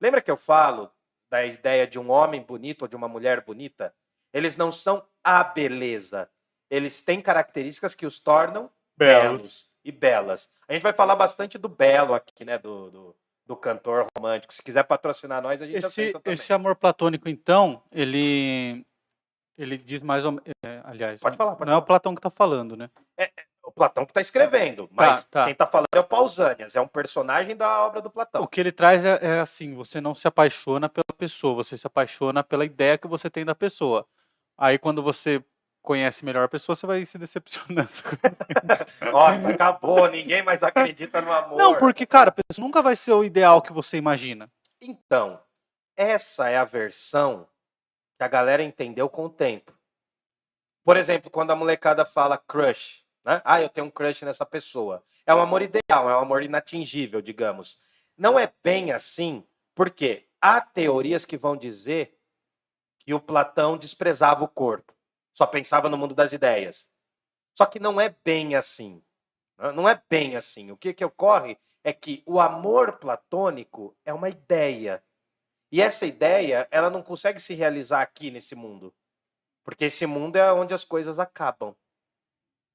Lembra 0.00 0.20
que 0.20 0.30
eu 0.30 0.36
falo 0.36 0.90
da 1.30 1.44
ideia 1.44 1.86
de 1.86 1.98
um 1.98 2.10
homem 2.10 2.42
bonito 2.42 2.82
ou 2.82 2.88
de 2.88 2.94
uma 2.94 3.08
mulher 3.08 3.40
bonita? 3.44 3.94
Eles 4.36 4.54
não 4.54 4.70
são 4.70 5.02
a 5.24 5.42
beleza. 5.42 6.28
Eles 6.70 7.00
têm 7.00 7.22
características 7.22 7.94
que 7.94 8.04
os 8.04 8.20
tornam 8.20 8.70
belos 8.94 9.70
e 9.82 9.90
belas. 9.90 10.50
A 10.68 10.74
gente 10.74 10.82
vai 10.82 10.92
falar 10.92 11.16
bastante 11.16 11.56
do 11.56 11.70
belo 11.70 12.12
aqui, 12.12 12.44
né? 12.44 12.58
Do, 12.58 12.90
do, 12.90 13.16
do 13.46 13.56
cantor 13.56 14.06
romântico. 14.14 14.52
Se 14.52 14.62
quiser 14.62 14.82
patrocinar 14.82 15.40
nós, 15.40 15.62
a 15.62 15.66
gente 15.66 15.78
Esse, 15.78 15.86
aceita 15.86 16.20
também. 16.20 16.34
esse 16.34 16.52
amor 16.52 16.76
platônico, 16.76 17.30
então, 17.30 17.82
ele 17.90 18.84
ele 19.56 19.78
diz 19.78 20.02
mais 20.02 20.26
ou 20.26 20.32
menos. 20.32 20.84
aliás, 20.84 21.18
Pode 21.18 21.38
falar, 21.38 21.56
pode 21.56 21.70
não 21.70 21.74
é 21.74 21.78
o 21.78 21.80
falar. 21.80 21.86
Platão 21.86 22.14
que 22.14 22.18
está 22.18 22.28
falando, 22.28 22.76
né? 22.76 22.90
O 23.64 23.72
Platão 23.72 24.04
que 24.04 24.10
está 24.10 24.20
escrevendo, 24.20 24.86
mas 24.92 25.24
tá. 25.24 25.44
quem 25.44 25.52
está 25.52 25.66
falando 25.66 25.88
é 25.94 25.98
o 25.98 26.04
Pausanias, 26.04 26.76
é 26.76 26.80
um 26.80 26.86
personagem 26.86 27.56
da 27.56 27.86
obra 27.86 28.02
do 28.02 28.10
Platão. 28.10 28.42
O 28.42 28.46
que 28.46 28.60
ele 28.60 28.70
traz 28.70 29.02
é, 29.02 29.18
é 29.22 29.40
assim: 29.40 29.74
você 29.74 29.98
não 29.98 30.14
se 30.14 30.28
apaixona 30.28 30.90
pela 30.90 31.16
pessoa, 31.16 31.54
você 31.54 31.78
se 31.78 31.86
apaixona 31.86 32.44
pela 32.44 32.66
ideia 32.66 32.98
que 32.98 33.08
você 33.08 33.30
tem 33.30 33.46
da 33.46 33.54
pessoa. 33.54 34.06
Aí, 34.58 34.78
quando 34.78 35.02
você 35.02 35.42
conhece 35.82 36.24
melhor 36.24 36.44
a 36.44 36.48
pessoa, 36.48 36.74
você 36.74 36.86
vai 36.86 37.04
se 37.04 37.16
decepcionando. 37.16 37.88
Nossa, 39.12 39.48
acabou, 39.48 40.10
ninguém 40.10 40.42
mais 40.42 40.62
acredita 40.62 41.20
no 41.20 41.32
amor. 41.32 41.56
Não, 41.56 41.78
porque, 41.78 42.04
cara, 42.04 42.34
nunca 42.58 42.82
vai 42.82 42.96
ser 42.96 43.12
o 43.12 43.22
ideal 43.22 43.62
que 43.62 43.72
você 43.72 43.96
imagina. 43.96 44.50
Então, 44.80 45.40
essa 45.96 46.48
é 46.48 46.56
a 46.56 46.64
versão 46.64 47.46
que 48.18 48.24
a 48.24 48.28
galera 48.28 48.62
entendeu 48.62 49.08
com 49.08 49.26
o 49.26 49.30
tempo. 49.30 49.72
Por 50.84 50.96
exemplo, 50.96 51.30
quando 51.30 51.50
a 51.50 51.56
molecada 51.56 52.04
fala 52.04 52.38
crush, 52.38 53.04
né? 53.24 53.42
Ah, 53.44 53.60
eu 53.60 53.68
tenho 53.68 53.88
um 53.88 53.90
crush 53.90 54.24
nessa 54.24 54.46
pessoa. 54.46 55.02
É 55.26 55.34
um 55.34 55.40
amor 55.40 55.60
ideal, 55.60 56.08
é 56.08 56.16
um 56.16 56.20
amor 56.20 56.42
inatingível, 56.42 57.20
digamos. 57.20 57.78
Não 58.16 58.38
é 58.38 58.52
bem 58.62 58.92
assim, 58.92 59.44
porque 59.74 60.24
há 60.40 60.60
teorias 60.60 61.24
que 61.24 61.36
vão 61.36 61.56
dizer 61.56 62.16
que 63.06 63.14
o 63.14 63.20
Platão 63.20 63.78
desprezava 63.78 64.42
o 64.42 64.48
corpo, 64.48 64.92
só 65.32 65.46
pensava 65.46 65.88
no 65.88 65.96
mundo 65.96 66.12
das 66.12 66.32
ideias. 66.32 66.90
Só 67.56 67.64
que 67.64 67.78
não 67.78 68.00
é 68.00 68.08
bem 68.24 68.56
assim. 68.56 69.00
né? 69.56 69.70
Não 69.70 69.88
é 69.88 70.02
bem 70.10 70.36
assim. 70.36 70.72
O 70.72 70.76
que, 70.76 70.92
que 70.92 71.04
ocorre 71.04 71.56
é 71.84 71.92
que 71.92 72.24
o 72.26 72.40
amor 72.40 72.98
platônico 72.98 73.96
é 74.04 74.12
uma 74.12 74.28
ideia. 74.28 75.02
E 75.70 75.80
essa 75.80 76.04
ideia, 76.04 76.66
ela 76.68 76.90
não 76.90 77.00
consegue 77.00 77.38
se 77.38 77.54
realizar 77.54 78.02
aqui 78.02 78.28
nesse 78.28 78.56
mundo. 78.56 78.92
Porque 79.62 79.84
esse 79.84 80.04
mundo 80.04 80.34
é 80.34 80.52
onde 80.52 80.74
as 80.74 80.84
coisas 80.84 81.20
acabam. 81.20 81.76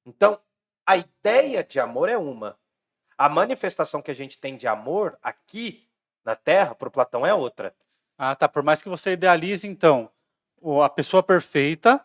Então, 0.06 0.40
a 0.86 0.96
ideia 0.96 1.62
de 1.62 1.78
amor 1.78 2.08
é 2.08 2.16
uma. 2.16 2.58
A 3.18 3.28
manifestação 3.28 4.00
que 4.00 4.10
a 4.10 4.14
gente 4.14 4.38
tem 4.38 4.56
de 4.56 4.66
amor 4.66 5.18
aqui 5.22 5.86
na 6.24 6.34
Terra, 6.34 6.74
para 6.74 6.88
o 6.88 6.92
Platão, 6.92 7.26
é 7.26 7.34
outra. 7.34 7.76
Ah, 8.16 8.34
tá. 8.34 8.48
Por 8.48 8.62
mais 8.62 8.82
que 8.82 8.88
você 8.88 9.12
idealize, 9.12 9.68
então, 9.68 10.10
a 10.82 10.88
pessoa 10.88 11.22
perfeita, 11.22 12.04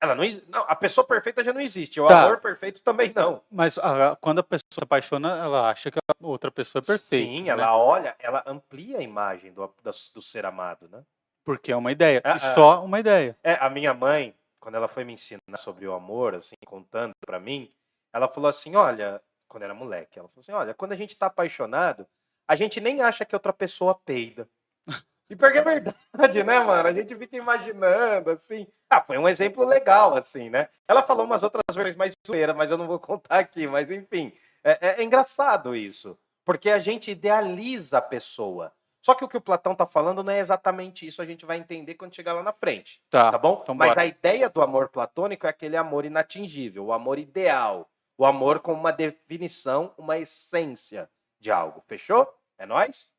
Ela 0.00 0.14
não, 0.14 0.22
não, 0.48 0.60
a 0.68 0.76
pessoa 0.76 1.04
perfeita 1.04 1.42
já 1.42 1.52
não 1.52 1.60
existe. 1.60 2.00
O 2.00 2.06
Tá. 2.06 2.24
amor 2.24 2.40
perfeito 2.40 2.80
também 2.82 3.12
não. 3.12 3.42
mas 3.50 3.76
ah, 3.78 4.16
quando 4.20 4.38
a 4.38 4.42
pessoa 4.44 4.62
se 4.72 4.80
apaixona, 4.80 5.36
ela 5.36 5.68
acha 5.70 5.90
que 5.90 5.98
a 5.98 6.26
outra 6.26 6.52
pessoa 6.52 6.80
é 6.80 6.86
perfeita. 6.86 7.26
Sim, 7.26 7.42
né? 7.42 7.48
ela 7.50 7.76
olha, 7.76 8.14
ela 8.20 8.42
amplia 8.46 8.98
a 8.98 9.02
imagem 9.02 9.52
do, 9.52 9.66
do, 9.66 9.90
do 10.14 10.22
ser 10.22 10.46
amado, 10.46 10.88
né? 10.88 11.02
Porque 11.44 11.72
é 11.72 11.76
uma 11.76 11.90
ideia. 11.90 12.20
Ah, 12.24 12.34
e 12.34 12.36
ah. 12.36 12.54
só 12.54 12.84
uma 12.84 13.00
ideia. 13.00 13.36
É, 13.42 13.54
a 13.54 13.68
minha 13.68 13.92
mãe, 13.92 14.34
quando 14.60 14.76
ela 14.76 14.86
foi 14.86 15.02
me 15.02 15.14
ensinar 15.14 15.56
sobre 15.56 15.86
o 15.88 15.92
amor, 15.94 16.34
assim, 16.36 16.54
contando 16.64 17.12
pra 17.26 17.40
mim, 17.40 17.72
ela 18.12 18.28
falou 18.28 18.48
assim: 18.48 18.76
olha, 18.76 19.20
quando 19.48 19.64
era 19.64 19.74
moleque, 19.74 20.18
ela 20.18 20.28
falou 20.28 20.42
assim: 20.42 20.52
olha, 20.52 20.74
quando 20.74 20.92
a 20.92 20.96
gente 20.96 21.16
tá 21.16 21.26
apaixonado, 21.26 22.06
a 22.46 22.54
gente 22.54 22.80
nem 22.80 23.00
acha 23.00 23.24
que 23.24 23.34
outra 23.34 23.52
pessoa 23.52 23.94
peida. 23.94 24.48
E 25.30 25.36
porque 25.36 25.58
é 25.58 25.62
verdade, 25.62 26.42
né, 26.44 26.58
mano? 26.60 26.88
A 26.88 26.92
gente 26.92 27.14
fica 27.16 27.36
imaginando, 27.36 28.30
assim. 28.30 28.66
Ah, 28.88 29.00
foi 29.02 29.18
um 29.18 29.28
exemplo 29.28 29.64
legal, 29.64 30.16
assim, 30.16 30.48
né? 30.48 30.68
Ela 30.86 31.02
falou 31.02 31.24
umas 31.26 31.42
outras 31.42 31.62
versões 31.72 31.96
mais 31.96 32.12
zoeiras, 32.26 32.56
mas 32.56 32.70
eu 32.70 32.78
não 32.78 32.86
vou 32.86 32.98
contar 32.98 33.38
aqui. 33.38 33.66
Mas, 33.66 33.90
enfim, 33.90 34.32
é, 34.64 34.78
é, 34.80 35.00
é 35.00 35.04
engraçado 35.04 35.76
isso. 35.76 36.18
Porque 36.44 36.70
a 36.70 36.78
gente 36.78 37.10
idealiza 37.10 37.98
a 37.98 38.02
pessoa. 38.02 38.72
Só 39.02 39.14
que 39.14 39.24
o 39.24 39.28
que 39.28 39.36
o 39.36 39.40
Platão 39.40 39.74
tá 39.74 39.86
falando 39.86 40.22
não 40.24 40.32
é 40.32 40.38
exatamente 40.38 41.06
isso, 41.06 41.22
a 41.22 41.26
gente 41.26 41.46
vai 41.46 41.56
entender 41.58 41.94
quando 41.94 42.14
chegar 42.14 42.32
lá 42.32 42.42
na 42.42 42.52
frente, 42.52 43.00
Tá. 43.08 43.30
tá 43.30 43.38
bom? 43.38 43.60
então 43.62 43.74
Mas 43.74 43.90
bora. 43.90 44.02
a 44.02 44.06
ideia 44.06 44.50
do 44.50 44.60
amor 44.60 44.88
platônico 44.88 45.46
é 45.46 45.50
aquele 45.50 45.76
amor 45.76 46.04
inatingível, 46.04 46.86
o 46.86 46.92
amor 46.92 47.18
ideal, 47.18 47.88
o 48.18 48.26
amor 48.26 48.58
com 48.60 48.72
uma 48.72 48.90
definição, 48.90 49.94
uma 49.96 50.18
essência 50.18 51.08
de 51.38 51.50
algo. 51.50 51.82
Fechou? 51.86 52.26
É 52.58 52.66
nóis? 52.66 53.10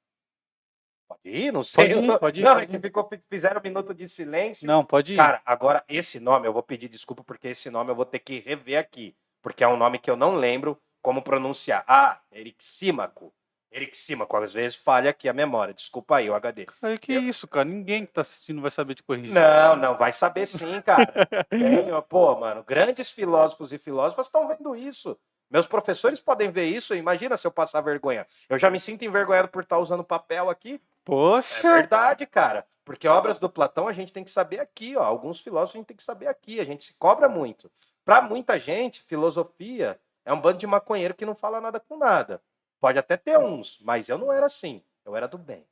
Pode 1.10 1.22
ir? 1.26 1.52
Não 1.52 1.64
sei. 1.64 1.88
Pode 1.90 2.06
ir, 2.06 2.08
tô- 2.08 2.20
pode 2.20 2.40
ir, 2.40 2.44
Não, 2.44 2.52
pode 2.54 2.64
é 2.64 2.68
que 2.68 2.76
ir. 2.76 2.82
ficou, 2.82 3.10
fizeram 3.30 3.60
um 3.60 3.64
minuto 3.64 3.94
de 3.96 4.08
silêncio. 4.08 4.68
Não, 4.68 4.86
pode 4.86 5.14
ir. 5.14 5.18
Cara, 5.18 5.42
agora 5.46 5.84
esse 5.90 6.20
nome, 6.20 6.48
eu 6.48 6.54
vou 6.54 6.62
pedir 6.64 6.88
desculpa 6.88 7.24
porque 7.24 7.48
esse 7.50 7.70
nome 7.72 7.90
eu 7.92 7.96
vou 7.96 8.06
ter 8.06 8.20
que 8.20 8.40
rever 8.40 8.78
aqui. 8.80 9.16
Porque 9.42 9.64
é 9.64 9.68
um 9.68 9.76
nome 9.78 9.98
que 9.98 10.12
eu 10.12 10.16
não 10.16 10.36
lembro 10.36 10.80
como 11.02 11.22
pronunciar. 11.24 11.84
Ah, 11.88 12.20
Erixímaco. 12.32 13.34
Erixímaco, 13.72 14.36
às 14.38 14.52
vezes 14.52 14.76
falha 14.76 15.10
aqui 15.12 15.30
a 15.30 15.34
memória. 15.34 15.74
Desculpa 15.74 16.18
aí, 16.18 16.30
o 16.30 16.34
HD. 16.36 16.66
Aí, 16.82 16.98
que 16.98 17.14
eu- 17.14 17.22
isso, 17.22 17.48
cara? 17.48 17.66
Ninguém 17.66 18.06
que 18.06 18.12
tá 18.14 18.22
assistindo 18.22 18.62
vai 18.62 18.72
saber 18.72 18.96
te 18.96 19.04
corrigir. 19.04 19.32
Não, 19.34 19.76
não, 19.76 19.96
vai 19.98 20.12
saber 20.12 20.48
sim, 20.48 20.82
cara. 20.82 21.06
Pô, 22.10 22.36
mano, 22.40 22.64
grandes 22.64 23.10
filósofos 23.12 23.72
e 23.72 23.78
filósofas 23.78 24.26
estão 24.28 24.48
vendo 24.48 24.76
isso. 24.76 25.18
Meus 25.52 25.66
professores 25.68 26.20
podem 26.20 26.50
ver 26.50 26.66
isso. 26.66 26.94
Imagina 26.96 27.36
se 27.38 27.46
eu 27.46 27.52
passar 27.52 27.82
vergonha. 27.82 28.26
Eu 28.48 28.58
já 28.58 28.70
me 28.70 28.80
sinto 28.80 29.04
envergonhado 29.06 29.48
por 29.48 29.64
estar 29.64 29.78
usando 29.80 30.04
papel 30.04 30.50
aqui. 30.50 30.80
É 31.10 31.16
Poxa! 31.16 31.74
verdade, 31.74 32.26
cara. 32.26 32.66
Porque 32.86 33.08
obras 33.08 33.40
do 33.40 33.50
Platão 33.50 33.88
a 33.88 33.94
gente 33.94 34.12
tem 34.14 34.24
que 34.24 34.32
saber 34.32 34.60
aqui, 34.60 34.96
ó. 34.98 35.04
Alguns 35.04 35.40
filósofos 35.40 35.76
a 35.76 35.78
gente 35.80 35.88
tem 35.88 35.98
que 35.98 36.04
saber 36.04 36.28
aqui. 36.28 36.60
A 36.60 36.64
gente 36.66 36.84
se 36.86 36.94
cobra 36.98 37.28
muito. 37.30 37.72
Para 38.04 38.22
muita 38.22 38.58
gente, 38.60 39.04
filosofia 39.04 40.00
é 40.26 40.34
um 40.34 40.42
bando 40.42 40.58
de 40.58 40.66
maconheiro 40.68 41.14
que 41.14 41.26
não 41.26 41.36
fala 41.36 41.62
nada 41.62 41.80
com 41.80 41.98
nada. 41.98 42.42
Pode 42.80 42.98
até 42.98 43.16
ter 43.18 43.38
uns, 43.38 43.80
mas 43.82 44.10
eu 44.10 44.18
não 44.18 44.32
era 44.34 44.46
assim. 44.48 44.84
Eu 45.06 45.16
era 45.16 45.28
do 45.28 45.38
bem. 45.38 45.66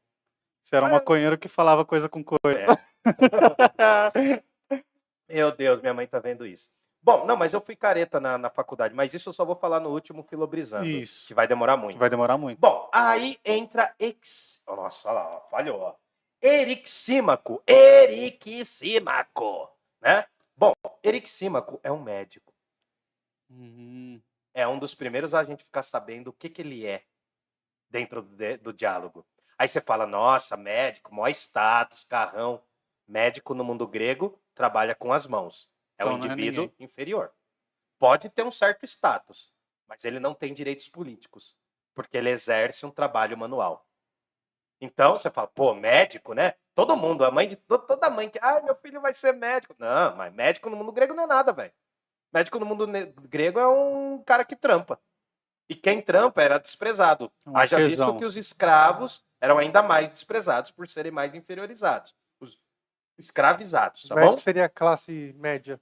Você 0.63 0.75
era 0.75 0.85
um 0.85 0.89
Ah. 0.89 0.93
maconheiro 0.93 1.37
que 1.37 1.47
falava 1.47 1.85
coisa 1.85 2.07
com 2.09 2.23
coisa. 2.23 2.77
Meu 5.29 5.51
Deus, 5.51 5.81
minha 5.81 5.93
mãe 5.93 6.07
tá 6.07 6.19
vendo 6.19 6.45
isso. 6.45 6.69
Bom, 7.07 7.25
não, 7.25 7.37
mas 7.37 7.53
eu 7.53 7.61
fui 7.61 7.73
careta 7.73 8.19
na, 8.19 8.37
na 8.37 8.49
faculdade, 8.49 8.93
mas 8.93 9.13
isso 9.13 9.29
eu 9.29 9.33
só 9.33 9.45
vou 9.45 9.55
falar 9.55 9.79
no 9.79 9.91
último 9.91 10.23
Filobrizando, 10.23 10.85
Isso. 10.85 11.25
que 11.25 11.33
vai 11.33 11.47
demorar 11.47 11.77
muito. 11.77 11.97
Vai 11.97 12.09
demorar 12.09 12.37
muito. 12.37 12.59
Bom, 12.59 12.89
aí 12.91 13.39
entra 13.45 13.95
ex... 13.97 14.61
Nossa, 14.67 15.07
olha 15.07 15.19
lá, 15.21 15.39
falhou, 15.49 15.79
ó. 15.79 15.95
Erixímaco, 16.41 17.63
Erixímaco, 17.65 19.71
né? 20.01 20.27
Bom, 20.53 20.73
Erixímaco 21.01 21.79
é 21.81 21.89
um 21.89 22.03
médico. 22.03 22.53
Uhum. 23.49 24.21
É 24.53 24.67
um 24.67 24.77
dos 24.77 24.93
primeiros 24.93 25.33
a 25.33 25.45
gente 25.45 25.63
ficar 25.63 25.83
sabendo 25.83 26.31
o 26.31 26.33
que, 26.33 26.49
que 26.49 26.61
ele 26.61 26.85
é 26.85 27.03
dentro 27.89 28.21
do, 28.21 28.35
de- 28.35 28.57
do 28.57 28.73
diálogo. 28.73 29.25
Aí 29.57 29.69
você 29.69 29.79
fala, 29.79 30.05
nossa, 30.05 30.57
médico, 30.57 31.15
maior 31.15 31.29
status, 31.29 32.03
carrão. 32.03 32.61
Médico 33.07 33.53
no 33.53 33.63
mundo 33.63 33.87
grego 33.87 34.37
trabalha 34.53 34.93
com 34.93 35.13
as 35.13 35.25
mãos. 35.25 35.69
É 35.97 36.05
um 36.05 36.09
Então 36.09 36.17
não 36.17 36.25
é 36.25 36.33
indivíduo 36.33 36.63
ninguém. 36.65 36.75
inferior. 36.79 37.31
Pode 37.99 38.29
ter 38.29 38.43
um 38.43 38.51
certo 38.51 38.85
status, 38.85 39.51
mas 39.87 40.05
ele 40.05 40.19
não 40.19 40.33
tem 40.33 40.53
direitos 40.53 40.87
políticos, 40.87 41.55
porque 41.95 42.17
ele 42.17 42.29
exerce 42.29 42.85
um 42.85 42.91
trabalho 42.91 43.37
manual. 43.37 43.87
Então 44.79 45.17
você 45.17 45.31
fala, 45.31 45.47
pô, 45.47 45.73
médico, 45.73 46.33
né? 46.33 46.53
Todo 46.75 46.95
mundo, 46.95 47.25
a 47.25 47.31
mãe 47.31 47.47
de 47.47 47.55
to- 47.55 47.79
toda 47.79 48.09
mãe 48.11 48.29
que, 48.29 48.37
ah, 48.39 48.61
meu 48.61 48.75
filho 48.75 49.01
vai 49.01 49.13
ser 49.13 49.33
médico. 49.33 49.75
Não, 49.79 50.15
mas 50.15 50.31
médico 50.31 50.69
no 50.69 50.75
mundo 50.77 50.91
grego 50.91 51.15
não 51.15 51.23
é 51.23 51.27
nada, 51.27 51.51
velho. 51.51 51.73
Médico 52.31 52.59
no 52.59 52.65
mundo 52.65 52.85
grego 53.27 53.59
é 53.59 53.67
um 53.67 54.21
cara 54.23 54.45
que 54.45 54.55
trampa. 54.55 55.01
E 55.67 55.73
quem 55.75 56.01
trampa 56.01 56.41
era 56.43 56.59
desprezado. 56.59 57.31
Um 57.45 57.57
Haja 57.57 57.77
artesão. 57.77 58.07
visto 58.11 58.19
que 58.19 58.25
os 58.25 58.37
escravos 58.37 59.25
eram 59.41 59.57
ainda 59.57 59.81
mais 59.81 60.09
desprezados 60.09 60.69
por 60.69 60.87
serem 60.87 61.11
mais 61.11 61.33
inferiorizados. 61.33 62.15
Os 62.39 62.59
escravizados, 63.17 64.03
Os 64.03 64.09
tá 64.09 64.15
bom? 64.15 64.37
seria 64.37 64.65
a 64.65 64.69
classe 64.69 65.33
média. 65.37 65.81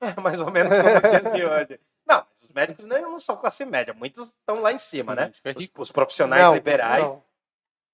É 0.00 0.18
mais 0.20 0.40
ou 0.40 0.50
menos 0.50 0.70
como 0.70 0.94
os 0.94 1.00
dias 1.22 1.32
de 1.34 1.44
hoje. 1.44 1.80
Não, 2.06 2.16
mas 2.18 2.42
os 2.42 2.50
médicos 2.50 2.84
nem 2.86 3.02
não 3.02 3.18
são 3.20 3.36
classe 3.36 3.64
média, 3.64 3.94
muitos 3.94 4.28
estão 4.30 4.60
lá 4.60 4.72
em 4.72 4.78
cima, 4.78 5.14
né? 5.14 5.32
É 5.44 5.52
Os, 5.56 5.68
os 5.78 5.92
profissionais 5.92 6.42
Não, 6.42 6.54
liberais. 6.54 7.02
Não. 7.04 7.22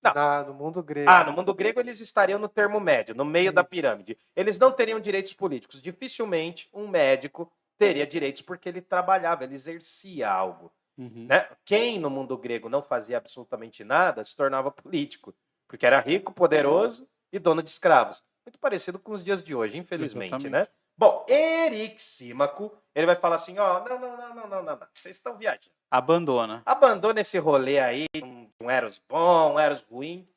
Não. 0.03 0.13
Na- 0.13 0.43
no 0.43 0.53
mundo 0.53 0.83
grego. 0.83 1.09
Ah, 1.09 1.23
no 1.23 1.31
mundo 1.31 1.53
grego 1.53 1.79
eles 1.79 2.01
estariam 2.01 2.37
no 2.37 2.49
termo 2.49 2.77
médio, 2.79 3.15
no 3.15 3.23
meio 3.23 3.53
da 3.53 3.61
Isso. 3.61 3.69
pirâmide. 3.69 4.17
Eles 4.35 4.59
não 4.59 4.69
teriam 4.71 4.99
direitos 4.99 5.31
políticos. 5.33 5.81
Dificilmente 5.81 6.69
um 6.73 6.87
médico 6.89 7.49
teria 7.77 8.05
direitos 8.05 8.41
porque 8.41 8.67
ele 8.67 8.81
trabalhava, 8.81 9.45
ele 9.45 9.55
exercia 9.55 10.29
algo. 10.29 10.71
Uhum. 10.95 11.25
né? 11.27 11.47
Quem 11.65 11.97
no 11.97 12.07
mundo 12.09 12.37
grego 12.37 12.69
não 12.69 12.81
fazia 12.83 13.17
absolutamente 13.17 13.83
nada 13.83 14.23
se 14.23 14.35
tornava 14.35 14.69
político, 14.69 15.33
porque 15.67 15.87
era 15.87 15.99
rico, 15.99 16.31
poderoso 16.33 17.07
e 17.31 17.39
dono 17.39 17.63
de 17.63 17.69
escravos. 17.71 18.21
Muito 18.45 18.59
parecido 18.59 18.99
com 18.99 19.13
os 19.13 19.23
dias 19.23 19.43
de 19.43 19.55
hoje, 19.55 19.75
infelizmente, 19.77 20.35
Exatamente. 20.35 20.51
né? 20.51 20.67
Bom, 20.95 21.25
Erixímaco, 21.27 22.71
ele 22.93 23.07
vai 23.07 23.15
falar 23.15 23.37
assim, 23.37 23.57
ó, 23.57 23.83
não, 23.87 23.99
não, 23.99 24.17
não, 24.17 24.35
não, 24.35 24.47
não, 24.47 24.63
não, 24.63 24.63
não, 24.63 24.87
vocês 24.93 25.15
estão 25.15 25.35
viajando. 25.35 25.75
Abandona. 25.89 26.61
Abandona 26.65 27.21
esse 27.21 27.37
rolê 27.37 27.79
aí, 27.79 28.05
um, 28.23 28.49
um 28.61 28.69
Eros 28.69 29.01
bom, 29.09 29.53
um 29.53 29.59
Eros 29.59 29.81
ruim. 29.89 30.27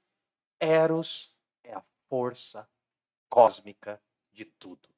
Eros 0.61 1.35
é 1.63 1.75
a 1.75 1.83
força 2.09 2.69
cósmica 3.29 4.01
de 4.33 4.45
tudo. 4.45 4.89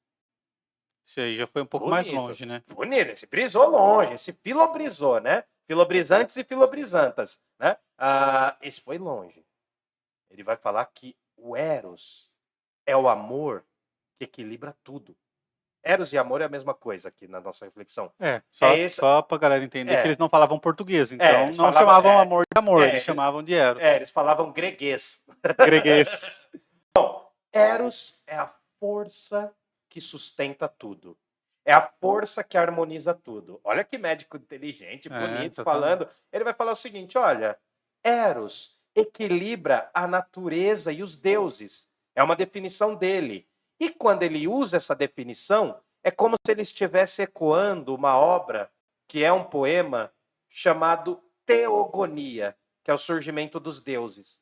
Isso 1.07 1.21
aí 1.21 1.37
já 1.37 1.47
foi 1.47 1.63
um 1.63 1.67
pouco 1.67 1.89
mais 1.89 2.07
Bonito. 2.07 2.21
longe, 2.21 2.47
né? 2.47 2.63
Bonito, 2.69 3.11
esse 3.11 3.27
brisou 3.27 3.69
longe, 3.69 4.15
esse 4.15 4.33
filobrisou, 4.33 5.21
né? 5.21 5.45
Filobrizantes 5.67 6.37
e 6.37 6.45
filobrizantas, 6.45 7.41
né? 7.59 7.77
Ah, 7.97 8.57
esse 8.61 8.81
foi 8.81 8.99
longe. 8.99 9.45
Ele 10.31 10.43
vai 10.43 10.57
falar 10.57 10.85
que 10.87 11.17
o 11.37 11.57
Eros 11.57 12.31
é 12.87 12.97
o 12.97 13.09
amor 13.09 13.65
que 14.19 14.25
equilibra 14.25 14.77
tudo. 14.85 15.17
Eros 15.83 16.13
e 16.13 16.19
amor 16.19 16.41
é 16.41 16.45
a 16.45 16.49
mesma 16.49 16.75
coisa 16.75 17.09
aqui 17.09 17.27
na 17.29 17.41
nossa 17.41 17.65
reflexão. 17.65 18.13
É, 18.21 18.43
só, 18.51 18.67
É 18.73 18.79
esse- 18.81 18.97
só 18.97 19.23
pra 19.23 19.39
galera 19.39 19.65
entender 19.65 19.93
É. 19.95 20.03
que 20.03 20.09
eles 20.09 20.19
não 20.19 20.29
falavam 20.29 20.59
português, 20.59 21.13
então 21.13 21.45
eles 21.45 21.57
não 21.57 21.73
falavam- 21.73 21.81
chamavam 21.81 22.13
é. 22.13 22.23
amor 22.23 22.43
de 22.53 22.59
amor, 22.59 22.83
É, 22.85 22.89
eles 22.89 23.03
chamavam 23.03 23.43
de 23.43 23.55
Eros. 23.55 23.83
É, 23.83 23.97
eles 23.97 24.11
falavam 24.11 24.53
greguês. 24.53 25.23
Greguês. 25.83 26.49
Eros 27.53 28.21
é 28.27 28.37
a 28.37 28.53
força 28.79 29.53
que 29.89 30.01
sustenta 30.01 30.69
tudo. 30.69 31.17
É 31.65 31.73
a 31.73 31.83
força 32.01 32.43
que 32.43 32.57
harmoniza 32.57 33.15
tudo. 33.15 33.61
Olha 33.65 33.85
que 33.85 33.99
médico 33.99 34.37
inteligente, 34.37 35.09
É, 35.13 35.19
bonito, 35.19 35.63
falando. 35.65 36.09
Ele 36.33 36.45
vai 36.45 36.55
falar 36.55 36.73
o 36.73 36.77
seguinte: 36.77 37.17
olha, 37.19 37.59
Eros 38.03 38.77
equilibra 38.95 39.91
a 39.95 40.07
natureza 40.07 40.91
e 40.93 41.03
os 41.03 41.17
deuses. 41.17 41.87
É 42.15 42.23
uma 42.23 42.35
definição 42.37 42.95
dele. 42.95 43.47
E 43.81 43.91
quando 43.91 44.23
ele 44.23 44.49
usa 44.49 44.77
essa 44.77 44.95
definição, 44.95 45.81
é 46.03 46.11
como 46.11 46.37
se 46.45 46.53
ele 46.53 46.63
estivesse 46.63 47.23
ecoando 47.23 47.95
uma 47.95 48.17
obra 48.17 48.71
que 49.07 49.25
é 49.25 49.33
um 49.33 49.45
poema 49.45 50.13
chamado 50.49 51.23
Teogonia, 51.47 52.57
que 52.85 52.91
é 52.91 52.95
o 52.95 52.99
surgimento 52.99 53.61
dos 53.61 53.81
deuses, 53.81 54.41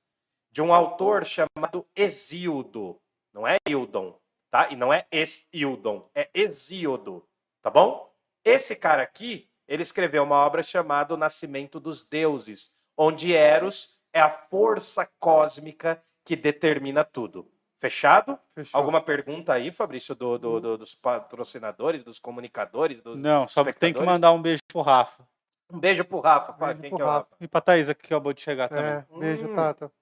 de 0.50 0.62
um 0.62 0.72
autor 0.72 1.24
chamado 1.24 1.86
Hesíodo. 1.94 3.00
Não 3.32 3.46
é 3.46 3.56
Hildon, 3.68 4.18
tá? 4.50 4.68
E 4.70 4.76
não 4.76 4.92
é 4.92 5.06
Hildon, 5.52 6.08
é 6.14 6.30
Hesíodo, 6.34 7.28
tá 7.62 7.70
bom? 7.70 8.12
Esse 8.44 8.74
cara 8.74 9.02
aqui, 9.02 9.50
ele 9.68 9.82
escreveu 9.82 10.22
uma 10.22 10.36
obra 10.36 10.62
chamada 10.62 11.14
O 11.14 11.16
Nascimento 11.16 11.78
dos 11.78 12.04
Deuses, 12.04 12.72
onde 12.96 13.34
Eros 13.34 13.98
é 14.12 14.20
a 14.20 14.30
força 14.30 15.04
cósmica 15.18 16.02
que 16.24 16.34
determina 16.34 17.04
tudo. 17.04 17.50
Fechado? 17.78 18.38
Fechou. 18.54 18.78
Alguma 18.78 19.02
pergunta 19.02 19.52
aí, 19.52 19.70
Fabrício, 19.70 20.14
do, 20.14 20.38
do- 20.38 20.60
do- 20.60 20.78
dos 20.78 20.94
patrocinadores, 20.94 22.02
dos 22.02 22.18
comunicadores? 22.18 23.02
Dos... 23.02 23.18
Não, 23.18 23.46
só 23.46 23.62
tem 23.72 23.92
que 23.92 24.00
mandar 24.00 24.32
um 24.32 24.40
beijo 24.40 24.62
pro 24.66 24.80
Rafa. 24.80 25.26
Um 25.70 25.78
beijo 25.78 26.04
pro 26.04 26.20
Rafa. 26.20 26.52
Fala, 26.54 26.74
Beijo 26.74 26.80
quem 26.80 26.90
pro 26.90 26.96
que 26.98 27.02
é 27.02 27.04
o 27.04 27.08
Rafa. 27.08 27.28
Rafa? 27.30 27.36
E 27.44 27.48
pra 27.48 27.60
Thaisa, 27.60 27.94
que 27.94 28.06
acabou 28.06 28.32
de 28.32 28.40
chegar 28.40 28.68
também. 28.68 28.84
É, 28.92 29.06
beijo, 29.18 29.48
Hum. 29.48 29.54
Tata. 29.56 29.92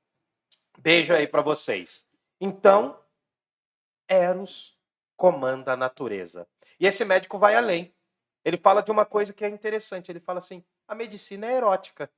Beijo 0.79 1.13
aí 1.15 1.27
pra 1.27 1.41
vocês. 1.43 2.07
Então, 2.41 2.97
Eros 4.09 4.77
comanda 5.17 5.73
a 5.73 5.77
natureza. 5.77 6.47
E 6.79 6.87
esse 6.87 7.05
médico 7.05 7.39
vai 7.39 7.55
além. 7.57 7.95
Ele 8.45 8.57
fala 8.57 8.83
de 8.83 8.91
uma 8.91 9.05
coisa 9.07 9.33
que 9.33 9.45
é 9.45 9.49
interessante. 9.49 10.11
Ele 10.13 10.21
fala 10.21 10.39
assim: 10.41 10.63
a 10.87 10.95
medicina 10.95 11.47
é 11.47 11.55
erótica. 11.55 12.11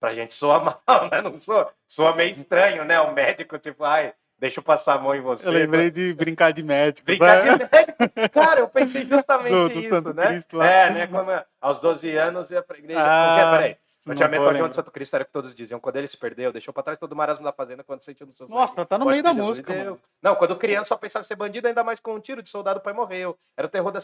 Pra 0.00 0.14
gente 0.14 0.34
soa 0.34 0.60
mal, 0.86 1.08
né? 1.10 1.20
Não 1.22 1.36
soa, 1.38 1.72
soa 1.86 2.14
meio 2.14 2.30
estranho, 2.30 2.84
né? 2.84 3.00
O 3.00 3.12
médico, 3.12 3.58
tipo, 3.58 3.84
ai, 3.84 4.14
deixa 4.38 4.60
eu 4.60 4.64
passar 4.64 4.94
a 4.94 4.98
mão 4.98 5.14
em 5.14 5.20
você. 5.20 5.46
Eu 5.46 5.52
lembrei 5.52 5.90
de 5.90 6.12
brincar 6.14 6.52
de 6.52 6.62
médico. 6.62 7.04
Brincar 7.04 7.44
né? 7.44 7.52
de 7.54 7.68
médico. 7.70 8.30
Cara, 8.32 8.60
eu 8.60 8.68
pensei 8.68 9.04
justamente 9.04 9.52
Do- 9.52 9.68
do 9.68 9.78
isso, 9.80 9.88
Santo 9.88 10.14
né? 10.14 10.26
Cristo 10.28 10.56
lá. 10.56 10.66
É, 10.66 10.90
né? 10.90 11.06
Como, 11.06 11.30
aos 11.60 11.80
12 11.80 12.16
anos 12.16 12.50
ia 12.50 12.62
pra 12.62 12.78
igreja. 12.78 13.00
Ah, 13.02 13.36
Porque, 13.36 13.50
peraí. 13.56 13.76
Não 14.08 14.14
ao 14.38 14.42
João 14.42 14.52
lembrar. 14.54 14.68
de 14.70 14.76
Santo 14.76 14.90
Cristo 14.90 15.14
era 15.14 15.22
o 15.22 15.26
que 15.26 15.32
todos 15.32 15.54
diziam. 15.54 15.78
Quando 15.78 15.96
ele 15.96 16.08
se 16.08 16.16
perdeu, 16.16 16.50
deixou 16.50 16.72
pra 16.72 16.82
trás 16.82 16.98
todo 16.98 17.12
o 17.12 17.16
marasmo 17.16 17.44
da 17.44 17.52
fazenda 17.52 17.84
quando 17.84 18.02
sentiu 18.02 18.26
no 18.26 18.32
seu 18.34 18.46
sangue. 18.46 18.58
Nossa, 18.58 18.86
tá 18.86 18.96
no 18.96 19.04
meio 19.04 19.22
da 19.22 19.34
música, 19.34 19.74
deu. 19.74 20.00
Não, 20.22 20.34
quando 20.34 20.56
criança 20.56 20.88
só 20.88 20.96
pensava 20.96 21.22
em 21.24 21.26
ser 21.26 21.36
bandido, 21.36 21.68
ainda 21.68 21.84
mais 21.84 22.00
com 22.00 22.14
um 22.14 22.20
tiro 22.20 22.42
de 22.42 22.48
soldado, 22.48 22.78
o 22.78 22.82
pai 22.82 22.94
morreu. 22.94 23.38
Era 23.54 23.66
o 23.66 23.70
terror 23.70 23.92
da 23.92 24.00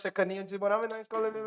morava 0.59 0.87
na 0.87 1.01
escola, 1.01 1.29
ele 1.29 1.39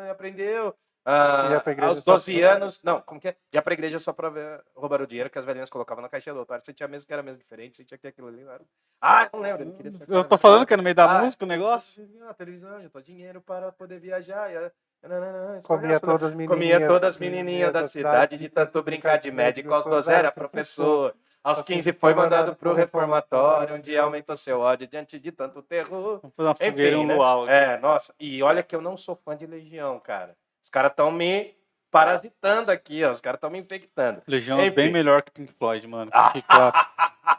ele 0.00 0.10
aprendeu. 0.10 0.74
Ah, 1.04 1.48
Ia 1.52 1.60
pra 1.60 1.72
igreja 1.72 1.88
aos 1.92 2.04
só 2.04 2.12
12 2.12 2.38
pra- 2.38 2.52
anos, 2.54 2.82
não, 2.82 3.00
como 3.00 3.18
que 3.20 3.28
é? 3.28 3.36
Ia 3.54 3.62
pra 3.62 3.72
igreja 3.72 3.98
só 3.98 4.12
pra 4.12 4.28
ver, 4.28 4.62
roubar 4.76 5.00
o 5.00 5.06
dinheiro 5.06 5.30
que 5.30 5.38
as 5.38 5.44
velhinhas 5.44 5.70
colocavam 5.70 6.02
na 6.02 6.08
caixa 6.08 6.32
do 6.32 6.40
altar. 6.40 6.60
Sentia 6.64 6.86
mesmo 6.86 7.06
que 7.06 7.12
era 7.12 7.22
mesmo 7.22 7.38
diferente, 7.38 7.78
sentia 7.78 7.96
que 7.96 8.06
aquilo 8.06 8.28
ali 8.28 8.42
era. 8.42 8.60
Ah, 9.00 9.28
não 9.32 9.40
lembro. 9.40 9.74
Ele 9.78 9.90
Eu 10.08 10.24
tô 10.24 10.36
falando 10.36 10.66
que 10.66 10.74
é 10.74 10.76
no 10.76 10.82
meio 10.82 10.94
da 10.94 11.18
Ah, 11.18 11.22
música 11.24 11.44
o 11.44 11.48
negócio. 11.48 12.06
Na 12.18 12.34
televisão, 12.34 12.82
juntou 12.82 13.00
dinheiro 13.00 13.40
para 13.40 13.72
poder 13.72 13.98
viajar. 13.98 14.52
e- 14.52 14.70
nananã, 15.02 15.62
Comia 15.62 15.98
todas 15.98 16.28
as 16.28 16.34
menininhas. 16.36 16.48
Comia 16.74 16.86
todas 16.86 17.14
as 17.14 17.18
menininhas 17.18 17.72
da 17.72 17.88
cidade, 17.88 18.36
de 18.36 18.48
tanto 18.50 18.82
brincar 18.82 19.16
de 19.18 19.30
médico, 19.30 19.72
aos 19.72 19.84
12 19.86 20.12
era 20.12 20.30
professor. 20.30 21.14
Aos 21.42 21.62
15 21.62 21.94
foi 21.94 22.12
mandado 22.12 22.54
pro 22.54 22.74
reformatório, 22.74 23.76
onde 23.76 23.96
aumentou 23.96 24.36
seu 24.36 24.60
ódio 24.60 24.86
diante 24.86 25.18
de 25.18 25.32
tanto 25.32 25.62
terror. 25.62 26.20
Enfim, 26.60 27.06
né? 27.06 27.14
É, 27.48 27.78
nossa, 27.78 28.14
e 28.20 28.42
olha 28.42 28.62
que 28.62 28.76
eu 28.76 28.82
não 28.82 28.94
sou 28.98 29.16
fã 29.16 29.34
de 29.34 29.46
Legião, 29.46 29.98
cara. 29.98 30.36
Os 30.70 30.72
caras 30.72 30.92
estão 30.92 31.10
me 31.10 31.52
parasitando 31.90 32.70
aqui, 32.70 33.02
ó. 33.02 33.10
Os 33.10 33.20
caras 33.20 33.38
estão 33.38 33.50
me 33.50 33.58
infectando. 33.58 34.22
Legião 34.24 34.60
é 34.60 34.70
bem 34.70 34.88
melhor 34.88 35.20
que 35.20 35.32
Pink 35.32 35.52
Floyd, 35.54 35.84
mano. 35.88 36.12
Pink 36.32 36.46
Floyd, 36.46 36.72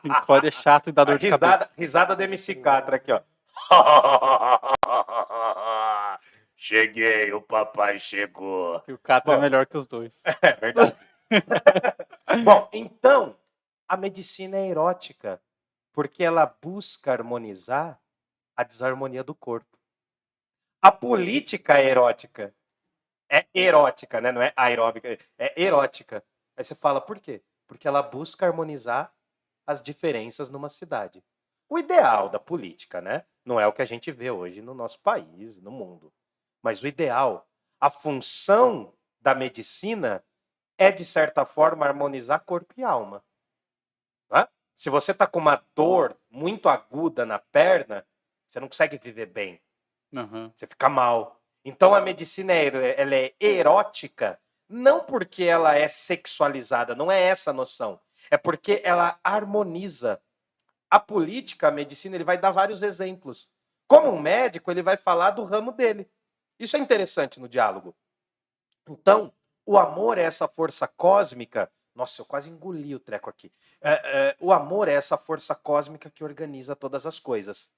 Pink 0.03 0.26
Floyd 0.26 0.48
é 0.48 0.52
chato 0.52 0.90
e 0.90 0.91
dá 0.91 1.06
dor 1.06 1.18
de 1.18 1.30
cabeça. 1.30 1.52
risada, 1.53 1.72
risada 1.78 2.14
do 2.14 2.24
MC 2.24 2.56
Catra 2.56 2.98
aqui, 2.98 3.10
ó. 3.14 3.22
Cheguei, 6.58 7.32
o 7.32 7.41
papai 7.41 7.99
chegou. 7.99 8.84
E 8.86 8.91
o 8.91 8.98
Catra 8.98 9.36
é 9.36 9.38
melhor 9.38 9.66
que 9.66 9.78
os 9.78 9.88
dois. 9.88 10.20
É 10.41 10.52
verdade. 10.52 10.94
Bom, 12.44 12.68
então, 12.74 13.38
a 13.88 13.95
medicina 13.95 14.58
é 14.58 14.68
erótica 14.68 15.41
porque 15.94 16.22
ela 16.22 16.53
busca 16.62 17.14
harmonizar 17.14 17.98
a 18.58 18.64
desarmonia 18.66 19.24
do 19.24 19.34
corpo. 19.34 19.78
A 20.82 20.91
política 20.91 21.78
é 21.78 21.86
erótica. 21.86 22.53
É 23.32 23.48
erótica, 23.53 24.20
né? 24.20 24.32
Não 24.32 24.41
é 24.41 24.52
aeróbica, 24.58 25.18
é 25.38 25.62
erótica. 25.62 26.24
Aí 26.58 26.66
você 26.66 26.76
fala, 26.76 26.99
por 26.99 27.18
quê? 27.20 27.41
Porque 27.66 27.88
ela 27.88 28.02
busca 28.02 28.45
harmonizar 28.45 29.14
as 29.66 29.82
diferenças 29.82 30.49
numa 30.49 30.70
cidade. 30.70 31.24
O 31.70 31.80
ideal 31.80 32.28
da 32.28 32.40
política, 32.40 32.99
né? 32.99 33.24
Não 33.45 33.58
é 33.58 33.66
o 33.66 33.72
que 33.72 33.82
a 33.82 33.86
gente 33.86 34.12
vê 34.12 34.30
hoje 34.30 34.62
no 34.62 34.74
nosso 34.74 34.99
país, 34.99 35.62
no 35.62 35.72
mundo. 35.72 36.12
Mas 36.62 36.84
o 36.84 36.88
ideal, 36.88 37.48
a 37.80 37.90
função 37.90 38.94
da 39.22 39.34
medicina 39.34 40.24
é, 40.78 40.91
de 40.91 41.06
certa 41.06 41.45
forma, 41.45 41.86
harmonizar 41.86 42.44
corpo 42.44 42.74
e 42.76 42.84
alma. 42.84 43.24
Né? 44.30 44.48
Se 44.76 44.90
você 44.90 45.12
está 45.12 45.26
com 45.26 45.40
uma 45.40 45.64
dor 45.76 46.18
muito 46.30 46.68
aguda 46.68 47.26
na 47.26 47.40
perna, 47.40 48.06
você 48.49 48.60
não 48.60 48.68
consegue 48.68 48.98
viver 48.98 49.28
bem. 49.28 49.62
Aham. 50.14 50.52
Você 50.56 50.68
fica 50.68 50.90
mal. 50.90 51.40
Então 51.64 51.94
a 51.94 52.02
medicina 52.02 52.54
é, 52.54 53.00
ela 53.00 53.16
é 53.16 53.34
erótica, 53.40 54.40
não 54.68 55.04
porque 55.04 55.44
ela 55.44 55.76
é 55.76 55.88
sexualizada, 55.88 56.96
não 56.96 57.12
é 57.12 57.22
essa 57.22 57.52
a 57.52 57.54
noção. 57.54 58.00
É 58.30 58.38
porque 58.38 58.82
ela 58.84 59.20
harmoniza. 59.24 60.22
A 60.90 61.00
política, 61.00 61.68
a 61.68 61.72
medicina, 61.72 62.16
ele 62.16 62.24
vai 62.24 62.38
dar 62.38 62.52
vários 62.52 62.82
exemplos. 62.82 63.50
Como 63.88 64.10
um 64.10 64.20
médico, 64.20 64.72
ele 64.72 64.82
vai 64.82 64.98
falar 64.98 65.32
do 65.32 65.44
ramo 65.44 65.72
dele. 65.72 66.10
Isso 66.58 66.78
é 66.78 66.80
interessante 66.80 67.40
no 67.40 67.48
diálogo. 67.48 67.96
Então, 68.90 69.34
o 69.66 69.78
amor 69.78 70.18
é 70.18 70.24
essa 70.24 70.48
força 70.48 70.88
cósmica. 70.88 71.72
Nossa, 71.94 72.22
eu 72.22 72.26
quase 72.26 72.50
engoli 72.50 72.96
o 72.96 73.00
treco 73.00 73.30
aqui. 73.30 73.52
É, 73.82 73.92
é, 73.92 74.36
o 74.40 74.52
amor 74.52 74.88
é 74.88 74.94
essa 74.94 75.18
força 75.18 75.56
cósmica 75.56 76.10
que 76.10 76.24
organiza 76.24 76.76
todas 76.76 77.06
as 77.06 77.20
coisas. 77.20 77.70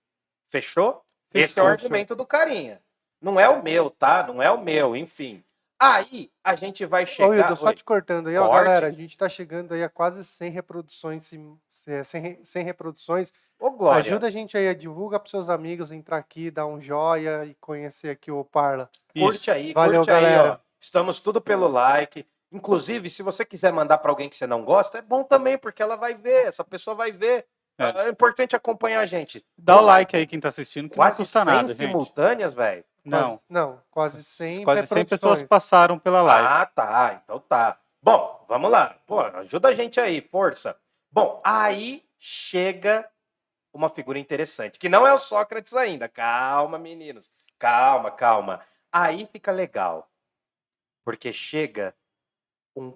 Fechou? 0.47 1.03
Esse 1.33 1.59
é 1.59 1.63
o 1.63 1.65
Fechou, 1.65 1.67
argumento 1.67 2.15
do 2.15 2.25
carinha. 2.25 2.81
Não 3.23 3.39
é 3.39 3.47
o 3.47 3.63
meu, 3.63 3.89
tá? 3.89 4.21
Não 4.27 4.41
é 4.43 4.51
o 4.51 4.61
meu, 4.61 4.95
enfim. 4.95 5.43
Aí 5.79 6.29
a 6.43 6.55
gente 6.55 6.85
vai 6.85 7.05
chegar. 7.05 7.27
Ô, 7.27 7.31
Wilton, 7.31 7.55
só 7.55 7.67
Oi. 7.67 7.75
te 7.75 7.83
cortando 7.83 8.27
aí, 8.27 8.37
ó, 8.37 8.47
Corte. 8.47 8.65
galera, 8.65 8.87
a 8.87 8.91
gente 8.91 9.17
tá 9.17 9.27
chegando 9.29 9.73
aí 9.73 9.83
a 9.83 9.89
quase 9.89 10.23
100 10.23 10.51
reproduções, 10.51 11.25
sim- 11.25 11.57
é, 11.87 12.03
100, 12.03 12.21
re- 12.21 12.39
100 12.43 12.63
reproduções. 12.65 13.33
Ô, 13.59 13.71
Glória. 13.71 13.99
Ajuda 13.99 14.27
a 14.27 14.29
gente 14.29 14.57
aí, 14.57 14.73
divulga 14.75 15.19
pros 15.19 15.31
seus 15.31 15.49
amigos, 15.49 15.91
entrar 15.91 16.17
aqui, 16.17 16.51
dar 16.51 16.65
um 16.65 16.79
joia 16.81 17.45
e 17.45 17.55
conhecer 17.55 18.09
aqui 18.09 18.29
o 18.31 18.43
Parla. 18.43 18.89
Curte 19.17 19.39
Isso. 19.41 19.51
aí, 19.51 19.73
Valeu, 19.73 20.01
curte 20.01 20.11
aí, 20.11 20.21
galera. 20.21 20.53
ó. 20.53 20.57
Estamos 20.79 21.19
tudo 21.21 21.39
pelo 21.41 21.67
like. 21.67 22.25
Inclusive, 22.51 23.09
se 23.09 23.23
você 23.23 23.43
quiser 23.45 23.71
mandar 23.73 23.97
para 23.97 24.11
alguém 24.11 24.29
que 24.29 24.35
você 24.37 24.45
não 24.45 24.63
gosta, 24.63 24.97
é 24.99 25.01
bom 25.01 25.23
também, 25.23 25.57
porque 25.57 25.81
ela 25.81 25.95
vai 25.95 26.13
ver, 26.13 26.47
essa 26.47 26.63
pessoa 26.63 26.95
vai 26.95 27.11
ver. 27.11 27.45
É. 27.79 28.05
É, 28.05 28.09
importante 28.09 28.55
acompanhar 28.55 28.99
a 28.99 29.05
gente. 29.05 29.43
Dá 29.57 29.77
o 29.77 29.81
like 29.81 30.15
aí 30.15 30.27
quem 30.27 30.39
tá 30.39 30.49
assistindo, 30.49 30.87
que 30.89 30.95
Quase 30.95 31.17
não 31.19 31.25
custa 31.25 31.39
100 31.39 31.45
nada, 31.45 31.67
gente. 31.69 31.77
simultâneas, 31.77 32.53
velho. 32.53 32.83
Não, 33.03 33.37
Quase, 33.37 33.41
não, 33.49 33.81
quase 33.91 34.23
100 34.23 34.63
quase 34.63 34.87
100 34.87 35.05
pessoas 35.05 35.41
passaram 35.41 35.99
pela 35.99 36.21
live. 36.21 36.47
Ah, 36.47 36.65
tá. 36.65 37.21
Então 37.23 37.39
tá. 37.39 37.77
Bom, 38.01 38.45
vamos 38.47 38.71
lá. 38.71 38.97
Pô, 39.05 39.19
ajuda 39.19 39.69
a 39.69 39.75
gente 39.75 39.99
aí, 39.99 40.21
força. 40.21 40.77
Bom, 41.11 41.41
aí 41.43 42.05
chega 42.17 43.09
uma 43.73 43.89
figura 43.89 44.19
interessante, 44.19 44.79
que 44.79 44.87
não 44.87 45.05
é 45.05 45.13
o 45.13 45.19
Sócrates 45.19 45.73
ainda. 45.73 46.07
Calma, 46.07 46.77
meninos. 46.77 47.29
Calma, 47.59 48.11
calma. 48.11 48.61
Aí 48.91 49.27
fica 49.31 49.51
legal. 49.51 50.09
Porque 51.03 51.33
chega 51.33 51.93
um 52.75 52.95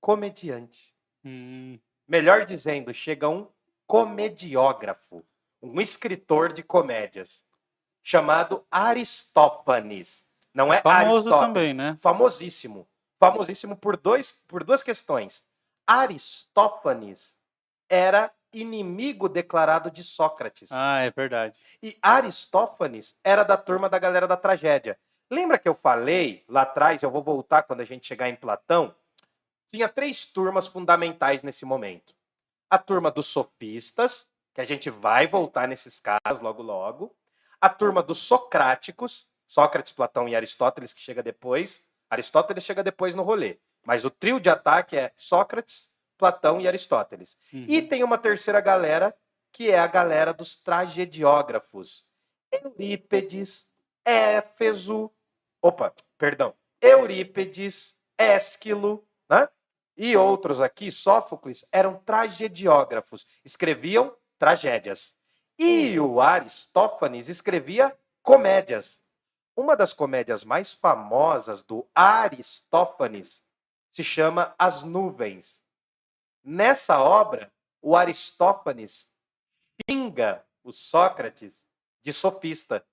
comediante. 0.00 0.94
Hum, 1.24 1.78
Melhor 2.08 2.46
dizendo, 2.46 2.94
chega 2.94 3.28
um 3.28 3.46
comediógrafo, 3.86 5.22
um 5.60 5.78
escritor 5.78 6.54
de 6.54 6.62
comédias, 6.62 7.44
chamado 8.08 8.64
Aristófanes. 8.70 10.24
Não 10.54 10.72
é 10.72 10.80
famoso 10.80 11.28
Aristóteles 11.28 11.46
também, 11.46 11.74
né? 11.74 11.98
famosíssimo. 12.00 12.88
Famosíssimo 13.20 13.76
por, 13.76 13.98
dois, 13.98 14.32
por 14.48 14.64
duas 14.64 14.82
questões. 14.82 15.44
Aristófanes 15.86 17.36
era 17.86 18.32
inimigo 18.50 19.28
declarado 19.28 19.90
de 19.90 20.02
Sócrates. 20.02 20.70
Ah, 20.72 21.00
é 21.00 21.10
verdade. 21.10 21.60
E 21.82 21.98
Aristófanes 22.00 23.14
era 23.22 23.42
da 23.42 23.58
turma 23.58 23.90
da 23.90 23.98
galera 23.98 24.26
da 24.26 24.38
tragédia. 24.38 24.98
Lembra 25.30 25.58
que 25.58 25.68
eu 25.68 25.74
falei 25.74 26.46
lá 26.48 26.62
atrás, 26.62 27.02
eu 27.02 27.10
vou 27.10 27.22
voltar 27.22 27.64
quando 27.64 27.80
a 27.80 27.84
gente 27.84 28.06
chegar 28.06 28.30
em 28.30 28.36
Platão? 28.36 28.94
Tinha 29.70 29.86
três 29.86 30.24
turmas 30.24 30.66
fundamentais 30.66 31.42
nesse 31.42 31.66
momento. 31.66 32.14
A 32.70 32.78
turma 32.78 33.10
dos 33.10 33.26
sofistas, 33.26 34.26
que 34.54 34.62
a 34.62 34.64
gente 34.64 34.88
vai 34.88 35.26
voltar 35.26 35.68
nesses 35.68 36.00
casos 36.00 36.40
logo 36.40 36.62
logo. 36.62 37.14
A 37.60 37.68
turma 37.68 38.02
dos 38.02 38.18
socráticos, 38.18 39.26
Sócrates, 39.46 39.92
Platão 39.92 40.28
e 40.28 40.36
Aristóteles, 40.36 40.92
que 40.92 41.00
chega 41.00 41.22
depois. 41.22 41.82
Aristóteles 42.10 42.64
chega 42.64 42.82
depois 42.82 43.14
no 43.14 43.22
rolê. 43.22 43.58
Mas 43.84 44.04
o 44.04 44.10
trio 44.10 44.38
de 44.38 44.50
ataque 44.50 44.96
é 44.96 45.12
Sócrates, 45.16 45.90
Platão 46.16 46.60
e 46.60 46.68
Aristóteles. 46.68 47.36
Uhum. 47.52 47.64
E 47.66 47.82
tem 47.82 48.04
uma 48.04 48.18
terceira 48.18 48.60
galera, 48.60 49.16
que 49.50 49.70
é 49.70 49.78
a 49.78 49.86
galera 49.86 50.32
dos 50.32 50.56
tragediógrafos. 50.56 52.04
Eurípedes, 52.52 53.68
Éfeso, 54.04 55.10
opa, 55.60 55.92
perdão, 56.16 56.54
Eurípedes, 56.80 57.96
Ésquilo, 58.16 59.06
né? 59.28 59.48
E 59.96 60.16
outros 60.16 60.60
aqui, 60.60 60.90
Sófocles, 60.92 61.66
eram 61.72 61.96
tragediógrafos, 61.96 63.26
escreviam 63.44 64.14
tragédias. 64.38 65.14
E 65.58 65.98
o 65.98 66.20
Aristófanes 66.20 67.28
escrevia 67.28 67.96
comédias. 68.22 69.00
Uma 69.56 69.76
das 69.76 69.92
comédias 69.92 70.44
mais 70.44 70.72
famosas 70.72 71.64
do 71.64 71.84
Aristófanes 71.92 73.42
se 73.90 74.04
chama 74.04 74.54
As 74.56 74.84
Nuvens. 74.84 75.60
Nessa 76.44 77.00
obra, 77.00 77.50
o 77.82 77.96
Aristófanes 77.96 79.08
xinga 79.88 80.44
o 80.62 80.72
Sócrates 80.72 81.52
de 82.04 82.12
sofista. 82.12 82.84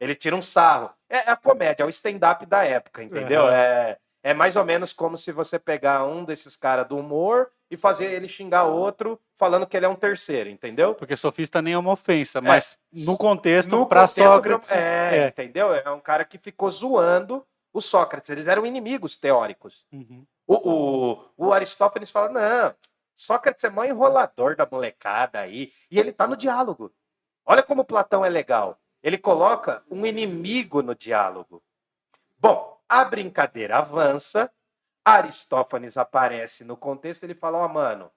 Ele 0.00 0.16
tira 0.16 0.34
um 0.34 0.42
sarro. 0.42 0.92
É 1.08 1.30
a 1.30 1.36
comédia, 1.36 1.84
é 1.84 1.86
o 1.86 1.90
stand-up 1.90 2.44
da 2.44 2.64
época, 2.64 3.02
entendeu? 3.04 3.42
Aham. 3.42 3.54
É, 3.54 3.98
é 4.24 4.34
mais 4.34 4.56
ou 4.56 4.64
menos 4.64 4.92
como 4.92 5.16
se 5.16 5.30
você 5.30 5.58
pegar 5.58 6.04
um 6.04 6.24
desses 6.24 6.56
caras 6.56 6.88
do 6.88 6.98
humor 6.98 7.52
e 7.70 7.76
fazer 7.76 8.06
ele 8.06 8.28
xingar 8.28 8.64
outro 8.64 9.20
falando 9.36 9.66
que 9.66 9.76
ele 9.76 9.86
é 9.86 9.88
um 9.88 9.94
terceiro, 9.94 10.48
entendeu? 10.48 10.94
Porque 10.94 11.16
sofista 11.16 11.60
nem 11.60 11.74
é 11.74 11.78
uma 11.78 11.92
ofensa, 11.92 12.40
mas 12.40 12.78
no 12.92 13.16
contexto, 13.16 13.70
No 13.70 13.86
contexto, 13.86 14.22
Sócrates. 14.22 14.70
é, 14.70 15.18
é. 15.18 15.28
entendeu? 15.28 15.74
É 15.74 15.90
um 15.90 16.00
cara 16.00 16.24
que 16.24 16.38
ficou 16.38 16.70
zoando 16.70 17.46
o 17.72 17.80
Sócrates. 17.80 18.30
Eles 18.30 18.48
eram 18.48 18.66
inimigos 18.66 19.16
teóricos. 19.16 19.84
Uhum. 19.92 20.24
O, 20.46 20.54
o, 20.70 21.24
o 21.36 21.52
Aristófanes 21.52 22.10
fala: 22.10 22.30
não, 22.30 22.74
Sócrates 23.14 23.64
é 23.64 23.70
mó 23.70 23.84
enrolador 23.84 24.56
da 24.56 24.66
molecada 24.70 25.40
aí. 25.40 25.72
E 25.90 25.98
ele 25.98 26.12
tá 26.12 26.26
no 26.26 26.36
diálogo. 26.36 26.92
Olha 27.44 27.62
como 27.62 27.84
Platão 27.84 28.24
é 28.24 28.28
legal. 28.28 28.78
Ele 29.02 29.18
coloca 29.18 29.82
um 29.90 30.04
inimigo 30.06 30.82
no 30.82 30.94
diálogo. 30.94 31.62
Bom, 32.38 32.80
a 32.88 33.04
brincadeira 33.04 33.78
avança. 33.78 34.50
Aristófanes 35.08 35.96
aparece 35.96 36.64
no 36.64 36.76
contexto, 36.76 37.24
ele 37.24 37.34
fala, 37.34 37.58
ó, 37.58 37.68
mano, 37.68 38.10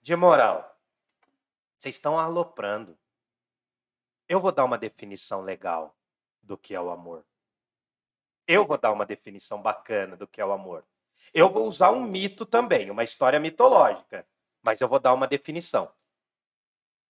de 0.00 0.14
moral, 0.16 0.76
vocês 1.78 1.94
estão 1.94 2.18
aloprando. 2.18 2.96
Eu 4.28 4.40
vou 4.40 4.52
dar 4.52 4.64
uma 4.64 4.78
definição 4.78 5.42
legal 5.42 5.94
do 6.42 6.56
que 6.56 6.74
é 6.74 6.80
o 6.80 6.90
amor. 6.90 7.24
Eu 8.46 8.66
vou 8.66 8.78
dar 8.78 8.92
uma 8.92 9.06
definição 9.06 9.60
bacana 9.60 10.16
do 10.16 10.26
que 10.26 10.40
é 10.40 10.44
o 10.44 10.52
amor. 10.52 10.84
Eu 11.32 11.48
vou 11.48 11.66
usar 11.66 11.90
um 11.90 12.02
mito 12.02 12.46
também, 12.46 12.90
uma 12.90 13.04
história 13.04 13.40
mitológica, 13.40 14.26
mas 14.62 14.80
eu 14.80 14.88
vou 14.88 14.98
dar 14.98 15.12
uma 15.12 15.26
definição. 15.26 15.90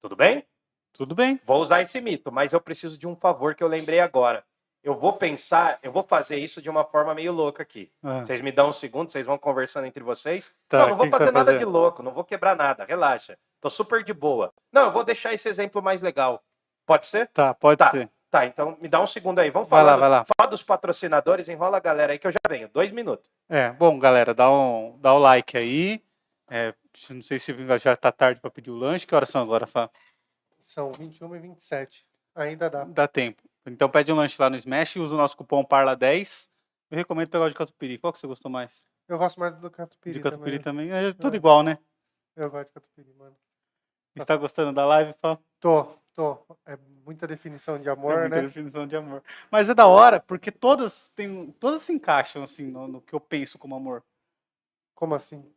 Tudo 0.01 0.17
bem? 0.17 0.47
Tudo 0.93 1.15
bem. 1.15 1.41
Vou 1.45 1.61
usar 1.61 1.83
esse 1.83 2.01
mito, 2.01 2.31
mas 2.31 2.53
eu 2.53 2.61
preciso 2.61 2.97
de 2.97 3.07
um 3.07 3.17
favor 3.17 3.55
que 3.55 3.63
eu 3.63 3.69
lembrei 3.69 4.01
agora. 4.01 4.45
Eu 4.85 4.95
vou 4.95 5.15
pensar, 5.15 5.79
eu 5.83 5.91
vou 5.91 6.03
fazer 6.03 6.37
isso 6.37 6.61
de 6.61 6.69
uma 6.69 6.85
forma 6.85 7.15
meio 7.15 7.33
louca 7.33 7.63
aqui. 7.63 7.91
Ah, 8.03 8.21
Vocês 8.21 8.43
me 8.43 8.53
dão 8.53 8.69
um 8.69 8.73
segundo, 8.73 9.11
vocês 9.11 9.25
vão 9.25 9.39
conversando 9.39 9.87
entre 9.87 10.05
vocês. 10.05 10.53
tá, 10.69 10.81
não, 10.81 10.89
não 10.91 10.97
vou 10.99 11.09
fazer 11.11 11.25
vai 11.25 11.33
nada 11.33 11.57
de 11.59 11.65
louco, 11.65 12.03
não 12.03 12.13
vou 12.13 12.23
quebrar 12.23 12.55
nada, 12.55 12.85
relaxa. 12.85 13.39
Tô 13.63 13.71
super 13.71 14.05
de 14.05 14.13
boa. 14.13 14.53
Não, 14.71 14.83
eu 14.85 14.93
vou 14.93 15.03
deixar 15.03 15.33
esse 15.33 15.49
exemplo 15.49 15.81
mais 15.83 16.03
legal. 16.03 16.45
Pode 16.85 17.07
ser? 17.07 17.29
Tá, 17.29 17.55
pode 17.55 17.79
Tá. 17.79 17.91
ser. 17.91 18.11
Tá, 18.31 18.45
então 18.45 18.77
me 18.79 18.89
dá 18.89 19.01
um 19.01 19.07
segundo 19.07 19.39
aí. 19.39 19.49
Vamos 19.49 19.69
Vai 19.71 19.81
falar, 19.81 19.93
lá, 19.95 19.97
vai 20.01 20.09
lá. 20.11 20.27
fala 20.39 20.51
dos 20.51 20.63
patrocinadores, 20.63 21.49
enrola 21.49 21.79
a 21.79 21.81
galera 21.81 22.13
aí 22.13 22.19
que 22.19 22.27
eu 22.27 22.33
já 22.33 22.39
venho. 22.47 22.69
Dois 22.69 22.91
minutos. 22.91 23.31
É, 23.49 23.71
bom, 23.71 23.99
galera, 23.99 24.35
dá 24.35 24.51
um, 24.53 24.99
dá 25.01 25.15
o 25.15 25.19
like 25.19 25.57
aí. 25.57 26.03
É, 26.51 26.75
não 27.09 27.23
sei 27.23 27.39
se 27.39 27.55
já 27.81 27.97
tá 27.97 28.13
tarde 28.13 28.41
para 28.41 28.51
pedir 28.51 28.71
o 28.71 28.77
lanche. 28.77 29.07
Que 29.07 29.15
horas 29.15 29.31
são 29.31 29.41
agora, 29.41 29.67
Fá? 29.67 29.89
São 30.61 30.93
21 30.93 31.37
e 31.37 31.39
27. 31.39 32.05
Ainda 32.35 32.69
dá. 32.69 32.85
Dá 32.85 33.07
tempo. 33.09 33.41
Então 33.67 33.89
pede 33.89 34.13
um 34.13 34.17
lanche 34.17 34.41
lá 34.41 34.51
no 34.51 34.57
Smash 34.57 34.97
usa 34.97 35.15
o 35.15 35.19
nosso 35.19 35.37
cupom 35.37 35.65
PARLA10. 35.65 36.49
Eu 36.91 36.97
recomendo 36.99 37.31
pegar 37.31 37.45
o 37.45 37.51
de 37.51 37.57
catupiry. 37.57 37.99
Qual 37.99 38.13
que 38.13 38.19
você 38.19 38.27
gostou 38.27 38.51
mais? 38.51 38.85
Eu 39.09 39.19
gosto 39.19 39.39
mais 39.41 39.57
do 39.59 39.71
catupiry 39.71 40.15
de 40.15 40.21
catupiry 40.21 40.59
também. 40.59 40.89
também. 40.89 41.09
É 41.09 41.13
tudo 41.13 41.35
É. 41.35 41.37
igual, 41.37 41.63
né? 41.63 41.79
Eu 42.37 42.51
gosto 42.51 42.69
de 42.69 42.75
catupiry, 42.75 43.13
mano. 43.15 43.37
Está 44.17 44.37
gostando 44.37 44.73
da 44.73 44.87
live, 44.87 45.13
Fá? 45.15 45.39
Tô, 45.59 45.85
tô. 46.15 46.39
É 46.67 46.77
muita 47.05 47.27
definição 47.27 47.81
de 47.81 47.89
É 47.89 47.93
amor, 47.93 48.21
muita 48.21 48.37
né? 48.37 48.43
definição 48.43 48.87
de 48.87 48.97
amor. 48.97 49.23
Mas 49.51 49.69
é 49.69 49.75
da 49.75 49.87
hora, 49.87 50.21
porque 50.21 50.53
todas 50.53 51.09
têm, 51.17 51.51
todas 51.53 51.83
se 51.83 51.93
encaixam 51.93 52.43
assim 52.45 52.71
no, 52.71 52.87
no 52.87 53.01
que 53.01 53.15
eu 53.15 53.21
penso 53.21 53.59
como 53.59 53.75
amor. 53.75 54.05
Como 54.95 55.15
assim? 55.15 55.53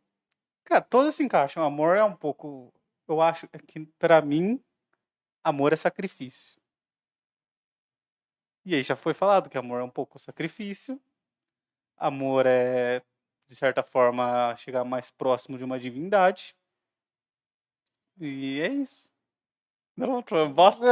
Cara, 0.64 0.80
todas 0.80 1.14
se 1.14 1.22
encaixam. 1.22 1.62
Amor 1.62 1.96
é 1.96 2.02
um 2.02 2.14
pouco, 2.16 2.72
eu 3.06 3.20
acho 3.20 3.46
que 3.66 3.86
pra 3.98 4.20
mim 4.20 4.60
amor 5.44 5.72
é 5.72 5.76
sacrifício. 5.76 6.57
E 8.68 8.74
aí 8.74 8.82
já 8.82 8.94
foi 8.94 9.14
falado 9.14 9.48
que 9.48 9.56
amor 9.56 9.80
é 9.80 9.82
um 9.82 9.88
pouco 9.88 10.18
sacrifício. 10.18 11.00
Amor 11.96 12.44
é 12.44 13.00
de 13.46 13.56
certa 13.56 13.82
forma 13.82 14.54
chegar 14.56 14.84
mais 14.84 15.10
próximo 15.10 15.56
de 15.56 15.64
uma 15.64 15.80
divindade. 15.80 16.54
E 18.20 18.60
é 18.60 18.68
isso. 18.68 19.08
Não, 19.96 20.20
tô- 20.20 20.50
bosta. 20.50 20.84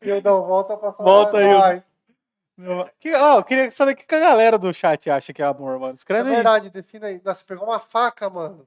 eu 0.08 0.22
dou 0.22 0.46
volta 0.46 0.78
pra 0.78 0.90
falar 0.96 1.10
Volta 1.10 1.36
aí, 1.36 1.82
Que, 2.98 3.12
ó, 3.14 3.36
eu 3.36 3.44
queria 3.44 3.70
saber 3.70 3.92
o 3.92 3.96
que 3.96 4.14
a 4.14 4.20
galera 4.20 4.58
do 4.58 4.72
chat 4.72 5.10
acha 5.10 5.34
que 5.34 5.42
é 5.42 5.44
amor, 5.44 5.78
mano. 5.78 5.92
É 5.92 5.96
Escreve 5.96 6.30
aí. 6.30 6.36
verdade, 6.36 6.70
defina 6.70 7.08
aí. 7.08 7.20
Nossa, 7.22 7.40
você 7.40 7.44
pegou 7.44 7.68
uma 7.68 7.80
faca, 7.80 8.30
mano. 8.30 8.66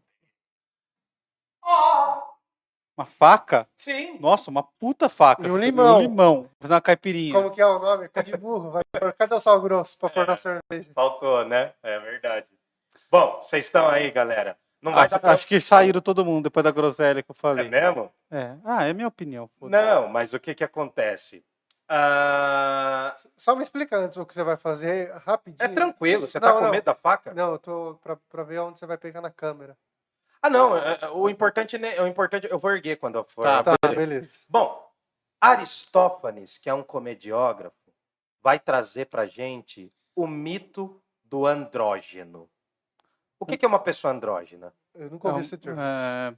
Uma 2.98 3.06
faca? 3.06 3.68
Sim. 3.78 4.18
Nossa, 4.20 4.50
uma 4.50 4.64
puta 4.64 5.08
faca. 5.08 5.48
E 5.48 5.52
um 5.52 5.58
limão. 5.58 5.98
um 6.00 6.02
limão. 6.02 6.50
Fazer 6.60 6.74
uma 6.74 6.82
caipirinha. 6.82 7.32
Como 7.34 7.52
que 7.52 7.62
é 7.62 7.66
o 7.66 7.78
nome? 7.78 8.10
Cu 8.10 8.24
de 8.24 8.36
burro. 8.36 8.72
Vai 8.72 8.84
Cadê 9.18 9.36
o 9.36 9.40
sal 9.40 9.62
grosso 9.62 9.96
pra 10.00 10.10
pôr 10.10 10.26
na 10.26 10.36
cerveja? 10.36 10.90
Faltou, 10.96 11.46
né? 11.46 11.74
É 11.84 12.00
verdade. 12.00 12.48
Bom, 13.12 13.40
vocês 13.44 13.66
estão 13.66 13.88
aí, 13.88 14.10
galera. 14.10 14.58
Não 14.82 14.92
vai 14.94 15.06
Acho, 15.06 15.20
pra... 15.20 15.32
acho 15.32 15.48
que 15.48 15.60
saíram 15.62 16.02
todo 16.02 16.26
mundo 16.26 16.46
depois 16.46 16.64
da 16.64 16.72
groselha 16.72 17.22
que 17.22 17.30
eu 17.30 17.36
É 17.38 17.40
falei. 17.40 17.70
mesmo? 17.70 18.12
É. 18.32 18.56
Ah, 18.66 18.84
é 18.86 18.94
minha 18.94 19.08
opinião. 19.08 19.48
Não, 19.62 20.08
mas 20.08 20.34
o 20.34 20.40
que 20.40 20.56
que 20.56 20.64
acontece? 20.64 21.44
Ah, 21.90 23.16
Só 23.38 23.56
me 23.56 23.62
explica 23.64 23.96
antes 23.98 24.18
o 24.18 24.26
que 24.26 24.34
você 24.34 24.44
vai 24.44 24.58
fazer 24.58 25.12
rapidinho. 25.26 25.64
é 25.64 25.74
tranquilo. 25.74 26.28
Você 26.28 26.40
Não, 26.40 26.48
tá 26.48 26.54
com 26.56 26.62
não. 26.66 26.72
medo 26.72 26.84
da 26.84 26.96
faca? 26.96 27.34
Não, 27.34 27.52
eu 27.54 27.60
tô 27.60 27.98
pra, 28.04 28.18
pra 28.30 28.44
ver 28.44 28.60
onde 28.60 28.80
você 28.80 28.86
vai 28.86 28.98
pegar 28.98 29.22
na 29.22 29.30
câmera. 29.32 29.78
Ah, 30.42 30.50
não. 30.50 30.78
é- 30.78 31.00
é- 31.02 31.10
O 31.10 31.30
importante, 31.30 31.78
né, 31.78 32.00
o 32.02 32.08
importante, 32.08 32.48
eu 32.50 32.60
vou 32.60 32.72
erguer 32.72 32.98
quando 32.98 33.16
eu 33.16 33.24
for. 33.24 33.44
Tá, 33.44 33.64
Tá, 33.64 33.88
beleza. 33.90 34.30
Bom, 34.50 34.86
Aristófanes, 35.42 36.58
que 36.58 36.70
é 36.70 36.74
um 36.74 36.84
comediógrafo, 36.84 37.76
vai 38.42 38.60
trazer 38.60 39.06
pra 39.06 39.26
gente 39.26 39.92
o 40.16 40.28
mito 40.28 41.02
do 41.24 41.46
andrógeno. 41.46 42.50
O 43.40 43.46
que, 43.46 43.58
que 43.58 43.66
é 43.66 43.68
uma 43.68 43.80
pessoa 43.80 44.14
andrógena? 44.14 44.74
Eu 44.96 45.10
nunca 45.12 45.28
ouvi 45.28 45.40
É 45.40 45.42
um- 45.42 45.42
esse 45.46 45.58
termo. 45.58 45.80
É, 45.82 46.36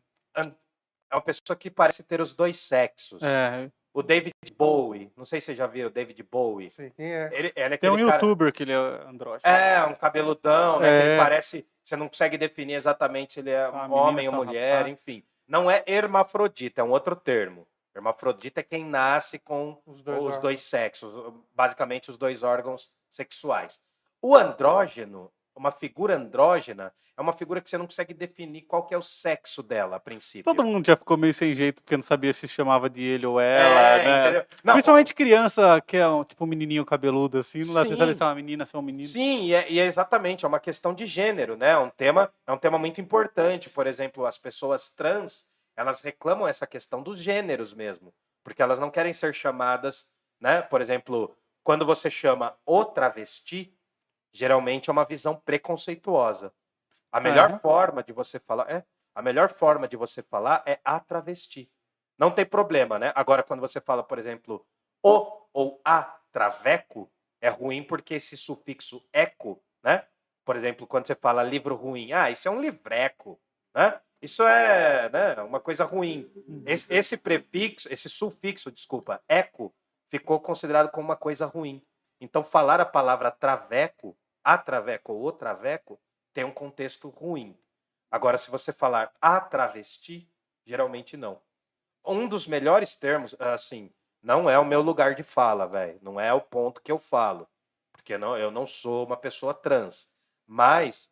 É 1.11 1.15
uma 1.15 1.21
pessoa 1.23 1.57
que 1.57 1.71
parece 1.71 2.03
ter 2.03 2.21
os 2.21 2.33
dois 2.35 2.57
sexos. 2.57 3.21
é, 3.23 3.69
O 3.91 4.03
David 4.03 4.33
Bowie, 4.55 5.11
não 5.17 5.25
sei 5.25 5.41
se 5.41 5.45
vocês 5.47 5.57
já 5.57 5.65
viram 5.65 5.87
o 5.89 5.91
David 5.91 6.21
Bowie. 6.21 6.69
Sei 6.69 6.91
quem 6.91 7.11
é. 7.11 7.29
Ele, 7.33 7.51
ele 7.55 7.73
é 7.73 7.77
tem 7.77 7.89
um 7.89 7.95
cara- 7.97 8.13
youtuber 8.13 8.53
que 8.53 8.61
ele 8.61 8.71
é 8.71 8.75
andrógeno. 8.75 9.41
É, 9.43 9.83
um 9.85 9.95
cabeludão, 9.95 10.79
né? 10.79 10.87
que 11.01 11.07
ele 11.07 11.17
parece. 11.17 11.67
Você 11.89 11.95
não 11.95 12.07
consegue 12.07 12.37
definir 12.37 12.75
exatamente 12.75 13.33
se 13.33 13.39
ele 13.39 13.49
é 13.49 13.65
menina, 13.71 13.93
homem 13.95 14.27
ou 14.27 14.33
só 14.35 14.41
um 14.41 14.45
mulher, 14.45 14.77
rapaz. 14.77 14.93
enfim. 14.93 15.23
Não 15.47 15.71
é 15.71 15.83
hermafrodita, 15.87 16.81
é 16.81 16.83
um 16.83 16.91
outro 16.91 17.15
termo. 17.15 17.67
Hermafrodita 17.95 18.59
é 18.59 18.63
quem 18.63 18.85
nasce 18.85 19.39
com 19.39 19.81
Os 19.87 19.97
os 19.97 20.03
dois. 20.03 20.19
dois, 20.19 20.35
órgãos. 20.35 20.61
sexos, 20.61 21.33
basicamente 21.55 22.11
os 22.11 22.17
dois 22.17 22.43
órgãos 22.43 22.91
sexuais. 23.11 23.81
O 24.21 24.35
andrógeno, 24.35 25.31
uma 25.59 25.71
figura 25.71 26.15
andrógena, 26.15 26.93
é 27.17 27.21
uma 27.21 27.33
figura 27.33 27.59
que 27.59 27.69
você 27.69 27.77
não 27.77 27.85
consegue 27.85 28.13
definir 28.13 28.61
qual 28.61 28.87
que 28.87 28.93
é 28.93 28.97
o 28.97 29.01
sexo 29.03 29.61
dela 29.61 29.97
a 29.97 29.99
princípio. 29.99 30.45
Todo 30.45 30.63
mundo 30.63 30.87
já 30.87 30.95
ficou 30.95 31.17
meio 31.17 31.33
sem 31.33 31.53
jeito 31.53 31.83
porque 31.83 31.97
não 31.97 32.01
sabia 32.03 32.31
se 32.31 32.47
chamava 32.47 32.89
de 32.89 33.03
ele 33.03 33.25
ou 33.25 33.41
ela, 33.41 33.79
É, 33.81 34.03
né? 34.05 34.21
entendeu? 34.21 34.45
Não, 34.63 34.73
Principalmente 34.75 35.13
criança 35.13 35.81
que 35.85 35.97
é 35.97 36.07
um, 36.07 36.23
tipo 36.23 36.45
um 36.45 36.47
menininho 36.47 36.85
cabeludo 36.85 37.39
assim, 37.39 37.65
não 37.65 37.73
dá 37.73 37.85
pra 37.85 37.97
saber 37.97 38.13
se 38.15 38.23
é 38.23 38.25
uma 38.25 38.35
menina, 38.35 38.65
se 38.65 38.73
é 38.73 38.79
um 38.79 38.81
menino. 38.81 39.09
Sim, 39.09 39.43
e 39.47 39.53
é, 39.53 39.69
e 39.69 39.79
é 39.81 39.85
exatamente, 39.85 40.45
é 40.45 40.47
uma 40.47 40.61
questão 40.61 40.93
de 40.93 41.05
gênero, 41.05 41.57
né? 41.57 41.71
É 41.71 41.77
um 41.77 41.89
tema, 41.89 42.31
é 42.47 42.53
um 42.53 42.57
tema 42.57 42.79
muito 42.79 43.01
importante. 43.01 43.69
Por 43.69 43.85
exemplo, 43.85 44.25
as 44.25 44.37
pessoas 44.37 44.89
trans, 44.89 45.45
elas 45.75 45.99
reclamam 45.99 46.47
essa 46.47 46.65
questão 46.65 47.03
dos 47.03 47.19
gêneros 47.19 47.73
mesmo, 47.73 48.13
porque 48.45 48.61
elas 48.61 48.79
não 48.79 48.89
querem 48.89 49.11
ser 49.11 49.33
chamadas, 49.33 50.07
né? 50.39 50.61
Por 50.61 50.79
exemplo, 50.79 51.35
quando 51.65 51.85
você 51.85 52.09
chama 52.09 52.55
o 52.65 52.85
travesti, 52.85 53.73
geralmente 54.33 54.89
é 54.89 54.93
uma 54.93 55.05
visão 55.05 55.35
preconceituosa. 55.35 56.53
A 57.11 57.19
melhor 57.19 57.51
é? 57.51 57.59
forma 57.59 58.03
de 58.03 58.13
você 58.13 58.39
falar 58.39 58.69
é 58.69 58.83
a 59.15 59.21
melhor 59.21 59.49
forma 59.49 59.87
de 59.87 59.97
você 59.97 60.23
falar 60.23 60.63
é 60.65 60.79
a 60.83 60.99
travesti. 60.99 61.69
Não 62.17 62.31
tem 62.31 62.45
problema, 62.45 62.99
né? 62.99 63.11
Agora, 63.15 63.43
quando 63.43 63.59
você 63.59 63.81
fala, 63.81 64.03
por 64.03 64.19
exemplo, 64.19 64.65
o 65.03 65.39
ou 65.51 65.81
a 65.83 66.03
traveco, 66.31 67.11
é 67.41 67.49
ruim 67.49 67.83
porque 67.83 68.15
esse 68.15 68.37
sufixo 68.37 69.03
eco, 69.11 69.61
né? 69.83 70.05
Por 70.45 70.55
exemplo, 70.55 70.85
quando 70.87 71.07
você 71.07 71.15
fala 71.15 71.43
livro 71.43 71.75
ruim, 71.75 72.13
ah, 72.13 72.29
isso 72.29 72.47
é 72.47 72.51
um 72.51 72.61
livreco, 72.61 73.39
né? 73.73 73.99
Isso 74.21 74.43
é 74.43 75.09
né, 75.09 75.41
uma 75.41 75.59
coisa 75.59 75.85
ruim. 75.85 76.29
Esse, 76.65 76.85
esse 76.93 77.17
prefixo, 77.17 77.87
esse 77.91 78.09
sufixo, 78.09 78.71
desculpa, 78.71 79.21
eco, 79.27 79.73
ficou 80.09 80.39
considerado 80.39 80.91
como 80.91 81.05
uma 81.05 81.15
coisa 81.15 81.45
ruim. 81.45 81.81
Então, 82.19 82.43
falar 82.43 82.81
a 82.81 82.85
palavra 82.85 83.31
traveco, 83.31 84.17
a 84.43 84.57
traveco 84.57 85.13
ou 85.13 85.25
o 85.25 85.31
traveco, 85.31 85.99
tem 86.33 86.43
um 86.43 86.51
contexto 86.51 87.09
ruim. 87.09 87.57
Agora, 88.11 88.37
se 88.37 88.49
você 88.49 88.73
falar 88.73 89.11
a 89.21 89.39
travesti, 89.39 90.29
geralmente 90.65 91.15
não. 91.15 91.41
Um 92.05 92.27
dos 92.27 92.47
melhores 92.47 92.95
termos, 92.95 93.35
assim, 93.39 93.91
não 94.21 94.49
é 94.49 94.57
o 94.57 94.65
meu 94.65 94.81
lugar 94.81 95.15
de 95.15 95.23
fala, 95.23 95.67
velho. 95.67 95.99
Não 96.01 96.19
é 96.19 96.33
o 96.33 96.41
ponto 96.41 96.81
que 96.81 96.91
eu 96.91 96.97
falo. 96.97 97.47
Porque 97.91 98.17
não, 98.17 98.37
eu 98.37 98.51
não 98.51 98.65
sou 98.65 99.05
uma 99.05 99.17
pessoa 99.17 99.53
trans. 99.53 100.09
Mas, 100.47 101.11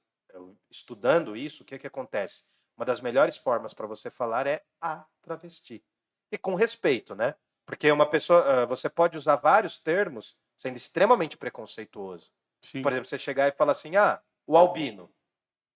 estudando 0.70 1.36
isso, 1.36 1.64
o 1.64 1.66
que, 1.66 1.78
que 1.78 1.88
acontece? 1.88 2.44
Uma 2.76 2.86
das 2.86 3.02
melhores 3.02 3.38
formas 3.38 3.74
para 3.74 3.88
você 3.88 4.10
falar 4.10 4.48
é 4.48 4.64
a 4.82 5.06
travesti. 5.22 5.84
E 6.32 6.38
com 6.38 6.56
respeito, 6.56 7.16
né? 7.16 7.36
Porque 7.66 7.92
uma 7.92 8.10
pessoa, 8.10 8.64
ah, 8.64 8.66
você 8.66 8.90
pode 8.90 9.18
usar 9.18 9.36
vários 9.36 9.80
termos 9.80 10.36
sendo 10.58 10.78
extremamente 10.78 11.38
preconceituoso. 11.38 12.32
Sim. 12.72 12.82
Por 12.82 12.92
exemplo, 12.92 13.08
você 13.08 13.18
chegar 13.18 13.48
e 13.48 13.54
falar 13.54 13.72
assim, 13.72 13.96
ah, 13.96 14.22
o 14.46 14.58
albino. 14.58 15.10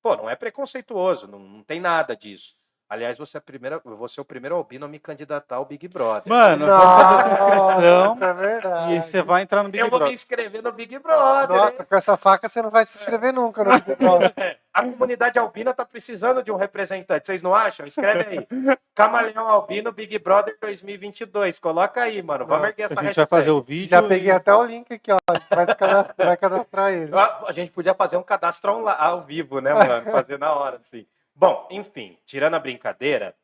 Pô, 0.02 0.16
não 0.18 0.30
é 0.30 0.36
preconceituoso, 0.36 1.28
não, 1.28 1.40
não 1.40 1.64
tem 1.64 1.80
nada 1.80 2.16
disso. 2.16 2.56
Aliás, 2.92 3.18
você 3.18 3.38
é, 3.38 3.40
a 3.40 3.42
primeira, 3.42 3.80
você 3.86 4.20
é 4.20 4.22
o 4.22 4.26
primeiro 4.26 4.54
albino 4.54 4.86
a 4.86 4.90
me 4.90 5.00
candidatar 5.00 5.56
ao 5.56 5.64
Big 5.64 5.88
Brother. 5.88 6.24
Mano, 6.26 6.66
vamos 6.66 7.02
fazer 7.02 7.38
sua 7.38 7.56
inscrição 7.56 8.16
Nossa, 8.16 8.26
é 8.26 8.34
verdade. 8.34 8.94
e 8.94 9.02
você 9.02 9.22
vai 9.22 9.42
entrar 9.44 9.64
no 9.64 9.70
Big 9.70 9.80
eu 9.80 9.86
vou 9.86 9.94
me 9.94 10.00
Brother. 10.00 10.14
inscrever 10.14 10.62
no 10.62 10.74
Big 10.74 11.00
Brother. 11.00 11.56
Nossa, 11.56 11.72
hein? 11.72 11.88
com 11.88 11.96
essa 11.96 12.18
faca 12.18 12.50
você 12.50 12.62
não 12.62 12.70
vai 12.70 12.86
se 12.86 12.98
inscrever 12.98 13.32
nunca 13.32 13.64
no 13.64 13.72
Big 13.72 13.96
Brother. 13.96 14.34
A 14.74 14.84
comunidade 14.84 15.40
albina 15.40 15.74
tá 15.74 15.86
precisando 15.86 16.44
de 16.44 16.52
um 16.52 16.58
representante, 16.58 17.28
vocês 17.28 17.42
não 17.42 17.56
acham? 17.56 17.88
Escreve 17.88 18.26
aí. 18.40 18.78
Camaleão 18.94 19.48
Albino 19.48 19.92
Big 19.94 20.20
Brother 20.20 20.58
2022. 20.62 21.60
Coloca 21.60 22.02
aí, 22.02 22.22
mano. 22.22 22.46
Vamos 22.46 22.68
erguer 22.68 22.84
essa 22.84 23.00
A 23.00 23.04
gente 23.04 23.16
vai 23.16 23.26
fazer 23.26 23.52
o 23.52 23.62
vídeo. 23.62 23.90
Já 23.90 24.04
peguei 24.04 24.32
até 24.32 24.54
o 24.54 24.64
link 24.64 24.94
aqui, 24.94 25.12
ó. 25.12 25.18
A 25.30 25.34
gente 25.34 25.48
vai, 25.50 25.66
se 25.66 25.76
cadastrar, 25.76 26.28
vai 26.28 26.38
cadastrar 26.38 26.92
ele. 26.92 27.14
A 27.14 27.44
a 27.48 27.52
gente 27.54 27.72
podia 27.72 27.94
fazer 27.94 28.18
um 28.18 28.24
cadastro 28.24 28.88
ao 28.88 29.22
vivo, 29.22 29.62
né, 29.62 29.74
mano? 29.74 30.12
Fazer 30.12 30.38
na 30.38 30.54
hora, 30.54 30.78
assim. 30.78 31.06
Bom, 31.42 31.68
enfim, 31.72 32.20
tirando 32.24 32.54
a 32.54 32.60
brincadeira, 32.60 33.36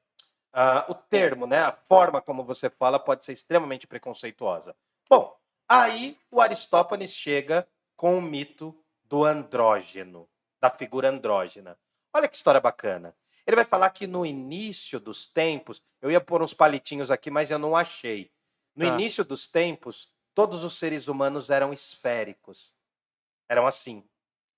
ah, 0.53 0.85
o 0.87 0.93
termo, 0.93 1.47
né, 1.47 1.61
a 1.61 1.71
forma 1.71 2.21
como 2.21 2.43
você 2.43 2.69
fala 2.69 2.99
pode 2.99 3.25
ser 3.25 3.33
extremamente 3.33 3.87
preconceituosa. 3.87 4.75
Bom, 5.09 5.35
aí 5.67 6.15
o 6.29 6.39
Aristófanes 6.39 7.09
chega 7.09 7.67
com 7.95 8.15
o 8.15 8.21
mito 8.21 8.79
do 9.03 9.25
andrógeno, 9.25 10.29
da 10.61 10.69
figura 10.69 11.09
andrógena. 11.09 11.75
Olha 12.13 12.27
que 12.27 12.35
história 12.35 12.61
bacana. 12.61 13.15
Ele 13.47 13.55
vai 13.55 13.65
falar 13.65 13.89
que 13.89 14.05
no 14.05 14.23
início 14.23 14.99
dos 14.99 15.25
tempos, 15.25 15.81
eu 15.99 16.11
ia 16.11 16.21
pôr 16.21 16.43
uns 16.43 16.53
palitinhos 16.53 17.09
aqui, 17.09 17.31
mas 17.31 17.49
eu 17.49 17.57
não 17.57 17.75
achei. 17.75 18.31
No 18.75 18.85
Tá. 18.85 18.93
início 18.93 19.25
dos 19.25 19.47
tempos, 19.47 20.07
todos 20.35 20.63
os 20.63 20.77
seres 20.77 21.07
humanos 21.07 21.49
eram 21.49 21.73
esféricos. 21.73 22.75
Eram 23.49 23.65
assim. 23.65 24.07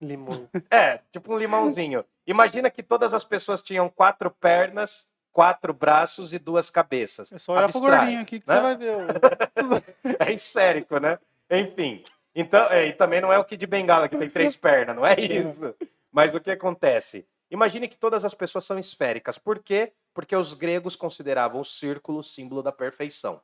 Limão. 0.02 0.50
É, 0.70 1.00
tipo 1.12 1.34
um 1.34 1.38
limãozinho. 1.38 2.06
Imagina 2.26 2.70
que 2.70 2.84
todas 2.84 3.14
as 3.14 3.24
pessoas 3.24 3.62
tinham 3.62 3.90
quatro 3.90 4.30
pernas, 4.32 5.08
quatro 5.32 5.74
braços 5.74 6.34
e 6.34 6.40
duas 6.40 6.70
cabeças. 6.70 7.32
É 7.32 7.38
só 7.38 7.54
olhar 7.54 7.70
pro 7.70 7.80
Abstrai, 7.80 8.00
gordinho 8.00 8.22
aqui 8.22 8.40
que 8.40 8.48
né? 8.48 8.56
você 8.56 8.62
vai 8.62 8.78
ver. 8.78 8.98
É 10.28 10.34
esférico, 10.34 11.00
né? 11.00 11.20
Enfim. 11.50 12.04
Então, 12.36 12.66
é, 12.68 12.88
e 12.88 12.94
também 12.94 13.20
não 13.22 13.34
é 13.34 13.40
o 13.40 13.46
Kid 13.46 13.66
Bengala 13.66 14.08
que 14.08 14.18
tem 14.18 14.30
três 14.30 14.56
pernas, 14.56 14.96
não 14.96 15.06
é 15.06 15.20
isso. 15.20 15.76
Mas 16.12 16.34
o 16.34 16.40
que 16.40 16.52
acontece? 16.52 17.28
Imagine 17.52 17.88
que 17.88 17.98
todas 17.98 18.24
as 18.24 18.34
pessoas 18.34 18.66
são 18.66 18.78
esféricas. 18.78 19.38
Por 19.38 19.60
quê? 19.60 19.94
Porque 20.14 20.36
os 20.36 20.54
gregos 20.54 20.96
consideravam 20.96 21.62
o 21.62 21.66
círculo 21.66 22.20
o 22.20 22.24
símbolo 22.24 22.62
da 22.62 22.72
perfeição. 22.72 23.42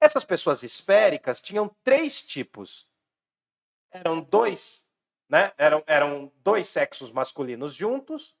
Essas 0.00 0.24
pessoas 0.24 0.62
esféricas 0.62 1.40
tinham 1.40 1.70
três 1.82 2.20
tipos. 2.20 2.88
Eram 3.90 4.20
dois, 4.20 4.84
né? 5.28 5.52
Eram, 5.58 5.82
eram 5.86 6.32
dois 6.42 6.68
sexos 6.68 7.10
masculinos 7.12 7.74
juntos, 7.74 8.34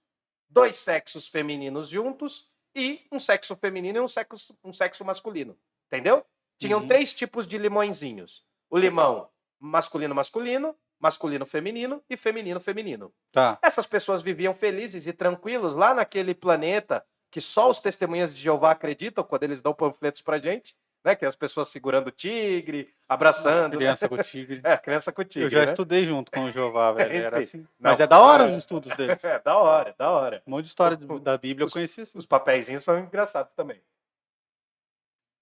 dois 0.48 0.76
sexos 0.76 1.28
femininos 1.28 1.88
juntos 1.88 2.48
e 2.74 3.06
um 3.12 3.18
sexo 3.20 3.54
feminino 3.56 3.98
e 3.98 4.00
um 4.00 4.08
sexo, 4.08 4.56
um 4.64 4.72
sexo 4.72 5.04
masculino. 5.04 5.58
Entendeu? 5.86 6.24
Tinham 6.58 6.80
Uhum. 6.80 6.88
três 6.88 7.12
tipos 7.12 7.46
de 7.46 7.56
limõezinhos. 7.58 8.44
O 8.70 8.76
limão 8.78 9.28
masculino-masculino, 9.60 10.74
masculino-feminino 11.00 12.02
e 12.08 12.16
feminino-feminino. 12.16 13.12
Tá. 13.32 13.58
Essas 13.62 13.86
pessoas 13.86 14.22
viviam 14.22 14.52
felizes 14.54 15.06
e 15.06 15.12
tranquilos 15.12 15.74
lá 15.74 15.94
naquele 15.94 16.34
planeta 16.34 17.04
que 17.30 17.40
só 17.40 17.68
os 17.70 17.80
testemunhas 17.80 18.34
de 18.34 18.40
Jeová 18.42 18.70
acreditam 18.70 19.22
quando 19.24 19.42
eles 19.44 19.60
dão 19.60 19.74
panfletos 19.74 20.22
pra 20.22 20.38
gente, 20.38 20.74
né? 21.04 21.14
Que 21.16 21.24
é 21.24 21.28
as 21.28 21.36
pessoas 21.36 21.68
segurando 21.68 22.08
o 22.08 22.10
tigre, 22.10 22.92
abraçando. 23.08 23.72
né? 23.72 23.76
Criança 23.78 24.08
com 24.08 24.16
tigre. 24.22 24.60
É, 24.64 24.76
criança 24.76 25.12
com 25.12 25.24
tigre, 25.24 25.46
Eu 25.46 25.50
já 25.50 25.64
né? 25.64 25.72
estudei 25.72 26.04
junto 26.04 26.30
com 26.30 26.44
o 26.44 26.50
Jeová, 26.50 26.92
velho. 26.92 27.24
Era 27.24 27.38
assim. 27.38 27.58
não. 27.58 27.90
Mas 27.90 28.00
é 28.00 28.06
da 28.06 28.18
hora 28.20 28.46
os 28.46 28.56
estudos 28.56 28.94
deles. 28.96 29.22
É, 29.24 29.38
da 29.38 29.56
hora, 29.56 29.94
da 29.98 30.10
hora. 30.10 30.42
Um 30.46 30.50
monte 30.52 30.64
de 30.64 30.68
história 30.68 30.96
do- 30.96 31.18
da 31.20 31.36
Bíblia 31.38 31.64
eu 31.64 31.66
Os- 31.68 31.72
conheci 31.72 32.00
assim. 32.02 32.18
Os 32.18 32.26
papeizinhos 32.26 32.84
são 32.84 32.98
engraçados 32.98 33.52
também. 33.54 33.80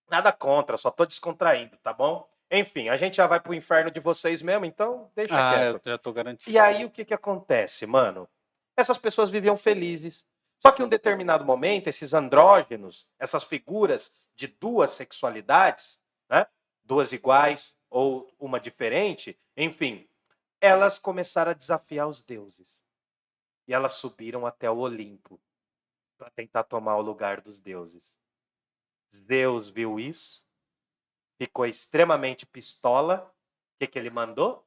Nada 0.08 0.32
contra, 0.32 0.76
só 0.76 0.90
tô 0.90 1.04
descontraindo, 1.04 1.76
tá 1.78 1.92
bom? 1.92 2.28
Enfim, 2.50 2.88
a 2.88 2.96
gente 2.96 3.16
já 3.16 3.26
vai 3.26 3.40
pro 3.40 3.52
inferno 3.52 3.90
de 3.90 3.98
vocês 3.98 4.40
mesmo, 4.40 4.64
então 4.64 5.10
deixa 5.16 5.34
Ah, 5.34 5.52
quieto. 5.54 5.80
eu 5.86 5.92
já 5.92 5.98
tô 5.98 6.12
garantido. 6.12 6.48
E 6.50 6.58
aí 6.58 6.84
o 6.84 6.90
que 6.90 7.04
que 7.04 7.12
acontece, 7.14 7.86
mano? 7.86 8.28
Essas 8.76 8.98
pessoas 8.98 9.30
viviam 9.30 9.56
felizes. 9.56 10.24
Só 10.60 10.72
que 10.72 10.82
em 10.82 10.84
um 10.84 10.88
determinado 10.88 11.44
momento, 11.44 11.88
esses 11.88 12.12
andrógenos, 12.12 13.06
essas 13.18 13.44
figuras 13.44 14.12
de 14.34 14.46
duas 14.46 14.90
sexualidades, 14.92 16.00
né? 16.28 16.46
Duas 16.84 17.12
iguais 17.12 17.76
ou 17.90 18.32
uma 18.38 18.60
diferente, 18.60 19.38
enfim, 19.56 20.08
elas 20.60 20.98
começaram 20.98 21.50
a 21.50 21.54
desafiar 21.54 22.08
os 22.08 22.22
deuses. 22.22 22.84
E 23.66 23.74
elas 23.74 23.92
subiram 23.94 24.46
até 24.46 24.70
o 24.70 24.78
Olimpo 24.78 25.40
para 26.16 26.30
tentar 26.30 26.64
tomar 26.64 26.96
o 26.96 27.02
lugar 27.02 27.40
dos 27.40 27.60
deuses. 27.60 28.14
Zeus 29.14 29.68
viu 29.68 29.98
isso, 29.98 30.44
ficou 31.38 31.66
extremamente 31.66 32.46
pistola. 32.46 33.32
O 33.74 33.78
que, 33.78 33.86
que 33.86 33.98
ele 33.98 34.10
mandou? 34.10 34.66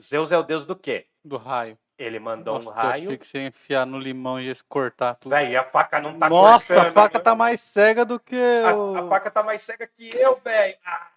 Zeus 0.00 0.32
é 0.32 0.38
o 0.38 0.42
deus 0.42 0.64
do 0.64 0.76
quê? 0.76 1.08
Do 1.24 1.36
raio. 1.36 1.78
Ele 2.00 2.18
mandou 2.18 2.54
Nossa, 2.54 2.70
um 2.70 2.72
eu 2.72 2.76
raio. 2.76 3.04
achei 3.04 3.18
que 3.18 3.26
você 3.26 3.38
ia 3.40 3.46
enfiar 3.48 3.84
no 3.86 3.98
limão 3.98 4.40
e 4.40 4.50
cortar 4.66 5.16
tudo. 5.16 5.32
Véi, 5.32 5.54
a 5.54 5.62
faca 5.64 6.00
não 6.00 6.18
tá 6.18 6.30
Nossa, 6.30 6.74
cortando, 6.74 6.88
a 6.88 6.92
faca 7.02 7.18
né? 7.18 7.24
tá 7.24 7.34
mais 7.34 7.60
cega 7.60 8.04
do 8.06 8.18
que. 8.18 8.36
A, 8.64 8.74
o- 8.74 8.96
a 8.96 9.08
faca 9.10 9.30
tá 9.30 9.42
mais 9.42 9.60
cega 9.60 9.86
que 9.86 10.08
eu, 10.16 10.34
velho. 10.36 10.78
Ah. 10.82 11.10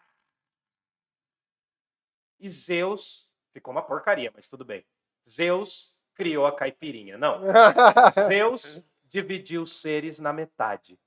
E 2.37 2.49
Zeus. 2.49 3.29
Ficou 3.53 3.71
uma 3.71 3.81
porcaria, 3.81 4.29
mas 4.35 4.49
tudo 4.49 4.65
bem. 4.65 4.83
Zeus 5.29 5.95
criou 6.15 6.45
a 6.45 6.51
caipirinha. 6.53 7.17
Não. 7.17 7.39
Zeus 8.27 8.83
dividiu 9.05 9.61
os 9.61 9.79
seres 9.79 10.19
na 10.19 10.33
metade. 10.33 10.99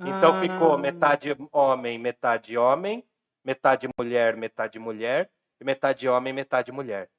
Então 0.00 0.40
ficou 0.40 0.74
Ah, 0.74 0.78
metade 0.78 1.36
homem, 1.52 1.98
metade 1.98 2.56
homem, 2.56 3.04
metade 3.44 3.86
mulher, 3.98 4.34
metade 4.36 4.78
mulher, 4.78 5.28
e 5.60 5.64
metade 5.64 6.08
homem, 6.08 6.32
metade 6.32 6.70
mulher. 6.72 7.10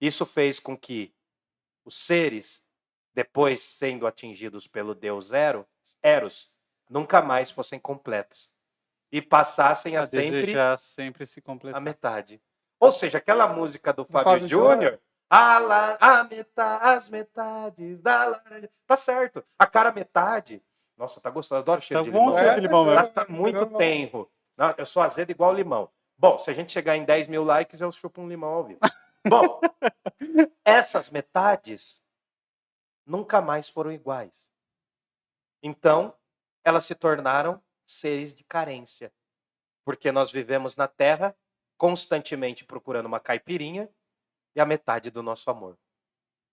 Isso 0.00 0.26
fez 0.26 0.58
com 0.60 0.76
que 0.76 1.12
os 1.84 1.96
seres, 1.96 2.60
depois 3.14 3.62
sendo 3.62 4.06
atingidos 4.06 4.66
pelo 4.66 4.94
deus 4.94 5.32
Ero, 5.32 5.66
Eros, 6.02 6.50
nunca 6.88 7.22
mais 7.22 7.50
fossem 7.50 7.78
completos. 7.78 8.50
E 9.10 9.22
passassem 9.22 9.96
a 9.96 10.00
a 10.00 10.02
sempre 10.04 10.30
desejar 10.30 10.78
sempre 10.78 11.24
se 11.26 11.38
a 11.40 11.42
completar. 11.42 11.80
metade. 11.80 12.40
Ou 12.78 12.92
seja, 12.92 13.18
aquela 13.18 13.46
música 13.46 13.92
do 13.92 14.04
Fábio, 14.04 14.32
Fábio 14.32 14.48
Júnior, 14.48 15.00
a, 15.30 15.58
la- 15.58 15.96
a 16.00 16.24
meta, 16.24 16.76
as 16.78 17.08
metades 17.08 18.00
da 18.02 18.26
laranja. 18.26 18.68
Tá 18.86 18.96
certo. 18.96 19.42
A 19.58 19.66
cara 19.66 19.90
metade. 19.92 20.60
Nossa, 20.96 21.20
tá 21.20 21.30
gostoso. 21.30 21.60
Adoro 21.60 21.78
o 21.78 21.82
cheiro 21.82 22.02
Tá 22.02 22.04
de 22.04 22.10
bom 22.10 22.26
o 22.26 22.30
limão. 22.30 22.38
cheiro 22.42 22.54
de 22.56 22.60
limão 22.66 22.84
Mas 22.84 22.96
mesmo. 22.96 23.12
tá 23.14 23.26
muito 23.28 23.66
tenro. 23.78 24.30
Não, 24.56 24.74
eu 24.76 24.84
sou 24.86 25.02
azedo 25.02 25.30
igual 25.30 25.54
limão. 25.54 25.88
Bom, 26.18 26.38
se 26.38 26.50
a 26.50 26.54
gente 26.54 26.72
chegar 26.72 26.96
em 26.96 27.04
10 27.04 27.28
mil 27.28 27.44
likes, 27.44 27.80
eu 27.80 27.90
chupo 27.92 28.20
um 28.20 28.28
limão 28.28 28.50
ao 28.50 28.64
vivo. 28.64 28.80
Bom, 29.28 29.60
essas 30.64 31.10
metades 31.10 32.02
nunca 33.04 33.40
mais 33.40 33.68
foram 33.68 33.92
iguais. 33.92 34.32
Então, 35.62 36.14
elas 36.64 36.84
se 36.84 36.94
tornaram 36.94 37.62
seres 37.86 38.34
de 38.34 38.44
carência. 38.44 39.12
Porque 39.84 40.10
nós 40.10 40.32
vivemos 40.32 40.76
na 40.76 40.88
Terra 40.88 41.36
constantemente 41.76 42.64
procurando 42.64 43.06
uma 43.06 43.20
caipirinha 43.20 43.88
e 44.54 44.60
a 44.60 44.66
metade 44.66 45.10
do 45.10 45.22
nosso 45.22 45.50
amor. 45.50 45.78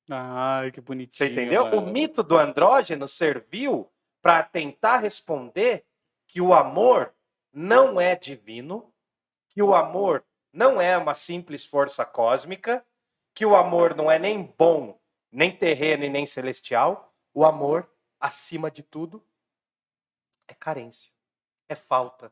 Ai, 0.09 0.71
que 0.71 0.81
bonitinho. 0.81 1.29
Você 1.29 1.33
entendeu? 1.33 1.63
O 1.63 1.77
mano. 1.77 1.91
mito 1.91 2.21
do 2.21 2.37
andrógeno 2.37 3.07
serviu 3.07 3.89
para 4.21 4.43
tentar 4.43 4.97
responder 4.97 5.85
que 6.27 6.41
o 6.41 6.53
amor 6.53 7.13
não 7.51 7.99
é 7.99 8.15
divino, 8.15 8.93
que 9.49 9.61
o 9.61 9.73
amor 9.73 10.25
não 10.53 10.79
é 10.79 10.95
uma 10.95 11.15
simples 11.15 11.65
força 11.65 12.05
cósmica, 12.05 12.85
que 13.33 13.45
o 13.45 13.55
amor 13.55 13.95
não 13.95 14.09
é 14.11 14.19
nem 14.19 14.43
bom, 14.43 15.01
nem 15.31 15.55
terreno 15.55 16.05
e 16.05 16.09
nem 16.09 16.27
celestial. 16.27 17.11
O 17.33 17.43
amor, 17.43 17.91
acima 18.19 18.69
de 18.69 18.83
tudo, 18.83 19.25
é 20.47 20.53
carência, 20.53 21.11
é 21.67 21.73
falta. 21.73 22.31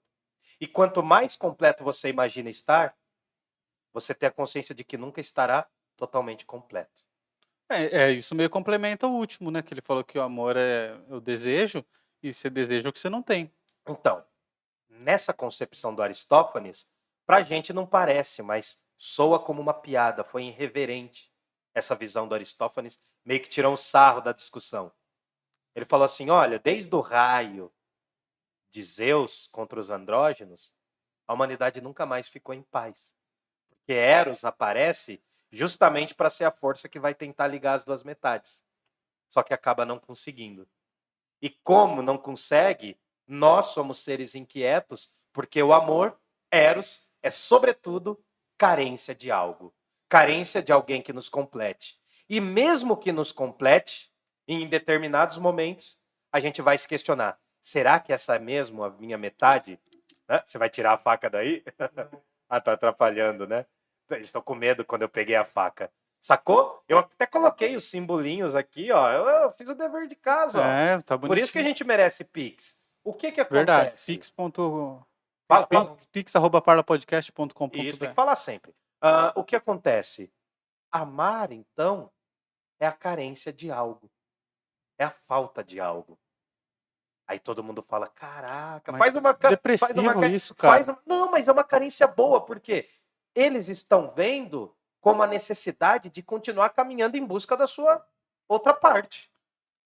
E 0.59 0.67
quanto 0.67 1.01
mais 1.01 1.35
completo 1.35 1.83
você 1.83 2.09
imagina 2.09 2.51
estar, 2.51 2.95
você 3.91 4.13
tem 4.13 4.29
a 4.29 4.31
consciência 4.31 4.75
de 4.75 4.83
que 4.83 4.95
nunca 4.97 5.19
estará 5.19 5.67
totalmente 5.97 6.45
completo. 6.45 7.01
É, 7.67 8.03
é, 8.03 8.11
isso 8.11 8.35
meio 8.35 8.49
complementa 8.49 9.07
o 9.07 9.15
último, 9.15 9.49
né? 9.49 9.63
Que 9.63 9.73
ele 9.73 9.81
falou 9.81 10.03
que 10.03 10.19
o 10.19 10.21
amor 10.21 10.55
é 10.55 10.93
o 11.09 11.19
desejo 11.19 11.83
e 12.21 12.33
você 12.33 12.49
deseja 12.49 12.89
o 12.89 12.93
que 12.93 12.99
você 12.99 13.09
não 13.09 13.23
tem. 13.23 13.51
Então, 13.87 14.23
nessa 14.89 15.33
concepção 15.33 15.95
do 15.95 16.03
Aristófanes, 16.03 16.87
pra 17.31 17.43
gente 17.43 17.71
não 17.71 17.87
parece, 17.87 18.41
mas 18.41 18.77
soa 18.97 19.39
como 19.39 19.61
uma 19.61 19.73
piada, 19.73 20.21
foi 20.21 20.43
irreverente 20.47 21.31
essa 21.73 21.95
visão 21.95 22.27
do 22.27 22.35
Aristófanes, 22.35 22.99
meio 23.23 23.41
que 23.41 23.47
tirou 23.47 23.71
um 23.71 23.77
sarro 23.77 24.19
da 24.19 24.33
discussão. 24.33 24.91
Ele 25.73 25.85
falou 25.85 26.03
assim: 26.03 26.29
olha, 26.29 26.59
desde 26.59 26.93
o 26.93 26.99
raio 26.99 27.71
de 28.69 28.83
Zeus 28.83 29.47
contra 29.49 29.79
os 29.79 29.89
andrógenos, 29.89 30.73
a 31.25 31.33
humanidade 31.33 31.79
nunca 31.79 32.05
mais 32.05 32.27
ficou 32.27 32.53
em 32.53 32.63
paz. 32.63 33.15
Porque 33.69 33.93
Eros 33.93 34.43
aparece 34.43 35.23
justamente 35.49 36.13
para 36.13 36.29
ser 36.29 36.43
a 36.43 36.51
força 36.51 36.89
que 36.89 36.99
vai 36.99 37.15
tentar 37.15 37.47
ligar 37.47 37.75
as 37.75 37.85
duas 37.85 38.03
metades. 38.03 38.61
Só 39.29 39.41
que 39.41 39.53
acaba 39.53 39.85
não 39.85 39.97
conseguindo. 39.97 40.67
E 41.41 41.49
como 41.49 42.01
não 42.01 42.17
consegue, 42.17 42.99
nós 43.25 43.67
somos 43.67 43.99
seres 43.99 44.35
inquietos, 44.35 45.13
porque 45.31 45.63
o 45.63 45.71
amor, 45.71 46.19
Eros, 46.51 47.09
é 47.21 47.29
sobretudo 47.29 48.23
carência 48.57 49.15
de 49.15 49.31
algo, 49.31 49.73
carência 50.07 50.61
de 50.61 50.71
alguém 50.71 51.01
que 51.01 51.13
nos 51.13 51.29
complete. 51.29 51.99
E 52.29 52.39
mesmo 52.39 52.95
que 52.95 53.11
nos 53.11 53.31
complete, 53.31 54.11
em 54.47 54.67
determinados 54.67 55.37
momentos, 55.37 55.99
a 56.31 56.39
gente 56.39 56.61
vai 56.61 56.77
se 56.77 56.87
questionar: 56.87 57.37
será 57.61 57.99
que 57.99 58.13
essa 58.13 58.35
é 58.35 58.39
mesmo 58.39 58.83
a 58.83 58.89
minha 58.89 59.17
metade? 59.17 59.79
Hã? 60.29 60.41
Você 60.45 60.57
vai 60.57 60.69
tirar 60.69 60.93
a 60.93 60.97
faca 60.97 61.29
daí? 61.29 61.63
ah, 62.49 62.61
tá 62.61 62.73
atrapalhando, 62.73 63.47
né? 63.47 63.65
Eles 64.09 64.27
estão 64.27 64.41
com 64.41 64.55
medo 64.55 64.83
quando 64.85 65.03
eu 65.03 65.09
peguei 65.09 65.35
a 65.35 65.45
faca. 65.45 65.91
Sacou? 66.21 66.83
Eu 66.87 66.99
até 66.99 67.25
coloquei 67.25 67.75
os 67.75 67.85
simbolinhos 67.85 68.55
aqui, 68.55 68.91
ó. 68.91 69.11
Eu, 69.11 69.27
eu 69.27 69.51
fiz 69.51 69.67
o 69.67 69.75
dever 69.75 70.07
de 70.07 70.15
casa, 70.15 70.59
ó. 70.59 70.63
É, 70.63 71.01
tá 71.01 71.17
Por 71.17 71.37
isso 71.37 71.51
que 71.51 71.57
a 71.59 71.63
gente 71.63 71.83
merece 71.83 72.23
Pix. 72.23 72.79
O 73.03 73.13
que 73.13 73.31
que 73.31 73.41
acontece? 73.41 73.65
Verdade. 73.65 74.03
Pix. 74.05 74.29
ponto- 74.29 75.03
Fala, 75.55 75.67
fala. 75.67 75.97
Pix, 76.11 76.35
arroba 76.35 76.61
parlapodcast.com.br. 76.61 77.77
Isso, 77.77 77.99
tem 77.99 78.09
que 78.09 78.15
falar 78.15 78.35
sempre. 78.35 78.73
Ah, 79.01 79.33
o 79.35 79.43
que 79.43 79.55
acontece? 79.55 80.31
Amar, 80.91 81.51
então, 81.51 82.11
é 82.79 82.87
a 82.87 82.91
carência 82.91 83.51
de 83.51 83.71
algo. 83.71 84.09
É 84.97 85.03
a 85.03 85.09
falta 85.11 85.63
de 85.63 85.79
algo. 85.79 86.17
Aí 87.27 87.39
todo 87.39 87.63
mundo 87.63 87.81
fala, 87.81 88.07
caraca, 88.07 88.91
Mas 88.91 88.99
faz 88.99 89.15
uma... 89.15 89.33
ca- 89.33 89.47
faz 89.47 89.49
Depressivo 89.51 90.01
uma 90.01 90.27
isso, 90.27 90.53
cara. 90.53 90.83
faz 90.83 90.97
Não, 91.05 91.31
mas 91.31 91.47
é 91.47 91.51
uma 91.51 91.63
carência 91.63 92.05
boa, 92.07 92.41
porque 92.41 92.89
eles 93.33 93.67
estão 93.69 94.11
vendo 94.11 94.75
como 94.99 95.23
a 95.23 95.27
necessidade 95.27 96.09
de 96.09 96.21
continuar 96.21 96.69
caminhando 96.69 97.15
em 97.17 97.25
busca 97.25 97.55
da 97.57 97.65
sua 97.67 98.05
outra 98.47 98.73
parte. 98.73 99.31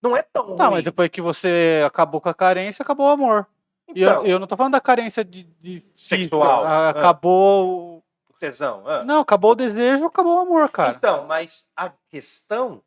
Não 0.01 0.17
é 0.17 0.21
tão 0.23 0.55
Tá, 0.55 0.65
ruim. 0.65 0.73
mas 0.75 0.83
depois 0.83 1.09
que 1.09 1.21
você 1.21 1.81
acabou 1.85 2.19
com 2.19 2.29
a 2.29 2.33
carência, 2.33 2.83
acabou 2.83 3.07
o 3.07 3.11
amor. 3.11 3.47
E 3.95 4.01
eu, 4.01 4.09
Então, 4.11 4.25
eu 4.27 4.37
não 4.39 4.45
tô 4.47 4.57
falando 4.57 4.73
da 4.73 4.81
carência 4.81 5.23
de, 5.23 5.43
de 5.43 5.79
física, 5.79 5.93
Sexual. 5.95 6.63
a- 6.65 6.87
Ah. 6.87 6.89
Acabou. 6.89 8.03
tesão. 8.37 8.83
ah. 8.87 9.03
Não, 9.05 9.21
acabou 9.21 9.51
o 9.51 9.55
desejo, 9.55 10.05
acabou 10.05 10.35
o 10.35 10.39
amor, 10.39 10.69
cara. 10.69 10.97
Então, 10.97 11.25
mas 11.25 11.65
a 11.75 11.89
questão 12.09 12.83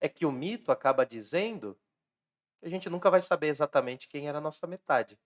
é 0.00 0.08
que 0.08 0.24
o 0.24 0.32
mito 0.32 0.72
acaba 0.72 1.04
dizendo 1.04 1.76
que 2.60 2.66
a 2.66 2.70
gente 2.70 2.88
nunca 2.88 3.10
vai 3.10 3.20
saber 3.20 3.48
exatamente 3.48 4.08
quem 4.08 4.26
era 4.28 4.38
a 4.38 4.40
nossa 4.40 4.66
metade. 4.66 5.18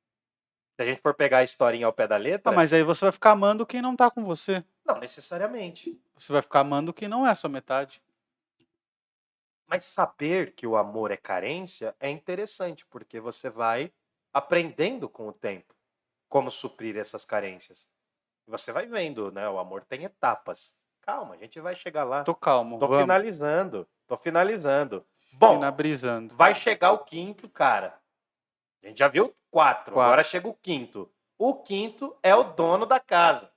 Se 0.75 0.83
a 0.83 0.85
gente 0.85 1.01
for 1.01 1.15
pegar 1.15 1.39
a 1.39 1.43
historinha 1.45 1.87
ao 1.87 1.93
pé 1.93 2.09
da 2.09 2.17
letra, 2.17 2.51
Ah, 2.53 2.55
mas 2.55 2.73
aí 2.73 2.83
você 2.83 3.05
vai 3.05 3.13
ficar 3.13 3.31
amando 3.31 3.65
quem 3.65 3.81
não 3.81 3.95
tá 3.95 4.11
com 4.11 4.25
você. 4.25 4.65
não 4.85 4.99
necessariamente. 4.99 5.97
Você 6.19 6.33
vai 6.33 6.43
ficar 6.43 6.61
amando 6.61 6.93
quem 6.93 7.09
não 7.09 7.25
é 7.27 7.31
a 7.31 7.35
sua 7.37 7.49
metade. 7.51 8.03
Mas 9.69 9.85
saber 9.85 10.53
que 10.55 10.67
o 10.67 10.77
amor 10.77 11.13
é 11.13 11.17
carência 11.17 11.95
é 12.01 12.11
interessante, 12.11 12.85
porque 12.87 13.21
você 13.21 13.49
vai 13.49 13.93
aprendendo 14.33 15.09
com 15.09 15.29
o 15.29 15.33
tempo 15.33 15.75
como 16.29 16.51
suprir 16.51 16.97
essas 16.97 17.25
carências. 17.25 17.87
E 18.47 18.51
Você 18.51 18.73
vai 18.73 18.87
vendo, 18.87 19.31
né? 19.33 19.49
O 19.49 19.59
amor 19.59 19.85
tem 19.85 20.05
etapas. 20.05 20.75
Calma, 21.03 21.35
a 21.35 21.39
gente 21.39 21.59
vai 21.61 21.75
chegar 21.75 22.05
lá. 22.05 22.23
Tô 22.25 22.35
calmo, 22.35 22.79
Tô 22.79 22.87
vamos. 22.87 23.03
finalizando. 23.03 23.89
Tô 24.07 24.17
finalizando. 24.17 25.05
Bom, 25.35 25.55
Finabrizando. 25.55 26.35
vai 26.37 26.55
chegar 26.55 26.93
o 26.93 27.05
quinto, 27.05 27.49
cara. 27.49 27.99
A 28.83 28.89
gente 28.89 28.99
já 28.99 29.09
viu 29.09 29.35
quatro, 29.51 29.95
Quatro. 29.95 30.01
agora 30.01 30.23
chega 30.25 30.49
o 30.49 30.55
quinto. 30.55 31.11
O 31.39 31.55
quinto 31.63 32.17
é 32.23 32.35
o 32.35 32.43
dono 32.45 32.85
da 32.87 32.99
casa. 33.01 33.51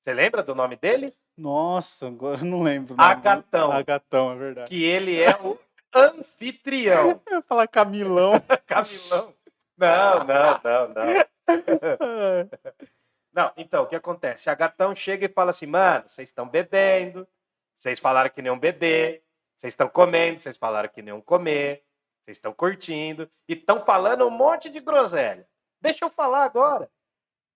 Você 0.00 0.12
lembra 0.14 0.42
do 0.42 0.54
nome 0.54 0.76
dele? 0.76 1.14
Nossa, 1.36 2.06
agora 2.06 2.40
eu 2.40 2.44
não 2.44 2.62
lembro. 2.62 2.94
Agatão. 2.98 3.72
Agatão, 3.72 4.32
é 4.32 4.36
verdade. 4.36 4.68
Que 4.68 4.82
ele 4.84 5.20
é 5.20 5.36
o 5.42 5.58
anfitrião. 5.94 7.20
Eu 7.26 7.36
ia 7.36 7.42
falar 7.42 7.66
Camilão. 7.66 8.34
Camilão. 8.66 9.34
Não, 9.76 10.24
não, 10.24 10.60
não, 10.64 10.88
não. 10.88 11.26
Não, 13.32 13.52
então, 13.54 13.82
o 13.82 13.86
que 13.86 13.94
acontece? 13.94 14.48
A 14.48 14.54
gatão 14.54 14.96
chega 14.96 15.26
e 15.26 15.28
fala 15.28 15.50
assim, 15.50 15.66
mano, 15.66 16.08
vocês 16.08 16.30
estão 16.30 16.48
bebendo, 16.48 17.28
vocês 17.76 17.98
falaram 17.98 18.30
que 18.30 18.40
não 18.40 18.58
beber, 18.58 19.22
vocês 19.58 19.74
estão 19.74 19.90
comendo, 19.90 20.40
vocês 20.40 20.56
falaram 20.56 20.88
que 20.88 21.02
não 21.02 21.20
comer, 21.20 21.84
vocês 22.24 22.38
estão 22.38 22.54
curtindo, 22.54 23.30
e 23.46 23.52
estão 23.52 23.84
falando 23.84 24.26
um 24.26 24.30
monte 24.30 24.70
de 24.70 24.80
groselha. 24.80 25.46
Deixa 25.82 26.06
eu 26.06 26.08
falar 26.08 26.44
agora. 26.44 26.90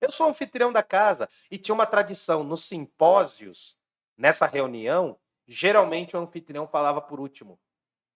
Eu 0.03 0.11
sou 0.11 0.29
anfitrião 0.29 0.71
da 0.71 0.83
casa, 0.83 1.31
e 1.51 1.57
tinha 1.57 1.75
uma 1.75 1.87
tradição, 1.87 2.45
nos 2.45 2.65
simpósios, 2.65 3.75
nessa 4.19 4.45
reunião, 4.45 5.19
geralmente 5.49 6.15
o 6.15 6.21
anfitrião 6.21 6.69
falava 6.69 7.01
por 7.01 7.21
último. 7.21 7.59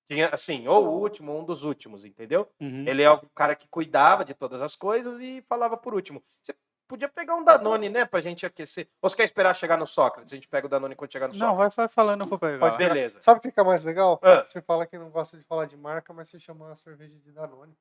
Tinha, 0.08 0.28
assim, 0.28 0.68
ou 0.68 0.86
o 0.86 1.00
último, 1.00 1.32
ou 1.32 1.40
um 1.40 1.44
dos 1.44 1.64
últimos, 1.64 2.04
entendeu? 2.04 2.48
Uhum. 2.60 2.86
Ele 2.86 3.02
é 3.02 3.10
o 3.10 3.18
cara 3.34 3.54
que 3.54 3.66
cuidava 3.68 4.24
de 4.24 4.34
todas 4.34 4.60
as 4.60 4.76
coisas 4.76 5.18
e 5.20 5.40
falava 5.42 5.76
por 5.76 5.94
último. 5.94 6.22
Você 6.42 6.54
podia 6.86 7.08
pegar 7.08 7.34
um 7.36 7.44
Danone, 7.44 7.88
né, 7.88 8.04
pra 8.04 8.20
gente 8.20 8.44
aquecer. 8.44 8.86
Ou 9.00 9.08
você 9.08 9.16
quer 9.16 9.24
esperar 9.24 9.54
chegar 9.54 9.78
no 9.78 9.86
Sócrates? 9.86 10.32
A 10.32 10.36
gente 10.36 10.46
pega 10.46 10.66
o 10.66 10.70
Danone 10.70 10.94
quando 10.94 11.10
chegar 11.10 11.28
no 11.28 11.34
Não, 11.34 11.52
Sócrates. 11.52 11.76
vai, 11.76 11.86
vai 11.86 11.92
falando, 11.92 12.26
vou 12.26 12.38
pegar. 12.38 12.58
Pode 12.58 12.76
Beleza. 12.76 13.20
Sabe 13.22 13.38
o 13.38 13.40
que 13.40 13.50
que 13.50 13.58
é 13.58 13.64
mais 13.64 13.82
legal? 13.82 14.20
Ah. 14.22 14.44
Você 14.46 14.60
fala 14.60 14.86
que 14.86 14.98
não 14.98 15.10
gosta 15.10 15.38
de 15.38 15.44
falar 15.44 15.64
de 15.66 15.76
marca, 15.76 16.12
mas 16.12 16.28
você 16.28 16.38
chama 16.38 16.72
a 16.72 16.76
cerveja 16.76 17.14
de 17.18 17.32
Danone. 17.32 17.74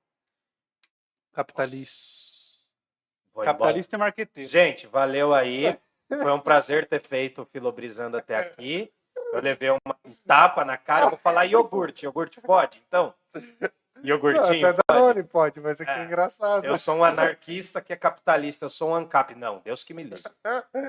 Capitalista. 1.34 2.34
Capitalista 3.44 3.96
e 3.96 4.00
marqueteiro. 4.00 4.50
Gente, 4.50 4.88
valeu 4.88 5.34
aí. 5.34 5.78
Foi 6.08 6.32
um 6.32 6.40
prazer 6.40 6.88
ter 6.88 7.02
feito 7.02 7.42
o 7.42 7.46
Filobrizando 7.46 8.16
até 8.16 8.38
aqui. 8.38 8.92
Eu 9.34 9.42
levei 9.42 9.70
uma 9.70 9.96
um 10.06 10.12
tapa 10.28 10.64
na 10.64 10.78
cara. 10.78 11.06
Eu 11.06 11.10
vou 11.12 11.18
falar 11.20 11.46
iogurte. 11.46 12.06
Iogurte 12.06 12.40
pode? 12.40 12.82
Então? 12.88 13.14
Iogurtinho? 14.04 14.68
Até 14.68 14.74
pode? 14.74 14.82
Danone 14.88 15.24
pode, 15.24 15.60
mas 15.60 15.82
aqui 15.82 15.90
é, 15.90 16.00
É. 16.02 16.06
engraçado. 16.06 16.66
Eu 16.66 16.78
sou 16.78 16.96
um 16.98 17.04
anarquista 17.04 17.82
que 17.82 17.92
é 17.94 17.96
capitalista. 17.96 18.66
Eu 18.66 18.70
sou 18.70 18.90
um 18.92 18.96
ANCAP. 18.96 19.34
Não, 19.36 19.60
Deus 19.60 19.84
que 19.84 19.94
me 19.94 20.04
livre. 20.04 20.22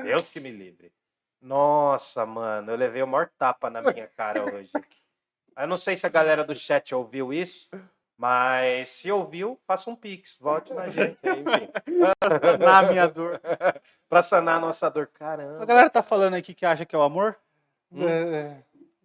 Deus 0.03 0.23
que 0.23 0.41
me 0.41 0.51
livre. 0.51 0.93
Nossa, 1.41 2.25
mano, 2.27 2.73
eu 2.73 2.77
levei 2.77 3.03
o 3.03 3.07
maior 3.07 3.29
tapa 3.39 3.69
na 3.71 3.81
minha 3.83 4.07
cara 4.09 4.45
hoje. 4.45 4.71
Eu 5.57 5.67
não 5.67 5.77
sei 5.77 5.97
se 5.97 6.07
a 6.07 6.11
galera 6.11 6.43
do 6.43 6.55
chat 6.57 6.95
ouviu 6.95 7.33
isso, 7.33 7.69
mas 8.19 8.89
se 8.89 9.13
ouviu, 9.13 9.59
faça 9.67 9.89
um 9.91 9.95
pix, 9.97 10.37
volte 10.41 10.73
na 10.75 10.89
gente 10.89 11.19
aí, 11.23 11.41
enfim. 11.41 11.71
Na 12.65 12.83
minha 12.83 13.07
dor. 13.07 13.41
pra 14.09 14.23
sanar 14.23 14.57
a 14.57 14.61
nossa 14.61 14.91
dor. 14.91 15.09
A 15.15 15.19
Caramba. 15.19 15.67
galera 15.67 15.91
tá 15.91 16.03
falando 16.03 16.35
aqui 16.35 16.55
que 16.55 16.65
acha 16.67 16.85
que 16.87 16.95
é 16.95 16.99
o 16.99 17.03
amor? 17.03 17.37
Hum. 17.93 18.09
É, 18.09 18.37
é. 18.37 18.57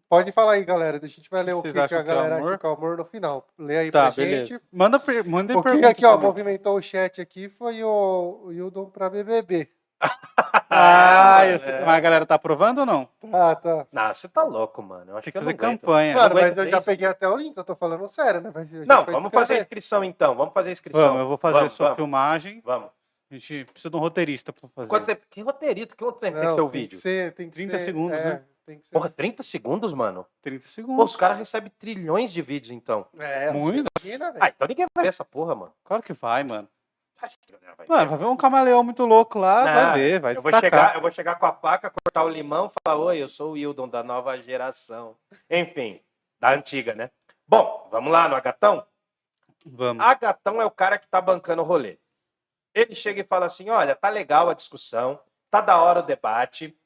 Pode 0.09 0.31
falar 0.31 0.53
aí, 0.53 0.65
galera. 0.65 0.99
A 1.01 1.07
gente 1.07 1.29
vai 1.29 1.43
ler 1.43 1.53
o 1.53 1.61
que, 1.61 1.71
que 1.71 1.77
a 1.79 1.83
acham 1.85 2.03
que 2.03 2.09
é 2.09 2.13
galera 2.15 2.35
acha 2.43 2.57
que 2.57 2.65
é 2.65 2.69
amor 2.69 2.97
no 2.97 3.05
final. 3.05 3.47
Lê 3.59 3.77
aí 3.77 3.91
Tá, 3.91 4.07
pra 4.11 4.15
beleza. 4.23 4.45
gente. 4.47 4.63
Manda, 4.71 4.99
per 4.99 5.23
manda 5.23 5.53
O 5.55 5.57
que 5.61 5.63
perguntas 5.69 5.91
aqui, 5.91 6.05
ó, 6.05 6.13
também. 6.13 6.27
movimentou 6.27 6.75
o 6.77 6.81
chat 6.81 7.21
aqui 7.21 7.47
foi 7.47 7.83
o, 7.83 8.49
Hildon 8.51 8.85
pra 8.89 9.09
BBB. 9.09 9.69
Ah, 10.71 11.45
eu 11.47 11.59
sei. 11.59 11.73
é. 11.73 11.79
mas 11.85 11.95
a 11.97 11.99
galera 11.99 12.25
tá 12.25 12.35
aprovando 12.35 12.79
ou 12.79 12.85
não? 12.85 13.09
Tá, 13.31 13.55
tá. 13.55 13.87
Não, 13.91 14.13
você 14.13 14.27
tá 14.29 14.43
louco, 14.43 14.81
mano. 14.83 15.11
Eu 15.11 15.17
acho 15.17 15.23
Tem 15.25 15.31
que 15.31 15.31
que 15.31 15.37
eu 15.39 15.41
fazer 15.41 15.53
não 15.53 15.77
campanha. 15.77 16.15
Mano, 16.15 16.35
mas 16.35 16.57
eu 16.57 16.67
já 16.69 16.79
peguei 16.79 17.07
até 17.07 17.27
o 17.27 17.35
link, 17.35 17.57
eu 17.57 17.63
tô 17.63 17.75
falando 17.75 18.07
sério, 18.07 18.39
né? 18.39 18.51
Não, 18.87 19.03
vamos 19.05 19.31
fazer 19.31 19.55
a 19.55 19.59
inscrição 19.61 20.03
então. 20.03 20.35
Vamos 20.35 20.53
fazer 20.53 20.69
a 20.69 20.71
inscrição. 20.71 21.01
Vamos, 21.01 21.21
eu 21.21 21.27
vou 21.27 21.37
fazer 21.37 21.57
Vamos, 21.57 21.73
a 21.73 21.75
sua 21.75 21.85
vamos. 21.87 21.95
filmagem. 21.97 22.61
Vamos. 22.63 22.89
A 23.31 23.33
gente 23.35 23.65
precisa 23.65 23.89
de 23.89 23.95
um 23.97 23.99
roteirista 23.99 24.53
pra 24.53 24.69
fazer. 24.69 24.87
Quanto 24.87 25.05
tempo? 25.05 25.25
Que 25.29 25.41
roteirito? 25.41 25.97
Quanto 25.97 26.19
tempo 26.19 26.33
tem 26.33 26.41
que 26.41 26.47
Não, 26.47 26.55
ser 26.55 26.61
o 26.61 26.69
tem 26.69 26.81
vídeo? 26.81 26.97
que 26.97 27.01
ser, 27.01 27.33
tem 27.33 27.47
que 27.49 27.53
30 27.55 27.77
ser, 27.79 27.85
segundos, 27.85 28.17
é, 28.17 28.23
né? 28.25 28.41
Tem 28.69 28.77
que 28.77 28.87
ser. 28.87 28.91
Porra, 28.93 29.09
30 29.09 29.41
segundos, 29.41 29.93
mano? 29.93 30.27
30 30.43 30.63
Pô, 30.63 30.69
segundos. 30.69 31.05
os 31.05 31.15
caras 31.15 31.39
recebem 31.39 31.71
trilhões 31.79 32.31
de 32.31 32.39
vídeos, 32.39 32.69
então. 32.69 33.03
É, 33.17 33.49
Muito. 33.51 33.89
Imagina, 33.97 34.31
velho. 34.31 34.43
Ah, 34.43 34.49
então 34.49 34.67
ninguém 34.67 34.85
vai 34.93 35.05
ver 35.05 35.09
essa 35.09 35.25
porra, 35.25 35.55
mano. 35.55 35.73
Claro 35.83 36.03
que 36.03 36.13
vai, 36.13 36.43
mano. 36.43 36.69
Acho 37.19 37.37
que 37.41 37.51
vai 37.51 37.87
Mano, 37.87 38.01
ver. 38.03 38.09
vai 38.09 38.17
ver 38.19 38.25
um 38.25 38.37
camaleão 38.37 38.83
muito 38.83 39.05
louco 39.07 39.39
lá, 39.39 39.65
Não, 39.65 39.73
vai 39.73 39.99
ver, 39.99 40.19
vai 40.19 40.37
eu 40.37 40.41
vou, 40.43 40.51
destacar. 40.51 40.79
chegar, 40.81 40.95
eu 40.95 41.01
vou 41.01 41.11
chegar 41.11 41.35
com 41.39 41.45
a 41.47 41.51
faca, 41.51 41.89
cortar 41.89 42.23
o 42.23 42.29
limão, 42.29 42.71
falar: 42.85 43.01
Oi, 43.05 43.17
eu 43.17 43.27
sou 43.27 43.49
o 43.49 43.53
Wildon 43.53 43.89
da 43.89 44.03
nova 44.03 44.37
geração. 44.39 45.17
Enfim, 45.49 45.99
da 46.39 46.53
antiga, 46.53 46.93
né? 46.93 47.09
Bom, 47.47 47.87
vamos 47.91 48.11
lá 48.13 48.29
no 48.29 48.35
Agatão? 48.35 48.85
Vamos. 49.65 50.01
Agatão 50.05 50.61
é 50.61 50.65
o 50.65 50.71
cara 50.71 50.97
que 50.99 51.07
tá 51.07 51.19
bancando 51.19 51.63
o 51.63 51.65
rolê. 51.65 51.97
Ele 52.73 52.93
chega 52.93 53.19
e 53.19 53.25
fala 53.25 53.47
assim: 53.47 53.69
Olha, 53.69 53.95
tá 53.95 54.09
legal 54.09 54.47
a 54.49 54.53
discussão, 54.53 55.19
tá 55.49 55.59
da 55.59 55.81
hora 55.81 55.99
o 55.99 56.03
debate, 56.03 56.78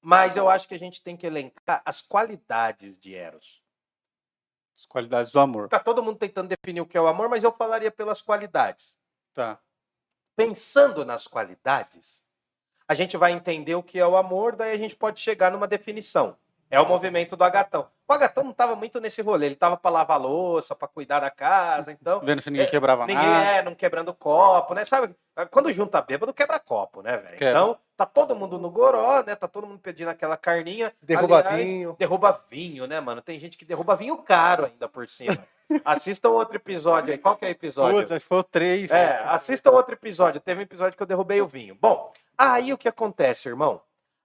mas 0.00 0.36
eu 0.36 0.48
acho 0.48 0.66
que 0.66 0.74
a 0.74 0.78
gente 0.78 1.02
tem 1.02 1.16
que 1.16 1.26
elencar 1.26 1.82
as 1.84 2.00
qualidades 2.00 2.98
de 2.98 3.14
Eros. 3.14 3.62
As 4.76 4.86
qualidades 4.86 5.32
do 5.32 5.40
amor. 5.40 5.68
Tá 5.68 5.78
todo 5.78 6.02
mundo 6.02 6.18
tentando 6.18 6.48
definir 6.48 6.80
o 6.80 6.86
que 6.86 6.96
é 6.96 7.00
o 7.00 7.06
amor, 7.06 7.28
mas 7.28 7.44
eu 7.44 7.52
falaria 7.52 7.90
pelas 7.90 8.22
qualidades. 8.22 8.96
Tá. 9.32 9.60
pensando 10.34 11.04
nas 11.04 11.26
qualidades, 11.26 12.24
a 12.88 12.94
gente 12.94 13.16
vai 13.16 13.30
entender 13.30 13.76
o 13.76 13.82
que 13.82 13.98
é 13.98 14.06
o 14.06 14.16
amor, 14.16 14.56
daí 14.56 14.72
a 14.72 14.76
gente 14.76 14.96
pode 14.96 15.20
chegar 15.20 15.52
numa 15.52 15.68
definição. 15.68 16.36
É 16.68 16.80
o 16.80 16.88
movimento 16.88 17.36
do 17.36 17.44
Agatão. 17.44 17.88
O 18.10 18.12
Agatão 18.12 18.42
não 18.42 18.50
estava 18.50 18.74
muito 18.74 19.00
nesse 19.00 19.22
rolê, 19.22 19.46
ele 19.46 19.54
estava 19.54 19.76
para 19.76 19.88
lavar 19.88 20.20
louça, 20.20 20.74
para 20.74 20.88
cuidar 20.88 21.20
da 21.20 21.30
casa, 21.30 21.92
então. 21.92 22.18
Vendo 22.18 22.42
se 22.42 22.50
ninguém 22.50 22.66
É, 22.66 22.68
quebrava 22.68 23.06
Ninguém 23.06 23.24
nada. 23.24 23.46
é, 23.50 23.62
não 23.62 23.72
quebrando 23.72 24.12
copo, 24.12 24.74
né? 24.74 24.84
Sabe? 24.84 25.14
Quando 25.48 25.70
junta 25.72 26.02
bêbado, 26.02 26.34
quebra 26.34 26.58
copo, 26.58 27.02
né, 27.02 27.16
velho? 27.18 27.36
Então, 27.36 27.78
tá 27.96 28.04
todo 28.04 28.34
mundo 28.34 28.58
no 28.58 28.68
goró, 28.68 29.22
né? 29.24 29.36
Tá 29.36 29.46
todo 29.46 29.64
mundo 29.64 29.78
pedindo 29.78 30.08
aquela 30.08 30.36
carninha. 30.36 30.92
Derruba 31.00 31.38
Aliás, 31.38 31.56
vinho. 31.64 31.94
Derruba 31.96 32.44
vinho, 32.50 32.84
né, 32.88 32.98
mano? 32.98 33.22
Tem 33.22 33.38
gente 33.38 33.56
que 33.56 33.64
derruba 33.64 33.94
vinho 33.94 34.16
caro 34.16 34.64
ainda 34.64 34.88
por 34.88 35.08
cima. 35.08 35.38
Assistam 35.84 36.30
outro 36.30 36.56
episódio 36.56 37.12
aí. 37.12 37.18
Qual 37.18 37.36
que 37.36 37.44
é 37.44 37.48
o 37.48 37.52
episódio? 37.52 37.98
Putz, 38.00 38.10
acho 38.10 38.24
que 38.24 38.28
foi 38.28 38.38
o 38.38 38.42
3. 38.42 38.90
É, 38.90 39.22
assistam 39.26 39.70
outro 39.70 39.94
episódio. 39.94 40.40
Teve 40.40 40.58
um 40.58 40.64
episódio 40.64 40.96
que 40.96 41.02
eu 41.04 41.06
derrubei 41.06 41.40
o 41.40 41.46
vinho. 41.46 41.78
Bom, 41.80 42.12
aí 42.36 42.72
o 42.72 42.76
que 42.78 42.88
acontece, 42.88 43.48
irmão? 43.48 43.80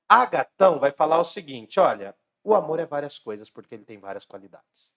Agatão 0.10 0.80
vai 0.80 0.90
falar 0.90 1.20
o 1.20 1.24
seguinte: 1.24 1.80
olha, 1.80 2.16
o 2.46 2.54
amor 2.54 2.80
é 2.80 2.86
várias 2.86 3.18
coisas 3.18 3.50
porque 3.50 3.74
ele 3.74 3.84
tem 3.84 3.98
várias 4.00 4.24
qualidades. 4.24 4.96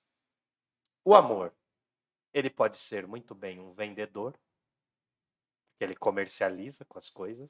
O 1.03 1.15
amor, 1.15 1.55
ele 2.35 2.51
pode 2.51 2.77
ser 2.77 3.07
muito 3.07 3.35
bem 3.35 3.59
um 3.59 3.73
vendedor, 3.73 4.39
que 5.79 5.85
ele 5.85 5.97
comercializa 5.97 6.85
com 6.85 6.99
as 6.99 7.09
coisas. 7.09 7.49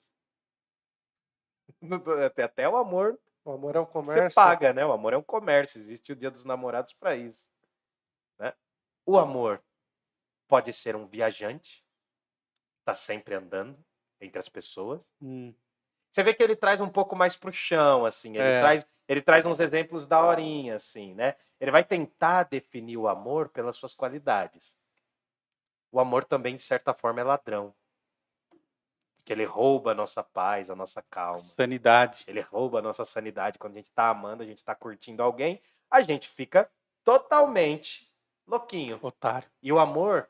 Até, 2.25 2.45
até 2.45 2.69
o 2.69 2.77
amor 2.77 3.21
O 3.45 3.51
amor 3.51 3.75
é 3.77 3.81
um 3.81 3.85
você 3.85 3.93
comércio. 3.93 4.35
paga, 4.35 4.73
né? 4.73 4.87
O 4.87 4.93
amor 4.93 5.13
é 5.13 5.17
um 5.17 5.23
comércio, 5.23 5.79
existe 5.81 6.13
o 6.13 6.17
Dia 6.17 6.31
dos 6.31 6.45
Namorados 6.45 6.93
para 6.93 7.17
isso. 7.17 7.51
Né? 8.39 8.55
O 9.05 9.19
amor 9.19 9.63
pode 10.47 10.73
ser 10.73 10.95
um 10.95 11.07
viajante, 11.07 11.85
tá 12.85 12.95
sempre 12.95 13.35
andando 13.35 13.85
entre 14.21 14.39
as 14.39 14.49
pessoas. 14.49 15.03
Hum, 15.21 15.53
Você 16.19 16.25
vê 16.25 16.35
que 16.35 16.43
ele 16.43 16.57
traz 16.57 16.81
um 16.81 16.89
pouco 16.89 17.15
mais 17.15 17.37
pro 17.37 17.53
chão, 17.53 18.05
assim. 18.05 18.31
Ele, 18.31 18.43
É. 18.43 18.61
traz, 18.61 18.87
ele 19.07 19.23
traz 19.23 19.47
uns 19.47 19.61
exemplos 19.61 20.05
da 20.05 20.21
horinha, 20.21 20.75
assim, 20.75 21.15
né? 21.15 21.37
Ele 21.61 21.71
vai 21.71 21.85
tentar 21.85 22.43
definir 22.43 22.97
o 22.97 23.07
amor 23.07 23.51
pelas 23.51 23.77
suas 23.77 23.95
qualidades. 23.95 24.77
O 25.93 26.01
amor 26.01 26.25
também, 26.25 26.57
de 26.57 26.63
certa 26.65 26.93
forma, 26.93 27.21
é 27.21 27.23
ladrão. 27.23 27.73
Porque 29.17 29.33
ele 29.33 29.45
rouba 29.45 29.93
a 29.93 29.95
nossa 29.95 30.21
paz, 30.21 30.69
a 30.71 30.75
nossa 30.75 31.01
calma. 31.03 31.39
sanidade. 31.39 32.25
Ele 32.27 32.41
rouba 32.41 32.81
a 32.81 32.83
nossa 32.83 33.05
sanidade. 33.05 33.57
Quando 33.57 33.75
a 33.75 33.77
gente 33.77 33.93
tá 33.93 34.09
amando, 34.09 34.43
a 34.43 34.47
gente 34.47 34.65
tá 34.65 34.75
curtindo 34.75 35.23
alguém, 35.23 35.63
a 35.89 36.01
gente 36.01 36.29
fica 36.29 36.69
totalmente 37.05 38.13
louquinho. 38.45 38.99
Otário. 39.01 39.49
E 39.63 39.73
o 39.73 39.79
amor 39.79 40.29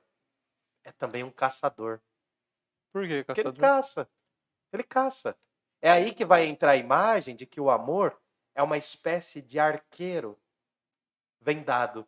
é 0.85 0.93
também 0.93 1.25
um 1.25 1.31
caçador. 1.31 1.99
Por 2.93 3.09
que, 3.09 3.25
Porque 3.25 3.41
ele 3.41 3.53
caçador? 3.53 3.61
caça. 3.61 4.11
Ele 4.71 4.83
caça. 4.83 5.35
É 5.81 5.91
aí 5.91 6.13
que 6.13 6.25
vai 6.25 6.47
entrar 6.47 6.73
a 6.73 6.77
imagem 6.77 7.37
de 7.37 7.47
que 7.47 7.61
o 7.61 7.71
amor 7.71 8.17
é 8.55 8.63
uma 8.63 8.77
espécie 8.77 9.41
de 9.41 9.59
arqueiro 9.61 10.37
vendado, 11.41 12.05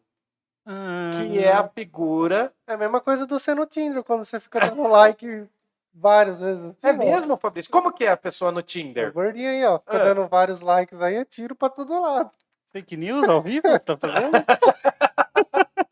que 1.16 1.38
é 1.42 1.52
a 1.52 1.68
figura. 1.68 2.52
É 2.66 2.74
a 2.74 2.76
mesma 2.76 3.00
coisa 3.00 3.26
do 3.26 3.38
ser 3.38 3.54
no 3.54 3.66
Tinder, 3.66 4.02
quando 4.02 4.24
você 4.24 4.40
fica 4.40 4.60
dando 4.60 4.82
like 4.88 5.46
várias 5.94 6.40
vezes. 6.40 6.84
É 6.84 6.92
Tipo, 6.92 7.04
mesmo, 7.04 7.36
Fabrício? 7.36 7.70
Como 7.70 7.92
que 7.92 8.04
é 8.04 8.10
a 8.10 8.16
pessoa 8.16 8.50
no 8.50 8.58
O 8.60 8.62
Tinder? 8.62 9.12
gordinho 9.12 9.48
aí, 9.48 9.64
ó, 9.64 9.78
fica 9.78 9.96
É. 9.98 10.04
dando 10.04 10.26
vários 10.26 10.60
likes 10.60 11.00
aí, 11.00 11.14
é 11.16 11.24
tiro 11.24 11.54
pra 11.54 11.68
todo 11.68 12.00
lado. 12.00 12.30
Fake 12.72 12.96
news 12.96 13.28
ao 13.28 13.42
vivo? 13.42 13.78
Tá 13.80 13.96
fazendo? 13.96 14.32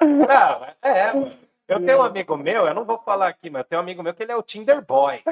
Não, 0.00 0.64
é. 0.82 1.12
Eu 1.66 1.84
tenho 1.84 1.98
um 1.98 2.02
amigo 2.02 2.36
meu, 2.36 2.66
eu 2.66 2.74
não 2.74 2.84
vou 2.84 2.98
falar 2.98 3.28
aqui, 3.28 3.50
mas 3.50 3.60
eu 3.60 3.64
tenho 3.68 3.80
um 3.80 3.82
amigo 3.82 4.02
meu 4.02 4.14
que 4.14 4.22
ele 4.22 4.32
é 4.32 4.36
o 4.36 4.42
Tinder 4.42 4.80
Boy. 4.80 5.22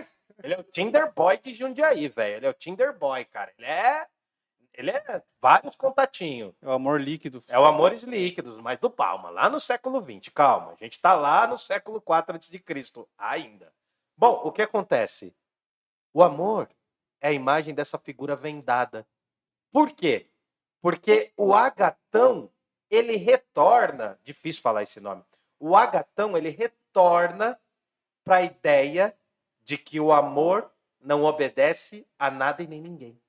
Ele 0.43 0.55
é 0.55 0.59
o 0.59 0.65
Tinder 0.65 1.13
Boy 1.13 1.39
de 1.39 1.55
Jundiaí, 1.55 2.09
velho. 2.09 2.37
Ele 2.37 2.47
é 2.47 2.51
o 2.51 2.55
Tinder 2.55 2.97
Boy, 2.97 3.25
cara. 3.25 3.53
Ele 3.57 3.67
é. 3.67 4.07
Ele 4.75 4.91
é 4.91 5.23
vários 5.41 5.75
contatinhos. 5.75 6.55
É 6.61 6.69
o 6.69 6.73
amor 6.73 7.01
líquido. 7.01 7.43
É 7.49 7.59
o 7.59 7.65
Amores 7.65 8.03
Líquidos, 8.03 8.61
mas 8.61 8.79
do 8.79 8.91
Palma, 8.91 9.31
lá 9.31 9.49
no 9.49 9.59
século 9.59 10.03
XX. 10.03 10.31
Calma, 10.35 10.73
a 10.73 10.85
gente 10.85 11.01
tá 11.01 11.15
lá 11.15 11.47
no 11.47 11.57
século 11.57 11.97
IV 11.97 12.37
a.C. 12.37 13.07
ainda. 13.17 13.73
Bom, 14.15 14.43
o 14.45 14.53
que 14.53 14.61
acontece? 14.61 15.35
O 16.13 16.23
amor 16.23 16.69
é 17.23 17.29
a 17.29 17.33
imagem 17.33 17.75
dessa 17.75 17.99
figura 17.99 18.37
vendada. 18.37 19.07
Por 19.73 19.93
quê? 19.93 20.31
Porque 20.83 21.33
o 21.39 21.55
Agatão, 21.55 22.51
ele 22.91 23.17
retorna, 23.17 24.21
difícil 24.23 24.61
falar 24.61 24.83
esse 24.83 25.01
nome. 25.01 25.25
O 25.59 25.75
Agatão, 25.75 26.37
ele 26.37 26.51
retorna 26.51 27.59
para 28.25 28.37
a 28.37 28.43
ideia 28.43 29.17
de 29.67 29.77
que 29.77 29.99
o 29.99 30.13
amor 30.13 30.73
não 31.01 31.25
obedece 31.25 32.07
a 32.17 32.31
nada 32.31 32.63
e 32.63 32.69
nem 32.69 32.81
ninguém. 32.81 33.21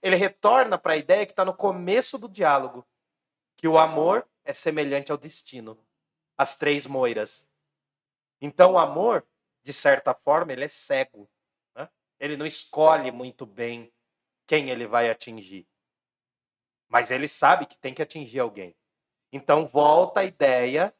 Ele 0.00 0.14
retorna 0.14 0.78
para 0.78 0.92
a 0.92 0.96
ideia 0.96 1.26
que 1.26 1.32
está 1.32 1.44
no 1.44 1.52
começo 1.52 2.16
do 2.16 2.28
diálogo, 2.28 2.86
que 3.56 3.66
o 3.66 3.76
amor 3.76 4.28
é 4.44 4.52
semelhante 4.52 5.10
ao 5.10 5.18
destino, 5.18 5.76
as 6.38 6.56
três 6.56 6.86
moiras. 6.86 7.48
Então, 8.40 8.74
o 8.74 8.78
amor, 8.78 9.26
de 9.64 9.72
certa 9.72 10.14
forma, 10.14 10.52
ele 10.52 10.64
é 10.64 10.68
cego. 10.68 11.28
né? 11.74 11.90
Ele 12.20 12.36
não 12.36 12.46
escolhe 12.46 13.10
muito 13.10 13.44
bem 13.44 13.92
quem 14.46 14.70
ele 14.70 14.86
vai 14.86 15.10
atingir. 15.10 15.66
Mas 16.86 17.10
ele 17.10 17.26
sabe 17.26 17.66
que 17.66 17.76
tem 17.76 17.92
que 17.92 18.02
atingir 18.02 18.38
alguém. 18.38 18.76
Então, 19.32 19.66
volta 19.66 20.20
a 20.20 20.24
ideia 20.24 20.94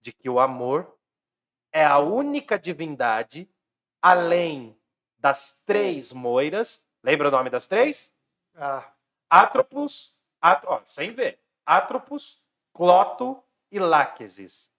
de 0.00 0.12
que 0.12 0.28
o 0.28 0.40
amor 0.40 0.98
é 1.70 1.84
a 1.84 1.98
única 1.98 2.58
divindade 2.58 3.48
além 4.04 4.78
das 5.18 5.58
três 5.64 6.12
moiras. 6.12 6.84
Lembra 7.02 7.28
o 7.28 7.30
nome 7.30 7.48
das 7.48 7.66
três? 7.66 8.12
Ah, 8.54 8.84
Atropos, 9.30 10.14
at, 10.42 10.62
ó, 10.66 10.82
sem 10.84 11.10
ver. 11.14 11.40
Atropos, 11.64 12.38
Cloto 12.74 13.42
e 13.72 13.78
Láquesis. 13.78 14.70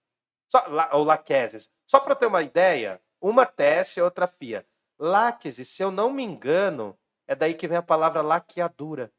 Só, 0.48 0.64
ou 0.92 1.04
Laqueses. 1.04 1.72
Só 1.88 2.00
para 2.00 2.14
ter 2.14 2.28
uma 2.28 2.44
ideia, 2.44 3.02
uma 3.20 3.48
tece 3.48 4.00
e 4.00 4.04
outra 4.04 4.28
fia. 4.28 4.64
Láquesis, 5.00 5.70
se 5.70 5.82
eu 5.82 5.90
não 5.90 6.12
me 6.12 6.22
engano, 6.22 6.96
é 7.28 7.34
daí 7.34 7.56
que 7.56 7.68
vem 7.68 7.80
a 7.80 7.82
palavra 7.82 8.22
laqueadura, 8.22 9.12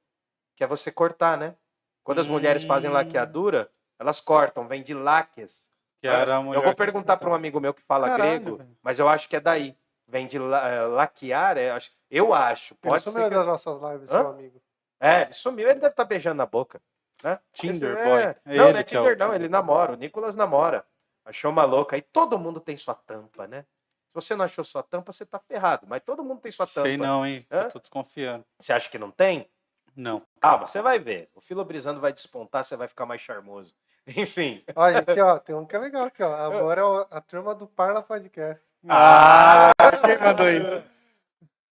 que 0.55 0.63
é 0.63 0.69
você 0.69 0.93
cortar, 0.93 1.37
né? 1.37 1.57
Quando 2.05 2.21
as 2.21 2.29
mulheres 2.29 2.63
fazem 2.63 2.89
Hum. 2.89 2.93
laqueadura, 2.95 3.69
elas 3.99 4.21
cortam, 4.21 4.69
vem 4.69 4.85
de 4.85 4.95
láques. 4.95 5.69
Que 6.01 6.07
era 6.07 6.37
a 6.37 6.41
mulher 6.41 6.61
eu 6.61 6.63
vou 6.63 6.77
perguntar 6.77 7.17
para 7.17 7.29
um 7.29 7.35
amigo 7.35 7.59
meu 7.59 7.75
que 7.75 7.83
fala 7.83 8.09
Caralho, 8.09 8.41
grego, 8.41 8.57
velho. 8.59 8.79
mas 8.81 9.01
eu 9.01 9.09
acho 9.09 9.29
que 9.29 9.35
é 9.35 9.41
daí. 9.41 9.77
Vem 10.09 10.27
de 10.27 10.39
la, 10.39 10.69
eh, 10.69 10.87
laquear, 10.87 11.59
é, 11.59 11.71
acho- 11.73 11.91
eu 12.11 12.33
acho. 12.33 12.75
ele 12.75 12.81
Pode 12.91 13.03
ser 13.05 13.11
sumiu 13.11 13.29
que- 13.29 13.35
das 13.35 13.47
nossas 13.47 13.83
lives, 13.83 14.11
Hã? 14.13 14.19
seu 14.21 14.29
amigo. 14.29 14.63
é, 15.01 15.23
ele 15.23 15.33
sumiu, 15.33 15.69
ele 15.69 15.81
deve 15.81 15.93
estar 15.93 16.05
beijando 16.05 16.37
na 16.37 16.47
boca. 16.47 16.81
Né? 17.25 17.39
Tinder 17.53 17.95
boy. 18.05 18.23
é. 18.23 18.37
É 18.45 18.57
não, 18.57 18.65
ele 18.65 18.73
não 18.73 18.79
é 18.79 18.81
é 18.81 18.85
Tinder, 18.85 19.19
não, 19.19 19.35
ele 19.35 19.49
namora. 19.49 19.93
O 19.93 19.97
Nicolas 19.97 20.37
namora. 20.37 20.87
Achou 21.25 21.51
uma 21.51 21.65
louca. 21.65 21.97
Aí 21.97 22.03
todo 22.03 22.39
mundo 22.39 22.61
tem 22.61 22.77
sua 22.77 22.95
tampa, 22.95 23.47
né? 23.49 23.63
Se 23.63 24.15
você 24.15 24.37
não 24.37 24.45
achou 24.45 24.63
sua 24.63 24.83
tampa, 24.83 25.13
você 25.13 25.27
tá 25.27 25.39
ferrado. 25.41 25.87
Mas 25.89 26.03
todo 26.05 26.23
mundo 26.23 26.41
tem 26.41 26.53
sua 26.53 26.67
tampa. 26.67 26.83
Sei 26.89 26.97
não, 26.97 27.27
hein? 27.27 27.45
Hã? 27.51 27.63
Eu 27.63 27.71
tô 27.73 27.79
desconfiando. 27.81 28.45
Você 28.61 28.73
acha 28.73 28.89
que 28.89 28.99
não 28.99 29.11
tem? 29.11 29.51
Não. 29.97 30.23
Calma, 30.41 30.67
você 30.67 30.81
vai 30.83 30.99
ver. 30.99 31.29
O 31.35 31.41
filobrizando 31.41 32.01
vai 32.01 32.13
despontar, 32.13 32.65
você 32.65 32.77
vai 32.77 32.87
ficar 32.87 33.07
mais 33.07 33.21
charmoso. 33.23 33.75
Enfim. 34.17 34.63
Ó, 34.75 34.93
gente, 34.93 35.21
ó, 35.21 35.39
tem 35.39 35.55
um 35.55 35.67
que 35.67 35.75
é 35.75 35.79
legal 35.79 36.05
aqui, 36.07 36.23
ó. 36.23 36.35
Agora 36.35 36.81
é 36.81 37.17
a 37.17 37.21
turma 37.21 37.55
do 37.55 37.67
Parla 37.67 38.03
Podcast. 38.03 38.63
Ah, 38.89 39.73
quem 40.05 40.19
mandou 40.19 40.49
isso? 40.49 40.85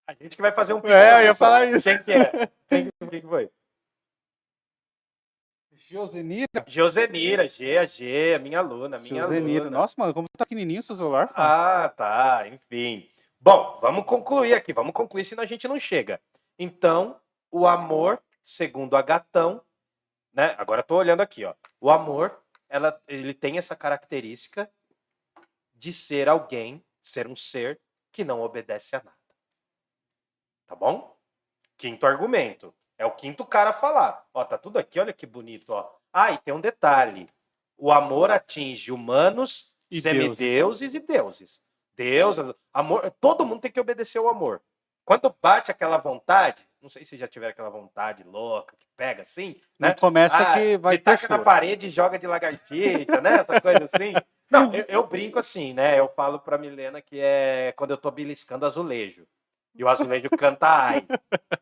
A 0.06 0.14
gente 0.14 0.34
que 0.36 0.42
vai 0.42 0.52
fazer 0.52 0.74
um 0.74 0.80
É, 0.84 1.20
eu 1.20 1.24
ia 1.26 1.34
falar 1.34 1.64
isso. 1.66 1.88
Quem 1.88 2.02
que 2.02 2.12
é? 2.12 2.48
Quem, 2.68 2.88
quem 3.08 3.20
que 3.20 3.26
foi? 3.26 3.48
Josenira? 5.72 6.48
Josenira, 6.66 7.46
G, 7.46 7.78
a 7.78 7.84
G, 7.86 8.34
a 8.34 8.38
minha 8.38 8.58
aluna, 8.58 8.96
a 8.96 9.00
minha 9.00 9.22
Josenira. 9.22 9.64
aluna. 9.64 9.78
Nossa, 9.78 9.94
mano, 9.96 10.14
como 10.14 10.26
tá 10.36 10.44
pequenininho 10.44 10.82
seu 10.82 10.96
celular, 10.96 11.28
Fábio? 11.28 11.42
Ah, 11.42 11.88
tá, 11.90 12.48
enfim. 12.48 13.08
Bom, 13.38 13.78
vamos 13.80 14.04
concluir 14.06 14.54
aqui, 14.54 14.72
vamos 14.72 14.92
concluir, 14.92 15.24
senão 15.24 15.42
a 15.42 15.46
gente 15.46 15.68
não 15.68 15.78
chega. 15.78 16.20
Então, 16.58 17.16
o 17.50 17.66
amor, 17.66 18.18
segundo 18.42 18.96
a 18.96 19.02
Gatão, 19.02 19.60
né? 20.34 20.54
Agora 20.58 20.80
eu 20.80 20.86
tô 20.86 20.96
olhando 20.96 21.20
aqui, 21.20 21.44
ó. 21.44 21.54
O 21.80 21.90
amor, 21.90 22.38
ela, 22.68 23.00
ele 23.06 23.32
tem 23.32 23.56
essa 23.56 23.76
característica 23.76 24.70
de 25.74 25.92
ser 25.92 26.28
alguém, 26.28 26.84
ser 27.02 27.26
um 27.28 27.36
ser 27.36 27.80
que 28.10 28.24
não 28.24 28.42
obedece 28.42 28.96
a 28.96 29.02
nada. 29.02 29.16
Tá 30.66 30.74
bom? 30.74 31.16
Quinto 31.76 32.06
argumento. 32.06 32.74
É 32.96 33.04
o 33.04 33.12
quinto 33.12 33.44
cara 33.44 33.70
a 33.70 33.74
falar. 33.74 34.26
Ó, 34.32 34.44
tá 34.44 34.56
tudo 34.58 34.78
aqui, 34.78 34.98
olha 35.00 35.12
que 35.12 35.26
bonito, 35.26 35.70
ó. 35.70 35.90
Ah, 36.12 36.32
e 36.32 36.38
tem 36.38 36.54
um 36.54 36.60
detalhe. 36.60 37.28
O 37.76 37.92
amor 37.92 38.30
atinge 38.30 38.92
humanos, 38.92 39.72
E 39.90 40.00
semideuses 40.00 40.94
e 40.94 41.00
deuses. 41.00 41.60
Deus, 41.96 42.36
amor, 42.72 43.10
todo 43.20 43.44
mundo 43.44 43.60
tem 43.60 43.70
que 43.70 43.80
obedecer 43.80 44.18
ao 44.18 44.28
amor. 44.28 44.62
Quando 45.04 45.34
bate 45.40 45.70
aquela 45.70 45.98
vontade, 45.98 46.66
não 46.84 46.90
sei 46.90 47.02
se 47.02 47.16
já 47.16 47.26
tiveram 47.26 47.52
aquela 47.52 47.70
vontade 47.70 48.22
louca 48.22 48.76
que 48.78 48.86
pega 48.94 49.22
assim, 49.22 49.58
Não 49.78 49.88
né? 49.88 49.94
começa 49.94 50.36
Ah, 50.36 50.52
que 50.52 50.76
vai 50.76 50.98
ter 50.98 51.16
taca 51.16 51.26
na 51.38 51.42
parede 51.42 51.86
e 51.86 51.90
joga 51.90 52.18
de 52.18 52.26
lagartixa, 52.26 53.22
né? 53.22 53.38
Essa 53.40 53.58
coisa 53.58 53.86
assim. 53.86 54.12
Não, 54.50 54.72
eu, 54.74 54.84
eu 54.86 55.06
brinco 55.06 55.38
assim, 55.38 55.72
né? 55.72 55.98
Eu 55.98 56.08
falo 56.08 56.38
pra 56.38 56.58
Milena 56.58 57.00
que 57.00 57.18
é 57.18 57.72
quando 57.74 57.92
eu 57.92 57.96
tô 57.96 58.10
beliscando 58.10 58.66
azulejo. 58.66 59.26
E 59.74 59.82
o 59.82 59.88
azulejo 59.88 60.28
canta 60.36 60.68
ai. 60.68 61.06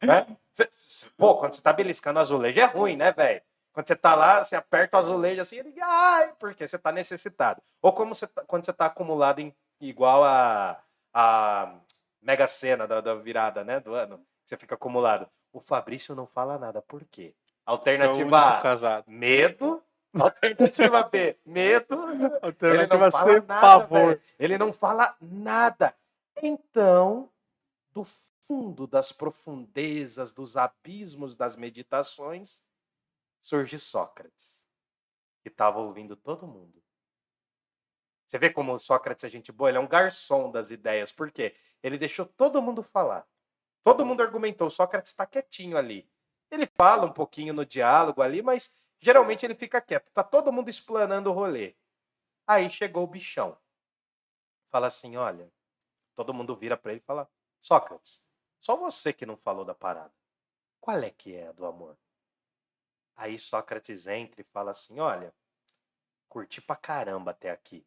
Né? 0.03 0.27
Cê- 0.53 0.69
pô, 1.16 1.36
quando 1.36 1.55
você 1.55 1.62
tá 1.62 1.73
beliscando 1.73 2.19
azulejo 2.19 2.59
é 2.59 2.65
ruim, 2.65 2.97
né, 2.97 3.12
velho? 3.12 3.40
Quando 3.73 3.86
você 3.86 3.94
tá 3.94 4.16
lá, 4.16 4.44
você 4.44 4.57
aperta 4.57 4.97
o 4.97 5.01
azulejo 5.01 5.40
assim, 5.40 5.57
ele 5.59 5.73
ai, 5.81 6.32
porque 6.40 6.66
você 6.66 6.77
tá 6.77 6.90
necessitado. 6.90 7.62
Ou 7.81 7.93
como 7.93 8.12
você 8.15 8.27
tá- 8.27 8.43
quando 8.44 8.65
você 8.66 8.73
tá 8.73 8.86
acumulado 8.86 9.39
em 9.39 9.55
igual 9.81 10.24
a, 10.24 10.82
a 11.15 11.77
Mega 12.20 12.49
Sena 12.49 12.89
da, 12.89 13.01
da 13.01 13.15
virada, 13.15 13.62
né, 13.62 13.78
do 13.78 13.94
ano. 13.94 14.20
Você 14.44 14.56
fica 14.56 14.74
acumulado. 14.74 15.28
O 15.52 15.60
Fabrício 15.60 16.14
não 16.14 16.27
fala 16.27 16.59
nada. 16.59 16.81
Por 16.82 17.05
quê? 17.05 17.35
É 17.35 17.43
Alternativa 17.66 18.59
A, 18.59 18.60
casado. 18.60 19.05
medo. 19.09 19.82
Alternativa 20.19 21.02
B, 21.05 21.39
medo. 21.44 21.94
Ele 22.10 22.39
Alternativa 22.43 23.05
não 23.05 23.10
fala 23.10 23.32
C, 23.32 23.40
nada, 23.40 23.60
pavor. 23.60 24.20
Ele 24.39 24.59
não 24.59 24.73
fala 24.73 25.16
nada. 25.20 25.94
Então, 26.43 27.31
do 27.93 28.05
fundo 28.40 28.86
das 28.86 29.12
profundezas, 29.12 30.32
dos 30.32 30.56
abismos 30.56 31.36
das 31.36 31.56
meditações, 31.56 32.62
surge 33.40 33.78
Sócrates, 33.78 34.66
que 35.43 35.48
estava 35.48 35.78
ouvindo 35.78 36.14
todo 36.16 36.47
mundo. 36.47 36.82
Você 38.27 38.39
vê 38.39 38.51
como 38.51 38.78
Sócrates 38.78 39.24
é 39.24 39.28
gente 39.28 39.52
boa? 39.52 39.70
Ele 39.70 39.78
é 39.78 39.81
um 39.81 39.89
garçom 39.89 40.51
das 40.51 40.70
ideias. 40.70 41.12
Por 41.12 41.31
quê? 41.31 41.55
Ele 41.82 41.98
deixou 41.98 42.24
todo 42.24 42.62
mundo 42.62 42.82
falar. 42.82 43.27
Todo 43.83 44.05
mundo 44.05 44.23
argumentou. 44.23 44.71
Sócrates 44.71 45.11
está 45.11 45.27
quietinho 45.27 45.77
ali. 45.77 46.09
Ele 46.51 46.67
fala 46.67 47.07
um 47.07 47.13
pouquinho 47.13 47.53
no 47.53 47.65
diálogo 47.67 48.23
ali, 48.23 48.43
mas 48.43 48.75
geralmente 49.01 49.45
ele 49.45 49.55
fica 49.55 49.81
quieto. 49.81 50.11
Tá 50.13 50.23
todo 50.23 50.53
mundo 50.53 50.69
explanando 50.69 51.31
o 51.31 51.33
rolê. 51.33 51.75
Aí 52.47 52.71
chegou 52.71 53.05
o 53.05 53.07
bichão. 53.07 53.57
Fala 54.71 54.87
assim: 54.87 55.17
olha, 55.17 55.51
todo 56.15 56.35
mundo 56.35 56.55
vira 56.57 56.77
para 56.77 56.93
ele 56.93 57.01
e 57.01 57.05
fala: 57.05 57.29
Sócrates, 57.61 58.23
só 58.61 58.77
você 58.77 59.13
que 59.13 59.27
não 59.27 59.37
falou 59.37 59.65
da 59.65 59.75
parada. 59.75 60.13
Qual 60.81 60.99
é 60.99 61.11
que 61.11 61.35
é 61.35 61.49
a 61.49 61.53
do 61.53 61.67
amor? 61.67 61.97
Aí 63.17 63.39
Sócrates 63.39 64.07
entra 64.07 64.41
e 64.41 64.45
fala 64.45 64.71
assim: 64.71 65.01
olha, 65.01 65.35
curti 66.29 66.61
pra 66.61 66.77
caramba 66.77 67.33
até 67.33 67.51
aqui. 67.51 67.87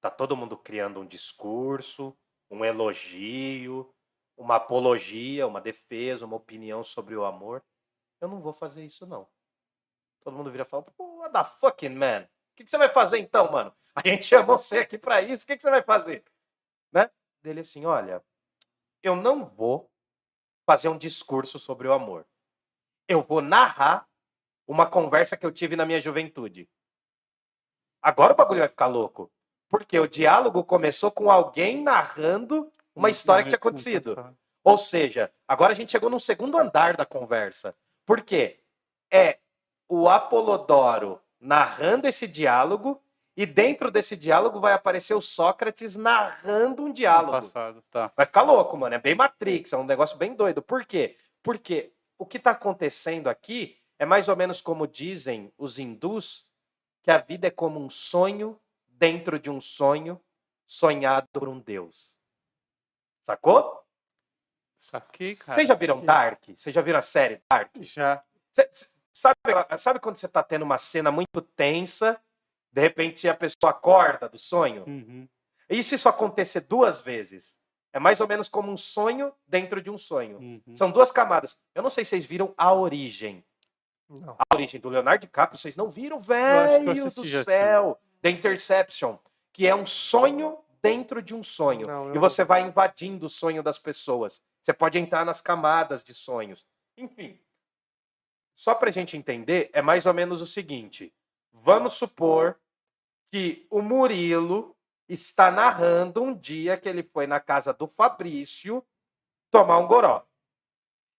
Tá 0.00 0.10
todo 0.10 0.36
mundo 0.36 0.56
criando 0.56 1.00
um 1.00 1.06
discurso, 1.06 2.16
um 2.50 2.64
elogio, 2.64 3.94
uma 4.36 4.56
apologia, 4.56 5.46
uma 5.46 5.60
defesa, 5.60 6.26
uma 6.26 6.36
opinião 6.36 6.82
sobre 6.82 7.16
o 7.16 7.24
amor. 7.24 7.62
Eu 8.20 8.28
não 8.28 8.40
vou 8.40 8.52
fazer 8.52 8.84
isso, 8.84 9.06
não. 9.06 9.28
Todo 10.22 10.36
mundo 10.36 10.50
vira 10.50 10.64
e 10.64 10.66
fala, 10.66 10.84
what 10.98 11.32
the 11.32 11.44
fucking 11.44 11.90
man? 11.90 12.22
O 12.22 12.56
que, 12.56 12.64
que 12.64 12.70
você 12.70 12.78
vai 12.78 12.88
fazer 12.88 13.18
então, 13.18 13.50
mano? 13.50 13.74
A 13.94 14.06
gente 14.08 14.24
chamou 14.24 14.58
você 14.58 14.78
aqui 14.78 14.98
pra 14.98 15.22
isso, 15.22 15.44
o 15.44 15.46
que, 15.46 15.56
que 15.56 15.62
você 15.62 15.70
vai 15.70 15.82
fazer? 15.82 16.24
Né? 16.92 17.10
Dele 17.42 17.60
assim, 17.60 17.84
olha, 17.84 18.24
eu 19.02 19.14
não 19.14 19.44
vou 19.44 19.90
fazer 20.66 20.88
um 20.88 20.98
discurso 20.98 21.58
sobre 21.58 21.86
o 21.86 21.92
amor. 21.92 22.26
Eu 23.06 23.22
vou 23.22 23.42
narrar 23.42 24.08
uma 24.66 24.88
conversa 24.88 25.36
que 25.36 25.44
eu 25.44 25.52
tive 25.52 25.76
na 25.76 25.84
minha 25.84 26.00
juventude. 26.00 26.68
Agora 28.02 28.32
o 28.32 28.36
bagulho 28.36 28.60
vai 28.60 28.68
ficar 28.68 28.86
louco. 28.86 29.30
Porque 29.68 29.98
o 29.98 30.08
diálogo 30.08 30.64
começou 30.64 31.10
com 31.10 31.30
alguém 31.30 31.82
narrando 31.82 32.72
uma 32.94 33.10
história 33.10 33.44
que 33.44 33.50
tinha 33.50 33.58
acontecido. 33.58 34.36
Ou 34.62 34.78
seja, 34.78 35.30
agora 35.46 35.72
a 35.72 35.76
gente 35.76 35.92
chegou 35.92 36.08
num 36.08 36.18
segundo 36.18 36.58
andar 36.58 36.96
da 36.96 37.04
conversa. 37.04 37.74
Por 38.06 38.22
quê? 38.22 38.60
É 39.10 39.38
o 39.88 40.08
Apolodoro 40.08 41.20
narrando 41.38 42.08
esse 42.08 42.26
diálogo 42.26 43.00
e 43.36 43.44
dentro 43.44 43.90
desse 43.90 44.16
diálogo 44.16 44.60
vai 44.60 44.72
aparecer 44.72 45.14
o 45.14 45.20
Sócrates 45.20 45.96
narrando 45.96 46.84
um 46.84 46.92
diálogo. 46.92 47.32
Passado, 47.32 47.82
tá. 47.90 48.10
Vai 48.16 48.26
ficar 48.26 48.42
louco, 48.42 48.76
mano. 48.76 48.94
É 48.94 48.98
bem 48.98 49.14
Matrix, 49.14 49.72
é 49.72 49.76
um 49.76 49.84
negócio 49.84 50.16
bem 50.16 50.34
doido. 50.34 50.62
Por 50.62 50.84
quê? 50.84 51.16
Porque 51.42 51.92
o 52.16 52.24
que 52.24 52.38
está 52.38 52.52
acontecendo 52.52 53.28
aqui 53.28 53.76
é 53.98 54.06
mais 54.06 54.28
ou 54.28 54.36
menos 54.36 54.60
como 54.60 54.86
dizem 54.86 55.52
os 55.58 55.78
hindus, 55.78 56.46
que 57.02 57.10
a 57.10 57.18
vida 57.18 57.48
é 57.48 57.50
como 57.50 57.78
um 57.78 57.90
sonho 57.90 58.58
dentro 58.88 59.38
de 59.38 59.50
um 59.50 59.60
sonho 59.60 60.20
sonhado 60.66 61.28
por 61.32 61.48
um 61.48 61.58
Deus. 61.58 62.13
Sacou? 63.24 63.82
Saquei, 64.78 65.36
cara. 65.36 65.54
Vocês 65.54 65.68
já 65.68 65.74
viram. 65.74 66.04
Dark? 66.04 66.42
Vocês 66.56 66.74
já 66.74 66.82
viram 66.82 66.98
a 66.98 67.02
série 67.02 67.40
Dark? 67.50 67.70
Já. 67.80 68.22
Cê- 68.54 68.68
cê- 68.72 68.86
sabe, 69.12 69.34
sabe 69.78 69.98
quando 69.98 70.18
você 70.18 70.28
tá 70.28 70.42
tendo 70.42 70.62
uma 70.62 70.76
cena 70.78 71.10
muito 71.10 71.40
tensa, 71.56 72.20
de 72.70 72.80
repente 72.82 73.26
a 73.28 73.34
pessoa 73.34 73.70
acorda 73.70 74.28
do 74.28 74.38
sonho? 74.38 74.84
Uhum. 74.86 75.26
E 75.70 75.82
se 75.82 75.94
isso 75.94 76.08
acontecer 76.08 76.60
duas 76.60 77.00
vezes? 77.00 77.54
É 77.94 77.98
mais 77.98 78.20
ou 78.20 78.26
menos 78.28 78.48
como 78.48 78.70
um 78.70 78.76
sonho 78.76 79.32
dentro 79.46 79.80
de 79.80 79.88
um 79.90 79.96
sonho. 79.96 80.38
Uhum. 80.38 80.76
São 80.76 80.90
duas 80.90 81.10
camadas. 81.10 81.56
Eu 81.74 81.82
não 81.82 81.90
sei 81.90 82.04
se 82.04 82.10
vocês 82.10 82.26
viram 82.26 82.52
A 82.58 82.72
Origem. 82.72 83.42
Não. 84.08 84.36
A 84.38 84.54
Origem 84.54 84.80
do 84.80 84.88
Leonardo 84.90 85.22
DiCaprio, 85.22 85.58
vocês 85.58 85.76
não 85.76 85.88
viram? 85.88 86.18
Velho 86.18 86.92
do 86.94 87.44
céu! 87.44 87.98
The 88.20 88.30
Interception. 88.30 89.16
Que 89.52 89.66
é 89.66 89.74
um 89.74 89.86
sonho 89.86 90.58
dentro 90.84 91.22
de 91.22 91.34
um 91.34 91.42
sonho. 91.42 91.86
Não, 91.86 92.14
e 92.14 92.18
você 92.18 92.44
vai 92.44 92.60
invadindo 92.60 93.24
o 93.24 93.30
sonho 93.30 93.62
das 93.62 93.78
pessoas. 93.78 94.42
Você 94.62 94.74
pode 94.74 94.98
entrar 94.98 95.24
nas 95.24 95.40
camadas 95.40 96.04
de 96.04 96.12
sonhos. 96.12 96.66
Enfim. 96.98 97.40
Só 98.54 98.74
para 98.74 98.90
a 98.90 98.92
gente 98.92 99.16
entender, 99.16 99.70
é 99.72 99.80
mais 99.80 100.04
ou 100.04 100.12
menos 100.12 100.42
o 100.42 100.46
seguinte. 100.46 101.10
Vamos 101.50 101.94
supor 101.94 102.60
que 103.32 103.66
o 103.70 103.80
Murilo 103.80 104.76
está 105.08 105.50
narrando 105.50 106.22
um 106.22 106.34
dia 106.34 106.76
que 106.76 106.88
ele 106.88 107.02
foi 107.02 107.26
na 107.26 107.40
casa 107.40 107.72
do 107.72 107.88
Fabrício 107.88 108.84
tomar 109.50 109.78
um 109.78 109.86
goró. 109.86 110.26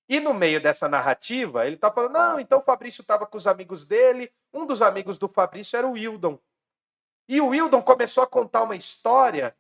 E 0.08 0.20
no 0.20 0.36
meio 0.36 0.62
dessa 0.62 0.88
narrativa, 0.88 1.66
ele 1.66 1.76
está 1.76 1.92
falando: 1.92 2.14
não, 2.14 2.40
então 2.40 2.60
o 2.60 2.64
Fabrício 2.64 3.02
estava 3.02 3.26
com 3.26 3.38
os 3.38 3.48
amigos 3.48 3.84
dele. 3.84 4.32
Um 4.54 4.68
dos 4.68 4.84
amigos 4.84 5.18
do 5.18 5.28
Fabrício 5.28 5.76
era 5.76 5.88
o 5.88 5.94
Wildon. 5.94 6.40
E 7.28 7.42
o 7.42 7.48
Wildon 7.48 7.82
começou 7.82 8.24
a 8.24 8.28
contar 8.28 8.64
uma 8.64 8.76
história 8.76 9.56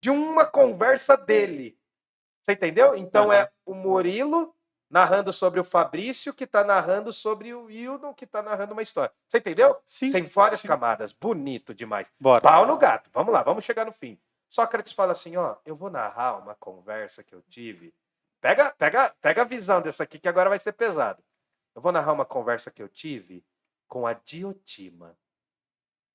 de 0.00 0.10
uma 0.10 0.44
conversa 0.44 1.16
dele. 1.16 1.78
Você 2.42 2.52
entendeu? 2.52 2.94
Então 2.94 3.32
é 3.32 3.50
o 3.64 3.74
Murilo 3.74 4.54
narrando 4.90 5.32
sobre 5.32 5.58
o 5.58 5.64
Fabrício, 5.64 6.32
que 6.32 6.44
está 6.44 6.62
narrando 6.62 7.12
sobre 7.12 7.54
o 7.54 7.64
Wildon, 7.64 8.14
que 8.14 8.24
está 8.24 8.42
narrando 8.42 8.74
uma 8.74 8.82
história. 8.82 9.12
Você 9.28 9.38
entendeu? 9.38 9.76
Sim. 9.86 10.10
Sem 10.10 10.22
várias 10.24 10.60
sim. 10.60 10.68
camadas. 10.68 11.12
Bonito 11.12 11.74
demais. 11.74 12.12
Bora. 12.20 12.42
Pau 12.42 12.66
no 12.66 12.76
gato. 12.76 13.10
Vamos 13.12 13.32
lá, 13.32 13.42
vamos 13.42 13.64
chegar 13.64 13.84
no 13.86 13.92
fim. 13.92 14.18
Sócrates 14.48 14.92
fala 14.92 15.12
assim, 15.12 15.36
ó, 15.36 15.56
eu 15.64 15.74
vou 15.74 15.90
narrar 15.90 16.38
uma 16.38 16.54
conversa 16.54 17.24
que 17.24 17.34
eu 17.34 17.42
tive. 17.42 17.92
Pega, 18.40 18.70
pega, 18.72 19.12
pega 19.20 19.42
a 19.42 19.46
visão 19.46 19.80
dessa 19.80 20.04
aqui 20.04 20.18
que 20.18 20.28
agora 20.28 20.50
vai 20.50 20.58
ser 20.58 20.72
pesado. 20.72 21.22
Eu 21.74 21.82
vou 21.82 21.90
narrar 21.90 22.12
uma 22.12 22.24
conversa 22.24 22.70
que 22.70 22.82
eu 22.82 22.88
tive 22.88 23.44
com 23.88 24.06
a 24.06 24.12
Diotima. 24.12 25.16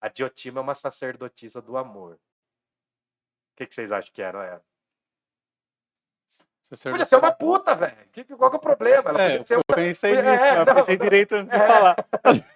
A 0.01 0.07
Diotima 0.07 0.59
é 0.59 0.63
uma 0.63 0.75
sacerdotisa 0.75 1.61
do 1.61 1.77
amor. 1.77 2.13
O 2.13 2.19
que, 3.57 3.65
que 3.67 3.75
vocês 3.75 3.91
acham 3.91 4.11
que 4.13 4.21
era 4.21 4.45
ela? 4.45 4.63
Você 6.61 6.91
Podia 6.91 7.05
ser 7.05 7.15
uma 7.15 7.31
puta, 7.31 7.73
velho. 7.75 7.97
Que- 8.11 8.23
Qual 8.23 8.49
que 8.49 8.55
é 8.55 8.59
o 8.59 8.61
problema? 8.61 9.09
Ela 9.09 9.21
É, 9.23 9.29
podia 9.31 9.47
ser 9.47 9.55
eu 9.55 9.61
uma... 9.67 9.75
pensei 9.75 10.13
É, 10.15 10.21
nisso, 10.21 10.43
eu 10.45 10.65
não. 10.65 10.75
pensei 10.75 10.97
direito 10.97 11.35
antes 11.35 11.49
de 11.51 11.55
É. 11.55 11.67
falar. 11.67 11.95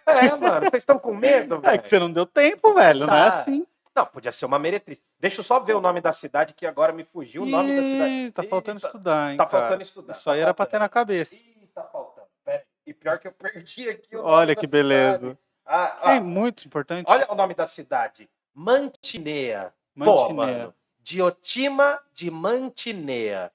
É, 0.06 0.36
mano, 0.36 0.70
vocês 0.70 0.84
estão 0.84 0.99
com 0.99 1.15
medo, 1.15 1.60
velho? 1.60 1.74
É 1.74 1.78
que 1.80 1.88
você 1.88 1.98
não 1.98 2.11
deu 2.11 2.26
tempo, 2.26 2.74
velho. 2.76 3.07
Não 3.07 3.14
é 3.15 3.32
Tá. 3.32 3.41
assim. 3.41 3.65
Não, 3.95 4.06
podia 4.06 4.32
ser 4.32 4.45
uma 4.45 4.57
meretriz. 4.60 5.02
Deixa 5.20 5.40
eu 5.40 5.44
só 5.44 5.60
ver 5.60 5.74
o 5.76 5.82
nome 5.82 5.99
da 5.99 6.11
cidade, 6.14 6.53
que 6.53 6.65
agora 6.65 6.91
me 6.94 7.03
fugiu 7.03 7.44
o 7.44 7.45
nome 7.45 7.76
da 7.76 7.82
cidade. 7.82 8.11
Ih, 8.11 8.32
Tá 8.32 8.44
faltando 8.44 8.78
Eita, 8.78 8.88
estudar, 8.88 9.32
hein? 9.32 9.38
Tá 9.38 9.45
cara. 9.45 9.64
faltando 9.64 9.84
estudar. 9.84 10.14
Isso 10.14 10.24
tá 10.26 10.32
aí 10.34 10.40
era 10.40 10.53
pra 10.53 10.65
ter 10.65 10.72
faltando. 10.72 10.84
na 10.84 10.90
cabeça. 10.90 11.36
Ih, 11.36 11.70
tá 11.74 11.84
faltando. 11.84 12.28
Pera. 12.45 12.64
E 12.86 12.94
pior 12.94 13.18
que 13.20 13.28
eu 13.28 13.32
perdi 13.34 13.90
aqui 13.90 14.15
o 14.15 14.20
nome 14.22 14.30
Olha 14.32 14.56
que 14.56 14.68
cidade. 14.68 15.38
Ah, 15.65 15.99
ah, 16.02 16.15
É 16.15 16.19
muito 16.19 16.65
importante. 16.65 17.10
olha 17.10 17.31
o 17.31 17.35
nome 17.35 17.53
da 17.53 17.65
cidade. 17.68 18.30
Mantinea. 18.53 19.73
Pô, 19.98 20.06
Mantinea. 20.06 20.34
mano. 20.34 20.73
Diotima 20.99 21.99
de 22.14 22.30
Mantinea. 22.31 23.52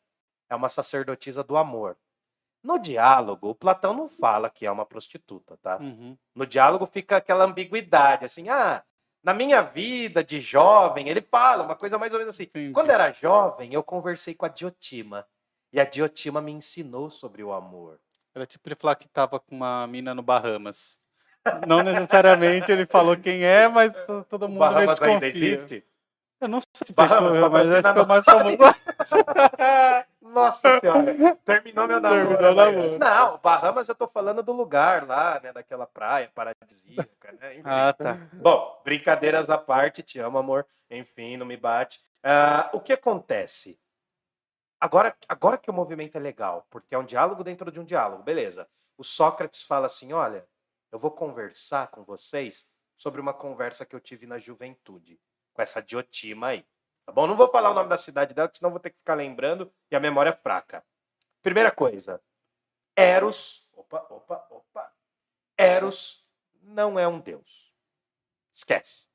É 0.49 0.55
uma 0.57 0.69
sacerdotisa 0.69 1.43
do 1.43 1.57
amor. 1.57 1.97
No 2.63 2.79
diálogo, 2.79 3.51
o 3.51 3.55
Platão 3.55 3.95
não 3.95 4.09
fala 4.09 4.51
que 4.51 4.67
é 4.67 4.71
uma 4.71 4.85
prostituta, 4.85 5.57
tá? 5.63 5.77
Uhum. 5.79 6.17
No 6.35 6.47
diálogo 6.47 6.87
fica 6.87 7.17
aquela 7.17 7.45
ambiguidade, 7.45 8.25
assim, 8.25 8.49
ah, 8.49 8.83
na 9.23 9.33
minha 9.33 9.63
vida 9.63 10.25
de 10.25 10.41
jovem, 10.41 11.09
ele 11.09 11.21
fala 11.21 11.63
uma 11.65 11.77
coisa 11.77 11.99
mais 11.99 12.13
ou 12.13 12.19
menos 12.19 12.35
assim. 12.35 12.45
Entendi. 12.45 12.73
Quando 12.73 12.91
era 12.91 13.13
jovem, 13.13 13.73
eu 13.73 13.83
conversei 13.83 14.35
com 14.35 14.47
a 14.47 14.49
Diotima. 14.49 15.27
E 15.73 15.79
a 15.81 15.85
Diotima 15.85 16.41
me 16.41 16.51
ensinou 16.53 17.11
sobre 17.11 17.43
o 17.43 17.53
amor. 17.53 18.01
Era 18.35 18.47
tipo 18.47 18.69
ele 18.69 18.75
falar 18.75 18.97
que 18.97 19.09
tava 19.09 19.39
com 19.39 19.55
uma 19.55 19.87
mina 19.87 20.15
no 20.15 20.23
Bahamas. 20.23 20.99
Não 21.67 21.83
necessariamente 21.83 22.71
ele 22.71 22.87
falou 22.87 23.17
quem 23.17 23.45
é, 23.45 23.69
mas 23.69 23.93
to- 24.07 24.25
todo 24.29 24.49
mundo 24.49 24.59
meio 24.61 24.71
Bahamas 24.73 25.03
ainda 25.03 25.21
desconfia. 25.27 25.55
existe? 25.55 25.85
Eu 26.41 26.49
não 26.49 26.61
sei 26.61 26.87
se 26.87 26.93
Bahamas 26.93 27.33
fechou, 27.33 27.51
mas 27.51 27.71
acho 27.71 27.93
que 27.93 27.99
é 28.01 28.07
mais 28.07 28.25
famoso. 28.25 28.57
Nossa 30.23 30.81
senhora, 30.81 31.37
terminou 31.45 31.87
meu 31.89 32.01
namoro. 32.01 32.29
Terminou 32.37 32.55
velho. 32.55 32.77
namoro. 32.79 32.99
Não, 32.99 33.39
Bahamas 33.39 33.89
eu 33.89 33.95
tô 33.95 34.07
falando 34.07 34.43
do 34.43 34.53
lugar 34.53 35.07
lá, 35.07 35.41
né, 35.43 35.53
daquela 35.53 35.87
praia 35.87 36.31
paradisíaca, 36.35 37.33
né? 37.41 37.55
Enfim. 37.55 37.63
ah, 37.65 37.93
tá. 37.93 38.19
Bom, 38.35 38.81
brincadeiras 38.85 39.49
à 39.51 39.59
parte, 39.59 40.03
te 40.03 40.19
amo, 40.19 40.39
amor. 40.39 40.67
Enfim, 40.91 41.37
não 41.37 41.47
me 41.47 41.57
bate. 41.57 42.01
Ah, 42.23 42.69
o 42.73 42.81
que 42.81 42.93
acontece? 42.93 43.79
Agora, 44.81 45.15
agora 45.29 45.59
que 45.59 45.71
o 45.71 45.75
movimento 45.75 46.17
é 46.17 46.21
legal, 46.21 46.67
porque 46.71 46.95
é 46.95 46.99
um 46.99 47.05
diálogo 47.05 47.43
dentro 47.43 47.71
de 47.73 47.81
um 47.81 47.85
diálogo, 47.85 48.23
beleza. 48.23 48.69
O 48.97 49.03
Sócrates 49.03 49.63
fala 49.63 49.87
assim: 49.87 50.13
olha, 50.13 50.45
eu 50.91 50.99
vou 50.99 51.11
conversar 51.11 51.89
com 51.89 52.03
vocês 52.03 52.67
sobre 52.97 53.21
uma 53.21 53.35
conversa 53.35 53.87
que 53.87 53.95
eu 53.95 54.01
tive 54.01 54.27
na 54.27 54.39
juventude, 54.39 55.21
com 55.53 55.63
essa 55.63 55.81
Diotima 55.81 56.49
aí. 56.49 56.67
Tá 57.07 57.13
bom? 57.13 57.27
Não 57.27 57.37
vou 57.37 57.49
falar 57.49 57.71
o 57.71 57.75
nome 57.75 57.89
da 57.89 57.97
cidade 57.97 58.35
dela, 58.35 58.49
porque 58.49 58.59
senão 58.59 58.71
vou 58.71 58.81
ter 58.81 58.91
que 58.91 58.99
ficar 58.99 59.15
lembrando 59.15 59.73
e 59.91 59.97
a 59.97 60.01
memória 60.01 60.31
é 60.31 60.37
fraca. 60.37 60.85
Primeira 61.43 61.71
coisa: 61.71 62.21
Eros. 62.97 63.67
Opa, 63.73 64.07
opa, 64.11 64.47
opa. 64.51 64.93
Eros 65.57 66.27
não 66.61 66.99
é 66.99 67.07
um 67.09 67.21
deus. 67.21 67.73
Esquece. 68.53 69.07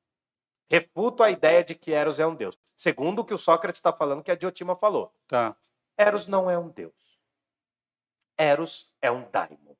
Refuto 0.69 1.21
a 1.21 1.29
ideia 1.29 1.63
de 1.63 1.75
que 1.75 1.91
Eros 1.91 2.19
é 2.19 2.25
um 2.25 2.33
deus. 2.33 2.57
Segundo 2.75 3.19
o 3.19 3.25
que 3.25 3.33
o 3.33 3.37
Sócrates 3.37 3.77
está 3.77 3.93
falando, 3.93 4.23
que 4.23 4.31
a 4.31 4.35
Diotima 4.35 4.75
falou. 4.75 5.13
Tá. 5.27 5.55
Eros 5.97 6.27
não 6.27 6.49
é 6.49 6.57
um 6.57 6.69
deus. 6.69 7.19
Eros 8.37 8.91
é 9.01 9.11
um 9.11 9.29
daimon. 9.29 9.75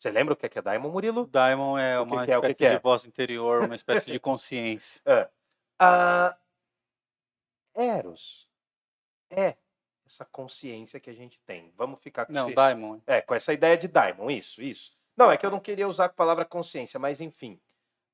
Você 0.00 0.10
lembra 0.10 0.32
o 0.32 0.36
que 0.36 0.46
é, 0.46 0.48
que 0.48 0.58
é 0.58 0.62
daimon, 0.62 0.90
Murilo? 0.90 1.26
Daimon 1.26 1.76
é 1.76 2.00
O 2.00 2.04
uma 2.04 2.24
que 2.24 2.32
é? 2.32 2.34
Espécie 2.36 2.54
que 2.54 2.64
é? 2.64 2.76
de 2.76 2.82
voz 2.82 3.04
interior, 3.04 3.64
uma 3.64 3.74
espécie 3.76 4.10
de 4.10 4.18
consciência. 4.18 5.02
Ah, 5.78 6.34
Eros 7.74 8.48
é 9.28 9.56
essa 10.06 10.24
consciência 10.24 10.98
que 10.98 11.10
a 11.10 11.12
gente 11.12 11.38
tem. 11.46 11.70
Vamos 11.76 12.00
ficar 12.00 12.24
com 12.26 12.32
Não, 12.32 12.46
esse- 12.46 12.54
Daimon. 12.54 12.98
É, 13.06 13.20
com 13.20 13.34
essa 13.34 13.52
ideia 13.52 13.76
de 13.76 13.86
daimon, 13.88 14.30
isso, 14.30 14.62
isso. 14.62 14.92
Não, 15.16 15.30
é 15.30 15.36
que 15.36 15.44
eu 15.44 15.50
não 15.50 15.60
queria 15.60 15.86
usar 15.86 16.06
a 16.06 16.08
palavra 16.08 16.44
consciência, 16.46 16.98
mas 16.98 17.20
enfim. 17.20 17.60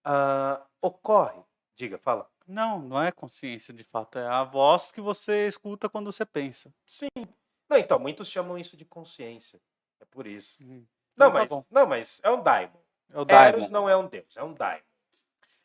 Ah, 0.04 0.66
ocorre. 0.82 1.40
Diga, 1.76 1.98
fala. 1.98 2.28
Não, 2.46 2.80
não 2.80 3.00
é 3.02 3.10
consciência 3.12 3.72
de 3.72 3.82
fato. 3.84 4.18
É 4.18 4.26
a 4.26 4.42
voz 4.44 4.90
que 4.92 5.00
você 5.00 5.46
escuta 5.48 5.88
quando 5.88 6.12
você 6.12 6.24
pensa. 6.26 6.72
Sim. 6.84 7.08
Não, 7.68 7.76
então, 7.78 7.98
muitos 7.98 8.28
chamam 8.28 8.58
isso 8.58 8.76
de 8.76 8.84
consciência. 8.84 9.60
É 10.00 10.04
por 10.04 10.26
isso. 10.26 10.56
Hum. 10.62 10.84
Não, 11.16 11.28
Então 11.28 11.32
tá 11.32 11.38
mas, 11.40 11.48
bom. 11.48 11.64
não, 11.70 11.86
mas 11.86 12.20
é 12.22 12.30
um 12.30 12.43
daimon. 12.43 12.78
É 13.12 13.20
o 13.20 13.24
Daimon. 13.24 13.59
Eros 13.59 13.70
não 13.70 13.88
é 13.88 13.97
um 13.97 14.06
deus, 14.06 14.36
é 14.36 14.43
um 14.43 14.52
daimon. 14.52 14.82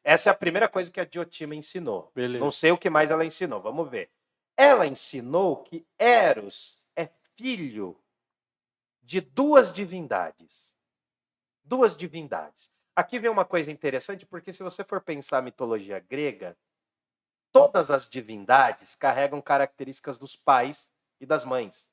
Essa 0.04 0.30
é 0.30 0.32
a 0.32 0.36
primeira 0.36 0.68
coisa 0.68 0.90
que 0.92 1.00
a 1.00 1.06
Diotima 1.06 1.56
ensinou. 1.56 2.12
Beleza. 2.16 2.44
Não 2.44 2.52
sei 2.52 2.72
o 2.72 2.78
que 2.78 2.90
mais 2.90 3.12
ela 3.12 3.26
ensinou, 3.26 3.62
vamos 3.62 3.90
ver. 3.90 4.10
Ela 4.58 4.88
ensinou 4.88 5.64
que 5.64 5.86
Eros 5.98 6.82
é 6.96 7.10
filho 7.36 8.00
de 9.02 9.22
duas 9.22 9.72
divindades. 9.72 10.74
Duas 11.64 11.96
divindades. 11.96 12.72
Aqui 12.96 13.20
vem 13.20 13.30
uma 13.30 13.46
coisa 13.46 13.72
interessante, 13.72 14.26
porque 14.26 14.52
se 14.52 14.64
você 14.64 14.84
for 14.84 15.02
pensar 15.02 15.38
a 15.38 15.42
mitologia 15.42 16.00
grega, 16.00 16.58
todas 17.52 17.92
as 17.92 18.08
divindades 18.08 18.96
carregam 18.96 19.42
características 19.42 20.18
dos 20.18 20.36
pais 20.36 20.92
e 21.20 21.26
das 21.26 21.46
mães. 21.46 21.90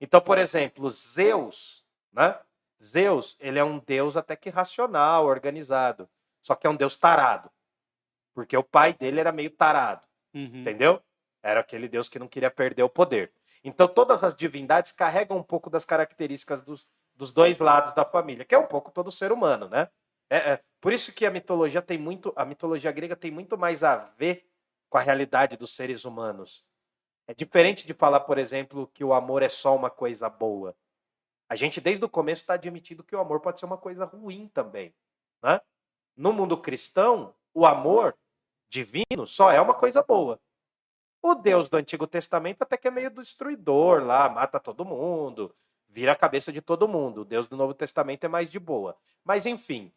Então, 0.00 0.20
por 0.20 0.38
exemplo, 0.38 0.90
Zeus, 0.90 1.84
né? 2.12 2.38
Zeus, 2.84 3.36
ele 3.40 3.58
é 3.58 3.64
um 3.64 3.78
deus 3.78 4.16
até 4.16 4.36
que 4.36 4.50
racional, 4.50 5.26
organizado. 5.26 6.08
Só 6.42 6.54
que 6.54 6.66
é 6.66 6.70
um 6.70 6.76
deus 6.76 6.96
tarado. 6.96 7.50
Porque 8.34 8.56
o 8.56 8.62
pai 8.62 8.92
dele 8.92 9.20
era 9.20 9.32
meio 9.32 9.50
tarado. 9.50 10.06
Uhum. 10.34 10.60
Entendeu? 10.60 11.00
Era 11.42 11.60
aquele 11.60 11.88
Deus 11.88 12.08
que 12.08 12.18
não 12.18 12.28
queria 12.28 12.50
perder 12.50 12.82
o 12.82 12.88
poder. 12.88 13.32
Então, 13.62 13.88
todas 13.88 14.22
as 14.22 14.34
divindades 14.34 14.92
carregam 14.92 15.38
um 15.38 15.42
pouco 15.42 15.70
das 15.70 15.84
características 15.84 16.62
dos, 16.62 16.86
dos 17.14 17.32
dois 17.32 17.58
lados 17.58 17.94
da 17.94 18.04
família, 18.04 18.44
que 18.44 18.54
é 18.54 18.58
um 18.58 18.66
pouco 18.66 18.90
todo 18.90 19.10
ser 19.10 19.32
humano, 19.32 19.68
né? 19.68 19.88
É, 20.28 20.52
é, 20.52 20.60
por 20.80 20.92
isso 20.92 21.12
que 21.12 21.24
a 21.24 21.30
mitologia 21.30 21.80
tem 21.80 21.96
muito, 21.96 22.32
a 22.36 22.44
mitologia 22.44 22.92
grega 22.92 23.16
tem 23.16 23.30
muito 23.30 23.56
mais 23.56 23.82
a 23.82 23.96
ver 23.96 24.46
com 24.90 24.98
a 24.98 25.00
realidade 25.00 25.56
dos 25.56 25.74
seres 25.74 26.04
humanos. 26.04 26.64
É 27.26 27.32
diferente 27.32 27.86
de 27.86 27.94
falar, 27.94 28.20
por 28.20 28.36
exemplo, 28.36 28.86
que 28.92 29.02
o 29.02 29.14
amor 29.14 29.42
é 29.42 29.48
só 29.48 29.74
uma 29.74 29.90
coisa 29.90 30.28
boa. 30.28 30.76
A 31.48 31.56
gente, 31.56 31.80
desde 31.80 32.04
o 32.04 32.08
começo, 32.08 32.42
está 32.42 32.54
admitindo 32.54 33.04
que 33.04 33.14
o 33.14 33.20
amor 33.20 33.40
pode 33.40 33.60
ser 33.60 33.66
uma 33.66 33.78
coisa 33.78 34.04
ruim 34.04 34.48
também. 34.48 34.94
Né? 35.42 35.60
No 36.16 36.32
mundo 36.32 36.56
cristão, 36.56 37.34
o 37.52 37.66
amor 37.66 38.16
divino 38.68 39.26
só 39.26 39.50
é 39.50 39.60
uma 39.60 39.74
coisa 39.74 40.02
boa. 40.02 40.40
O 41.22 41.34
Deus 41.34 41.68
do 41.68 41.76
Antigo 41.76 42.06
Testamento 42.06 42.62
até 42.62 42.76
que 42.76 42.88
é 42.88 42.90
meio 42.90 43.10
destruidor 43.10 44.02
lá, 44.02 44.28
mata 44.28 44.60
todo 44.60 44.84
mundo, 44.84 45.54
vira 45.88 46.12
a 46.12 46.16
cabeça 46.16 46.52
de 46.52 46.60
todo 46.60 46.88
mundo. 46.88 47.22
O 47.22 47.24
Deus 47.24 47.48
do 47.48 47.56
Novo 47.56 47.72
Testamento 47.72 48.24
é 48.24 48.28
mais 48.28 48.50
de 48.50 48.58
boa. 48.58 48.96
Mas 49.24 49.46
enfim, 49.46 49.92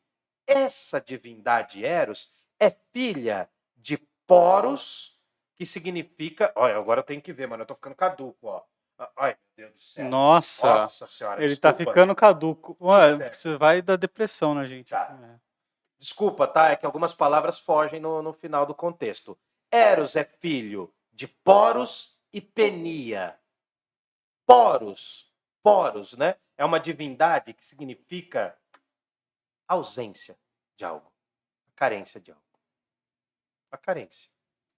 essa 0.45 1.01
divindade 1.01 1.83
Eros 1.83 2.31
é 2.59 2.69
filha 2.69 3.49
de 3.75 3.97
Poros, 4.25 5.19
que 5.55 5.65
significa. 5.65 6.51
Olha, 6.55 6.77
agora 6.77 6.99
eu 6.99 7.03
tenho 7.03 7.21
que 7.21 7.33
ver, 7.33 7.47
mano. 7.47 7.63
Eu 7.63 7.67
tô 7.67 7.75
ficando 7.75 7.95
caduco, 7.95 8.47
ó. 8.47 8.63
Ai, 9.15 9.37
meu 9.57 9.67
Deus 9.67 9.73
do 9.73 9.81
céu. 9.81 10.09
Nossa, 10.09 10.67
Nossa 10.67 11.07
senhora. 11.07 11.43
ele 11.43 11.55
tá 11.55 11.71
desculpa. 11.71 11.91
ficando 11.91 12.15
caduco. 12.15 12.77
Sério. 12.79 13.33
você 13.33 13.55
vai 13.57 13.81
dar 13.81 13.95
depressão 13.95 14.53
na 14.55 14.65
gente. 14.65 14.89
Tá. 14.89 15.17
É. 15.23 15.39
Desculpa, 15.99 16.47
tá? 16.47 16.69
É 16.69 16.75
que 16.75 16.85
algumas 16.85 17.13
palavras 17.13 17.59
fogem 17.59 17.99
no, 17.99 18.21
no 18.21 18.33
final 18.33 18.65
do 18.65 18.73
contexto. 18.73 19.37
Eros 19.71 20.15
é 20.15 20.23
filho 20.23 20.93
de 21.11 21.27
Poros 21.27 22.17
e 22.31 22.39
Penia. 22.39 23.37
Poros, 24.45 25.31
Poros, 25.61 26.15
né? 26.15 26.35
É 26.55 26.63
uma 26.63 26.79
divindade 26.79 27.53
que 27.53 27.65
significa 27.65 28.57
ausência 29.67 30.37
de 30.75 30.85
algo, 30.85 31.11
a 31.67 31.71
carência 31.75 32.21
de 32.21 32.31
algo. 32.31 32.43
A 33.71 33.77
carência. 33.77 34.29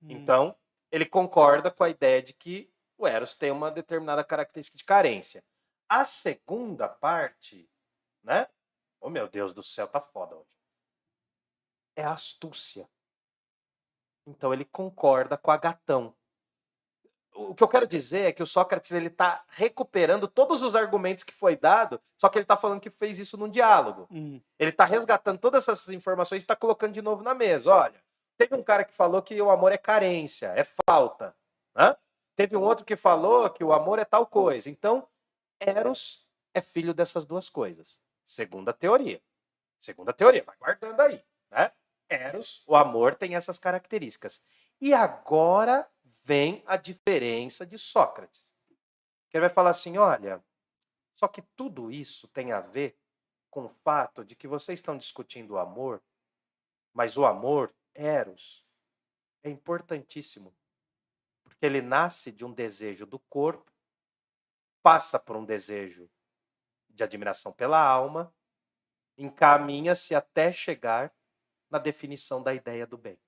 Hum. 0.02 0.08
Então, 0.10 0.56
ele 0.92 1.06
concorda 1.06 1.70
com 1.70 1.84
a 1.84 1.90
ideia 1.90 2.22
de 2.22 2.34
que 2.34 2.72
o 3.00 3.08
Eros 3.08 3.34
tem 3.34 3.50
uma 3.50 3.72
determinada 3.72 4.24
característica 4.24 4.78
de 4.78 4.84
carência. 4.84 5.44
A 5.88 6.04
segunda 6.04 6.88
parte, 6.88 7.68
né? 8.22 8.48
Oh, 9.00 9.10
meu 9.10 9.28
Deus 9.30 9.54
do 9.54 9.64
céu, 9.64 9.88
tá 9.88 10.02
foda 10.02 10.36
hoje. 10.36 10.50
É 11.96 12.04
a 12.04 12.12
astúcia. 12.12 12.88
Então, 14.28 14.54
ele 14.54 14.66
concorda 14.66 15.38
com 15.38 15.50
a 15.50 15.58
gatão. 15.58 16.14
O 17.34 17.56
que 17.56 17.64
eu 17.64 17.68
quero 17.70 17.88
dizer 17.88 18.28
é 18.28 18.32
que 18.34 18.44
o 18.44 18.46
Sócrates 18.46 18.92
ele 18.92 19.08
está 19.08 19.46
recuperando 19.48 20.28
todos 20.28 20.62
os 20.62 20.76
argumentos 20.76 21.24
que 21.24 21.34
foi 21.34 21.56
dado, 21.56 22.02
só 22.18 22.28
que 22.28 22.38
ele 22.38 22.44
está 22.44 22.58
falando 22.58 22.82
que 22.82 22.90
fez 22.90 23.18
isso 23.18 23.38
num 23.38 23.50
diálogo. 23.50 24.08
Hum. 24.12 24.42
Ele 24.60 24.72
está 24.72 24.84
resgatando 24.84 25.40
todas 25.40 25.68
essas 25.68 25.88
informações 25.90 26.42
e 26.42 26.44
está 26.44 26.56
colocando 26.56 26.94
de 26.94 27.02
novo 27.02 27.24
na 27.24 27.34
mesa. 27.34 27.72
Olha, 27.72 28.04
teve 28.38 28.56
um 28.56 28.64
cara 28.64 28.84
que 28.84 28.94
falou 28.94 29.22
que 29.22 29.42
o 29.42 29.50
amor 29.50 29.72
é 29.72 29.78
carência, 29.78 30.48
é 30.48 30.66
falta. 30.86 31.34
né? 31.74 31.96
Teve 32.40 32.56
um 32.56 32.64
outro 32.64 32.86
que 32.86 32.96
falou 32.96 33.50
que 33.50 33.66
o 33.66 33.74
amor 33.74 34.00
é 34.00 34.06
tal 34.06 34.26
coisa. 34.26 34.70
Então, 34.70 35.06
Eros 35.60 36.26
é 36.54 36.62
filho 36.62 36.94
dessas 36.94 37.26
duas 37.26 37.50
coisas. 37.50 38.00
Segunda 38.26 38.72
teoria. 38.72 39.22
Segunda 39.82 40.14
teoria, 40.14 40.42
vai 40.46 40.56
guardando 40.56 41.02
aí. 41.02 41.22
Né? 41.52 41.70
Eros, 42.08 42.64
o 42.66 42.78
amor 42.78 43.16
tem 43.16 43.36
essas 43.36 43.60
características. 43.60 44.42
E 44.80 44.94
agora 44.94 45.86
vem 46.24 46.64
a 46.66 46.78
diferença 46.78 47.66
de 47.66 47.78
Sócrates. 47.78 48.56
Que 49.30 49.36
ele 49.36 49.42
vai 49.48 49.54
falar 49.54 49.72
assim: 49.72 49.98
olha, 49.98 50.42
só 51.18 51.28
que 51.28 51.42
tudo 51.58 51.92
isso 51.92 52.26
tem 52.30 52.54
a 52.54 52.62
ver 52.62 52.98
com 53.50 53.66
o 53.66 53.70
fato 53.84 54.24
de 54.24 54.34
que 54.34 54.48
vocês 54.48 54.80
estão 54.80 54.98
discutindo 54.98 55.56
o 55.56 55.58
amor, 55.58 56.02
mas 56.94 57.18
o 57.18 57.26
amor, 57.26 57.76
Eros, 57.94 58.66
é 59.44 59.50
importantíssimo. 59.50 60.54
Porque 61.60 61.66
ele 61.66 61.82
nasce 61.82 62.32
de 62.32 62.46
um 62.46 62.54
desejo 62.54 63.06
do 63.06 63.20
corpo, 63.20 63.70
passa 64.82 65.20
por 65.20 65.36
um 65.36 65.44
desejo 65.44 66.10
de 66.88 67.04
admiração 67.04 67.52
pela 67.52 67.86
alma, 67.86 68.34
encaminha-se 69.18 70.16
até 70.16 70.54
chegar 70.54 71.14
na 71.70 71.78
definição 71.78 72.42
da 72.42 72.54
ideia 72.54 72.88
do 72.88 72.98
bem. 72.98 73.20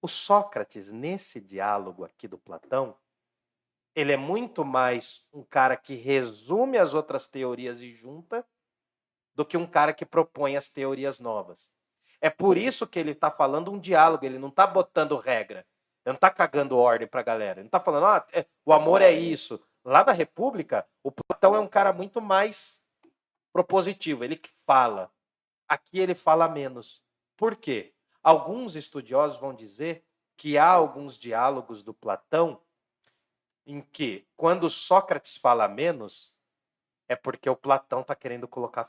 O 0.00 0.08
Sócrates, 0.08 0.90
nesse 0.90 1.38
diálogo 1.38 2.02
aqui 2.02 2.26
do 2.26 2.38
Platão, 2.38 2.96
ele 3.94 4.12
é 4.12 4.16
muito 4.16 4.64
mais 4.64 5.28
um 5.30 5.44
cara 5.44 5.76
que 5.76 5.96
resume 5.96 6.78
as 6.78 6.94
outras 6.94 7.26
teorias 7.26 7.82
e 7.82 7.92
junta 7.92 8.42
do 9.34 9.44
que 9.44 9.58
um 9.58 9.66
cara 9.66 9.92
que 9.92 10.06
propõe 10.06 10.56
as 10.56 10.70
teorias 10.70 11.20
novas. 11.20 11.70
É 12.22 12.30
por 12.30 12.56
isso 12.56 12.86
que 12.86 12.98
ele 12.98 13.10
está 13.10 13.30
falando 13.30 13.70
um 13.70 13.78
diálogo, 13.78 14.24
ele 14.24 14.38
não 14.38 14.48
está 14.48 14.66
botando 14.66 15.18
regra, 15.18 15.66
ele 16.06 16.12
não 16.12 16.14
está 16.14 16.30
cagando 16.30 16.78
ordem 16.78 17.08
para 17.08 17.18
a 17.20 17.24
galera, 17.24 17.54
ele 17.54 17.64
não 17.64 17.66
está 17.66 17.80
falando, 17.80 18.06
ah, 18.06 18.24
é- 18.32 18.46
o 18.64 18.72
amor 18.72 19.02
é 19.02 19.10
isso. 19.10 19.60
Lá 19.84 20.04
na 20.04 20.12
República, 20.12 20.86
o 21.02 21.10
Platão 21.10 21.54
é 21.56 21.58
um 21.58 21.66
cara 21.66 21.92
muito 21.92 22.20
mais 22.20 22.80
propositivo, 23.52 24.22
ele 24.22 24.36
que 24.36 24.50
fala. 24.64 25.10
Aqui 25.68 25.98
ele 25.98 26.14
fala 26.14 26.48
menos. 26.48 27.02
Por 27.36 27.56
quê? 27.56 27.92
Alguns 28.22 28.76
estudiosos 28.76 29.38
vão 29.38 29.52
dizer 29.52 30.04
que 30.36 30.56
há 30.56 30.68
alguns 30.68 31.18
diálogos 31.18 31.82
do 31.82 31.92
Platão 31.92 32.60
em 33.66 33.80
que, 33.80 34.28
quando 34.36 34.70
Sócrates 34.70 35.36
fala 35.36 35.66
menos, 35.66 36.32
é 37.08 37.16
porque 37.16 37.50
o 37.50 37.56
Platão 37.56 38.02
está 38.02 38.14
querendo 38.14 38.46
colocar 38.46 38.88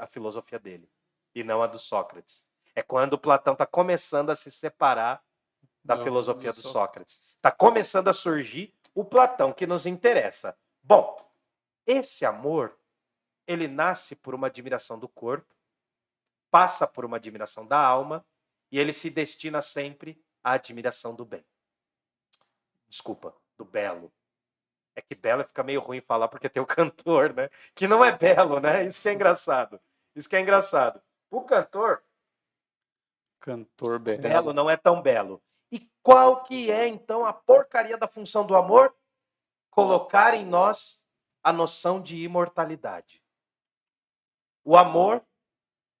a 0.00 0.06
filosofia 0.06 0.60
dele 0.60 0.88
e 1.34 1.42
não 1.42 1.60
a 1.60 1.66
do 1.66 1.78
Sócrates. 1.78 2.44
É 2.74 2.82
quando 2.82 3.14
o 3.14 3.18
Platão 3.18 3.54
está 3.54 3.66
começando 3.66 4.30
a 4.30 4.36
se 4.36 4.50
separar 4.50 5.24
da 5.84 5.94
Do- 5.96 6.04
filosofia 6.04 6.52
do 6.52 6.62
do 6.62 6.68
Sócrates. 6.68 7.20
Está 7.36 7.50
começando 7.50 8.08
a 8.08 8.12
surgir 8.12 8.74
o 8.94 9.04
Platão 9.04 9.52
que 9.52 9.66
nos 9.66 9.86
interessa. 9.86 10.56
Bom, 10.82 11.18
esse 11.86 12.24
amor, 12.24 12.78
ele 13.46 13.66
nasce 13.66 14.14
por 14.14 14.34
uma 14.34 14.46
admiração 14.46 14.98
do 14.98 15.08
corpo, 15.08 15.54
passa 16.50 16.86
por 16.86 17.04
uma 17.04 17.16
admiração 17.16 17.66
da 17.66 17.78
alma 17.84 18.24
e 18.70 18.78
ele 18.78 18.92
se 18.92 19.10
destina 19.10 19.60
sempre 19.62 20.22
à 20.44 20.52
admiração 20.52 21.14
do 21.14 21.24
bem. 21.24 21.44
Desculpa, 22.88 23.34
do 23.56 23.64
belo. 23.64 24.12
É 24.94 25.00
que 25.00 25.14
belo 25.14 25.42
fica 25.44 25.62
meio 25.62 25.80
ruim 25.80 26.00
falar 26.02 26.28
porque 26.28 26.48
tem 26.48 26.62
o 26.62 26.66
cantor, 26.66 27.32
né? 27.32 27.48
Que 27.74 27.88
não 27.88 28.04
é 28.04 28.16
belo, 28.16 28.60
né? 28.60 28.84
Isso 28.86 29.00
que 29.00 29.08
é 29.08 29.12
engraçado. 29.14 29.80
Isso 30.14 30.28
que 30.28 30.36
é 30.36 30.40
engraçado. 30.40 31.02
O 31.30 31.42
cantor, 31.42 32.02
Cantor 33.40 33.98
belo. 33.98 34.22
Belo 34.22 34.52
não 34.52 34.70
é 34.70 34.76
tão 34.76 35.02
belo. 35.02 35.42
Qual 36.02 36.42
que 36.42 36.70
é, 36.70 36.88
então, 36.88 37.24
a 37.24 37.32
porcaria 37.32 37.96
da 37.96 38.08
função 38.08 38.44
do 38.44 38.56
amor? 38.56 38.94
Colocar 39.70 40.34
em 40.34 40.44
nós 40.44 41.00
a 41.42 41.52
noção 41.52 42.00
de 42.00 42.16
imortalidade. 42.16 43.22
O 44.64 44.76
amor 44.76 45.24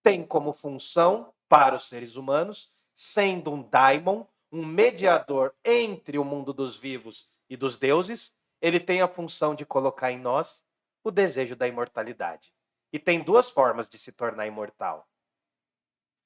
tem 0.02 0.24
como 0.24 0.52
função 0.52 1.32
para 1.48 1.74
os 1.76 1.88
seres 1.88 2.16
humanos, 2.16 2.72
sendo 2.94 3.52
um 3.52 3.62
daimon, 3.62 4.24
um 4.50 4.64
mediador 4.64 5.54
entre 5.64 6.18
o 6.18 6.24
mundo 6.24 6.52
dos 6.52 6.76
vivos 6.76 7.28
e 7.48 7.56
dos 7.56 7.76
deuses, 7.76 8.34
ele 8.60 8.78
tem 8.78 9.00
a 9.00 9.08
função 9.08 9.54
de 9.54 9.66
colocar 9.66 10.12
em 10.12 10.18
nós 10.18 10.62
o 11.02 11.10
desejo 11.10 11.56
da 11.56 11.66
imortalidade. 11.66 12.54
E 12.92 12.98
tem 12.98 13.22
duas 13.22 13.50
formas 13.50 13.88
de 13.88 13.98
se 13.98 14.12
tornar 14.12 14.46
imortal. 14.46 15.08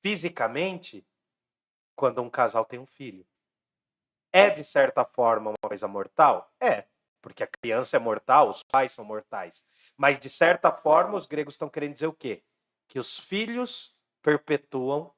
Fisicamente, 0.02 1.06
quando 1.94 2.20
um 2.20 2.28
casal 2.28 2.64
tem 2.64 2.78
um 2.78 2.86
filho. 2.86 3.26
É, 4.36 4.50
de 4.50 4.62
certa 4.62 5.02
forma, 5.02 5.52
uma 5.52 5.68
coisa 5.68 5.88
mortal? 5.88 6.52
É, 6.60 6.84
porque 7.22 7.42
a 7.42 7.46
criança 7.46 7.96
é 7.96 7.98
mortal, 7.98 8.50
os 8.50 8.62
pais 8.62 8.92
são 8.92 9.02
mortais. 9.02 9.64
Mas, 9.96 10.20
de 10.20 10.28
certa 10.28 10.70
forma, 10.70 11.16
os 11.16 11.24
gregos 11.24 11.54
estão 11.54 11.70
querendo 11.70 11.94
dizer 11.94 12.06
o 12.06 12.12
quê? 12.12 12.44
Que 12.86 12.98
os 12.98 13.18
filhos 13.18 13.96
perpetuam 14.20 15.10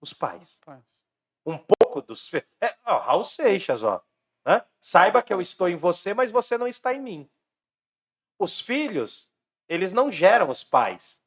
os 0.00 0.12
pais. 0.12 0.60
Um 1.44 1.58
pouco 1.58 2.00
dos 2.00 2.28
filhos. 2.28 2.46
É, 2.60 2.76
ó, 2.84 2.98
Raul 2.98 3.24
Seixas, 3.24 3.82
ó. 3.82 4.00
Né? 4.46 4.64
Saiba 4.80 5.20
que 5.20 5.32
eu 5.32 5.40
estou 5.40 5.68
em 5.68 5.74
você, 5.74 6.14
mas 6.14 6.30
você 6.30 6.56
não 6.56 6.68
está 6.68 6.94
em 6.94 7.00
mim. 7.00 7.30
Os 8.38 8.60
filhos, 8.60 9.28
eles 9.68 9.92
não 9.92 10.12
geram 10.12 10.48
os 10.48 10.62
pais. 10.62 11.20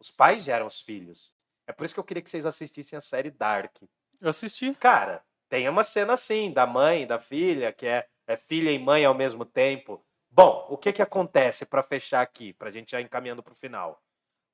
Os 0.00 0.10
pais 0.10 0.42
geram 0.42 0.66
os 0.66 0.80
filhos. 0.80 1.32
É 1.68 1.72
por 1.72 1.84
isso 1.84 1.94
que 1.94 2.00
eu 2.00 2.04
queria 2.04 2.22
que 2.22 2.30
vocês 2.30 2.44
assistissem 2.44 2.96
a 2.96 3.00
série 3.00 3.30
Dark. 3.30 3.76
Eu 4.20 4.30
assisti. 4.30 4.74
Cara, 4.74 5.24
tem 5.48 5.68
uma 5.68 5.84
cena 5.84 6.14
assim, 6.14 6.52
da 6.52 6.66
mãe, 6.66 7.06
da 7.06 7.18
filha, 7.18 7.72
que 7.72 7.86
é, 7.86 8.06
é 8.26 8.36
filha 8.36 8.70
e 8.70 8.78
mãe 8.78 9.04
ao 9.04 9.14
mesmo 9.14 9.44
tempo. 9.44 10.04
Bom, 10.30 10.66
o 10.68 10.76
que 10.76 10.92
que 10.92 11.02
acontece 11.02 11.64
para 11.64 11.82
fechar 11.82 12.20
aqui, 12.20 12.52
para 12.52 12.68
a 12.68 12.72
gente 12.72 12.92
já 12.92 13.00
encaminhando 13.00 13.42
para 13.42 13.52
o 13.52 13.56
final? 13.56 14.02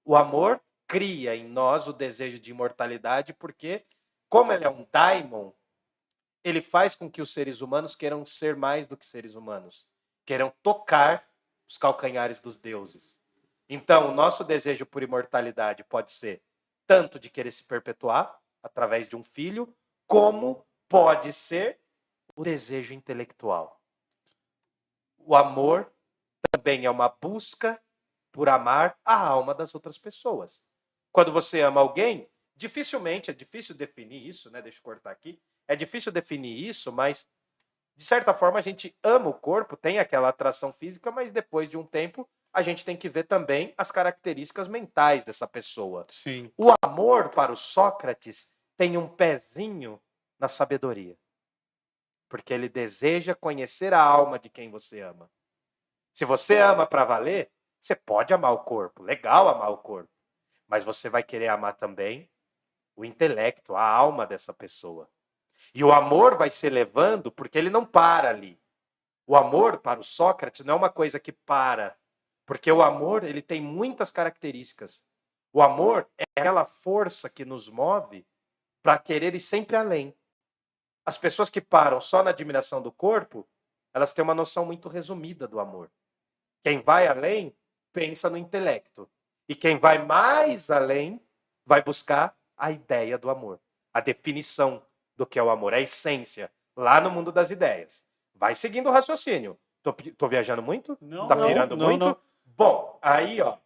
O 0.04 0.16
amor 0.16 0.60
cria 0.86 1.34
em 1.36 1.48
nós 1.48 1.88
o 1.88 1.92
desejo 1.92 2.38
de 2.38 2.50
imortalidade, 2.50 3.32
porque, 3.32 3.84
como 4.28 4.52
ele 4.52 4.64
é 4.64 4.68
um 4.68 4.86
daimon, 4.92 5.52
ele 6.42 6.60
faz 6.60 6.94
com 6.94 7.10
que 7.10 7.22
os 7.22 7.32
seres 7.32 7.60
humanos 7.60 7.94
queiram 7.94 8.26
ser 8.26 8.56
mais 8.56 8.86
do 8.86 8.96
que 8.96 9.06
seres 9.06 9.34
humanos, 9.34 9.86
queiram 10.26 10.52
tocar 10.62 11.28
os 11.68 11.78
calcanhares 11.78 12.40
dos 12.40 12.58
deuses. 12.58 13.18
Então, 13.68 14.10
o 14.10 14.14
nosso 14.14 14.42
desejo 14.42 14.84
por 14.84 15.02
imortalidade 15.02 15.84
pode 15.84 16.10
ser 16.10 16.42
tanto 16.86 17.20
de 17.20 17.30
querer 17.30 17.52
se 17.52 17.62
perpetuar 17.62 18.36
através 18.62 19.08
de 19.08 19.14
um 19.14 19.22
filho, 19.22 19.72
como 20.08 20.66
pode 20.90 21.32
ser 21.32 21.78
o 22.34 22.42
desejo 22.42 22.92
intelectual. 22.92 23.80
O 25.16 25.36
amor 25.36 25.90
também 26.50 26.84
é 26.84 26.90
uma 26.90 27.08
busca 27.08 27.80
por 28.32 28.48
amar 28.48 28.98
a 29.04 29.16
alma 29.16 29.54
das 29.54 29.72
outras 29.72 29.96
pessoas. 29.96 30.60
Quando 31.12 31.30
você 31.30 31.60
ama 31.60 31.80
alguém, 31.80 32.28
dificilmente, 32.56 33.30
é 33.30 33.34
difícil 33.34 33.74
definir 33.74 34.26
isso, 34.26 34.50
né? 34.50 34.60
Deixa 34.60 34.78
eu 34.78 34.82
cortar 34.82 35.12
aqui. 35.12 35.40
É 35.68 35.76
difícil 35.76 36.10
definir 36.10 36.58
isso, 36.58 36.90
mas 36.90 37.24
de 37.96 38.04
certa 38.04 38.34
forma 38.34 38.58
a 38.58 38.62
gente 38.62 38.96
ama 39.02 39.28
o 39.28 39.34
corpo, 39.34 39.76
tem 39.76 39.98
aquela 40.00 40.28
atração 40.28 40.72
física, 40.72 41.12
mas 41.12 41.30
depois 41.30 41.70
de 41.70 41.76
um 41.76 41.86
tempo 41.86 42.28
a 42.52 42.62
gente 42.62 42.84
tem 42.84 42.96
que 42.96 43.08
ver 43.08 43.24
também 43.24 43.72
as 43.78 43.92
características 43.92 44.66
mentais 44.66 45.22
dessa 45.22 45.46
pessoa. 45.46 46.04
Sim. 46.08 46.50
O 46.56 46.72
amor 46.82 47.28
para 47.28 47.52
o 47.52 47.56
Sócrates 47.56 48.48
tem 48.76 48.96
um 48.96 49.06
pezinho 49.06 50.00
na 50.40 50.48
sabedoria. 50.48 51.16
Porque 52.28 52.54
ele 52.54 52.68
deseja 52.68 53.34
conhecer 53.34 53.92
a 53.92 54.02
alma 54.02 54.38
de 54.38 54.48
quem 54.48 54.70
você 54.70 55.00
ama. 55.00 55.30
Se 56.12 56.24
você 56.24 56.58
ama 56.58 56.86
para 56.86 57.04
valer, 57.04 57.52
você 57.80 57.94
pode 57.94 58.34
amar 58.34 58.52
o 58.52 58.64
corpo, 58.64 59.02
legal 59.02 59.48
amar 59.48 59.70
o 59.70 59.78
corpo, 59.78 60.10
mas 60.66 60.82
você 60.82 61.08
vai 61.08 61.22
querer 61.22 61.48
amar 61.48 61.76
também 61.76 62.28
o 62.96 63.04
intelecto, 63.04 63.74
a 63.76 63.84
alma 63.84 64.26
dessa 64.26 64.52
pessoa. 64.52 65.08
E 65.74 65.84
o 65.84 65.92
amor 65.92 66.36
vai 66.36 66.50
se 66.50 66.68
levando 66.68 67.30
porque 67.30 67.58
ele 67.58 67.70
não 67.70 67.84
para 67.84 68.28
ali. 68.28 68.60
O 69.26 69.36
amor 69.36 69.78
para 69.78 70.00
o 70.00 70.04
Sócrates 70.04 70.64
não 70.64 70.74
é 70.74 70.76
uma 70.76 70.90
coisa 70.90 71.20
que 71.20 71.32
para, 71.32 71.96
porque 72.44 72.70
o 72.70 72.82
amor 72.82 73.22
ele 73.24 73.40
tem 73.40 73.60
muitas 73.60 74.10
características. 74.10 75.02
O 75.52 75.62
amor 75.62 76.08
é 76.18 76.24
aquela 76.36 76.64
força 76.64 77.30
que 77.30 77.44
nos 77.44 77.68
move 77.68 78.26
para 78.82 78.98
querer 78.98 79.34
ir 79.34 79.40
sempre 79.40 79.76
além. 79.76 80.14
As 81.10 81.18
pessoas 81.18 81.50
que 81.50 81.60
param 81.60 82.00
só 82.00 82.22
na 82.22 82.30
admiração 82.30 82.80
do 82.80 82.92
corpo, 82.92 83.44
elas 83.92 84.14
têm 84.14 84.22
uma 84.22 84.32
noção 84.32 84.64
muito 84.64 84.88
resumida 84.88 85.48
do 85.48 85.58
amor. 85.58 85.90
Quem 86.62 86.78
vai 86.78 87.08
além 87.08 87.52
pensa 87.92 88.30
no 88.30 88.36
intelecto. 88.36 89.10
E 89.48 89.56
quem 89.56 89.76
vai 89.76 89.98
mais 89.98 90.70
além 90.70 91.20
vai 91.66 91.82
buscar 91.82 92.32
a 92.56 92.70
ideia 92.70 93.18
do 93.18 93.28
amor, 93.28 93.58
a 93.92 93.98
definição 93.98 94.86
do 95.16 95.26
que 95.26 95.36
é 95.36 95.42
o 95.42 95.50
amor, 95.50 95.74
a 95.74 95.80
essência, 95.80 96.48
lá 96.76 97.00
no 97.00 97.10
mundo 97.10 97.32
das 97.32 97.50
ideias. 97.50 98.04
Vai 98.32 98.54
seguindo 98.54 98.88
o 98.88 98.92
raciocínio. 98.92 99.58
Tô, 99.82 99.92
tô 99.92 100.28
viajando 100.28 100.62
muito? 100.62 100.96
Não, 101.00 101.26
tá 101.26 101.34
pirando 101.34 101.76
não, 101.76 101.88
muito? 101.88 102.04
não. 102.04 102.16
Bom, 102.44 103.00
aí, 103.02 103.40
ó. 103.40 103.58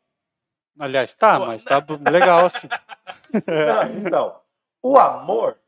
Aliás, 0.78 1.12
tá, 1.12 1.38
Pô, 1.38 1.44
mas 1.44 1.62
tá 1.62 1.84
legal 2.10 2.46
assim. 2.46 2.68
Não, 3.46 3.98
então, 3.98 4.40
o 4.80 4.96
amor 4.96 5.58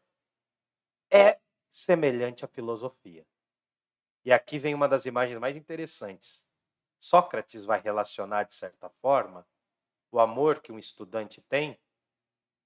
é 1.10 1.38
semelhante 1.76 2.42
à 2.42 2.48
filosofia. 2.48 3.26
E 4.24 4.32
aqui 4.32 4.58
vem 4.58 4.74
uma 4.74 4.88
das 4.88 5.04
imagens 5.04 5.38
mais 5.38 5.54
interessantes. 5.54 6.42
Sócrates 6.98 7.66
vai 7.66 7.78
relacionar, 7.78 8.44
de 8.44 8.54
certa 8.54 8.88
forma, 8.88 9.46
o 10.10 10.18
amor 10.18 10.62
que 10.62 10.72
um 10.72 10.78
estudante 10.78 11.42
tem 11.42 11.78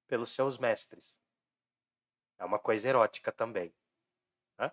pelos 0.07 0.31
seus 0.31 0.59
mestres. 0.59 1.19
É 2.39 2.45
uma 2.45 2.61
coisa 2.61 2.89
erótica 2.89 3.33
também. 3.33 3.75
Né? 4.57 4.71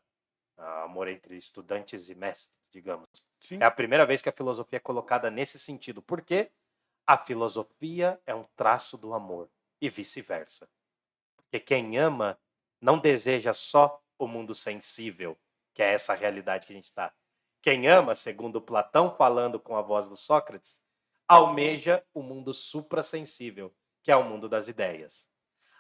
Amor 0.56 1.08
entre 1.08 1.36
estudantes 1.36 2.08
e 2.08 2.14
mestres, 2.14 2.56
digamos. 2.70 3.10
Sim. 3.40 3.58
É 3.60 3.66
a 3.66 3.72
primeira 3.72 4.06
vez 4.06 4.22
que 4.22 4.30
a 4.30 4.32
filosofia 4.32 4.78
é 4.78 4.80
colocada 4.80 5.32
nesse 5.32 5.58
sentido. 5.58 6.00
Porque 6.00 6.52
a 7.08 7.18
filosofia 7.18 8.22
é 8.24 8.36
um 8.36 8.44
traço 8.56 9.00
do 9.00 9.16
amor 9.16 9.50
e 9.82 9.90
vice-versa. 9.90 10.70
Porque 11.36 11.60
quem 11.60 11.98
ama 11.98 12.40
não 12.80 13.00
deseja 13.00 13.52
só 13.52 14.00
o 14.18 14.28
mundo 14.28 14.56
sensível, 14.56 15.38
que 15.74 15.82
é 15.84 15.94
essa 15.94 16.14
realidade 16.14 16.66
que 16.66 16.74
a 16.74 16.76
gente 16.76 16.86
está. 16.86 17.14
Quem 17.62 17.88
ama, 17.88 18.16
segundo 18.16 18.62
Platão 18.62 19.10
falando 19.10 19.60
com 19.60 19.76
a 19.76 19.82
voz 19.82 20.10
do 20.10 20.18
Sócrates, 20.18 20.80
almeja 21.28 22.04
o 22.14 22.22
mundo 22.22 22.54
suprassensível, 22.54 23.74
que 24.02 24.12
é 24.12 24.16
o 24.16 24.24
mundo 24.24 24.48
das 24.48 24.68
ideias. 24.68 25.28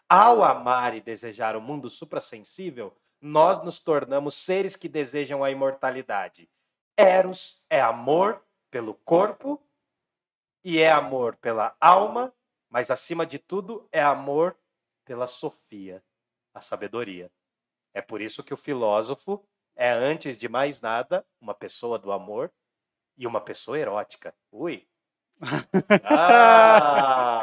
Ao 0.10 0.44
amar 0.44 0.96
e 0.96 1.02
desejar 1.02 1.56
o 1.56 1.62
mundo 1.62 1.90
suprassensível, 1.90 2.96
nós 3.22 3.64
nos 3.64 3.80
tornamos 3.80 4.36
seres 4.36 4.76
que 4.76 4.88
desejam 4.88 5.44
a 5.44 5.52
imortalidade. 5.52 6.50
Eros 6.96 7.64
é 7.70 7.82
amor 7.82 8.44
pelo 8.70 8.94
corpo 8.94 9.62
e 10.64 10.80
é 10.80 10.92
amor 10.92 11.36
pela 11.38 11.76
alma, 11.80 12.34
mas 12.70 12.92
acima 12.92 13.26
de 13.26 13.40
tudo 13.40 13.88
é 13.92 14.02
amor 14.02 14.58
pela 15.06 15.28
sofia, 15.28 16.04
a 16.54 16.60
sabedoria. 16.60 17.32
É 17.98 18.02
por 18.02 18.22
isso 18.22 18.44
que 18.44 18.54
o 18.54 18.58
filósofo 18.58 19.44
é, 19.76 19.90
antes 19.90 20.38
de 20.38 20.48
mais 20.48 20.80
nada, 20.80 21.26
uma 21.42 21.56
pessoa 21.56 21.98
do 21.98 22.12
amor 22.12 22.52
e 23.18 23.26
uma 23.26 23.42
pessoa 23.42 23.80
erótica. 23.80 24.36
Ui! 24.52 24.88
Ah, 26.04 27.42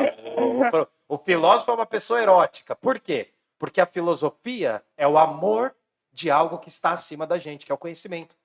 o, 1.08 1.14
o 1.16 1.18
filósofo 1.18 1.72
é 1.72 1.74
uma 1.74 1.86
pessoa 1.86 2.22
erótica. 2.22 2.76
Por 2.76 3.00
quê? 3.00 3.32
Porque 3.58 3.80
a 3.80 3.86
filosofia 3.86 4.80
é 4.96 5.08
o 5.08 5.18
amor 5.18 5.74
de 6.12 6.30
algo 6.30 6.58
que 6.58 6.68
está 6.68 6.92
acima 6.92 7.26
da 7.26 7.36
gente, 7.36 7.66
que 7.66 7.72
é 7.72 7.74
o 7.74 7.78
conhecimento. 7.78 8.36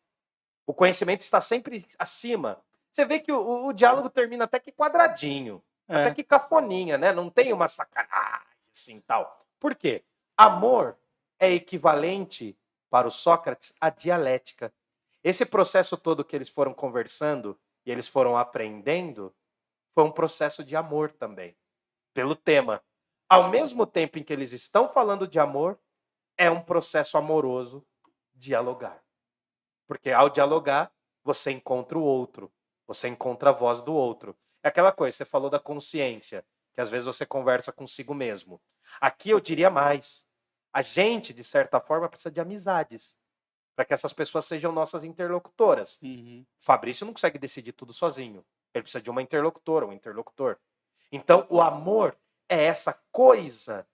O 0.66 0.74
conhecimento 0.74 1.22
está 1.22 1.40
sempre 1.42 1.86
acima. 2.00 2.60
Você 2.92 3.06
vê 3.06 3.20
que 3.20 3.32
o, 3.32 3.68
o- 3.68 3.74
diálogo 3.74 4.10
termina 4.10 4.46
até 4.46 4.60
que 4.60 4.72
quadradinho, 4.72 5.62
É. 5.88 6.06
até 6.06 6.16
que 6.16 6.24
cafoninha, 6.24 6.98
né? 6.98 7.14
Não 7.14 7.30
tem 7.30 7.54
uma 7.54 7.68
sacanagem 7.68 8.48
assim 8.74 9.00
tal. 9.02 9.46
Por 9.60 9.76
quê? 9.76 10.04
Amor 10.36 10.96
é 11.40 11.52
equivalente 11.52 12.58
para 12.90 13.08
o 13.08 13.12
Sócrates 13.12 13.74
à 13.80 13.90
dialética. 13.90 14.74
Esse 15.24 15.46
processo 15.46 15.98
todo 15.98 16.24
que 16.24 16.36
eles 16.36 16.50
foram 16.50 16.74
conversando 16.74 17.60
e 17.86 17.92
eles 17.92 18.08
foram 18.08 18.38
aprendendo 18.38 19.34
foi 19.92 20.04
um 20.04 20.12
processo 20.12 20.64
de 20.64 20.76
amor 20.76 21.12
também, 21.12 21.58
pelo 22.14 22.36
tema. 22.36 22.82
Ao 23.28 23.50
mesmo 23.50 23.86
tempo 23.86 24.18
em 24.18 24.24
que 24.24 24.34
eles 24.34 24.54
estão 24.54 24.88
falando 24.88 25.28
de 25.28 25.40
amor, 25.40 25.80
é 26.38 26.50
um 26.50 26.62
processo 26.62 27.18
amoroso 27.18 27.86
dialogar. 28.34 29.04
Porque 29.88 30.12
ao 30.12 30.30
dialogar, 30.30 30.92
você 31.24 31.52
encontra 31.52 31.98
o 31.98 32.04
outro, 32.04 32.52
você 32.88 33.08
encontra 33.08 33.50
a 33.50 33.54
voz 33.54 33.82
do 33.82 33.94
outro. 33.94 34.38
É 34.64 34.70
aquela 34.70 34.92
coisa, 34.92 35.18
você 35.18 35.26
falou 35.26 35.50
da 35.50 35.60
consciência, 35.60 36.46
que 36.74 36.82
às 36.82 36.90
vezes 36.90 37.06
você 37.06 37.26
conversa 37.26 37.72
consigo 37.72 38.14
mesmo. 38.14 38.62
Aqui 39.02 39.30
eu 39.30 39.40
diria 39.40 39.70
mais. 39.70 40.26
A 40.74 40.82
gente, 40.82 41.34
de 41.34 41.44
certa 41.44 41.80
forma, 41.80 42.08
precisa 42.08 42.32
de 42.32 42.40
amizades 42.40 43.16
para 43.76 43.86
que 43.86 43.94
essas 43.94 44.14
pessoas 44.14 44.46
sejam 44.46 44.72
nossas 44.72 45.04
interlocutoras. 45.04 45.98
Uhum. 46.02 46.46
O 46.60 46.64
Fabrício 46.64 47.06
não 47.06 47.14
consegue 47.14 47.40
decidir 47.40 47.72
tudo 47.72 47.94
sozinho. 47.94 48.46
Ele 48.74 48.84
precisa 48.84 49.02
de 49.02 49.10
uma 49.10 49.22
interlocutora, 49.22 49.86
um 49.86 49.94
interlocutor. 49.94 50.58
Então, 51.12 51.48
o 51.50 51.62
amor 51.62 52.16
é 52.48 52.66
essa 52.66 52.94
coisa 53.12 53.88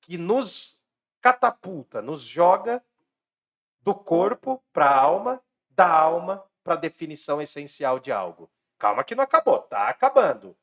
que 0.00 0.16
nos 0.16 0.80
catapulta, 1.20 2.00
nos 2.00 2.22
joga 2.22 2.82
do 3.80 3.94
corpo 3.94 4.62
para 4.72 4.86
a 4.86 5.00
alma, 5.00 5.42
da 5.70 5.88
alma 5.88 6.44
para 6.64 6.74
a 6.74 6.78
definição 6.78 7.40
essencial 7.40 8.00
de 8.00 8.10
algo. 8.10 8.50
Calma 8.78 9.04
que 9.04 9.14
não 9.14 9.22
acabou, 9.22 9.60
tá 9.60 9.88
acabando. 9.88 10.56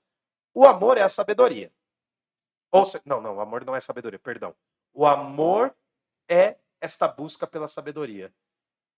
O 0.54 0.66
amor 0.66 0.98
é 0.98 1.02
a 1.02 1.10
sabedoria. 1.10 1.72
Ou 2.72 2.86
se... 2.86 3.02
Não, 3.06 3.22
não, 3.22 3.38
o 3.38 3.40
amor 3.40 3.64
não 3.64 3.76
é 3.76 3.80
sabedoria, 3.80 4.20
perdão. 4.20 4.56
O 4.94 5.06
amor 5.06 5.76
é 6.30 6.58
esta 6.80 7.08
busca 7.08 7.48
pela 7.48 7.68
sabedoria. 7.68 8.34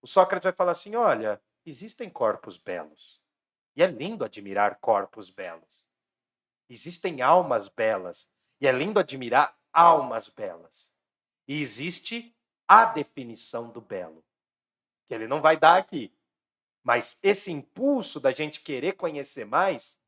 O 0.01 0.07
Sócrates 0.07 0.43
vai 0.43 0.53
falar 0.53 0.73
assim: 0.73 0.95
olha, 0.95 1.41
existem 1.65 2.09
corpos 2.09 2.57
belos. 2.57 3.21
E 3.75 3.83
é 3.83 3.87
lindo 3.87 4.23
admirar 4.23 4.79
corpos 4.79 5.29
belos. 5.29 5.87
Existem 6.69 7.21
almas 7.21 7.69
belas. 7.69 8.27
E 8.59 8.67
é 8.67 8.71
lindo 8.71 8.99
admirar 8.99 9.57
almas 9.71 10.29
belas. 10.29 10.89
E 11.47 11.61
existe 11.61 12.35
a 12.67 12.85
definição 12.85 13.69
do 13.69 13.79
belo, 13.79 14.25
que 15.07 15.13
ele 15.13 15.27
não 15.27 15.41
vai 15.41 15.57
dar 15.57 15.77
aqui. 15.77 16.11
Mas 16.83 17.17
esse 17.21 17.51
impulso 17.51 18.19
da 18.19 18.31
gente 18.31 18.61
querer 18.61 18.93
conhecer 18.93 19.45
mais 19.45 19.99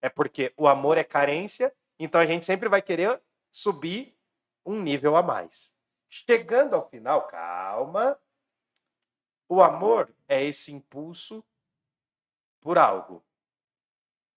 é 0.00 0.08
porque 0.08 0.52
o 0.56 0.68
amor 0.68 0.96
é 0.96 1.04
carência, 1.04 1.74
então 1.98 2.20
a 2.20 2.26
gente 2.26 2.46
sempre 2.46 2.68
vai 2.68 2.80
querer 2.80 3.20
subir 3.50 4.17
um 4.68 4.82
nível 4.82 5.16
a 5.16 5.22
mais. 5.22 5.72
Chegando 6.10 6.74
ao 6.74 6.88
final, 6.88 7.26
calma. 7.26 8.18
O 9.48 9.62
amor 9.62 10.14
é 10.28 10.44
esse 10.44 10.72
impulso 10.72 11.42
por 12.60 12.76
algo. 12.76 13.24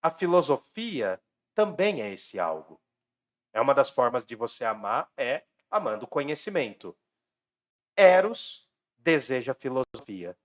A 0.01 0.09
filosofia 0.09 1.21
também 1.53 2.01
é 2.01 2.13
esse 2.13 2.39
algo. 2.39 2.81
É 3.53 3.59
uma 3.59 3.73
das 3.73 3.89
formas 3.89 4.25
de 4.25 4.35
você 4.35 4.63
amar 4.63 5.11
é 5.17 5.45
amando 5.69 6.05
o 6.05 6.07
conhecimento. 6.07 6.97
Eros 7.95 8.69
deseja 8.97 9.53
filosofia, 9.53 10.37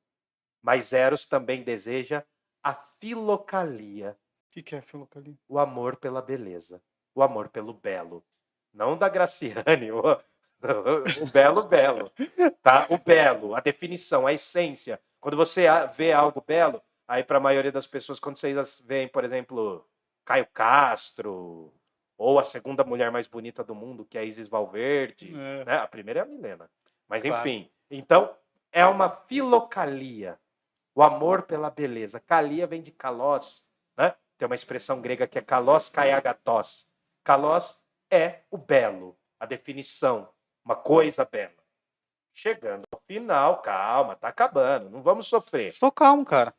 mas 0.60 0.92
Eros 0.92 1.26
também 1.26 1.62
deseja 1.62 2.24
a 2.60 2.74
filocalia, 2.74 4.18
O 4.48 4.50
que, 4.50 4.62
que 4.62 4.74
é 4.74 4.82
filocalia? 4.82 5.38
o 5.48 5.60
amor 5.60 5.96
pela 5.96 6.20
beleza, 6.20 6.82
o 7.14 7.22
amor 7.22 7.48
pelo 7.48 7.72
belo. 7.72 8.26
Não 8.76 8.96
da 8.96 9.08
Graciane, 9.08 9.90
o, 9.90 10.00
o 11.22 11.26
belo 11.32 11.62
belo, 11.64 12.12
tá? 12.62 12.86
O 12.90 12.98
belo, 12.98 13.54
a 13.54 13.60
definição, 13.60 14.26
a 14.26 14.32
essência. 14.34 15.00
Quando 15.18 15.36
você 15.36 15.66
vê 15.96 16.12
algo 16.12 16.44
belo, 16.46 16.82
aí 17.08 17.24
para 17.24 17.38
a 17.38 17.40
maioria 17.40 17.72
das 17.72 17.86
pessoas, 17.86 18.20
quando 18.20 18.36
vocês 18.38 18.80
veem, 18.84 19.08
por 19.08 19.24
exemplo, 19.24 19.86
Caio 20.26 20.46
Castro, 20.52 21.72
ou 22.18 22.38
a 22.38 22.44
segunda 22.44 22.84
mulher 22.84 23.10
mais 23.10 23.26
bonita 23.26 23.64
do 23.64 23.74
mundo, 23.74 24.04
que 24.04 24.18
é 24.18 24.20
a 24.20 24.24
Isis 24.24 24.48
Valverde, 24.48 25.34
É. 25.34 25.64
né? 25.64 25.76
A 25.78 25.86
primeira 25.86 26.20
é 26.20 26.22
a 26.22 26.26
Milena. 26.26 26.70
Mas 27.08 27.22
Claro. 27.22 27.40
enfim, 27.48 27.70
então 27.90 28.34
é 28.72 28.84
uma 28.84 29.08
filocalia, 29.08 30.38
o 30.94 31.02
amor 31.02 31.42
pela 31.42 31.70
beleza. 31.70 32.20
Calia 32.20 32.66
vem 32.66 32.82
de 32.82 32.90
kalos, 32.90 33.64
né? 33.96 34.14
Tem 34.36 34.46
uma 34.46 34.54
expressão 34.54 35.00
grega 35.00 35.26
que 35.26 35.38
é 35.38 35.42
kalos 35.42 35.88
kaiagatos. 35.88 36.86
Kalos 37.24 37.78
é 38.10 38.40
o 38.50 38.58
belo, 38.58 39.18
a 39.38 39.46
definição, 39.46 40.28
uma 40.64 40.76
coisa 40.76 41.24
bela. 41.24 41.54
Chegando 42.32 42.84
ao 42.92 43.00
final, 43.06 43.62
calma, 43.62 44.16
tá 44.16 44.28
acabando, 44.28 44.90
não 44.90 45.02
vamos 45.02 45.26
sofrer. 45.26 45.68
Estou 45.68 45.90
calmo, 45.90 46.24
cara. 46.24 46.54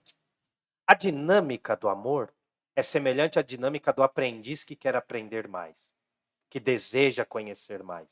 A 0.85 0.93
dinâmica 0.93 1.75
do 1.75 1.87
amor 1.87 2.33
é 2.75 2.81
semelhante 2.81 3.37
à 3.37 3.41
dinâmica 3.41 3.91
do 3.91 4.03
aprendiz 4.03 4.63
que 4.63 4.75
quer 4.75 4.95
aprender 4.95 5.47
mais, 5.47 5.75
que 6.49 6.59
deseja 6.59 7.25
conhecer 7.25 7.83
mais. 7.83 8.07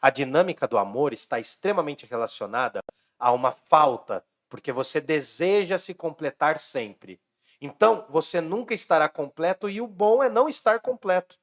A 0.00 0.10
dinâmica 0.10 0.66
do 0.66 0.78
amor 0.78 1.12
está 1.12 1.38
extremamente 1.38 2.06
relacionada 2.06 2.80
a 3.18 3.32
uma 3.32 3.52
falta, 3.52 4.24
porque 4.48 4.72
você 4.72 5.00
deseja 5.00 5.78
se 5.78 5.94
completar 5.94 6.58
sempre. 6.58 7.20
Então, 7.60 8.06
você 8.08 8.40
nunca 8.40 8.74
estará 8.74 9.08
completo 9.08 9.68
e 9.68 9.80
o 9.80 9.86
bom 9.86 10.22
é 10.22 10.28
não 10.28 10.48
estar 10.48 10.80
completo. 10.80 11.38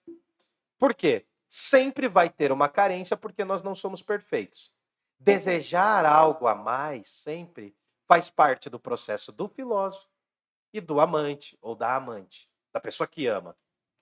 Por 0.79 0.95
quê? 0.95 1.25
Sempre 1.49 2.07
vai 2.07 2.29
ter 2.29 2.51
uma 2.51 2.69
carência 2.69 3.17
porque 3.17 3.43
nós 3.43 3.61
não 3.61 3.75
somos 3.75 4.01
perfeitos. 4.01 4.71
Desejar 5.19 6.05
algo 6.05 6.47
a 6.47 6.55
mais 6.55 7.09
sempre 7.09 7.75
faz 8.07 8.29
parte 8.29 8.69
do 8.69 8.79
processo 8.79 9.31
do 9.31 9.49
filósofo 9.49 10.07
e 10.73 10.79
do 10.79 11.01
amante 11.01 11.57
ou 11.61 11.75
da 11.75 11.95
amante, 11.95 12.49
da 12.71 12.79
pessoa 12.79 13.05
que 13.05 13.27
ama. 13.27 13.57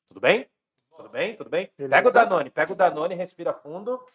Tudo 0.07 0.21
bem? 0.21 0.47
Tudo 0.95 1.09
bem? 1.09 1.35
Tudo 1.35 1.49
bem? 1.49 1.65
Pega 1.75 1.81
o 1.81 1.89
Beleza. 1.89 2.11
Danone, 2.11 2.49
pega 2.51 2.73
o 2.73 2.75
Danone, 2.75 3.15
respira 3.15 3.53
fundo. 3.53 4.05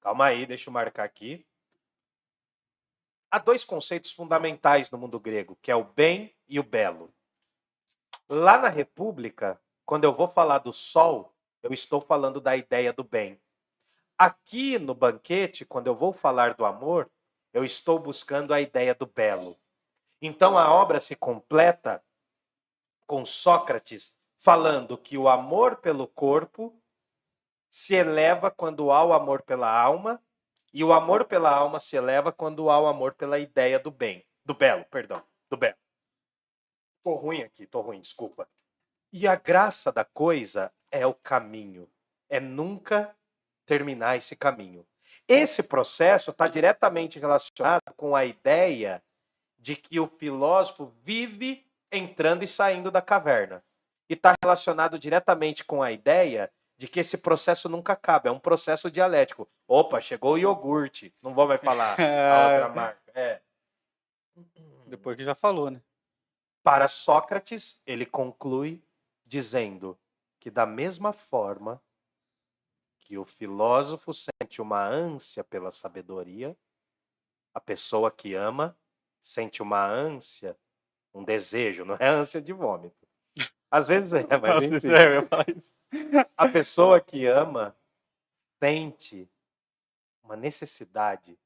Calma 0.00 0.26
aí, 0.26 0.46
deixa 0.46 0.68
eu 0.68 0.72
marcar 0.72 1.04
aqui. 1.04 1.46
Há 3.30 3.38
dois 3.38 3.64
conceitos 3.64 4.10
fundamentais 4.10 4.90
no 4.90 4.98
mundo 4.98 5.20
grego, 5.20 5.56
que 5.62 5.70
é 5.70 5.76
o 5.76 5.84
bem 5.84 6.34
e 6.48 6.58
o 6.58 6.64
belo. 6.64 7.14
Lá 8.32 8.58
na 8.58 8.68
República, 8.68 9.60
quando 9.84 10.04
eu 10.04 10.14
vou 10.14 10.28
falar 10.28 10.58
do 10.58 10.72
sol, 10.72 11.34
eu 11.64 11.72
estou 11.72 12.00
falando 12.00 12.40
da 12.40 12.56
ideia 12.56 12.92
do 12.92 13.02
bem. 13.02 13.40
Aqui 14.16 14.78
no 14.78 14.94
banquete, 14.94 15.64
quando 15.64 15.88
eu 15.88 15.96
vou 15.96 16.12
falar 16.12 16.54
do 16.54 16.64
amor, 16.64 17.10
eu 17.52 17.64
estou 17.64 17.98
buscando 17.98 18.54
a 18.54 18.60
ideia 18.60 18.94
do 18.94 19.04
belo. 19.04 19.58
Então 20.22 20.56
a 20.56 20.72
obra 20.72 21.00
se 21.00 21.16
completa 21.16 22.00
com 23.04 23.24
Sócrates 23.26 24.14
falando 24.36 24.96
que 24.96 25.18
o 25.18 25.28
amor 25.28 25.78
pelo 25.78 26.06
corpo 26.06 26.80
se 27.68 27.96
eleva 27.96 28.48
quando 28.48 28.92
há 28.92 29.04
o 29.04 29.12
amor 29.12 29.42
pela 29.42 29.68
alma, 29.68 30.22
e 30.72 30.84
o 30.84 30.92
amor 30.92 31.24
pela 31.24 31.50
alma 31.50 31.80
se 31.80 31.96
eleva 31.96 32.30
quando 32.30 32.70
há 32.70 32.78
o 32.78 32.86
amor 32.86 33.12
pela 33.14 33.40
ideia 33.40 33.80
do 33.80 33.90
bem, 33.90 34.24
do 34.44 34.54
belo, 34.54 34.84
perdão, 34.84 35.20
do 35.50 35.56
belo. 35.56 35.76
Tô 37.02 37.14
ruim 37.14 37.42
aqui, 37.42 37.66
tô 37.66 37.80
ruim, 37.80 38.00
desculpa. 38.00 38.48
E 39.12 39.26
a 39.26 39.34
graça 39.34 39.90
da 39.90 40.04
coisa 40.04 40.72
é 40.90 41.06
o 41.06 41.14
caminho, 41.14 41.88
é 42.28 42.38
nunca 42.38 43.16
terminar 43.66 44.16
esse 44.16 44.36
caminho. 44.36 44.86
Esse 45.26 45.62
processo 45.62 46.30
está 46.30 46.48
diretamente 46.48 47.18
relacionado 47.18 47.82
com 47.96 48.16
a 48.16 48.24
ideia 48.24 49.02
de 49.58 49.76
que 49.76 50.00
o 50.00 50.08
filósofo 50.08 50.92
vive 51.02 51.66
entrando 51.92 52.42
e 52.42 52.48
saindo 52.48 52.90
da 52.90 53.00
caverna. 53.00 53.62
E 54.08 54.14
está 54.14 54.34
relacionado 54.42 54.98
diretamente 54.98 55.64
com 55.64 55.82
a 55.82 55.92
ideia 55.92 56.50
de 56.76 56.88
que 56.88 56.98
esse 56.98 57.18
processo 57.18 57.68
nunca 57.68 57.92
acaba, 57.92 58.28
é 58.28 58.32
um 58.32 58.40
processo 58.40 58.90
dialético. 58.90 59.48
Opa, 59.68 60.00
chegou 60.00 60.32
o 60.32 60.38
iogurte. 60.38 61.12
Não 61.22 61.34
vou 61.34 61.46
mais 61.46 61.60
falar 61.60 61.94
a 62.00 62.52
outra 62.54 62.68
marca. 62.70 63.12
É. 63.14 63.40
Depois 64.86 65.16
que 65.16 65.22
já 65.22 65.34
falou, 65.34 65.70
né? 65.70 65.80
Para 66.62 66.88
Sócrates, 66.88 67.80
ele 67.86 68.04
conclui 68.04 68.82
dizendo 69.24 69.98
que, 70.38 70.50
da 70.50 70.66
mesma 70.66 71.12
forma 71.12 71.82
que 72.98 73.16
o 73.18 73.24
filósofo 73.24 74.12
sente 74.14 74.60
uma 74.60 74.84
ânsia 74.86 75.42
pela 75.42 75.72
sabedoria, 75.72 76.56
a 77.54 77.60
pessoa 77.60 78.10
que 78.10 78.34
ama 78.34 78.76
sente 79.22 79.62
uma 79.62 79.84
ânsia, 79.84 80.56
um 81.12 81.24
desejo, 81.24 81.84
não 81.84 81.96
é 81.96 82.08
ânsia 82.08 82.40
de 82.40 82.52
vômito. 82.52 83.06
Às 83.70 83.88
vezes 83.88 84.12
é, 84.12 84.26
mas 84.38 84.62
enfim. 84.62 84.88
é. 84.88 86.26
A 86.36 86.48
pessoa 86.48 87.00
que 87.00 87.26
ama 87.26 87.76
sente 88.62 89.28
uma 90.22 90.36
necessidade 90.36 91.38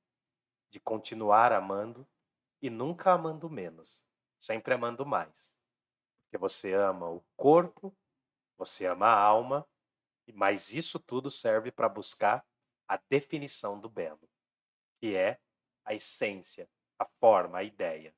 de 0.70 0.80
continuar 0.80 1.52
amando 1.52 2.06
e 2.60 2.68
nunca 2.68 3.12
amando 3.12 3.48
menos, 3.48 4.03
sempre 4.44 4.74
amando 4.74 5.06
mais. 5.06 5.50
Porque 6.24 6.38
você 6.38 6.72
ama 6.74 7.08
o 7.08 7.24
corpo, 7.36 7.96
você 8.56 8.86
ama 8.86 9.06
a 9.06 9.18
alma, 9.18 9.66
e- 10.26 10.32
mas 10.32 10.72
isso 10.72 10.98
tudo 10.98 11.30
serve 11.30 11.70
para 11.72 11.88
buscar 11.88 12.46
a 12.86 12.96
definição 13.08 13.80
do 13.80 13.88
belo, 13.88 14.28
que 15.00 15.14
é 15.16 15.40
a 15.84 15.94
essência, 15.94 16.68
a 16.98 17.06
forma, 17.20 17.58
a 17.58 17.64
ideia. 17.64 18.14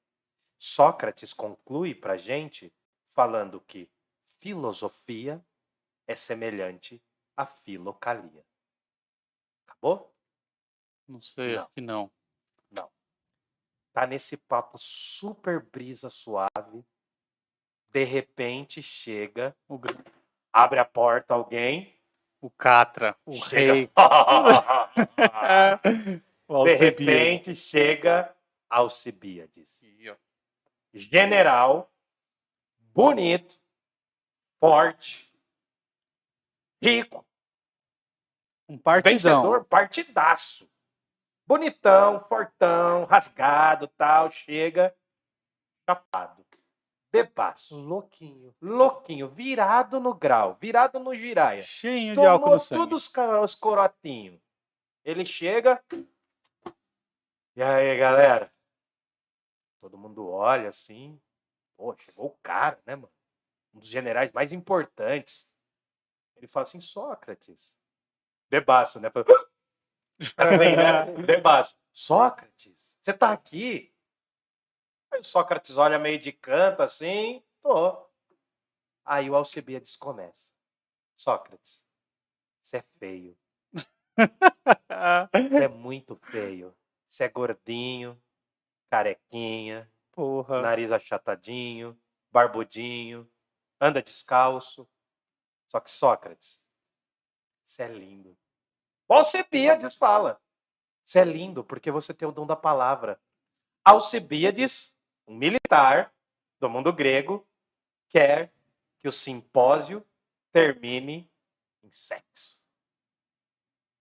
Sócrates 0.59 1.33
conclui 1.33 1.95
para 1.95 2.15
a 2.15 2.19
gente 2.19 2.73
falando 3.15 3.61
que 3.61 3.91
filosofia 4.41 5.45
é 6.07 6.15
semelhante 6.15 7.03
à 7.37 7.47
filocalia. 7.47 8.45
Acabou? 9.67 10.15
Não 11.09 11.21
sei, 11.21 11.55
Não. 11.55 11.63
acho 11.63 11.73
que 11.73 11.81
não. 11.81 12.11
Tá 13.97 14.07
nesse 14.07 14.37
papo 14.37 14.77
super 14.79 15.59
brisa 15.59 16.11
suave, 16.11 16.85
De 17.89 18.05
repente 18.05 18.83
chega, 18.83 19.57
abre 20.53 20.79
a 20.79 20.85
porta 20.85 21.33
alguém. 21.33 21.99
o 22.43 22.51
Catra, 22.51 23.17
o 23.25 23.37
chega- 23.37 23.73
rei. 23.73 23.91
De 26.67 26.75
repente 26.75 27.57
chega 27.57 28.37
Alcibiades. 28.69 29.67
General, 30.93 31.91
bonito, 32.93 33.59
forte, 34.61 35.33
rico, 36.83 37.27
Um 38.69 38.77
partidão. 38.77 39.41
vencedor, 39.43 39.65
partidaço. 39.65 40.69
Bonitão, 41.47 42.25
fortão, 42.29 43.05
rasgado, 43.05 43.87
tal, 43.97 44.31
chega 44.31 44.95
chapado, 45.89 46.45
bebaço, 47.13 47.77
Louquinho. 47.77 48.53
louquinho, 48.61 49.29
virado 49.29 50.01
no 50.01 50.13
grau, 50.13 50.57
virado 50.61 50.99
no 50.99 51.15
giraia. 51.15 51.63
Cheinho 51.63 52.15
de 52.15 52.21
álcool 52.27 52.41
Tomou 52.45 52.55
no 52.57 52.61
sangue. 52.61 52.83
tudo 52.83 52.97
os, 52.97 53.07
ca- 53.07 53.41
os 53.41 53.55
corotinhos. 53.55 54.41
Ele 55.05 55.25
chega. 55.25 55.81
E 57.55 57.63
aí, 57.63 57.97
galera? 57.97 58.53
Todo 59.81 59.97
mundo 59.97 60.29
olha 60.29 60.69
assim. 60.71 61.21
Pô, 61.77 61.95
chegou 61.97 62.27
o 62.27 62.37
cara, 62.43 62.81
né, 62.85 62.97
mano? 62.97 63.13
Um 63.73 63.79
dos 63.79 63.89
generais 63.89 64.33
mais 64.33 64.53
importantes. 64.53 65.49
Ele 66.37 66.49
fala 66.49 66.65
assim, 66.65 66.81
Sócrates. 66.81 67.73
Bebaço, 68.51 68.99
né? 69.01 69.11
Fala, 69.11 69.25
Também, 70.37 70.77
né? 70.77 71.05
Sócrates, 71.93 72.99
você 73.03 73.13
tá 73.13 73.33
aqui? 73.33 73.93
Aí 75.11 75.21
o 75.21 75.25
Sócrates 75.25 75.77
olha 75.77 75.99
meio 75.99 76.19
de 76.19 76.33
canto 76.33 76.83
assim. 76.83 77.43
Tô. 77.63 78.07
Aí 79.05 79.31
o 79.31 79.37
Alcebiades 79.37 79.97
começa. 79.97 80.53
Sócrates, 81.17 81.83
você 82.63 82.79
é 82.79 82.85
feio. 82.99 83.37
Você 85.33 85.65
é 85.65 85.69
muito 85.69 86.17
feio. 86.17 86.75
Você 87.09 87.25
é 87.25 87.29
gordinho, 87.29 88.21
carequinha, 88.91 89.91
Porra. 90.13 90.61
nariz 90.61 90.91
achatadinho, 90.91 91.99
barbudinho, 92.31 93.31
anda 93.81 94.03
descalço. 94.03 94.89
Só 95.69 95.81
que 95.81 95.91
Sócrates, 95.91 96.61
você 97.65 97.85
é 97.85 97.89
lindo. 97.89 98.37
Alcebiades 99.09 99.95
fala. 99.95 100.41
Você 101.05 101.21
é 101.21 101.25
lindo 101.25 101.63
porque 101.63 101.91
você 101.91 102.13
tem 102.13 102.27
o 102.27 102.33
dom 102.33 102.47
da 102.47 102.57
palavra. 102.57 103.21
Alcebiades, 103.85 104.95
um 105.27 105.37
militar 105.37 106.13
do 106.59 106.69
mundo 106.69 106.93
grego, 106.93 107.47
quer 108.09 108.53
que 108.99 109.09
o 109.09 109.13
simpósio 109.13 110.05
termine 110.53 111.31
em 111.85 111.91
sexo. 111.93 112.59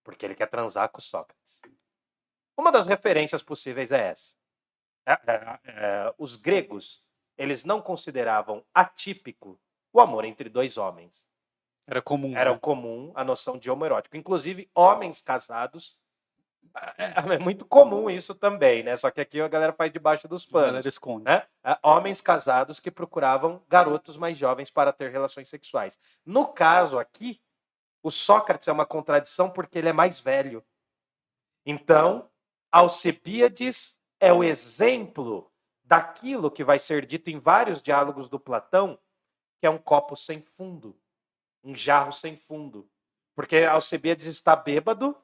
Porque 0.03 0.25
ele 0.25 0.35
quer 0.35 0.49
transar 0.49 0.89
com 0.89 0.99
Sócrates. 0.99 1.61
Uma 2.57 2.71
das 2.71 2.87
referências 2.87 3.43
possíveis 3.43 3.91
é 3.91 4.09
essa. 4.09 4.35
É, 5.05 5.13
é, 5.13 5.59
é, 5.65 6.15
os 6.17 6.35
gregos, 6.35 7.05
eles 7.37 7.63
não 7.63 7.81
consideravam 7.81 8.65
atípico 8.73 9.59
o 9.93 9.99
amor 9.99 10.25
entre 10.25 10.49
dois 10.49 10.77
homens. 10.77 11.27
Era 11.87 12.01
comum. 12.01 12.35
Era 12.35 12.51
né? 12.51 12.59
comum 12.59 13.11
a 13.15 13.23
noção 13.23 13.57
de 13.57 13.69
homoerótico. 13.69 14.17
Inclusive, 14.17 14.69
homens 14.73 15.21
casados. 15.21 15.97
É, 16.97 17.35
é 17.35 17.39
muito 17.39 17.65
comum 17.65 18.09
isso 18.09 18.35
também, 18.35 18.83
né? 18.83 18.97
Só 18.97 19.09
que 19.09 19.21
aqui 19.21 19.39
a 19.39 19.47
galera 19.47 19.71
faz 19.71 19.91
debaixo 19.93 20.27
dos 20.27 20.45
A 20.49 20.51
panos 20.51 20.67
galera 20.67 20.89
esconde. 20.89 21.23
né? 21.23 21.43
Ah, 21.63 21.79
Homens 21.83 22.19
casados 22.19 22.79
que 22.79 22.91
procuravam 22.91 23.63
garotos 23.69 24.17
mais 24.17 24.37
jovens 24.37 24.69
para 24.69 24.91
ter 24.91 25.11
relações 25.11 25.47
sexuais. 25.47 25.97
No 26.25 26.47
caso 26.47 26.99
aqui, 26.99 27.39
o 28.03 28.11
Sócrates 28.11 28.67
é 28.67 28.71
uma 28.71 28.85
contradição 28.85 29.49
porque 29.49 29.77
ele 29.77 29.89
é 29.89 29.93
mais 29.93 30.19
velho. 30.19 30.63
Então, 31.65 32.29
Alcebiades 32.71 33.97
é 34.19 34.33
o 34.33 34.43
exemplo 34.43 35.49
daquilo 35.83 36.51
que 36.51 36.63
vai 36.63 36.77
ser 36.77 37.05
dito 37.05 37.29
em 37.29 37.37
vários 37.37 37.81
diálogos 37.81 38.27
do 38.27 38.39
Platão, 38.39 38.99
que 39.59 39.65
é 39.65 39.69
um 39.69 39.77
copo 39.77 40.15
sem 40.15 40.41
fundo, 40.41 40.95
um 41.65 41.75
jarro 41.75 42.13
sem 42.13 42.37
fundo. 42.37 42.87
Porque 43.35 43.57
Alcebiades 43.57 44.27
está 44.27 44.55
bêbado. 44.55 45.17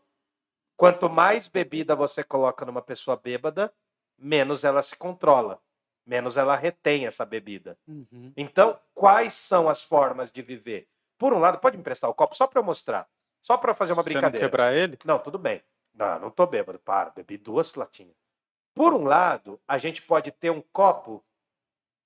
Quanto 0.76 1.10
mais 1.10 1.48
bebida 1.48 1.96
você 1.96 2.24
coloca 2.24 2.66
numa 2.66 2.82
pessoa 2.82 3.16
bêbada, 3.16 3.72
menos 4.18 4.64
ela 4.64 4.82
se 4.82 4.96
controla, 4.96 5.62
menos 6.06 6.38
ela 6.38 6.56
retém 6.56 7.06
essa 7.06 7.24
bebida. 7.24 7.78
Uhum. 7.88 8.34
Então, 8.36 8.80
quais 8.94 9.36
são 9.36 9.70
as 9.70 9.84
formas 9.84 10.32
de 10.32 10.42
viver? 10.42 10.90
Por 11.20 11.34
um 11.34 11.40
lado, 11.40 11.60
pode 11.60 11.78
me 11.78 11.82
emprestar 11.82 12.10
o 12.10 12.16
copo 12.16 12.36
só 12.36 12.48
para 12.48 12.60
eu 12.60 12.64
mostrar, 12.64 13.08
só 13.44 13.58
para 13.58 13.76
fazer 13.76 13.94
uma 13.94 14.02
Você 14.02 14.10
não 14.10 14.14
brincadeira. 14.22 14.48
quebrar 14.48 14.74
ele? 14.74 14.98
Não, 15.06 15.20
tudo 15.20 15.38
bem. 15.38 15.64
Não, 15.94 16.20
não 16.20 16.32
tô 16.32 16.48
bêbado, 16.48 16.80
para, 16.80 17.12
bebi 17.12 17.38
duas 17.38 17.76
latinhas. 17.76 18.16
Por 18.74 18.94
um 18.94 19.04
lado, 19.04 19.62
a 19.68 19.78
gente 19.78 20.02
pode 20.02 20.32
ter 20.32 20.50
um 20.50 20.62
copo 20.62 21.24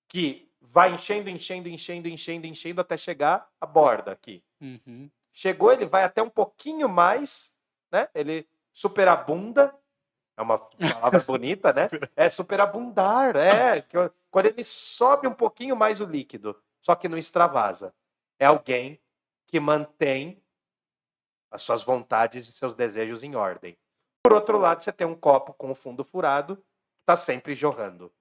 que 0.10 0.45
vai 0.68 0.94
enchendo, 0.94 1.30
enchendo, 1.30 1.70
enchendo, 1.70 2.08
enchendo, 2.08 2.48
enchendo 2.48 2.82
até 2.82 2.98
chegar 2.98 3.50
à 3.60 3.66
borda 3.66 4.12
aqui. 4.12 4.44
Uhum. 4.60 5.10
Chegou, 5.32 5.72
ele 5.72 5.86
vai 5.86 6.04
até 6.04 6.22
um 6.22 6.30
pouquinho 6.30 6.88
mais, 6.88 7.52
né? 7.92 8.08
Ele 8.14 8.48
superabunda. 8.74 9.74
É 10.38 10.42
uma 10.42 10.60
palavra 10.60 11.20
bonita, 11.26 11.72
né? 11.72 11.90
É 12.16 12.30
superabundar, 12.30 13.36
é. 13.36 13.86
Quando 14.30 14.48
ele 14.48 14.64
sobe 14.64 15.28
um 15.28 15.34
pouquinho 15.34 15.76
mais 15.76 16.02
o 16.02 16.06
líquido, 16.06 16.62
só 16.82 16.96
que 16.96 17.08
não 17.08 17.18
extravasa. 17.18 17.94
É 18.40 18.46
alguém 18.46 19.00
que 19.48 19.60
mantém 19.60 20.42
as 21.52 21.62
suas 21.62 21.84
vontades 21.84 22.48
e 22.48 22.52
seus 22.52 22.76
desejos 22.76 23.24
em 23.24 23.36
ordem. 23.36 23.78
Por 24.24 24.34
outro 24.34 24.58
lado, 24.58 24.84
você 24.84 24.92
tem 24.92 25.08
um 25.08 25.16
copo 25.16 25.54
com 25.54 25.72
o 25.72 25.76
fundo 25.76 26.04
furado, 26.04 26.58
que 26.58 26.64
está 27.02 27.16
sempre 27.16 27.56
jorrando. 27.56 28.12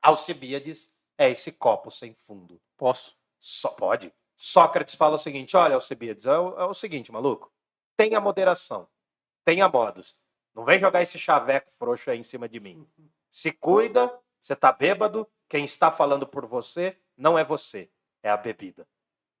Alcibiades 0.00 0.90
é 1.18 1.28
esse 1.30 1.52
copo 1.52 1.90
sem 1.90 2.14
fundo. 2.14 2.60
Posso? 2.76 3.14
Só 3.38 3.70
pode. 3.70 4.12
Sócrates 4.36 4.94
fala 4.94 5.16
o 5.16 5.18
seguinte: 5.18 5.56
olha, 5.56 5.74
Alcibiades, 5.74 6.24
é 6.26 6.38
o, 6.38 6.58
é 6.60 6.64
o 6.64 6.74
seguinte, 6.74 7.12
maluco. 7.12 7.52
Tenha 7.96 8.20
moderação. 8.20 8.88
Tenha 9.44 9.68
modos. 9.68 10.16
Não 10.54 10.64
vem 10.64 10.78
jogar 10.78 11.02
esse 11.02 11.18
chaveco 11.18 11.70
frouxo 11.72 12.10
aí 12.10 12.18
em 12.18 12.22
cima 12.24 12.48
de 12.48 12.60
mim. 12.60 12.86
Se 13.30 13.52
cuida, 13.52 14.16
você 14.40 14.54
tá 14.56 14.72
bêbado. 14.72 15.28
Quem 15.48 15.64
está 15.64 15.90
falando 15.90 16.26
por 16.26 16.46
você 16.46 16.96
não 17.16 17.38
é 17.38 17.44
você, 17.44 17.90
é 18.22 18.30
a 18.30 18.36
bebida. 18.36 18.86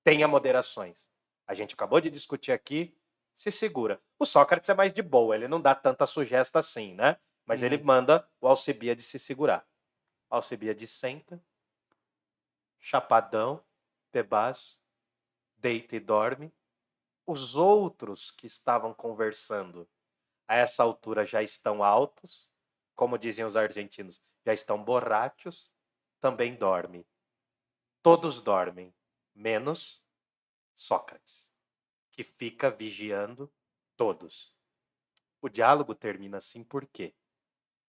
Tenha 0.02 0.26
moderações. 0.26 1.08
A 1.46 1.54
gente 1.54 1.74
acabou 1.74 2.00
de 2.00 2.10
discutir 2.10 2.52
aqui. 2.52 2.96
Se 3.36 3.50
segura. 3.52 4.00
O 4.18 4.24
Sócrates 4.24 4.68
é 4.68 4.74
mais 4.74 4.92
de 4.92 5.02
boa, 5.02 5.34
ele 5.36 5.46
não 5.46 5.60
dá 5.60 5.74
tanta 5.74 6.06
sugesta 6.06 6.58
assim, 6.58 6.94
né? 6.94 7.16
Mas 7.46 7.62
ele 7.62 7.76
Uhum. 7.76 7.84
manda 7.84 8.28
o 8.40 8.48
Alcibiades 8.48 9.06
se 9.06 9.18
segurar. 9.18 9.64
Alcibiades 10.28 10.90
senta, 10.90 11.40
chapadão, 12.80 13.64
bebaço, 14.12 14.78
deita 15.56 15.96
e 15.96 16.00
dorme. 16.00 16.52
Os 17.26 17.56
outros 17.56 18.30
que 18.30 18.46
estavam 18.46 18.94
conversando 18.94 19.88
a 20.46 20.56
essa 20.56 20.82
altura 20.82 21.26
já 21.26 21.42
estão 21.42 21.84
altos, 21.84 22.50
como 22.94 23.18
diziam 23.18 23.46
os 23.46 23.56
argentinos, 23.56 24.22
já 24.44 24.52
estão 24.52 24.82
borrachos, 24.82 25.70
também 26.20 26.56
dorme. 26.56 27.06
Todos 28.02 28.40
dormem, 28.40 28.94
menos 29.34 30.02
Sócrates, 30.74 31.50
que 32.12 32.24
fica 32.24 32.70
vigiando 32.70 33.52
todos. 33.96 34.54
O 35.40 35.48
diálogo 35.48 35.94
termina 35.94 36.38
assim 36.38 36.64
por 36.64 36.86
quê? 36.86 37.14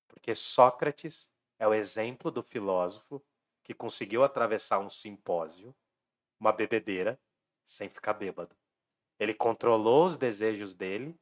Porque 0.07 0.35
Sócrates 0.35 1.29
é 1.57 1.67
o 1.67 1.73
exemplo 1.73 2.29
do 2.29 2.43
filósofo 2.43 3.23
que 3.69 3.73
conseguiu 3.75 4.23
atravessar 4.23 4.79
um 4.79 4.89
simpósio, 4.89 5.75
uma 6.39 6.51
bebedeira, 6.51 7.19
sem 7.67 7.87
ficar 7.87 8.13
bêbado. 8.13 8.55
Ele 9.19 9.31
controlou 9.31 10.07
os 10.07 10.17
desejos 10.17 10.73
dele, 10.73 11.15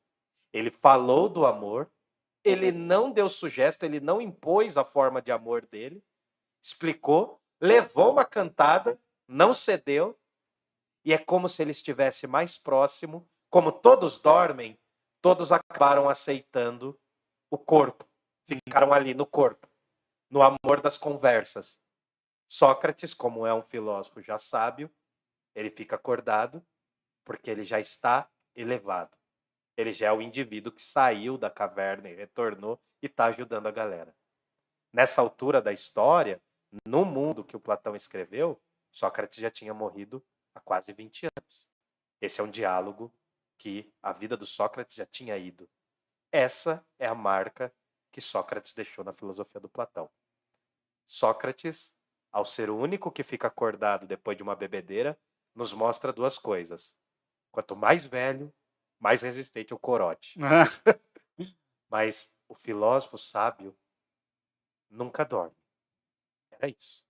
ele 0.54 0.72
falou 0.72 1.28
do 1.28 1.46
amor, 1.46 1.92
ele 2.46 2.72
não 2.72 3.12
deu 3.12 3.28
sugestão, 3.28 3.90
ele 3.90 4.00
não 4.00 4.22
impôs 4.22 4.78
a 4.78 4.86
forma 4.86 5.22
de 5.22 5.30
amor 5.30 5.66
dele, 5.66 6.02
explicou, 6.64 7.42
levou 7.60 8.14
uma 8.14 8.24
cantada, 8.24 8.98
não 9.28 9.54
cedeu, 9.54 10.18
e 11.04 11.12
é 11.12 11.18
como 11.18 11.50
se 11.50 11.62
ele 11.62 11.72
estivesse 11.72 12.28
mais 12.28 12.58
próximo, 12.58 13.30
como 13.50 13.74
todos 13.74 14.20
dormem, 14.20 14.80
todos 15.22 15.52
acabaram 15.52 16.08
aceitando 16.08 16.98
o 17.52 17.58
corpo, 17.58 18.08
ficaram 18.48 18.94
ali 18.94 19.14
no 19.14 19.26
corpo, 19.26 19.68
no 20.32 20.42
amor 20.42 20.80
das 20.82 20.98
conversas. 20.98 21.78
Sócrates, 22.48 23.14
como 23.14 23.46
é 23.46 23.54
um 23.54 23.62
filósofo 23.62 24.22
já 24.22 24.40
sábio, 24.40 24.90
ele 25.54 25.70
fica 25.70 25.96
acordado 25.96 26.66
porque 27.26 27.52
ele 27.52 27.64
já 27.64 27.80
está 27.80 28.30
elevado. 28.56 29.16
Ele 29.76 29.94
já 29.94 30.08
é 30.08 30.12
o 30.12 30.22
indivíduo 30.22 30.72
que 30.72 30.82
saiu 30.82 31.38
da 31.38 31.50
caverna 31.50 32.10
e 32.10 32.16
retornou 32.16 32.82
e 33.02 33.06
está 33.08 33.26
ajudando 33.26 33.68
a 33.68 33.72
galera. 33.72 34.16
Nessa 34.94 35.22
altura 35.22 35.62
da 35.62 35.74
história, 35.74 36.42
no 36.86 37.06
mundo 37.06 37.44
que 37.44 37.56
o 37.56 37.60
Platão 37.60 37.96
escreveu, 37.96 38.60
Sócrates 38.92 39.40
já 39.40 39.52
tinha 39.52 39.74
morrido 39.74 40.26
há 40.56 40.60
quase 40.60 40.92
20 40.94 41.26
anos. 41.26 41.68
Esse 42.22 42.42
é 42.42 42.44
um 42.44 42.50
diálogo 42.50 43.14
que 43.58 43.92
a 44.02 44.12
vida 44.12 44.38
do 44.38 44.46
Sócrates 44.46 44.96
já 44.96 45.06
tinha 45.06 45.38
ido. 45.38 45.70
Essa 46.32 46.86
é 46.98 47.08
a 47.08 47.16
marca 47.16 47.74
que 48.12 48.22
Sócrates 48.22 48.74
deixou 48.74 49.04
na 49.04 49.14
filosofia 49.14 49.62
do 49.62 49.70
Platão. 49.70 50.10
Sócrates, 51.08 51.94
ao 52.32 52.46
ser 52.46 52.70
o 52.70 52.78
único 52.78 53.12
que 53.12 53.24
fica 53.24 53.48
acordado 53.48 54.06
depois 54.06 54.36
de 54.38 54.44
uma 54.44 54.56
bebedeira, 54.56 55.18
nos 55.56 55.74
mostra 55.74 56.14
duas 56.14 56.38
coisas. 56.38 56.96
Quanto 57.52 57.76
mais 57.76 58.06
velho, 58.06 58.54
mais 59.00 59.22
resistente 59.22 59.74
o 59.74 59.80
corote. 59.80 60.38
Mas 61.90 62.32
o 62.48 62.56
filósofo 62.56 63.18
sábio 63.18 63.76
nunca 64.90 65.24
dorme. 65.24 65.56
Era 66.52 66.70
isso. 66.70 67.06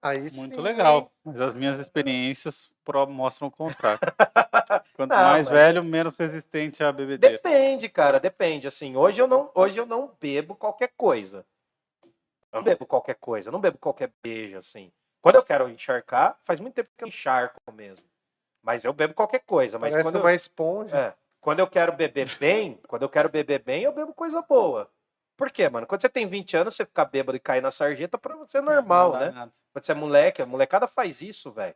Aí 0.00 0.28
sim, 0.28 0.36
Muito 0.36 0.56
hein? 0.56 0.62
legal. 0.62 1.12
Mas 1.24 1.40
as 1.40 1.54
minhas 1.54 1.78
experiências 1.78 2.70
mostram 3.08 3.46
o 3.46 3.50
contrário. 3.50 4.00
Quanto 4.96 5.10
Não, 5.10 5.16
mais 5.16 5.46
mas- 5.46 5.48
velho, 5.48 5.84
menos 5.84 6.16
resistente 6.16 6.82
à 6.82 6.90
bebedeira. 6.90 7.36
Depende, 7.36 7.88
cara, 7.88 8.18
depende. 8.18 8.66
Assim, 8.66 8.96
hoje 8.96 9.22
eu 9.22 9.28
não, 9.28 9.50
hoje 9.54 9.78
eu 9.78 9.86
não 9.86 10.16
bebo 10.20 10.56
qualquer 10.56 10.92
coisa. 10.96 11.46
Eu 12.52 12.58
não 12.58 12.64
bebo 12.64 12.86
qualquer 12.86 13.14
coisa, 13.14 13.48
eu 13.48 13.52
não 13.52 13.60
bebo 13.60 13.78
qualquer 13.78 14.12
beijo, 14.22 14.58
assim. 14.58 14.92
Quando 15.20 15.36
eu 15.36 15.42
quero 15.42 15.68
encharcar, 15.68 16.36
faz 16.42 16.60
muito 16.60 16.74
tempo 16.74 16.90
que 16.96 17.04
eu 17.04 17.08
encharco 17.08 17.58
mesmo. 17.72 18.04
Mas 18.62 18.84
eu 18.84 18.92
bebo 18.92 19.14
qualquer 19.14 19.40
coisa. 19.40 19.78
Mas 19.78 19.92
Parece 19.92 20.06
quando, 20.06 20.16
eu, 20.16 20.20
uma 20.20 20.34
esponja. 20.34 20.96
é, 20.96 21.14
quando 21.40 21.60
eu 21.60 21.66
quero 21.66 21.92
beber 21.92 22.28
bem, 22.38 22.78
quando 22.86 23.02
eu 23.02 23.08
quero 23.08 23.28
beber 23.28 23.62
bem, 23.62 23.82
eu 23.82 23.92
bebo 23.92 24.12
coisa 24.12 24.42
boa. 24.42 24.90
Por 25.36 25.50
quê, 25.50 25.68
mano? 25.68 25.86
Quando 25.86 26.02
você 26.02 26.08
tem 26.08 26.26
20 26.26 26.56
anos, 26.56 26.76
você 26.76 26.84
ficar 26.84 27.06
bêbado 27.06 27.36
e 27.36 27.40
cair 27.40 27.62
na 27.62 27.70
sarjeta, 27.70 28.18
pra 28.18 28.36
você 28.36 28.58
é 28.58 28.60
normal, 28.60 29.12
Não 29.12 29.18
dá 29.18 29.26
né? 29.26 29.30
nada. 29.32 29.52
Quando 29.72 29.84
você 29.84 29.92
é 29.92 29.94
moleque, 29.94 30.42
a 30.42 30.46
molecada 30.46 30.86
faz 30.86 31.22
isso, 31.22 31.50
velho. 31.50 31.74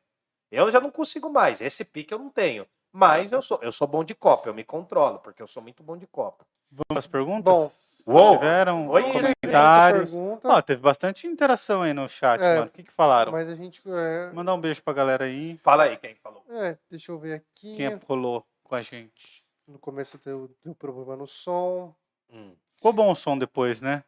Eu 0.51 0.70
já 0.70 0.81
não 0.81 0.90
consigo 0.90 1.31
mais. 1.31 1.61
Esse 1.61 1.85
pique 1.85 2.12
eu 2.12 2.19
não 2.19 2.28
tenho. 2.31 2.66
Mas 2.93 3.32
eu 3.32 3.43
sou, 3.43 3.59
eu 3.62 3.73
sou 3.73 3.86
bom 3.86 4.05
de 4.05 4.15
copo, 4.15 4.48
eu 4.48 4.55
me 4.55 4.65
controlo, 4.65 5.19
porque 5.19 5.43
eu 5.43 5.47
sou 5.47 5.62
muito 5.62 5.82
bom 5.82 5.97
de 5.97 6.07
copo. 6.07 6.47
Vamos 6.70 7.05
às 7.05 7.07
perguntas? 7.07 7.53
Bom, 7.53 7.70
Uou! 8.07 8.39
Tiveram 8.39 8.89
Oi, 8.89 9.03
comentários? 9.03 10.12
Ó, 10.45 10.62
teve 10.62 10.81
bastante 10.81 11.27
interação 11.27 11.83
aí 11.83 11.93
no 11.93 12.09
chat, 12.09 12.41
É, 12.41 12.55
mano. 12.55 12.66
O 12.69 12.70
que, 12.70 12.85
que 12.85 12.93
falaram? 12.93 13.33
mas 13.33 13.49
a 13.49 13.55
gente. 13.57 13.83
É, 13.85 14.31
Mandar 14.33 14.55
um 14.55 14.61
beijo 14.61 14.81
pra 14.81 14.93
galera 14.93 15.24
aí. 15.24 15.57
Fala 15.59 15.85
aí 15.85 15.97
quem 15.97 16.15
falou. 16.15 16.45
é, 16.51 16.78
deixa 16.89 17.11
eu 17.11 17.19
ver 17.19 17.35
aqui. 17.35 17.74
Quem 17.74 17.99
rolou 18.07 18.47
com 18.62 18.77
a 18.77 18.83
gente. 18.83 19.45
No 19.66 19.78
começo 19.81 20.20
deu, 20.24 20.49
deu 20.65 20.73
problema 20.74 21.16
no 21.16 21.27
som. 21.27 21.93
Hum. 22.33 22.53
Ficou 22.77 22.93
bom 22.93 23.11
o 23.11 23.16
som 23.16 23.37
depois, 23.37 23.83
né? 23.83 24.05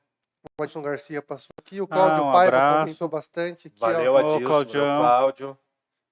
O 0.61 0.65
Edson 0.65 0.81
Garcia 0.81 1.21
passou 1.21 1.49
aqui. 1.59 1.81
O 1.81 1.89
Cláudio 1.89 2.25
um 2.25 2.33
Paiva 2.33 2.81
comentou 2.81 3.09
bastante. 3.09 3.67
Aqui, 3.67 3.81
Valeu, 3.81 4.15
ó, 4.15 4.17
Ô, 4.17 4.37
Adilson. 4.37 4.79
Cláudio. 5.01 5.59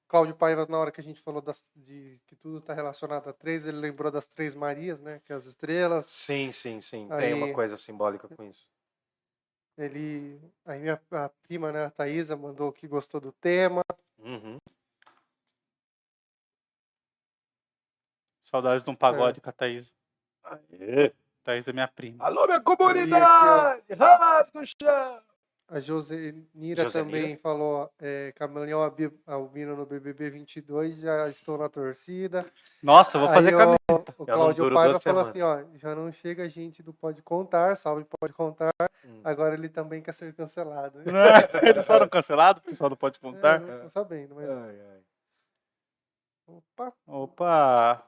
Cláudio 0.09 0.37
Paiva, 0.37 0.67
na 0.69 0.79
hora 0.79 0.93
que 0.93 1.01
a 1.01 1.05
gente 1.05 1.21
falou 1.21 1.43
das, 1.43 1.63
de 1.75 2.21
que 2.27 2.37
tudo 2.37 2.59
está 2.59 2.73
relacionado 2.73 3.29
a 3.29 3.33
três, 3.33 3.67
ele 3.67 3.79
lembrou 3.79 4.11
das 4.11 4.27
três 4.27 4.55
Marias, 4.55 5.01
né? 5.01 5.21
Que 5.25 5.33
é 5.33 5.37
as 5.37 5.47
estrelas. 5.47 6.07
Sim, 6.07 6.53
sim, 6.53 6.81
sim. 6.81 7.09
Aí- 7.11 7.33
Tem 7.33 7.35
uma 7.35 7.53
coisa 7.53 7.77
simbólica 7.77 8.29
com 8.29 8.45
isso. 8.45 8.67
Ele. 9.77 10.41
Aí 10.65 10.81
minha 10.81 11.01
a 11.11 11.29
prima, 11.29 11.71
né, 11.73 11.85
a 11.87 11.91
Thaisa, 11.91 12.37
mandou 12.37 12.73
que 12.73 12.87
gostou 12.89 13.21
do 13.21 13.33
tema. 13.33 13.83
Uhum. 14.19 14.57
Saudades 18.45 18.83
de 18.85 18.89
um 18.91 18.95
pagode 18.95 19.41
com 19.41 19.51
a 19.51 19.53
Thaís. 19.53 19.93
Aê. 20.45 21.13
Thaís 21.45 21.67
é 21.69 21.73
minha 21.73 21.89
prima. 21.89 22.25
Alô, 22.25 22.47
minha 22.47 22.61
comunidade! 22.61 23.83
Rasga 23.93 24.61
o 24.61 24.65
chão! 24.65 25.23
A 25.69 25.81
Josenira 25.81 26.85
Josenira? 26.85 26.91
também 26.93 27.37
falou: 27.39 27.91
é, 27.99 28.33
Abi- 28.85 29.13
Albino 29.27 29.75
no 29.75 29.85
BBB 29.85 30.31
22, 30.31 31.01
já 31.01 31.29
estou 31.29 31.59
na 31.59 31.69
torcida. 31.69 32.47
Nossa, 32.81 33.19
vou 33.19 33.29
fazer 33.29 33.49
Aí, 33.49 33.57
caminho. 33.57 33.77
o, 33.91 33.93
não 34.19 34.25
Cláudio 34.27 34.73
Paiva 34.73 35.01
falou 35.01 35.23
assim: 35.23 35.43
ó, 35.43 35.65
já 35.75 35.93
não 35.97 36.13
chega 36.13 36.49
gente 36.49 36.85
do 36.85 36.93
Pode 36.95 37.21
Contar, 37.21 37.77
salve 37.77 38.07
Pode 38.21 38.33
Contar. 38.33 38.71
Hum. 39.05 39.21
Agora 39.25 39.55
ele 39.55 39.69
também 39.69 40.01
quer 40.01 40.15
ser 40.15 40.33
cancelado. 40.35 41.01
Eles 41.63 41.85
foram 41.85 42.09
cancelados, 42.09 42.63
o 42.63 42.65
pessoal 42.65 42.91
não 42.91 42.97
pode 42.97 43.17
É, 43.17 43.21
contar. 43.21 43.59
não 43.61 43.81
tô 43.81 43.91
sabendo, 43.91 44.37
mas. 44.37 44.49
Ai, 44.49 44.81
ai. 44.93 45.01
Opa! 46.47 46.93
Opa, 47.09 48.07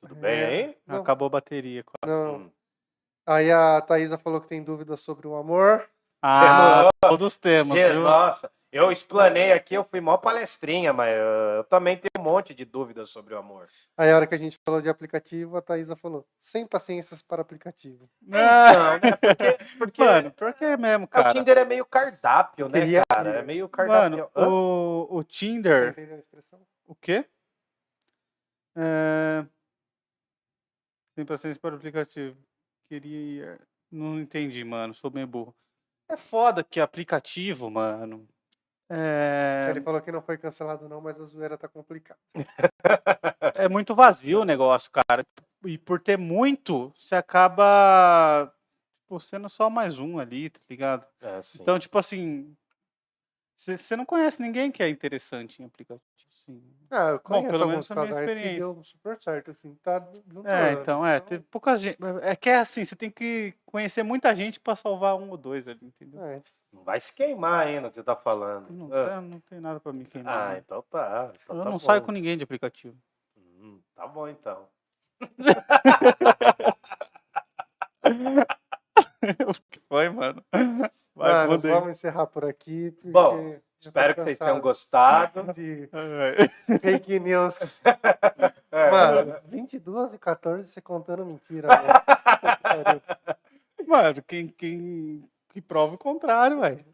Tudo 0.00 0.14
bem 0.14 0.40
É, 0.40 0.46
aí? 0.46 0.78
Não. 0.86 1.02
acabou 1.02 1.26
a 1.26 1.30
bateria. 1.30 1.84
Não. 2.06 2.36
Hum. 2.36 2.50
Aí 3.26 3.50
a 3.52 3.82
Thaisa 3.82 4.16
falou 4.16 4.40
que 4.40 4.48
tem 4.48 4.62
dúvidas 4.64 5.00
sobre 5.00 5.26
o 5.26 5.34
amor. 5.36 5.86
Ah, 6.28 6.88
todos 7.00 7.36
temos, 7.36 7.76
Que- 7.76 7.90
viu? 7.92 8.02
Nossa, 8.02 8.50
eu 8.72 8.90
explanei 8.90 9.52
aqui, 9.52 9.74
eu 9.74 9.84
fui 9.84 10.00
mó 10.00 10.16
palestrinha, 10.16 10.92
mas 10.92 11.14
eu 11.16 11.64
também 11.64 11.96
tenho 11.96 12.10
um 12.18 12.22
monte 12.22 12.52
de 12.52 12.64
dúvidas 12.64 13.10
sobre 13.10 13.32
o 13.34 13.38
amor. 13.38 13.68
Aí 13.96 14.10
a 14.10 14.16
hora 14.16 14.26
que 14.26 14.34
a 14.34 14.38
gente 14.38 14.58
falou 14.66 14.82
de 14.82 14.88
aplicativo, 14.88 15.56
a 15.56 15.62
Thaisa 15.62 15.94
falou: 15.94 16.26
sem 16.40 16.66
paciências 16.66 17.22
para 17.22 17.42
aplicativo. 17.42 18.10
Ah, 18.32 18.72
Não, 18.72 18.92
né? 18.92 19.16
Porque, 19.20 19.78
porque 19.78 20.04
mano, 20.04 20.30
pior 20.32 20.52
que 20.54 20.64
é 20.64 20.76
mesmo, 20.76 21.04
o 21.04 21.08
cara. 21.08 21.32
Tinder 21.32 21.58
é 21.58 21.64
meio 21.64 21.84
cardápio, 21.84 22.68
né, 22.68 22.80
Queria- 22.80 23.02
cara? 23.08 23.30
É 23.30 23.42
meio 23.42 23.68
cardápio. 23.68 24.28
Mano, 24.34 24.50
o, 24.50 25.18
o 25.18 25.22
Você 25.22 25.28
Tinder. 25.28 25.88
entendeu 25.90 26.16
a 26.16 26.18
expressão? 26.18 26.60
O 26.86 26.94
quê? 26.94 27.24
É... 28.76 29.44
Tem 31.14 31.24
paciência 31.24 31.60
para 31.60 31.74
o 31.74 31.76
aplicativo. 31.78 32.36
Queria 32.88 33.18
ir. 33.18 33.60
Não 33.90 34.18
entendi, 34.20 34.62
mano. 34.64 34.92
Sou 34.92 35.08
bem 35.10 35.24
burro. 35.26 35.54
É 36.08 36.16
foda 36.16 36.62
que 36.62 36.80
aplicativo, 36.80 37.70
mano. 37.70 38.26
É, 38.88 39.66
Ele 39.70 39.80
falou 39.80 40.00
que 40.00 40.12
não 40.12 40.22
foi 40.22 40.38
cancelado, 40.38 40.88
não, 40.88 41.00
mas 41.00 41.20
a 41.20 41.24
zoeira 41.24 41.58
tá 41.58 41.66
complicada. 41.66 42.20
é 43.54 43.68
muito 43.68 43.94
vazio 43.94 44.42
o 44.42 44.44
negócio, 44.44 44.90
cara. 44.90 45.26
E 45.64 45.76
por 45.76 46.00
ter 46.00 46.16
muito, 46.16 46.92
você 46.96 47.16
acaba 47.16 48.52
tipo, 49.02 49.18
sendo 49.18 49.48
só 49.48 49.68
mais 49.68 49.98
um 49.98 50.18
ali, 50.18 50.50
tá 50.50 50.60
ligado? 50.70 51.06
É, 51.20 51.42
sim. 51.42 51.58
Então, 51.60 51.78
tipo 51.78 51.98
assim. 51.98 52.56
Você 53.56 53.76
você 53.76 53.96
não 53.96 54.04
conhece 54.04 54.40
ninguém 54.40 54.70
que 54.70 54.82
é 54.82 54.88
interessante 54.88 55.62
em 55.62 55.64
aplicativo. 55.64 56.02
Assim. 56.48 56.62
Ah, 56.90 57.08
eu 57.10 57.18
conheço 57.20 57.48
pelo 57.50 57.62
alguns 57.64 57.72
menos 57.74 57.90
a 57.90 57.94
minha 57.96 58.06
casais 58.14 58.34
que 58.42 58.56
deu 58.58 58.84
super 58.84 59.20
certo, 59.20 59.50
assim, 59.50 59.74
tá 59.82 59.98
juntando. 60.28 60.48
É, 60.48 60.72
então, 60.74 61.04
é, 61.04 61.16
então- 61.16 61.28
teve 61.28 61.44
poucas 61.50 61.80
gente. 61.80 61.98
É 62.22 62.36
que 62.36 62.48
é 62.48 62.56
assim, 62.58 62.84
você 62.84 62.94
tem 62.94 63.10
que 63.10 63.52
conhecer 63.66 64.04
muita 64.04 64.32
gente 64.36 64.60
pra 64.60 64.76
salvar 64.76 65.16
um 65.16 65.30
ou 65.30 65.36
dois 65.36 65.66
ali, 65.66 65.80
entendeu? 65.82 66.24
É, 66.24 66.40
Não 66.72 66.84
vai 66.84 67.00
se 67.00 67.12
queimar 67.12 67.66
ainda 67.66 67.88
o 67.88 67.90
que 67.90 67.96
você 67.96 68.04
tá 68.04 68.14
falando. 68.14 68.70
Não, 68.70 68.86
Ah, 68.92 69.06
tá- 69.08 69.20
não 69.20 69.40
tem 69.40 69.58
nada 69.60 69.80
pra 69.80 69.92
me 69.92 70.04
queimar. 70.04 70.50
Ah, 70.50 70.52
né? 70.52 70.62
então 70.64 70.80
tá. 70.88 71.32
então 71.42 71.56
eu 71.56 71.62
tá 71.62 71.64
não 71.64 71.72
bom. 71.72 71.78
saio 71.80 72.02
com 72.02 72.12
ninguém 72.12 72.36
de 72.36 72.44
aplicativo. 72.44 72.96
Hum, 73.36 73.80
tá 73.94 74.06
bom, 74.06 74.28
então. 74.28 74.68
o 79.48 79.52
que 79.70 79.80
foi, 79.88 80.08
mano? 80.08 80.42
Vai, 81.14 81.32
Mano, 81.46 81.54
aí. 81.54 81.70
vamos 81.70 81.90
encerrar 81.90 82.26
por 82.26 82.44
aqui. 82.44 82.90
porque 82.90 83.10
Bom, 83.10 83.56
Espero 83.80 84.14
que 84.14 84.22
vocês 84.22 84.38
tenham 84.38 84.60
gostado. 84.60 85.52
De 85.52 85.88
fake 86.80 87.20
news. 87.20 87.82
É. 88.68 88.90
Mano, 88.90 89.36
22 89.46 90.12
e 90.12 90.18
14 90.18 90.68
você 90.68 90.82
contando 90.82 91.24
mentira. 91.24 91.68
pariu. 92.62 93.00
Mano, 93.88 94.22
quem, 94.22 94.48
quem 94.48 95.24
que 95.48 95.62
prova 95.62 95.94
o 95.94 95.98
contrário, 95.98 96.60
velho. 96.60 96.84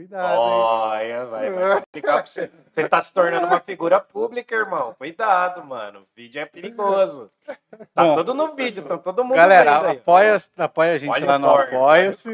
Cuidado, 0.00 0.32
hein? 0.32 0.38
Olha, 0.38 1.24
vai, 1.26 1.50
vai 1.50 1.82
pra 2.00 2.26
você. 2.26 2.50
Você 2.72 2.88
tá 2.88 3.02
se 3.02 3.12
tornando 3.12 3.46
uma 3.46 3.60
figura 3.60 4.00
pública, 4.00 4.54
irmão. 4.54 4.94
Cuidado, 4.94 5.62
mano. 5.62 6.00
O 6.00 6.06
vídeo 6.16 6.40
é 6.40 6.46
perigoso. 6.46 7.30
Tá 7.94 8.04
Bom, 8.04 8.16
tudo 8.16 8.32
no 8.32 8.54
vídeo, 8.54 8.82
tá 8.82 8.96
todo 8.96 9.22
mundo 9.22 9.36
Galera, 9.36 9.92
apoia, 9.92 10.42
apoia 10.56 10.94
a 10.94 10.98
gente 10.98 11.10
Olha 11.10 11.26
lá 11.26 11.38
no 11.38 11.50
Apoia-se. 11.50 12.32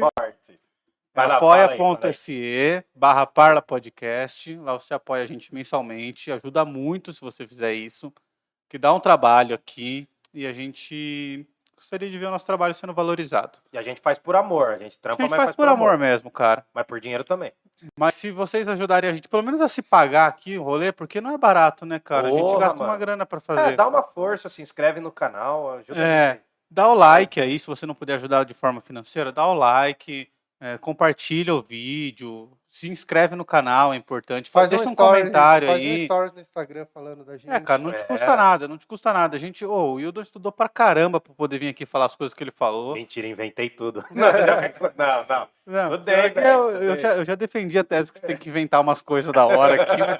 apoia.se 1.13 2.85
barra 2.95 3.25
Parla 3.25 3.61
Podcast. 3.61 4.55
Lá 4.59 4.73
você 4.73 4.93
apoia 4.93 5.23
a 5.23 5.27
gente 5.27 5.53
mensalmente. 5.53 6.31
Ajuda 6.31 6.63
muito 6.63 7.11
se 7.11 7.19
você 7.19 7.45
fizer 7.45 7.73
isso. 7.73 8.13
Que 8.69 8.77
dá 8.77 8.93
um 8.93 8.99
trabalho 8.99 9.53
aqui. 9.53 10.07
E 10.33 10.47
a 10.47 10.53
gente 10.53 11.45
gostaria 11.87 12.09
de 12.09 12.17
ver 12.19 12.25
o 12.25 12.31
nosso 12.31 12.45
trabalho 12.45 12.73
sendo 12.73 12.93
valorizado. 12.93 13.57
E 13.71 13.77
a 13.77 13.81
gente 13.81 14.01
faz 14.01 14.19
por 14.19 14.35
amor. 14.35 14.71
A 14.73 14.77
gente 14.77 14.97
A 14.97 15.01
trampa, 15.01 15.23
gente 15.23 15.29
mas 15.31 15.37
faz 15.45 15.55
por 15.55 15.67
amor 15.69 15.97
mesmo, 15.97 16.29
cara. 16.29 16.65
Mas 16.73 16.85
por 16.85 16.99
dinheiro 16.99 17.23
também. 17.23 17.53
Mas 17.97 18.13
se 18.15 18.29
vocês 18.29 18.67
ajudarem 18.67 19.09
a 19.09 19.13
gente, 19.13 19.29
pelo 19.29 19.41
menos 19.43 19.61
a 19.61 19.69
se 19.69 19.81
pagar 19.81 20.27
aqui 20.27 20.57
o 20.57 20.63
rolê, 20.63 20.91
porque 20.91 21.21
não 21.21 21.31
é 21.33 21.37
barato, 21.37 21.85
né, 21.85 21.97
cara? 21.99 22.27
a 22.27 22.31
gente 22.31 22.41
Porra, 22.41 22.59
gasta 22.59 22.75
uma 22.79 22.87
mano. 22.87 22.99
grana 22.99 23.25
pra 23.25 23.37
É, 23.37 23.41
fazer. 23.41 23.75
dá 23.77 23.87
uma 23.87 24.03
força, 24.03 24.49
se 24.49 24.61
inscreve 24.61 24.99
no 24.99 25.11
canal, 25.11 25.71
ajuda 25.77 25.97
É. 25.99 26.29
a 26.29 26.33
gente. 26.33 26.41
Dá 26.69 26.89
o 26.89 26.93
like 26.93 27.39
aí, 27.39 27.57
se 27.57 27.65
você 27.65 27.85
não 27.85 27.95
puder 27.95 28.15
ajudar 28.15 28.43
de 28.43 28.53
forma 28.53 28.81
financeira, 28.81 29.31
dá 29.31 29.47
o 29.47 29.53
like, 29.53 30.27
é, 30.59 30.77
compartilha 30.77 31.53
o 31.53 31.61
vídeo, 31.61 32.49
se 32.69 32.89
inscreve 32.89 33.35
no 33.35 33.45
canal, 33.45 33.93
é 33.93 33.97
importante. 33.97 34.49
Faz 34.49 34.69
deixa 34.69 34.85
um, 34.85 34.89
um 34.89 34.93
stories, 34.93 35.19
comentário 35.23 35.67
faz 35.67 35.79
um 35.81 35.85
aí. 35.85 36.05
stories 36.05 36.33
no 36.33 36.41
Instagram 36.41 36.85
falando 36.93 37.23
da 37.25 37.37
gente. 37.37 37.49
É, 37.51 37.59
cara, 37.59 37.81
não 37.81 37.91
te 37.91 37.99
É. 38.01 38.03
custa 38.03 38.35
nada, 38.35 38.67
não 38.67 38.77
te 38.77 38.85
custa 38.87 39.13
nada. 39.13 39.35
A 39.35 39.39
gente, 39.39 39.65
ô, 39.65 39.71
o 39.71 39.93
Wildon 39.93 40.21
estudou 40.21 40.51
pra 40.51 40.67
caramba 40.69 41.19
pra 41.19 41.33
poder 41.33 41.59
vir 41.59 41.69
aqui 41.69 41.85
falar 41.85 42.05
as 42.05 42.15
coisas 42.15 42.33
que 42.33 42.43
ele 42.43 42.51
falou. 42.51 42.93
Mentira, 42.95 43.27
inventei 43.27 43.69
tudo. 43.69 44.03
Não, 44.11 44.31
não, 44.97 45.25
não. 45.27 45.47
Não, 45.65 45.93
Estudei, 45.95 46.29
velho, 46.29 46.47
eu, 46.47 46.69
eu 46.71 46.93
estudei. 46.93 46.97
já, 46.97 47.15
eu 47.17 47.25
já 47.25 47.35
defendi 47.35 47.77
a 47.77 47.83
tese 47.83 48.11
que 48.11 48.19
você 48.19 48.27
tem 48.27 48.37
que 48.37 48.49
inventar 48.49 48.79
umas 48.81 49.01
coisas 49.01 49.31
da 49.33 49.45
hora 49.45 49.81
aqui, 49.81 49.97
mas 49.97 50.19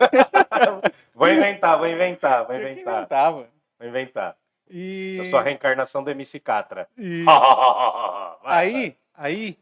Vou 1.14 1.28
inventar, 1.28 1.78
vou 1.78 1.86
inventar, 1.86 2.44
vou 2.46 2.56
inventar. 2.56 2.96
inventar, 2.98 3.32
mano. 3.32 3.46
Vou 3.78 3.88
inventar. 3.88 4.36
E... 4.68 5.16
Eu 5.18 5.24
sou 5.26 5.38
a 5.38 5.42
reencarnação 5.42 6.02
do 6.02 6.10
MC 6.10 6.40
Catra. 6.40 6.88
e- 6.98 7.24
Vai, 7.24 8.34
Aí, 8.44 8.96
aí, 9.14 9.58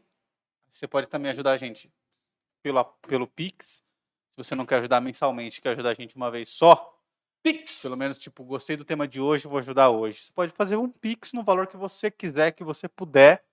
você 0.71 0.87
pode 0.87 1.07
também 1.07 1.31
ajudar 1.31 1.51
a 1.51 1.57
gente 1.57 1.91
pelo, 2.61 2.83
pelo 3.07 3.27
Pix. 3.27 3.83
Se 4.31 4.37
você 4.37 4.55
não 4.55 4.65
quer 4.65 4.79
ajudar 4.79 5.01
mensalmente, 5.01 5.61
quer 5.61 5.69
ajudar 5.69 5.89
a 5.89 5.93
gente 5.93 6.15
uma 6.15 6.31
vez 6.31 6.49
só, 6.49 6.97
Pix. 7.43 7.81
pelo 7.81 7.97
menos, 7.97 8.17
tipo, 8.17 8.43
gostei 8.43 8.77
do 8.77 8.85
tema 8.85 9.07
de 9.07 9.19
hoje, 9.19 9.47
vou 9.47 9.57
ajudar 9.59 9.89
hoje. 9.89 10.25
Você 10.25 10.31
pode 10.31 10.53
fazer 10.53 10.77
um 10.77 10.89
Pix 10.89 11.33
no 11.33 11.43
valor 11.43 11.67
que 11.67 11.75
você 11.75 12.11
quiser, 12.11 12.51
que 12.51 12.63
você 12.63 12.87
puder. 12.87 13.43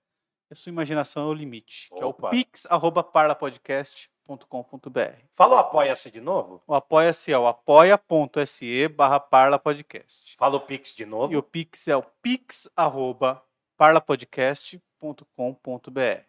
A 0.50 0.54
sua 0.54 0.70
imaginação 0.70 1.24
é 1.24 1.26
o 1.26 1.34
limite. 1.34 1.90
Que 1.90 2.00
é 2.00 2.06
o 2.06 2.08
Opa. 2.08 2.30
pix.parlapodcast.com.br. 2.30 5.22
Fala 5.34 5.56
o 5.56 5.58
apoia-se 5.58 6.10
de 6.10 6.22
novo. 6.22 6.62
O 6.66 6.74
apoia-se 6.74 7.30
é 7.30 7.38
o 7.38 7.46
apoia.se 7.46 8.88
barra 8.88 9.20
parlapodcast. 9.20 10.34
Fala 10.38 10.56
o 10.56 10.60
Pix 10.60 10.94
de 10.94 11.04
novo. 11.04 11.30
E 11.32 11.36
o 11.36 11.42
Pix 11.42 11.86
é 11.88 11.96
o 11.96 12.02
pix.parlapodcast.com.br. 12.22 14.87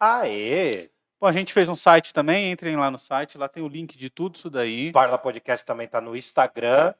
Aê! 0.00 0.90
Bom, 1.20 1.26
a 1.26 1.32
gente 1.32 1.52
fez 1.52 1.68
um 1.68 1.76
site 1.76 2.14
também, 2.14 2.50
entrem 2.50 2.76
lá 2.76 2.90
no 2.90 2.98
site, 2.98 3.36
lá 3.36 3.46
tem 3.46 3.62
o 3.62 3.68
link 3.68 3.96
de 3.98 4.08
tudo 4.08 4.36
isso 4.36 4.48
daí. 4.48 4.90
Parla 4.90 5.18
Podcast 5.18 5.66
também 5.66 5.86
tá 5.86 6.00
no 6.00 6.16
Instagram, 6.16 6.94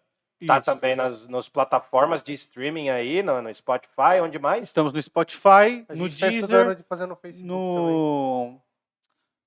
tá 0.47 0.56
Isso. 0.59 0.64
também 0.66 0.94
nas, 0.94 1.26
nas 1.26 1.48
plataformas 1.48 2.22
de 2.22 2.34
streaming 2.34 2.90
aí, 2.90 3.22
no, 3.22 3.40
no 3.40 3.55
Spotify, 3.55 4.20
onde 4.22 4.38
mais? 4.38 4.64
Estamos 4.64 4.92
no 4.92 5.01
Spotify, 5.01 5.86
A 5.88 5.94
no 5.94 6.09
tá 6.10 6.28
Deezer, 6.28 6.76
de 6.76 6.82
fazer 6.82 7.06
no 7.06 7.16
Facebook 7.16 7.48
no, 7.48 8.60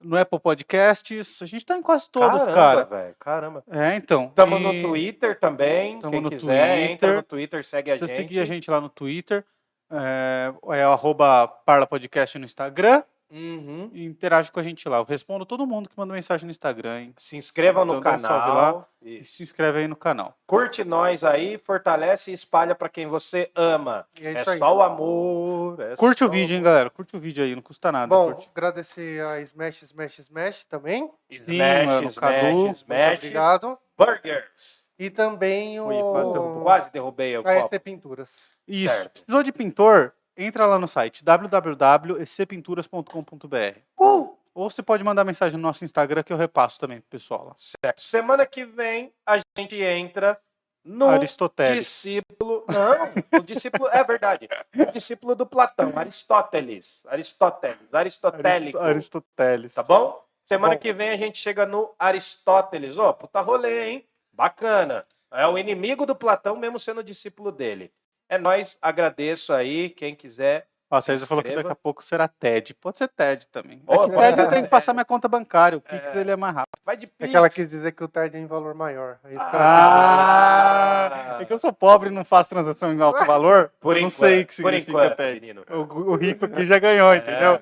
no 0.01 0.17
Apple 0.17 0.39
Podcasts. 0.39 1.39
A 1.41 1.45
gente 1.45 1.65
tá 1.65 1.77
em 1.77 1.81
quase 1.83 2.09
todas, 2.09 2.41
Caramba, 2.41 2.53
cara. 2.55 2.83
velho, 2.85 3.15
caramba. 3.19 3.63
É, 3.69 3.95
então. 3.95 4.31
Tamo 4.33 4.57
e 4.57 4.59
no 4.59 4.87
Twitter 4.89 5.39
também, 5.39 5.99
Tamo 5.99 6.13
quem 6.13 6.29
quiser, 6.31 6.79
entra 6.79 7.09
Twitter. 7.09 7.15
no 7.15 7.23
Twitter, 7.23 7.63
segue 7.63 7.91
a 7.91 7.97
você 7.99 8.07
gente. 8.07 8.17
seguir 8.17 8.39
a 8.39 8.45
gente 8.45 8.71
lá 8.71 8.81
no 8.81 8.89
Twitter, 8.89 9.45
é, 9.93 10.53
é 10.79 10.87
o 10.87 10.91
arroba 10.91 11.47
Parla 11.47 11.85
Podcast 11.87 12.37
no 12.39 12.45
Instagram 12.45 13.03
Uhum. 13.35 13.89
e 13.93 14.05
interage 14.05 14.51
com 14.51 14.59
a 14.59 14.63
gente 14.63 14.87
lá. 14.87 14.97
Eu 14.97 15.03
respondo 15.05 15.43
todo 15.43 15.65
mundo 15.65 15.89
que 15.89 15.97
manda 15.97 16.13
mensagem 16.13 16.45
no 16.45 16.51
Instagram, 16.51 16.99
hein? 17.01 17.13
Se 17.17 17.35
inscrevam 17.35 17.83
no 17.83 17.93
dá 17.93 17.97
um 17.97 18.01
canal. 18.21 18.87
E 19.01 19.23
se 19.23 19.41
inscreve 19.41 19.79
aí 19.79 19.87
no 19.87 19.95
canal. 19.95 20.37
Curte 20.45 20.83
nós 20.83 21.23
aí, 21.23 21.57
fortalece 21.57 22.29
e 22.29 22.35
espalha 22.35 22.75
pra 22.75 22.87
quem 22.89 23.07
você 23.07 23.49
ama. 23.55 24.05
E 24.21 24.27
é 24.27 24.33
É 24.33 24.43
só 24.45 24.77
o 24.77 24.83
amor. 24.83 25.81
é 25.81 25.95
Curte 25.95 26.19
só 26.19 26.25
o 26.25 26.29
vídeo, 26.29 26.55
hein, 26.55 26.61
galera? 26.61 26.91
Curte 26.91 27.17
o 27.17 27.19
vídeo 27.19 27.43
aí, 27.43 27.55
não 27.55 27.63
custa 27.63 27.91
nada. 27.91 28.05
Bom, 28.05 28.33
curte. 28.33 28.51
agradecer 28.53 29.25
a 29.25 29.39
Smash, 29.41 29.81
Smash, 29.81 30.19
Smash 30.19 30.63
também. 30.65 31.09
Sim, 31.31 31.41
Smash, 31.53 31.85
mano, 31.87 32.07
smash, 32.09 32.19
Cadu. 32.19 32.53
Muito 32.55 32.75
smash, 32.75 33.17
obrigado. 33.17 33.77
burgers. 33.97 34.83
E 34.99 35.09
também 35.09 35.79
o... 35.79 35.87
Ui, 35.87 35.95
quase 35.99 36.31
derrubou. 36.33 36.61
Quase 36.63 36.91
derrubei 36.93 37.35
o 37.37 37.39
a 37.41 37.43
copo. 37.43 37.65
ST 37.65 37.79
Pinturas. 37.79 38.52
Isso. 38.67 38.93
Certo. 38.93 39.23
Precisou 39.23 39.43
de 39.43 39.51
pintor? 39.51 40.13
Entra 40.35 40.65
lá 40.65 40.79
no 40.79 40.87
site 40.87 41.23
www.ecpinturas.com.br. 41.23 43.79
Uh! 43.99 44.37
Ou 44.55 44.69
você 44.69 44.83
pode 44.83 45.03
mandar 45.03 45.23
mensagem 45.23 45.57
no 45.57 45.63
nosso 45.63 45.83
Instagram 45.83 46.21
que 46.23 46.31
eu 46.31 46.37
repasso 46.37 46.79
também 46.79 46.99
pro 47.01 47.09
pessoal 47.09 47.45
lá. 47.47 47.55
Certo. 47.57 48.01
Semana 48.01 48.45
que 48.45 48.63
vem 48.65 49.11
a 49.25 49.39
gente 49.57 49.81
entra 49.81 50.39
no 50.85 51.09
Aristoteles. 51.09 51.85
discípulo. 51.85 52.63
Não, 52.69 53.39
o 53.39 53.43
discípulo. 53.43 53.87
É 53.91 54.03
verdade. 54.03 54.47
O 54.77 54.91
discípulo 54.91 55.33
do 55.33 55.45
Platão, 55.45 55.93
Aristóteles. 55.95 57.01
Aristóteles. 57.07 57.91
Aristotélico. 57.93 58.77
Aristo- 58.77 58.79
Aristoteles. 58.79 59.73
Tá 59.73 59.81
bom? 59.81 60.23
Semana 60.45 60.75
Bom. 60.75 60.79
que 60.81 60.91
vem 60.93 61.09
a 61.09 61.17
gente 61.17 61.39
chega 61.39 61.65
no 61.65 61.91
Aristóteles. 61.97 62.95
Ó, 62.97 63.11
puta 63.13 63.39
rolê, 63.41 63.89
hein? 63.89 64.05
Bacana. 64.31 65.03
É 65.31 65.47
o 65.47 65.57
inimigo 65.57 66.05
do 66.05 66.15
Platão, 66.15 66.55
mesmo 66.57 66.79
sendo 66.79 67.03
discípulo 67.03 67.51
dele. 67.51 67.91
É 68.29 68.37
nós, 68.37 68.77
agradeço 68.81 69.53
aí. 69.53 69.89
Quem 69.89 70.15
quiser. 70.15 70.67
Ó, 70.91 71.01
César 71.01 71.25
falou 71.25 71.43
que 71.43 71.55
daqui 71.55 71.71
a 71.71 71.75
pouco 71.75 72.03
será 72.03 72.27
TED. 72.27 72.75
Pode 72.75 72.99
ser 72.99 73.07
TED 73.07 73.47
também. 73.47 73.81
Ó, 73.87 74.05
É 74.05 74.09
que 74.09 74.15
TED 74.15 74.39
eu 74.41 74.49
tenho 74.49 74.63
que 74.65 74.69
passar 74.69 74.93
minha 74.93 75.03
conta 75.05 75.27
bancária. 75.27 75.75
O 75.77 75.81
Pix 75.81 76.03
É. 76.15 76.19
ele 76.19 76.29
é 76.29 76.35
mais 76.35 76.53
rápido. 76.53 76.77
Vai 76.85 76.95
de 76.95 77.05
É 77.07 77.09
Pix. 77.17 77.31
que 77.31 77.37
ela 77.37 77.49
quis 77.49 77.67
dizer 77.69 77.91
que 77.93 78.03
o 78.03 78.07
TED 78.07 78.37
é 78.37 78.39
em 78.39 78.45
valor 78.45 78.75
maior. 78.75 79.17
É 79.23 79.29
isso 79.33 79.49
que 79.49 79.55
ela 79.55 79.63
Ah! 79.65 81.37
É 81.41 81.45
que 81.45 81.51
eu 81.53 81.57
sou 81.57 81.73
pobre 81.73 82.09
e 82.09 82.11
não 82.11 82.23
faço 82.23 82.49
transação 82.51 82.93
em 82.93 83.01
alto 83.01 83.25
valor. 83.25 83.71
Por 83.79 83.95
eu 83.97 84.01
não 84.01 84.07
enquanto, 84.07 84.19
sei 84.19 84.41
o 84.41 84.45
que 84.45 84.53
significa 84.55 84.91
enquanto, 84.91 85.15
TED. 85.17 85.55
O, 85.71 86.11
o 86.11 86.15
rico 86.15 86.45
aqui 86.45 86.65
já 86.67 86.77
ganhou, 86.79 87.15
entendeu? 87.15 87.59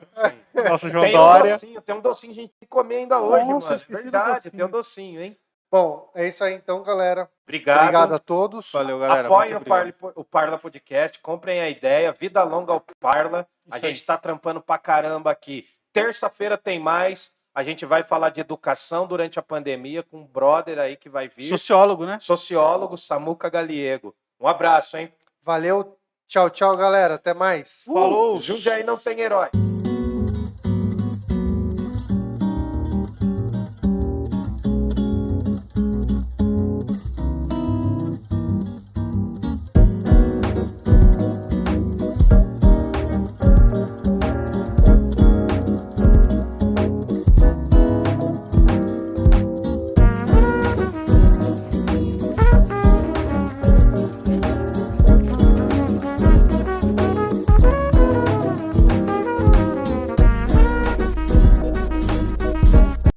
É. 0.53 0.69
Nosso 0.69 0.89
João 0.89 1.05
Tem 1.05 1.13
um 1.15 1.17
Dória. 1.17 1.53
docinho, 1.53 1.81
tem 1.81 1.95
um 1.95 2.01
docinho 2.01 2.33
que 2.33 2.39
a 2.39 2.43
gente 2.43 2.51
tem 2.51 2.59
que 2.59 2.67
comer 2.67 2.95
ainda 2.97 3.19
hoje, 3.21 3.45
Nossa, 3.45 3.69
mano. 3.69 3.83
Verdade, 4.03 4.51
tem 4.51 4.65
um 4.65 4.69
docinho, 4.69 5.21
hein? 5.21 5.37
Bom, 5.71 6.11
é 6.13 6.27
isso 6.27 6.43
aí 6.43 6.53
então, 6.53 6.83
galera. 6.83 7.29
Obrigado. 7.47 7.79
Obrigado 7.79 8.13
a 8.13 8.19
todos. 8.19 8.69
Valeu, 8.73 8.99
galera. 8.99 9.27
Apoiem 9.27 9.55
o. 9.55 9.61
Parla, 9.61 9.93
o 10.15 10.23
Parla 10.23 10.57
Podcast, 10.57 11.17
comprem 11.19 11.61
a 11.61 11.69
ideia, 11.69 12.11
vida 12.11 12.43
longa 12.43 12.73
ao 12.73 12.83
Parla. 12.99 13.47
a 13.71 13.77
Isso 13.77 13.85
aí. 13.85 13.93
gente 13.93 14.05
tá 14.05 14.17
trampando 14.17 14.61
pra 14.61 14.77
caramba 14.77 15.31
aqui. 15.31 15.65
Terça-feira 15.93 16.57
tem 16.57 16.77
mais. 16.77 17.31
A 17.55 17.63
gente 17.63 17.85
vai 17.85 18.03
falar 18.03 18.29
de 18.29 18.41
educação 18.41 19.07
durante 19.07 19.39
a 19.39 19.41
pandemia 19.41 20.03
com 20.03 20.19
um 20.19 20.25
brother 20.25 20.77
aí 20.79 20.97
que 20.97 21.09
vai 21.09 21.29
vir. 21.29 21.47
Sociólogo, 21.49 22.05
né? 22.05 22.17
Sociólogo 22.21 22.97
Samuca 22.97 23.49
Galiego. 23.49 24.13
Um 24.39 24.47
abraço, 24.47 24.97
hein? 24.97 25.13
Valeu. 25.41 25.97
Tchau, 26.27 26.49
tchau, 26.49 26.75
galera. 26.75 27.15
Até 27.15 27.33
mais. 27.33 27.83
Falou. 27.85 28.39
Jundiaí 28.39 28.83
não 28.83 28.97
tem 28.97 29.19
herói. 29.19 29.49